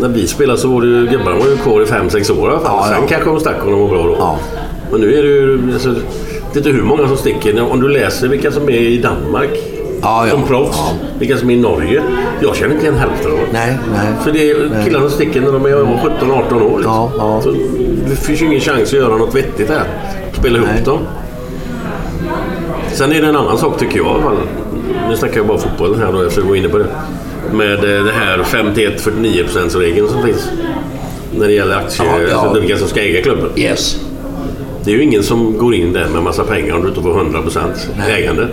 när 0.00 0.08
vi 0.08 0.26
spelade 0.26 0.58
så 0.58 0.68
var 0.68 0.80
det 0.80 0.86
ju... 0.86 1.06
Gubbarna 1.06 1.36
var 1.36 1.46
ju 1.46 1.56
kvar 1.56 1.82
i 1.82 1.84
5-6 1.84 2.38
år 2.40 2.50
i 2.50 2.52
alla 2.52 2.60
fall. 2.60 2.76
Ja, 2.76 2.84
Sen 2.88 3.02
ja. 3.02 3.08
kanske 3.08 3.30
de 3.30 3.40
stack 3.40 3.64
om 3.64 3.70
de 3.70 3.80
var 3.80 3.88
bra 3.88 4.06
då. 4.06 4.38
Men 4.90 5.00
nu 5.00 5.14
är 5.18 5.22
det 5.22 5.28
ju... 5.28 5.72
Alltså, 5.72 5.88
det 6.52 6.58
är 6.58 6.58
inte 6.58 6.70
hur 6.70 6.82
många 6.82 7.08
som 7.08 7.16
sticker. 7.16 7.72
Om 7.72 7.80
du 7.80 7.88
läser 7.88 8.28
vilka 8.28 8.50
som 8.52 8.68
är 8.68 8.72
i 8.72 8.98
Danmark 8.98 9.50
ja. 10.02 10.26
som 10.30 10.42
proffs, 10.42 10.78
vilka 11.18 11.36
som 11.36 11.50
är 11.50 11.54
i 11.54 11.60
Norge. 11.60 12.02
Jag 12.40 12.56
känner 12.56 12.74
inte 12.74 12.86
igen 12.86 12.98
hälften 12.98 13.30
av 13.32 13.36
dem. 13.36 13.46
Nej, 13.52 13.78
nej. 13.92 14.06
För 14.24 14.32
det 14.32 14.50
är 14.50 14.70
Nej. 14.70 14.84
killarna 14.84 15.08
som 15.08 15.14
sticker 15.16 15.40
när 15.40 15.52
de 15.52 15.66
är 15.66 15.70
17-18 15.70 16.62
år. 16.62 16.78
Liksom. 16.78 17.42
Så 17.42 17.50
det 18.08 18.16
finns 18.16 18.42
ju 18.42 18.46
ingen 18.46 18.60
chans 18.60 18.82
att 18.82 18.92
göra 18.92 19.16
något 19.16 19.34
vettigt 19.34 19.70
här. 19.70 19.84
Spela 20.32 20.58
ihop 20.58 20.84
dem. 20.84 20.98
Sen 22.92 23.12
är 23.12 23.22
det 23.22 23.28
en 23.28 23.36
annan 23.36 23.58
sak 23.58 23.78
tycker 23.78 23.98
jag. 23.98 24.36
Nu 25.08 25.16
snackar 25.16 25.36
jag 25.36 25.46
bara 25.46 25.58
fotbollen 25.58 26.00
här 26.00 26.12
då, 26.12 26.24
jag 26.24 26.46
går 26.46 26.56
inne 26.56 26.68
på 26.68 26.78
det. 26.78 26.86
Med 27.52 27.72
eh, 27.98 28.04
det 28.04 28.12
här 28.12 28.38
51-49% 28.38 29.78
regeln 29.78 30.08
som 30.08 30.22
finns. 30.22 30.48
När 31.38 31.46
det 31.46 31.52
gäller 31.52 31.76
aktier, 31.76 32.06
Ja, 32.06 32.18
ja. 32.30 32.36
alltså 32.36 32.60
vilka 32.60 32.76
som 32.78 32.88
ska 32.88 33.00
äga 33.00 33.22
klubben. 33.22 33.48
Yes. 33.56 34.00
Det 34.84 34.90
är 34.90 34.94
ju 34.94 35.02
ingen 35.02 35.22
som 35.22 35.58
går 35.58 35.74
in 35.74 35.92
där 35.92 36.08
med 36.08 36.22
massa 36.22 36.44
pengar 36.44 36.74
om 36.74 36.82
du 36.82 36.88
inte 36.88 37.02
får 37.02 37.10
100% 37.10 38.08
ägande. 38.08 38.48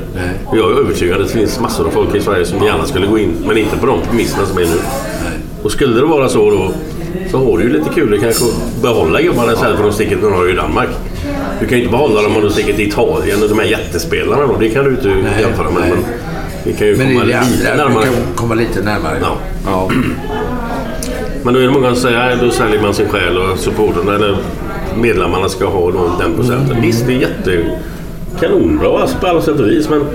Och 0.46 0.58
Jag 0.58 0.72
är 0.72 0.80
övertygad 0.80 1.22
att 1.22 1.28
det 1.28 1.34
finns 1.34 1.60
massor 1.60 1.88
av 1.88 1.92
folk 1.92 2.16
i 2.16 2.22
Sverige 2.22 2.46
som 2.46 2.64
gärna 2.66 2.86
skulle 2.86 3.08
gå 3.08 3.18
in, 3.20 3.34
men 3.48 3.58
inte 3.58 3.78
på 3.78 3.86
de 3.86 4.02
premisserna 4.02 4.46
som 4.46 4.58
är 4.58 4.62
nu. 4.62 4.80
Och 5.64 5.72
skulle 5.72 5.96
det 6.00 6.06
vara 6.06 6.30
så 6.30 6.50
då, 6.52 6.72
så 7.32 7.38
har 7.38 7.58
du 7.58 7.64
ju 7.64 7.70
lite 7.74 7.90
kul 7.96 8.14
att 8.14 8.20
kanske 8.22 8.46
behålla 8.82 9.22
gubbarna 9.22 9.54
istället 9.54 9.78
för 9.78 9.84
att 9.86 9.90
de 9.92 9.96
sticker 9.96 10.16
till 10.18 10.30
Norge 10.30 10.52
och 10.52 10.58
Danmark. 10.58 10.90
Du 11.60 11.68
kan 11.68 11.78
ju 11.78 11.84
inte 11.84 11.98
behålla 11.98 12.22
dem 12.22 12.36
om 12.36 12.42
du 12.42 12.50
sticker 12.50 12.74
till 12.74 12.88
Italien 12.88 13.44
och 13.44 13.50
de 13.50 13.60
här 13.60 13.66
jättespelarna 13.66 14.48
då. 14.48 14.58
Det 14.60 14.70
kan 14.70 14.86
du 14.86 14.92
inte 14.92 15.10
jämföra 15.42 15.70
med. 15.70 15.90
Men 15.90 15.98
vi 16.64 16.74
kan 16.74 16.88
ju 16.88 16.98
Men 16.98 17.08
komma 17.08 17.24
lite 17.24 17.40
andra, 17.40 17.84
närmare. 17.84 18.06
vi 18.06 18.16
kan 18.16 18.36
komma 18.36 18.56
lite 18.56 18.82
närmare. 18.82 19.18
Ja. 19.22 19.38
Ja. 19.66 19.90
Men 21.44 21.54
då 21.54 21.60
är 21.60 21.64
det 21.64 21.72
många 21.72 21.88
som 21.88 21.96
säger 21.96 22.34
att 22.34 22.40
då 22.40 22.52
säljer 22.52 22.82
man 22.82 22.94
sin 22.94 23.10
själ 23.10 23.38
och 23.38 23.60
supporterna 23.60 24.16
eller 24.16 24.38
medlemmarna 25.02 25.50
ska 25.50 25.66
ha 25.66 25.92
då 25.92 26.12
den 26.20 26.36
procenten. 26.36 26.72
Mm. 26.72 26.82
Visst, 26.82 27.08
det 27.08 27.14
är 27.14 27.18
jätte 27.18 27.66
kanonbra 28.40 29.02
alltså, 29.02 29.18
på 29.18 29.28
alla 29.28 29.42
sätt 29.42 29.60
och 29.60 29.68
vis. 29.68 29.90
Men 29.90 30.06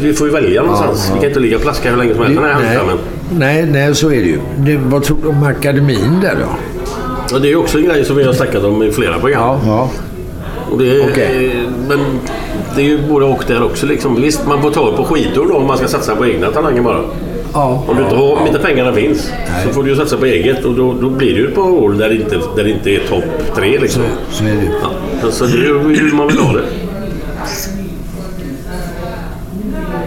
vi 0.00 0.12
får 0.12 0.26
ju 0.26 0.32
välja 0.32 0.62
någonstans. 0.62 1.04
Ja, 1.08 1.08
ja. 1.08 1.14
Vi 1.14 1.20
kan 1.20 1.28
inte 1.28 1.40
ligga 1.40 1.56
och 1.56 1.62
plaska 1.62 1.90
hur 1.90 1.96
länge 1.96 2.14
som 2.14 2.22
helst. 2.22 2.40
Nej, 2.42 2.78
men 2.86 2.98
nej, 3.38 3.66
nej, 3.66 3.94
så 3.94 4.06
är 4.06 4.16
det 4.20 4.28
ju. 4.28 4.38
Det, 4.56 4.76
vad 4.76 5.02
tror 5.02 5.18
du 5.22 5.28
om 5.28 5.42
akademin 5.42 6.20
där 6.22 6.36
då? 6.36 6.48
Ja, 7.32 7.38
det 7.38 7.48
är 7.48 7.50
ju 7.50 7.56
också 7.56 7.78
en 7.78 7.84
grej 7.84 8.04
som 8.04 8.16
vi 8.16 8.24
har 8.24 8.32
snackat 8.32 8.64
om 8.64 8.82
i 8.82 8.92
flera 8.92 9.18
program. 9.18 9.58
Ja. 9.66 9.90
Och 10.70 10.78
det 10.78 11.00
Okej. 11.00 11.66
Men 11.88 11.98
det 12.76 12.82
är 12.82 12.86
ju 12.86 13.08
både 13.08 13.26
och 13.26 13.44
där 13.46 13.62
också. 13.62 13.86
Liksom. 13.86 14.22
Visst, 14.22 14.46
man 14.46 14.62
får 14.62 14.70
ta 14.70 14.96
på 14.96 15.04
skidor 15.04 15.48
då 15.48 15.56
om 15.56 15.66
man 15.66 15.78
ska 15.78 15.88
satsa 15.88 16.16
på 16.16 16.26
egna 16.26 16.50
talanger 16.50 16.82
bara. 16.82 17.00
Ja. 17.52 17.84
Om, 17.88 17.96
du 17.96 18.02
inte 18.02 18.16
har, 18.16 18.36
om 18.40 18.46
inte 18.46 18.58
pengarna 18.58 18.92
finns 18.92 19.32
så 19.64 19.70
får 19.72 19.82
du 19.82 19.90
ju 19.90 19.96
satsa 19.96 20.16
på 20.16 20.26
eget 20.26 20.64
och 20.64 20.74
då, 20.74 20.92
då 20.92 21.10
blir 21.10 21.34
det 21.34 21.40
ju 21.40 21.48
ett 21.48 21.54
par 21.54 21.70
år 21.70 21.90
där 21.92 22.08
det 22.08 22.14
inte, 22.14 22.40
där 22.56 22.64
det 22.64 22.70
inte 22.70 22.90
är 22.90 23.00
topp 23.08 23.24
tre. 23.56 23.78
Liksom. 23.78 24.02
Så 24.30 24.44
är 24.44 24.48
det. 24.48 24.72
Ja, 25.22 25.30
så 25.30 25.44
det 25.44 25.52
är 25.52 25.56
ju 25.56 25.78
hur 25.78 26.16
man 26.16 26.26
vill 26.28 26.38
ha 26.38 26.52
det. 26.52 26.64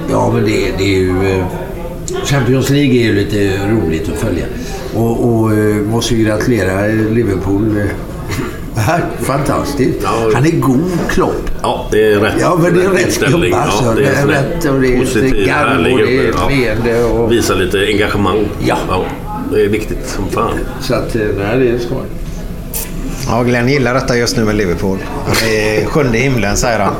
Ja, 0.10 0.32
men 0.34 0.46
det, 0.46 0.72
det 0.78 0.84
är 0.84 1.00
ju... 1.00 1.38
eh, 1.38 1.46
Champions 2.26 2.70
League 2.70 2.96
är 2.96 3.04
ju 3.04 3.14
lite 3.14 3.58
roligt 3.68 4.10
att 4.10 4.20
följa. 4.20 4.46
Och, 4.96 5.30
och 5.30 5.54
eh, 5.54 5.76
måste 5.76 6.16
ju 6.16 6.26
gratulera 6.26 6.88
eh, 6.88 6.96
Liverpool. 6.96 7.82
Eh. 8.78 9.24
Fantastiskt. 9.26 10.06
Han 10.34 10.46
är 10.46 10.52
god 10.60 10.92
Klopp. 11.10 11.52
Ja, 11.62 11.88
det 11.92 12.14
är 12.14 12.20
rätt. 12.20 12.34
Ja, 12.40 12.60
men 12.64 12.74
det 12.78 12.84
är 12.86 12.90
rätt 12.90 13.20
gubbe 13.32 13.56
alltså. 13.58 13.84
Ja, 13.86 13.92
det 13.96 14.06
är 14.06 14.28
rätt 14.28 14.66
och 14.66 14.82
det 14.82 14.88
är 14.96 15.00
positiv, 15.00 15.24
lite 15.34 15.46
garv 15.50 15.78
och 15.94 15.98
det 16.00 16.18
är. 16.18 16.32
Ja. 16.38 16.50
leende 16.50 17.04
och... 17.04 17.32
Visa 17.32 17.54
lite 17.54 17.86
engagemang. 17.88 18.48
Ja. 18.68 18.78
Det 19.54 19.62
är 19.62 19.68
viktigt 19.68 20.08
som 20.08 20.28
fan. 20.30 20.54
Så 20.82 20.94
att, 20.94 21.16
eh, 21.16 21.22
nej, 21.38 21.60
det 21.60 21.70
är 21.70 21.78
skoj. 21.80 22.06
Ja, 23.28 23.44
Glenn 23.44 23.70
gillar 23.70 23.94
detta 23.94 24.18
just 24.18 24.38
nu 24.38 24.44
med 24.44 24.56
Liverpool. 24.56 24.98
Han 25.28 25.36
är 25.50 25.86
sjunde 25.86 26.18
himlen, 26.18 26.58
säger 26.58 26.80
han. 26.80 26.94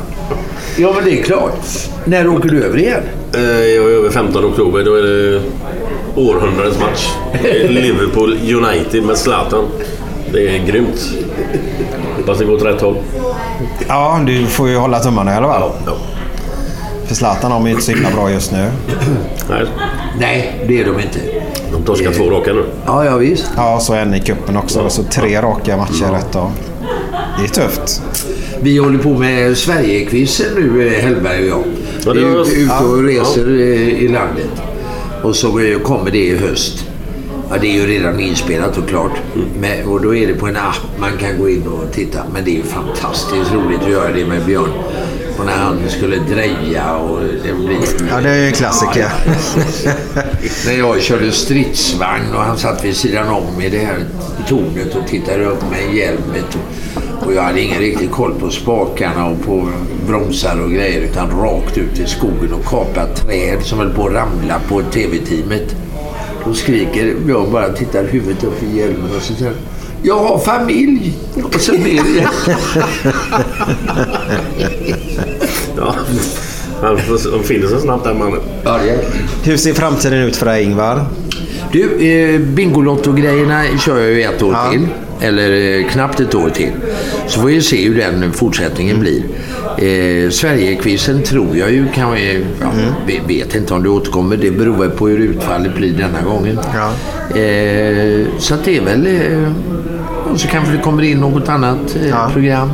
Ja, 0.78 0.94
men 0.96 1.06
det 1.06 1.20
är 1.20 1.24
klart. 1.24 1.60
När 2.06 2.28
åker 2.28 2.50
du 2.50 2.64
över 2.64 2.78
igen? 2.78 3.02
Eh, 3.36 3.42
Jag 3.42 3.86
är 3.86 3.90
över 3.98 4.10
15 4.10 4.46
oktober. 4.46 4.84
Då 4.84 4.96
är 4.96 5.02
det 5.02 5.42
århundradets 6.16 6.80
match. 6.80 7.10
Liverpool 7.70 8.34
United 8.34 9.04
med 9.04 9.18
Zlatan. 9.18 9.66
Det 10.32 10.56
är 10.56 10.66
grymt. 10.66 11.14
Hoppas 12.18 12.40
det 12.40 12.46
går 12.46 12.54
åt 12.56 12.66
rätt 12.66 12.82
håll. 12.82 12.96
Ja, 13.88 14.20
du 14.26 14.46
får 14.46 14.70
ju 14.70 14.78
hålla 14.78 15.00
tummarna 15.00 15.34
i 15.34 15.36
alla 15.36 15.48
fall. 15.48 15.72
Ja. 15.86 15.92
För 17.06 17.16
Zlatan 17.16 17.52
har 17.52 17.66
ju 17.66 17.70
inte 17.72 17.84
så 17.84 17.92
himla 17.92 18.12
bra 18.12 18.32
just 18.32 18.52
nu. 18.52 18.70
Nej, 19.50 19.66
Nej, 20.20 20.66
det 20.68 20.80
är 20.80 20.86
de 20.86 21.00
inte. 21.00 21.20
de 21.72 21.84
torskar 21.84 22.12
två 22.12 22.30
raka 22.30 22.54
nu. 22.54 22.66
Ja, 22.86 23.06
ja 23.06 23.18
visst. 23.18 23.46
Ja, 23.58 23.80
så 23.80 23.94
en 23.94 24.14
i 24.14 24.20
cupen 24.20 24.58
också. 24.58 24.80
Och 24.82 24.92
så 24.92 25.04
tre 25.04 25.42
raka 25.42 25.78
matcher 25.78 26.12
rätt 26.12 26.36
av. 26.36 26.52
Det 27.40 27.44
är 27.44 27.48
tufft. 27.68 28.02
Vi 28.62 28.78
håller 28.78 29.00
på 29.00 29.10
med 29.10 29.58
Sverigequizen 29.58 30.48
nu, 30.56 30.88
eh, 30.88 31.04
Hellberg 31.04 31.42
och 31.44 31.48
jag. 31.50 31.64
Ja, 32.06 32.14
det 32.14 32.20
vi 32.20 32.26
är 32.26 32.36
var- 32.36 32.42
ute, 32.42 32.86
och 32.86 32.98
ja, 33.04 33.22
reser 33.22 33.48
eh, 33.50 34.04
i 34.04 34.08
landet. 34.08 34.62
Och 35.24 35.36
så 35.36 35.80
kommer 35.84 36.12
det 36.12 36.18
i 36.26 36.38
höst. 36.38 36.86
Ja, 37.50 37.58
det 37.62 37.68
är 37.68 37.74
ju 37.74 37.88
redan 37.88 38.20
inspelat 38.20 38.78
och 38.78 38.88
klart. 38.88 39.12
Men, 39.60 39.88
och 39.88 40.02
då 40.02 40.16
är 40.16 40.28
det 40.28 40.34
på 40.34 40.48
en 40.48 40.58
app 40.58 41.00
man 41.00 41.18
kan 41.18 41.40
gå 41.40 41.50
in 41.50 41.68
och 41.68 41.94
titta. 41.94 42.24
Men 42.34 42.46
det 42.46 42.52
är 42.52 42.56
ju 42.56 42.64
fantastiskt 42.64 43.54
roligt 43.54 43.82
att 43.82 43.92
göra 43.92 44.12
det 44.12 44.26
med 44.26 44.46
Björn. 44.46 44.72
Och 45.40 45.46
när 45.46 45.58
han 45.58 45.90
skulle 45.90 46.18
dreja 46.18 46.96
och 46.96 47.20
det 47.44 47.54
blir... 47.54 48.10
Ja, 48.10 48.22
det 48.22 48.30
är 48.30 48.38
ju 48.38 48.48
en 48.48 48.54
klassiker. 48.54 49.10
när 50.66 50.78
jag 50.78 51.02
körde 51.02 51.32
stridsvagn 51.32 52.34
och 52.34 52.42
han 52.42 52.58
satt 52.58 52.86
vid 52.86 52.96
sidan 52.96 53.28
om 53.28 53.62
i 53.62 53.70
det 53.70 53.78
här 53.78 54.06
tornet 54.48 54.96
och 54.96 55.08
tittade 55.08 55.46
upp 55.46 55.64
med 55.72 55.96
hjälmet. 55.96 56.56
Och, 56.56 57.28
och 57.28 57.34
jag 57.34 57.42
hade 57.42 57.62
ingen 57.62 57.80
riktig 57.80 58.12
koll 58.12 58.34
på 58.40 58.50
spakarna 58.50 59.26
och 59.26 59.46
på 59.46 59.70
bromsar 60.08 60.62
och 60.62 60.72
grejer 60.72 61.02
utan 61.02 61.42
rakt 61.42 61.78
ut 61.78 62.00
i 62.00 62.06
skogen 62.06 62.54
och 62.54 62.66
kapat 62.66 63.16
träd 63.16 63.64
som 63.64 63.80
höll 63.80 63.94
på 63.94 64.08
att 64.08 64.14
ramla 64.14 64.60
på 64.70 64.82
tv-teamet. 64.82 65.76
Då 66.46 66.54
skriker 66.54 67.16
jag 67.28 67.52
bara 67.52 67.74
tittar 67.74 68.04
huvudet 68.04 68.44
upp 68.44 68.64
i 68.64 68.78
hjälmen 68.78 69.10
och 69.18 69.22
så 69.22 69.34
säger 69.34 69.54
jag 70.06 70.20
har 70.20 70.40
familj. 70.40 71.14
Och 71.44 71.56
så 71.56 71.72
ner 71.72 71.88
igen. 71.88 72.30
Ja, 75.78 75.96
han 76.82 77.44
finner 77.44 77.68
så 77.68 77.80
snabbt 77.80 78.04
den 78.04 78.20
mannen. 78.20 78.40
Ja, 78.64 78.80
det 78.84 78.90
är... 78.90 79.00
Hur 79.44 79.58
ser 79.58 79.74
framtiden 79.74 80.20
ut 80.20 80.36
för 80.36 80.46
dig 80.46 80.64
Ingvar? 80.64 81.06
Du, 81.72 82.08
eh, 82.08 82.40
Bingolotto-grejerna 82.40 83.64
kör 83.86 84.00
jag 84.00 84.12
ju 84.12 84.24
ett 84.24 84.42
år 84.42 84.72
till. 84.72 84.88
Eller 85.22 85.80
eh, 85.80 85.88
knappt 85.88 86.20
ett 86.20 86.36
år 86.36 86.50
till. 86.50 86.72
Så 87.28 87.40
får 87.40 87.48
vi 87.48 87.62
se 87.62 87.88
hur 87.88 87.98
den 87.98 88.34
fortsättningen 88.34 89.00
blir. 89.00 89.24
Eh, 89.78 90.30
Sverigequizen 90.30 91.24
tror 91.24 91.58
jag 91.58 91.72
ju 91.72 91.88
kan... 91.94 92.14
Eh, 92.14 92.38
ja, 92.62 92.72
vi 93.08 93.22
Vet 93.28 93.56
inte 93.56 93.74
om 93.74 93.84
det 93.84 93.90
återkommer. 93.90 94.38
Det 94.38 94.52
beror 94.52 94.90
på 94.90 95.08
hur 95.08 95.20
utfallet 95.20 95.76
blir 95.76 95.94
denna 95.94 96.22
gången. 96.22 96.58
Eh, 96.58 98.28
så 98.40 98.54
att 98.54 98.66
det 98.66 98.78
är 98.78 98.82
väl... 98.82 99.06
Eh, 99.08 99.52
och 100.32 100.40
så 100.40 100.48
kanske 100.48 100.72
det 100.72 100.82
kommer 100.84 101.04
in 101.04 101.18
något 101.18 101.50
annat 101.50 101.96
eh, 102.06 102.32
program. 102.34 102.70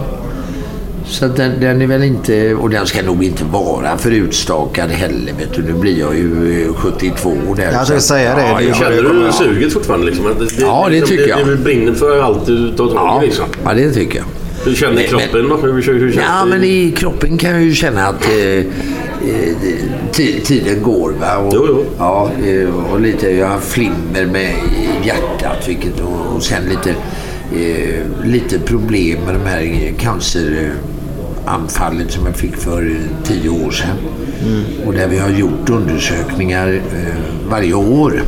Så 1.05 1.27
den, 1.27 1.51
den 1.59 1.81
är 1.81 1.87
väl 1.87 2.03
inte... 2.03 2.53
Och 2.55 2.69
den 2.69 2.85
ska 2.85 3.01
nog 3.01 3.23
inte 3.23 3.43
vara 3.45 3.97
för 3.97 4.11
utstakad 4.11 4.89
heller. 4.89 5.33
Vet 5.39 5.53
du. 5.55 5.61
Nu 5.63 5.73
blir 5.73 5.99
jag 5.99 6.15
ju 6.15 6.63
eh, 6.67 6.73
72 6.73 7.33
där. 7.55 7.63
Jag 7.71 7.73
att- 7.81 8.01
säga 8.01 8.35
det. 8.35 8.41
Ja, 8.41 8.57
Det 8.57 8.63
jag- 8.63 8.75
Känner 8.75 9.25
du 9.25 9.31
suget 9.31 9.73
fortfarande? 9.73 10.05
Liksom? 10.05 10.25
Det, 10.25 10.61
Ja, 10.61 10.85
det 10.89 10.91
liksom, 10.95 11.17
tycker 11.17 11.29
jag. 11.29 11.39
Det, 11.47 11.51
det 11.51 11.57
brinner 11.57 11.93
för 11.93 12.21
allt 12.21 12.45
du 12.45 12.71
tar 12.71 12.87
tag 12.87 13.23
i 13.23 13.25
liksom. 13.25 13.45
Ja, 13.65 13.73
det 13.73 13.91
tycker 13.91 14.17
jag. 14.17 14.25
Hur 14.65 14.75
känner 14.75 14.95
Men- 14.95 15.03
kroppen? 15.03 15.49
då? 15.49 15.57
Hur, 15.57 15.73
hur, 15.81 15.99
hur 15.99 16.15
Ja, 16.21 16.45
men 16.45 16.63
i 16.63 16.91
kroppen 16.97 17.37
kan 17.37 17.51
jag 17.51 17.61
ju 17.63 17.73
känna 17.73 18.07
att 18.07 18.25
eh, 18.25 18.31
eh, 18.33 18.63
ti- 20.11 20.41
tiden 20.43 20.83
går. 20.83 21.13
Va? 21.21 21.37
Och, 21.37 21.85
Ja, 21.97 22.31
eh, 22.45 22.91
och 22.93 23.01
lite, 23.01 23.29
jag 23.29 23.47
har 23.47 23.59
flimmer 23.59 24.25
med 24.31 24.53
hjärtat 25.03 25.67
vilket, 25.67 25.99
och, 25.99 26.35
och 26.35 26.43
sen 26.43 26.63
lite, 26.69 26.89
eh, 27.65 27.99
lite 28.25 28.59
problem 28.59 29.17
med 29.25 29.33
de 29.35 29.45
här 29.49 29.93
canceranfallet 29.99 32.11
som 32.11 32.25
jag 32.25 32.35
fick 32.35 32.55
för 32.55 32.81
eh, 32.85 32.91
tio 33.23 33.49
år 33.49 33.71
sedan. 33.71 33.97
Och 34.85 34.93
där 34.93 35.07
vi 35.07 35.17
har 35.17 35.29
gjort 35.29 35.69
undersökningar 35.69 36.73
eh, 36.73 36.81
varje 37.49 37.73
år. 37.73 38.21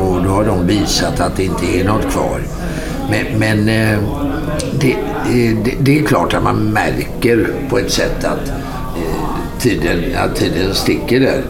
Och 0.00 0.22
då 0.24 0.28
har 0.30 0.44
de 0.44 0.66
visat 0.66 1.20
att 1.20 1.36
det 1.36 1.44
inte 1.44 1.66
är 1.80 1.84
något 1.84 2.10
kvar. 2.12 2.40
Men, 3.10 3.26
men 3.38 3.68
eh, 3.68 3.98
det, 4.80 4.92
eh, 4.92 5.56
det, 5.64 5.74
det 5.80 5.98
är 5.98 6.02
klart 6.02 6.34
att 6.34 6.42
man 6.42 6.72
märker 6.72 7.48
på 7.70 7.78
ett 7.78 7.90
sätt 7.90 8.24
att 8.24 8.48
eh, 8.48 9.60
tiden, 9.60 9.98
att 10.16 10.36
tiden 10.36 10.74
sticker 10.74 11.20
där. 11.20 11.42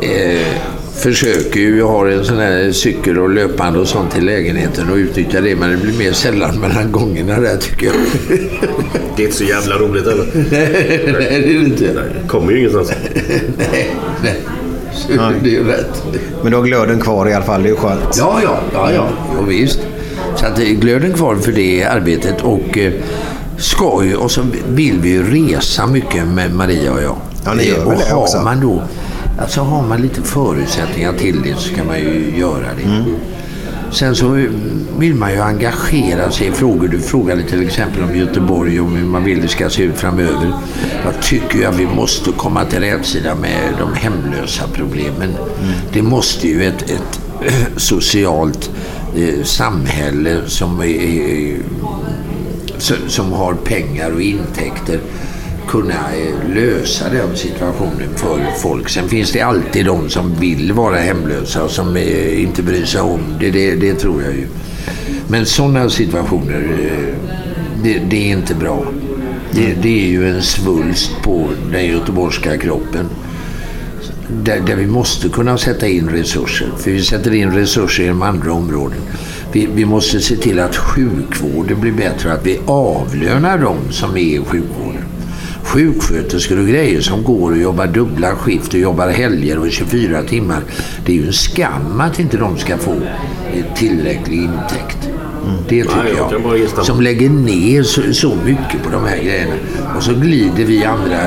Eh, 0.00 0.46
försöker 0.94 1.60
ju, 1.60 1.78
jag 1.78 1.88
har 1.88 2.06
en 2.06 2.24
sån 2.24 2.38
här 2.38 2.72
cykel 2.72 3.18
och 3.18 3.30
löpande 3.30 3.78
och 3.78 3.88
sånt 3.88 4.18
i 4.18 4.20
lägenheten 4.20 4.90
och 4.90 4.96
utnyttjar 4.96 5.42
det 5.42 5.56
men 5.56 5.70
det 5.70 5.76
blir 5.76 5.98
mer 5.98 6.12
sällan 6.12 6.60
mellan 6.60 6.92
gångerna 6.92 7.40
där 7.40 7.56
tycker 7.56 7.86
jag. 7.86 7.96
Det 9.16 9.22
är 9.22 9.26
inte 9.26 9.38
så 9.38 9.44
jävla 9.44 9.78
roligt 9.78 10.06
eller? 10.06 10.26
nej, 10.34 10.48
nej, 11.18 11.40
det 11.40 11.54
är 11.54 11.58
det 11.58 11.64
inte. 11.64 11.84
Nej, 11.84 12.28
kommer 12.28 12.52
ju 12.52 12.58
ingenstans. 12.58 12.92
nej, 13.58 13.90
nej. 14.22 14.40
Så 14.94 15.12
Det 15.42 15.50
är 15.50 15.52
ju 15.52 15.64
rätt. 15.64 16.02
Men 16.42 16.50
du 16.50 16.58
har 16.58 16.64
glöden 16.64 17.00
kvar 17.00 17.28
i 17.28 17.34
alla 17.34 17.44
fall. 17.44 17.62
Det 17.62 17.68
är 17.68 17.70
ju 17.70 17.76
skönt. 17.76 18.16
Ja, 18.18 18.40
ja, 18.44 18.60
ja, 18.72 18.92
ja. 18.92 19.08
Och 19.38 19.50
visst. 19.50 19.80
Så 20.40 20.46
att 20.46 20.56
det 20.56 20.70
är 20.70 20.74
glöden 20.74 21.12
kvar 21.12 21.36
för 21.36 21.52
det 21.52 21.84
arbetet 21.84 22.40
och 22.40 22.78
eh, 22.78 22.92
ska 23.56 24.04
ju, 24.04 24.16
och 24.16 24.30
så 24.30 24.42
vill 24.68 24.98
vi 25.00 25.08
ju 25.08 25.48
resa 25.48 25.86
mycket 25.86 26.26
med 26.26 26.54
Maria 26.54 26.92
och 26.92 27.02
jag. 27.02 27.16
Ja, 27.44 27.54
ni 27.54 27.68
gör 27.68 27.78
Eh, 27.78 27.88
väl 27.88 27.98
det 27.98 28.14
har 28.14 28.22
också? 28.22 28.42
man 28.42 28.60
då, 28.60 28.82
alltså 29.40 29.60
har 29.60 29.82
man 29.82 30.02
lite 30.02 30.22
förutsättningar 30.22 31.12
till 31.12 31.42
det 31.42 31.54
så 31.56 31.74
kan 31.74 31.86
man 31.86 31.98
ju 31.98 32.34
göra 32.38 32.66
det. 32.76 32.84
Mm. 32.84 33.04
Sen 33.92 34.16
så 34.16 34.28
vill 34.98 35.14
man 35.14 35.32
ju 35.32 35.40
engagera 35.40 36.30
sig 36.30 36.46
i 36.46 36.52
frågor. 36.52 36.88
Du 36.88 37.00
frågade 37.00 37.42
till 37.42 37.66
exempel 37.66 38.02
om 38.02 38.16
Göteborg 38.16 38.80
och 38.80 38.90
hur 38.90 39.04
man 39.04 39.24
vill 39.24 39.42
det 39.42 39.48
ska 39.48 39.70
se 39.70 39.82
ut 39.82 39.96
framöver. 39.98 40.52
Jag 41.04 41.22
tycker 41.22 41.58
ju 41.58 41.64
att 41.64 41.78
vi 41.80 41.86
måste 41.86 42.32
komma 42.32 42.64
till 42.64 42.80
rätsida 42.80 43.34
med 43.34 43.74
de 43.78 43.94
hemlösa 43.94 44.64
problemen. 44.72 45.34
Det 45.92 46.02
måste 46.02 46.48
ju 46.48 46.64
ett, 46.64 46.82
ett 46.82 47.20
socialt 47.76 48.70
eh, 48.74 48.99
Eh, 49.16 49.44
samhälle 49.44 50.40
som, 50.46 50.80
är, 50.80 51.56
som- 53.08 53.32
har 53.32 53.54
pengar 53.54 54.10
och 54.10 54.22
intäkter 54.22 55.00
kunna 55.68 55.94
eh, 55.94 56.54
lösa 56.54 57.08
den 57.08 57.36
situationen 57.36 58.08
för 58.16 58.40
folk. 58.62 58.88
Sen 58.88 59.08
finns 59.08 59.32
det 59.32 59.40
alltid 59.40 59.86
de 59.86 60.08
som 60.08 60.34
vill 60.40 60.72
vara 60.72 60.96
hemlösa 60.96 61.64
och 61.64 61.70
som 61.70 61.96
eh, 61.96 62.42
inte 62.42 62.62
bryr 62.62 62.84
sig 62.84 63.00
om 63.00 63.20
det. 63.40 63.50
Det, 63.50 63.74
det 63.74 63.94
tror 63.94 64.22
jag 64.22 64.32
ju. 64.32 64.46
Men 65.28 65.46
sådana 65.46 65.90
situationer, 65.90 66.68
det, 67.82 67.98
det 67.98 68.16
är 68.16 68.36
inte 68.36 68.54
bra. 68.54 68.84
Det, 69.52 69.74
det 69.82 70.04
är 70.04 70.08
ju 70.08 70.30
en 70.30 70.42
svulst 70.42 71.10
på 71.22 71.48
den 71.72 71.86
göteborgska 71.86 72.58
kroppen. 72.58 73.06
Där, 74.32 74.60
där 74.60 74.76
vi 74.76 74.86
måste 74.86 75.28
kunna 75.28 75.58
sätta 75.58 75.88
in 75.88 76.08
resurser. 76.08 76.68
För 76.78 76.90
vi 76.90 77.02
sätter 77.02 77.34
in 77.34 77.50
resurser 77.50 78.04
inom 78.04 78.22
andra 78.22 78.52
områden. 78.52 79.00
Vi, 79.52 79.68
vi 79.74 79.84
måste 79.84 80.20
se 80.20 80.36
till 80.36 80.60
att 80.60 80.76
sjukvården 80.76 81.80
blir 81.80 81.92
bättre, 81.92 82.32
att 82.32 82.46
vi 82.46 82.60
avlönar 82.66 83.58
dem 83.58 83.78
som 83.90 84.16
är 84.16 84.20
i 84.20 84.40
sjukvården. 84.46 85.04
Sjuksköterskor 85.62 86.60
och 86.60 86.68
grejer 86.68 87.00
som 87.00 87.24
går 87.24 87.50
och 87.50 87.58
jobbar 87.58 87.86
dubbla 87.86 88.36
skift 88.36 88.74
och 88.74 88.80
jobbar 88.80 89.08
helger 89.08 89.58
och 89.58 89.70
24 89.70 90.22
timmar. 90.22 90.62
Det 91.06 91.12
är 91.12 91.16
ju 91.16 91.26
en 91.26 91.32
skam 91.32 92.00
att 92.00 92.20
inte 92.20 92.36
de 92.36 92.58
ska 92.58 92.78
få 92.78 92.94
tillräcklig 93.76 94.38
intäkt. 94.38 94.99
Det 95.68 95.82
tycker 95.82 95.96
Nej, 95.96 96.12
jag 96.16 96.56
jag. 96.76 96.86
Som 96.86 97.00
lägger 97.00 97.30
ner 97.30 97.82
så, 97.82 98.12
så 98.12 98.34
mycket 98.44 98.82
på 98.84 98.90
de 98.90 99.04
här 99.04 99.16
grejerna. 99.16 99.54
Och 99.96 100.02
så 100.02 100.14
glider 100.14 100.64
vi 100.64 100.84
andra, 100.84 101.18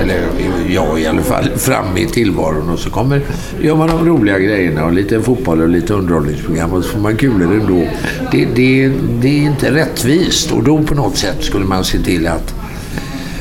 eller 0.00 0.20
jag 0.68 1.00
i 1.00 1.06
alla 1.06 1.22
fall, 1.22 1.50
fram 1.56 1.96
i 1.96 2.06
tillvaron 2.06 2.70
och 2.70 2.78
så 2.78 2.90
kommer, 2.90 3.20
gör 3.60 3.76
man 3.76 3.88
de 3.88 4.06
roliga 4.06 4.38
grejerna 4.38 4.84
och 4.84 4.92
lite 4.92 5.20
fotboll 5.20 5.60
och 5.60 5.68
lite 5.68 5.94
underhållningsprogram 5.94 6.72
och 6.72 6.84
så 6.84 6.90
får 6.90 7.00
man 7.00 7.16
kulor 7.16 7.52
ändå. 7.52 7.88
Det, 8.32 8.44
det, 8.54 8.92
det 9.20 9.28
är 9.28 9.42
inte 9.42 9.74
rättvist 9.74 10.52
och 10.52 10.62
då 10.62 10.82
på 10.82 10.94
något 10.94 11.16
sätt 11.16 11.44
skulle 11.44 11.64
man 11.64 11.84
se 11.84 11.98
till 11.98 12.26
att 12.26 12.54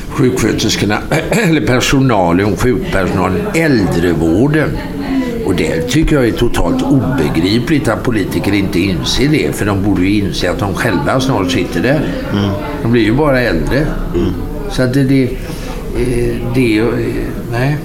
sjuksköterskorna, 0.10 0.98
eller 1.30 1.68
personalen, 1.68 2.57
sjukpersonalen, 2.57 3.41
äldrevården. 3.56 4.69
Och 5.52 5.57
det 5.57 5.82
tycker 5.82 6.15
jag 6.15 6.28
är 6.28 6.32
totalt 6.32 6.84
obegripligt 6.84 7.88
att 7.88 8.03
politiker 8.03 8.53
inte 8.53 8.80
inser 8.80 9.28
det. 9.28 9.56
För 9.56 9.65
de 9.65 9.84
borde 9.84 10.02
ju 10.02 10.19
inse 10.19 10.52
att 10.52 10.60
de 10.60 10.73
själva 10.73 11.19
snart 11.19 11.52
sitter 11.52 11.82
där. 11.82 12.02
De 12.82 12.91
blir 12.91 13.02
ju 13.02 13.14
bara 13.14 13.41
äldre. 13.41 13.86
Så 14.69 14.84
att 14.84 14.94
det... 14.94 15.03
det, 15.03 15.23
eh, 15.23 16.36
det 16.53 16.80
eh, 16.80 16.86
nej. 17.52 17.78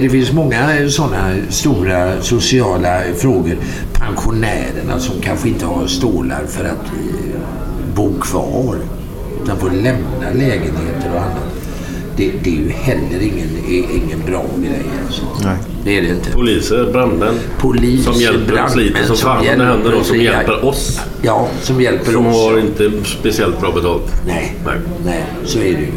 Det 0.00 0.10
finns 0.10 0.32
många 0.32 0.88
sådana 0.88 1.34
stora 1.48 2.22
sociala 2.22 3.00
frågor. 3.16 3.56
Pensionärerna 3.92 4.98
som 4.98 5.20
kanske 5.20 5.48
inte 5.48 5.66
har 5.66 5.86
stålar 5.86 6.44
för 6.48 6.64
att 6.64 6.86
eh, 6.86 7.40
bo 7.94 8.12
kvar. 8.20 8.76
Utan 9.42 9.58
får 9.58 9.70
lämna 9.70 10.30
lägenheter 10.32 11.10
och 11.14 11.20
annat. 11.20 11.61
Det, 12.16 12.32
det 12.44 12.50
är 12.50 12.54
ju 12.54 12.68
heller 12.70 13.22
ingen, 13.22 13.48
ingen 13.90 14.20
bra 14.26 14.44
grej. 14.58 14.82
Alltså. 15.06 15.22
Nej. 15.44 15.56
Det 15.84 15.98
är 15.98 16.02
det 16.02 16.08
inte. 16.08 16.30
Poliser, 16.30 16.92
brandmän. 16.92 17.34
Poliser, 17.58 18.12
som 18.12 18.20
hjälper, 18.22 18.52
brandmän 18.52 18.70
sliter 18.70 19.04
som 19.04 19.16
som 19.16 19.28
fan 19.28 19.42
det 19.42 19.46
hjälper 19.48 19.64
händer 19.64 19.94
och 19.94 20.06
som 20.06 20.20
hjälper 20.20 20.64
oss. 20.64 21.00
Ja, 21.22 21.48
som 21.62 21.80
hjälper 21.80 22.12
Som 22.12 22.26
oss. 22.26 22.36
har 22.36 22.58
inte 22.58 22.90
speciellt 23.04 23.60
bra 23.60 23.72
betalt. 23.72 24.12
Nej, 24.26 24.56
Nej. 24.66 24.74
nej, 25.04 25.24
så 25.44 25.58
är 25.58 25.62
det 25.62 25.68
ju. 25.68 25.92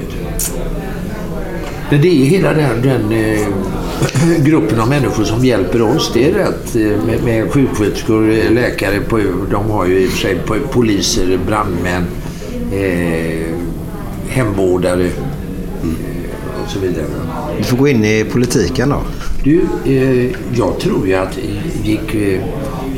Men 1.90 2.02
det 2.02 2.08
är 2.08 2.26
hela 2.26 2.54
den, 2.54 2.82
den 2.82 3.12
eh, 3.12 3.48
gruppen 4.46 4.80
av 4.80 4.90
människor 4.90 5.24
som 5.24 5.46
hjälper 5.46 5.82
oss. 5.82 6.12
Det 6.14 6.30
är 6.30 6.34
rätt 6.34 6.76
eh, 6.76 7.06
med, 7.06 7.24
med 7.24 7.52
sjuksköterskor, 7.52 8.30
eh, 8.32 8.52
läkare, 8.52 9.00
på, 9.00 9.20
de 9.52 9.72
har 9.72 9.86
ju 9.86 10.00
i 10.00 10.08
och 10.08 10.10
för 10.12 10.18
sig 10.18 10.38
poliser, 10.72 11.40
brandmän, 11.48 12.06
eh, 12.74 13.56
hemvårdare 14.30 15.10
och 16.64 16.70
så 16.70 16.80
vidare. 16.80 17.06
Du 17.58 17.64
får 17.64 17.78
gå 17.78 17.88
in 17.88 18.06
i 18.06 18.26
politiken 18.32 18.90
då. 18.90 19.02
Du, 19.44 19.62
eh, 19.86 20.32
jag 20.54 20.80
tror 20.80 21.08
ju 21.08 21.14
att 21.14 21.38
gick, 21.84 22.16
eh, 22.16 22.42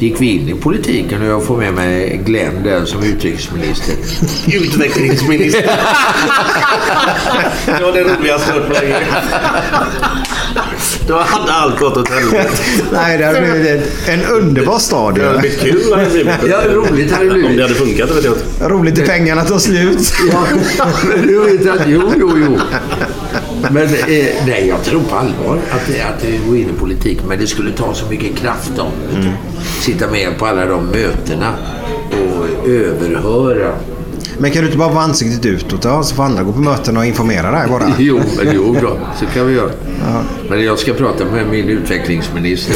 gick 0.02 0.22
vi 0.22 0.32
in 0.32 0.49
i 0.49 0.53
politiken 0.53 1.22
och 1.22 1.28
jag 1.28 1.44
får 1.45 1.57
med 1.57 1.74
mig 1.74 2.22
Glenn 2.26 2.64
där 2.64 2.86
som 2.86 3.03
utrikesminister. 3.03 3.95
Utvecklingsminister. 4.53 5.61
det 7.65 7.84
var 7.84 7.91
det 7.94 8.03
roligaste 8.03 8.52
jag 8.52 8.61
hört 8.61 8.68
på 8.68 8.74
länge. 8.74 8.95
Då 11.07 11.18
hade 11.18 11.52
allt 11.52 11.80
gått 11.80 11.98
åt 11.98 12.10
helvete. 12.10 12.49
Nej, 12.91 13.18
det 13.18 13.26
hade 13.26 13.41
blivit 13.41 13.82
en 14.07 14.26
underbar 14.26 14.80
stad. 14.80 15.15
Det 15.15 15.26
hade 15.26 15.40
blivit 15.40 15.60
kul 15.60 15.94
hade 15.94 16.10
blivit. 16.10 16.34
Ja, 16.49 16.61
roligt 16.68 17.11
hade 17.11 17.26
det 17.26 17.32
blivit. 17.32 17.49
Om 17.49 17.56
det 17.57 17.64
hade 17.64 17.76
funkat, 17.76 18.10
det 18.10 18.15
vet 18.15 18.26
jag 18.26 18.34
inte. 18.34 18.68
Roligt 18.69 18.99
i 18.99 19.02
pengarna 19.02 19.44
tar 19.44 19.60
slut. 19.60 20.14
Ja, 20.32 20.44
men 21.10 21.28
du 21.28 21.57
vet 21.57 21.69
att, 21.69 21.88
jo, 21.88 22.14
jo, 22.18 22.38
jo. 22.38 22.60
Men 23.62 23.84
eh, 23.84 24.46
nej, 24.48 24.68
jag 24.68 24.84
tror 24.84 25.02
på 25.02 25.16
allvar 25.16 25.60
att 25.72 25.88
det, 25.88 26.02
att 26.02 26.22
går 26.48 26.58
in 26.58 26.70
i 26.70 26.80
politik. 26.80 27.20
Men 27.28 27.40
det 27.40 27.48
skulle 27.48 27.72
ta 27.72 27.94
så 27.94 28.06
mycket 28.06 28.38
kraft 28.38 28.80
om 28.80 28.92
mm. 29.16 29.34
Sitta 29.82 30.12
med 30.12 30.38
på 30.38 30.46
alla 30.46 30.66
de 30.66 30.86
mötena 30.86 31.54
och 32.12 32.70
överhöra. 32.70 33.74
Men 34.40 34.52
kan 34.52 34.62
du 34.62 34.66
inte 34.68 34.78
bara 34.78 34.90
vara 34.94 35.04
ansiktet 35.04 35.46
utåt 35.46 35.82
då? 35.82 36.04
Så 36.04 36.16
får 36.16 36.24
andra 36.24 36.44
gå 36.44 36.52
på 36.52 36.60
möten 36.60 36.98
och 36.98 37.06
informera 37.06 37.52
dig 37.52 37.68
bara. 37.70 37.84
Jo, 37.98 38.20
men 38.38 38.56
jo 38.56 38.78
då, 38.82 38.98
så 39.20 39.26
kan 39.26 39.48
vi 39.48 39.54
göra. 39.54 39.70
Men 40.50 40.64
jag 40.64 40.80
ska 40.80 40.94
prata 40.94 41.26
med 41.26 41.48
min 41.48 41.70
utvecklingsminister 41.70 42.76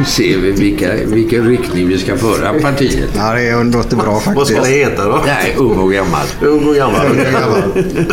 och 0.00 0.06
se 0.06 0.36
vilka, 0.36 0.88
vilken 1.04 1.48
riktning 1.48 1.88
vi 1.88 1.98
ska 1.98 2.16
föra 2.16 2.52
partiet. 2.60 3.08
Ja, 3.16 3.32
det 3.34 3.64
låter 3.76 3.96
bra 3.96 4.14
faktiskt. 4.20 4.36
Vad 4.36 4.46
ska 4.46 4.60
det 4.62 4.68
heta 4.68 5.04
då? 5.04 5.22
Nej, 5.26 5.54
ung 5.58 5.78
och 5.78 5.92
gammal. 5.92 6.26
Ung 6.42 6.68
och 6.68 6.74
gammal. 6.74 7.06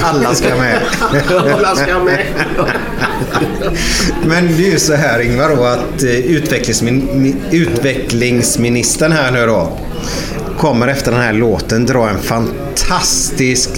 Alla 0.02 0.36
ska 0.36 0.50
med. 0.56 0.80
Alla 1.58 1.76
ska 1.76 2.00
med. 2.00 2.20
Men 4.26 4.48
det 4.58 4.68
är 4.68 4.72
ju 4.72 4.80
så 4.80 4.94
här 4.94 5.20
Ingvar 5.20 5.56
då 5.56 5.64
att 5.64 6.04
eh, 6.04 6.10
utvecklingsmin- 6.10 7.36
utvecklingsministern 7.52 9.12
här 9.12 9.32
nu 9.32 9.46
då 9.46 9.78
kommer 10.62 10.88
efter 10.88 11.12
den 11.12 11.22
här 11.22 11.34
låten 11.34 11.86
dra 11.86 12.10
en 12.10 12.20
fantastisk 12.20 13.70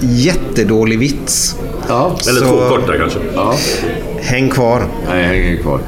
jättedålig 0.00 0.98
vits. 0.98 1.56
Ja. 1.88 2.16
Eller 2.28 2.40
Så- 2.40 2.46
två 2.46 2.68
korta 2.68 2.96
kanske. 2.98 3.18
Ja. 3.34 3.54
Häng 4.20 4.48
kvar. 4.50 4.82
Nej, 5.08 5.24
hänger 5.24 5.62
kvar. 5.62 5.80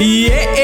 Yeah. 0.00 0.59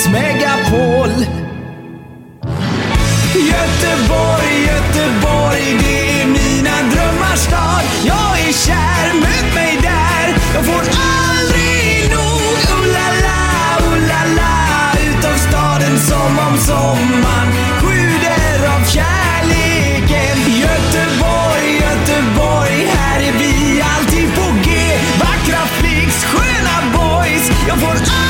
Mix 0.00 0.08
Megapol. 0.08 1.10
Göteborg, 3.34 4.54
Göteborg, 4.66 5.78
det 5.80 6.20
är 6.20 6.26
mina 6.26 6.76
drömmars 6.92 7.38
stad. 7.38 7.84
Jag 8.04 8.40
är 8.48 8.52
kär, 8.52 9.20
möt 9.20 9.54
mig 9.54 9.78
där. 9.82 10.34
Jag 10.54 10.64
får 10.64 10.80
aldrig 10.80 12.10
nog, 12.10 12.52
oh 12.76 12.86
la 12.96 13.08
la, 13.26 13.86
oh 13.86 13.98
la 14.08 14.22
la, 14.36 15.00
utav 15.10 15.36
staden 15.48 15.98
som 15.98 16.38
om 16.38 16.58
sommaren 16.58 17.52
sjuder 17.80 18.68
av 18.76 18.84
kärleken. 18.84 20.38
Göteborg, 20.64 21.68
Göteborg, 21.84 22.86
här 22.94 23.20
är 23.20 23.32
vi 23.38 23.82
alltid 23.96 24.34
på 24.34 24.52
G. 24.64 24.70
Vackra 25.18 25.66
flicks, 25.66 26.24
sköna 26.24 26.96
boys. 26.96 27.50
Jag 27.68 27.78
får 27.80 27.90
aldrig 27.90 28.29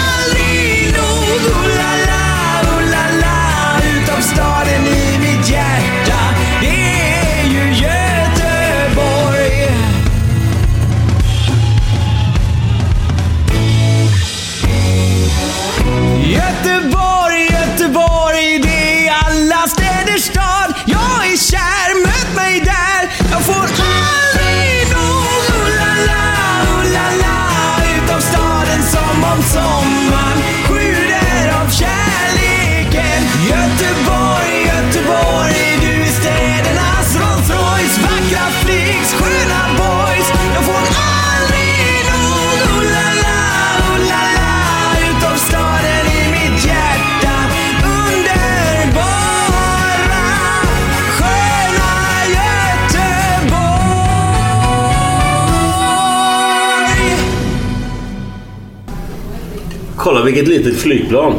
Kolla 60.11 60.25
vilket 60.25 60.49
litet 60.49 60.77
flygplan. 60.77 61.35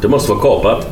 Det 0.00 0.08
måste 0.08 0.32
vara 0.32 0.40
kapat. 0.40 0.86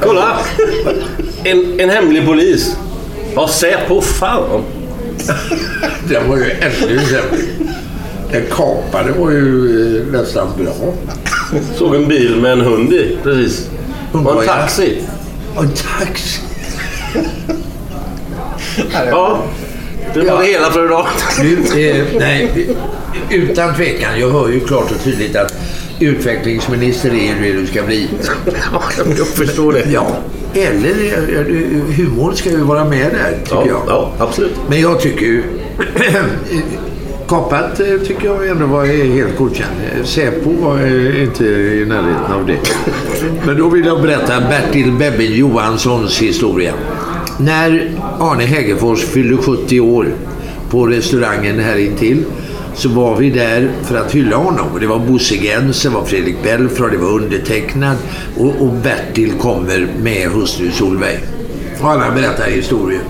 Kolla! 0.00 0.38
En, 1.44 1.80
en 1.80 1.90
hemlig 1.90 2.26
polis. 2.26 2.76
Ja, 3.34 3.48
Säpo. 3.48 4.00
Fan. 4.00 4.62
Den 6.08 6.28
var 6.28 6.36
ju 6.36 6.50
ännu 6.50 6.98
sämre. 6.98 7.42
Den 8.32 8.42
kapade 8.50 9.12
var 9.12 9.30
ju 9.30 9.96
eh, 10.00 10.20
nästan 10.20 10.48
bra. 10.58 10.94
Såg 11.78 11.94
en 11.94 12.08
bil 12.08 12.36
med 12.40 12.52
en 12.52 12.60
hund 12.60 12.92
i. 12.92 13.16
Precis. 13.22 13.68
Och 14.12 14.42
en 14.42 14.48
taxi. 14.48 15.02
En 15.56 15.70
taxi. 15.70 16.40
Ja, 19.10 19.42
det 20.14 20.20
var 20.20 20.40
det 20.42 20.46
hela 20.46 20.70
för 20.70 20.84
idag. 20.84 21.06
Nu, 21.42 21.80
eh, 21.90 22.04
nej, 22.18 22.68
utan 23.30 23.74
tvekan. 23.74 24.20
Jag 24.20 24.30
hör 24.30 24.48
ju 24.48 24.60
klart 24.60 24.90
och 24.90 25.04
tydligt 25.04 25.36
att 25.36 25.54
Utvecklingsminister 26.00 27.08
är 27.14 27.34
det 27.42 27.52
du 27.52 27.66
ska 27.66 27.82
bli. 27.82 28.08
jag 29.18 29.26
förstår 29.26 29.72
det. 29.72 29.84
Ja. 29.92 30.06
Eller 30.54 30.90
eh, 31.38 31.94
humor 31.96 32.32
ska 32.32 32.50
ju 32.50 32.56
vara 32.56 32.84
med 32.84 33.10
där, 33.10 33.38
tycker 33.44 33.56
Ja, 33.56 33.66
jag. 33.68 33.82
ja, 33.88 34.12
absolut. 34.18 34.54
Men 34.68 34.80
jag 34.80 35.00
tycker 35.00 35.26
ju... 35.26 35.42
Kapat 37.28 37.80
eh, 37.80 37.86
tycker 38.06 38.26
jag 38.26 38.48
ändå 38.48 38.66
var 38.66 38.84
helt 39.14 39.36
godkänd. 39.38 39.70
Säpo 40.04 40.50
var 40.60 40.78
eh, 40.78 41.22
inte 41.22 41.44
i 41.44 41.84
närheten 41.88 42.32
av 42.40 42.46
det. 42.46 42.56
Men 43.46 43.58
då 43.58 43.68
vill 43.68 43.84
jag 43.86 44.02
berätta 44.02 44.40
Bertil 44.40 44.92
Bebbin 44.92 45.32
Johanssons 45.34 46.18
historia. 46.22 46.72
När 47.40 47.90
Arne 48.20 48.44
Hägerfors 48.44 49.04
fyllde 49.04 49.36
70 49.36 49.80
år 49.80 50.14
på 50.70 50.86
restaurangen 50.86 51.60
här 51.60 51.76
intill 51.76 52.24
så 52.74 52.88
var 52.88 53.16
vi 53.16 53.30
där 53.30 53.70
för 53.82 53.96
att 53.96 54.12
hylla 54.14 54.36
honom. 54.36 54.66
Det 54.80 54.86
var 54.86 54.98
Bosse 54.98 55.34
Gens, 55.34 55.82
det 55.82 55.88
var 55.88 56.04
Fredrik 56.04 56.42
Belfrage, 56.42 56.92
det 56.92 56.98
var 56.98 57.12
undertecknad 57.12 57.96
och, 58.36 58.60
och 58.60 58.72
Bertil 58.82 59.32
kommer 59.32 59.88
med 60.02 60.28
hustru 60.28 60.70
Solveig. 60.70 61.20
Och 61.80 61.90
alla 61.90 62.10
berättar 62.10 62.50
historier. 62.50 63.00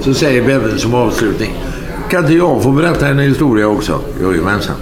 Så 0.00 0.14
säger 0.14 0.46
Bebbin 0.46 0.78
som 0.78 0.94
avslutning. 0.94 1.54
Kan 2.10 2.20
inte 2.20 2.34
jag 2.34 2.62
få 2.62 2.70
berätta 2.70 3.08
en 3.08 3.18
historia 3.18 3.68
också? 3.68 4.00
Jajamensan. 4.22 4.76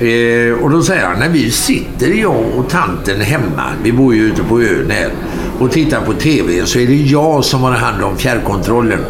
Eh, 0.00 0.62
och 0.62 0.70
då 0.70 0.82
säger 0.82 1.06
han, 1.06 1.18
när 1.18 1.28
vi 1.28 1.50
sitter 1.50 2.08
jag 2.08 2.44
och 2.56 2.70
tanten 2.70 3.20
hemma, 3.20 3.64
vi 3.82 3.92
bor 3.92 4.14
ju 4.14 4.22
ute 4.22 4.42
på 4.42 4.60
ön 4.60 4.90
här, 4.90 5.10
och 5.58 5.72
tittar 5.72 6.00
på 6.00 6.12
TV 6.12 6.66
så 6.66 6.78
är 6.78 6.86
det 6.86 6.94
jag 6.94 7.44
som 7.44 7.62
har 7.62 7.72
hand 7.72 8.04
om 8.04 8.18
fjärrkontrollen. 8.18 9.00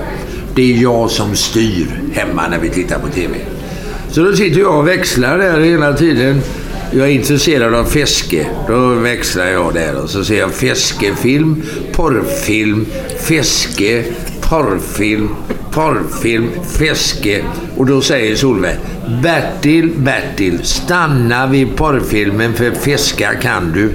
Det 0.54 0.74
är 0.74 0.82
jag 0.82 1.10
som 1.10 1.36
styr 1.36 2.00
hemma 2.12 2.48
när 2.48 2.58
vi 2.58 2.68
tittar 2.68 2.98
på 2.98 3.08
TV. 3.08 3.34
Så 4.10 4.22
då 4.22 4.36
sitter 4.36 4.60
jag 4.60 4.78
och 4.78 4.88
växlar 4.88 5.38
där 5.38 5.60
hela 5.60 5.92
tiden. 5.92 6.40
Jag 6.90 7.06
är 7.06 7.12
intresserad 7.12 7.74
av 7.74 7.84
fiske. 7.84 8.46
Då 8.68 8.88
växlar 8.88 9.46
jag 9.46 9.74
där 9.74 10.02
och 10.02 10.10
så 10.10 10.24
ser 10.24 10.38
jag 10.38 10.54
fiskefilm, 10.54 11.62
porrfilm, 11.92 12.86
fiske, 13.20 14.04
porrfilm, 14.40 15.28
porrfilm, 15.76 16.50
fiske. 16.78 17.44
Och 17.76 17.86
då 17.86 18.00
säger 18.00 18.36
Solveig, 18.36 18.76
Bertil, 19.22 19.92
Bertil, 19.96 20.64
stanna 20.64 21.46
vid 21.46 21.76
porrfilmen 21.76 22.54
för 22.54 22.70
fiska 22.70 23.34
kan 23.34 23.72
du. 23.72 23.94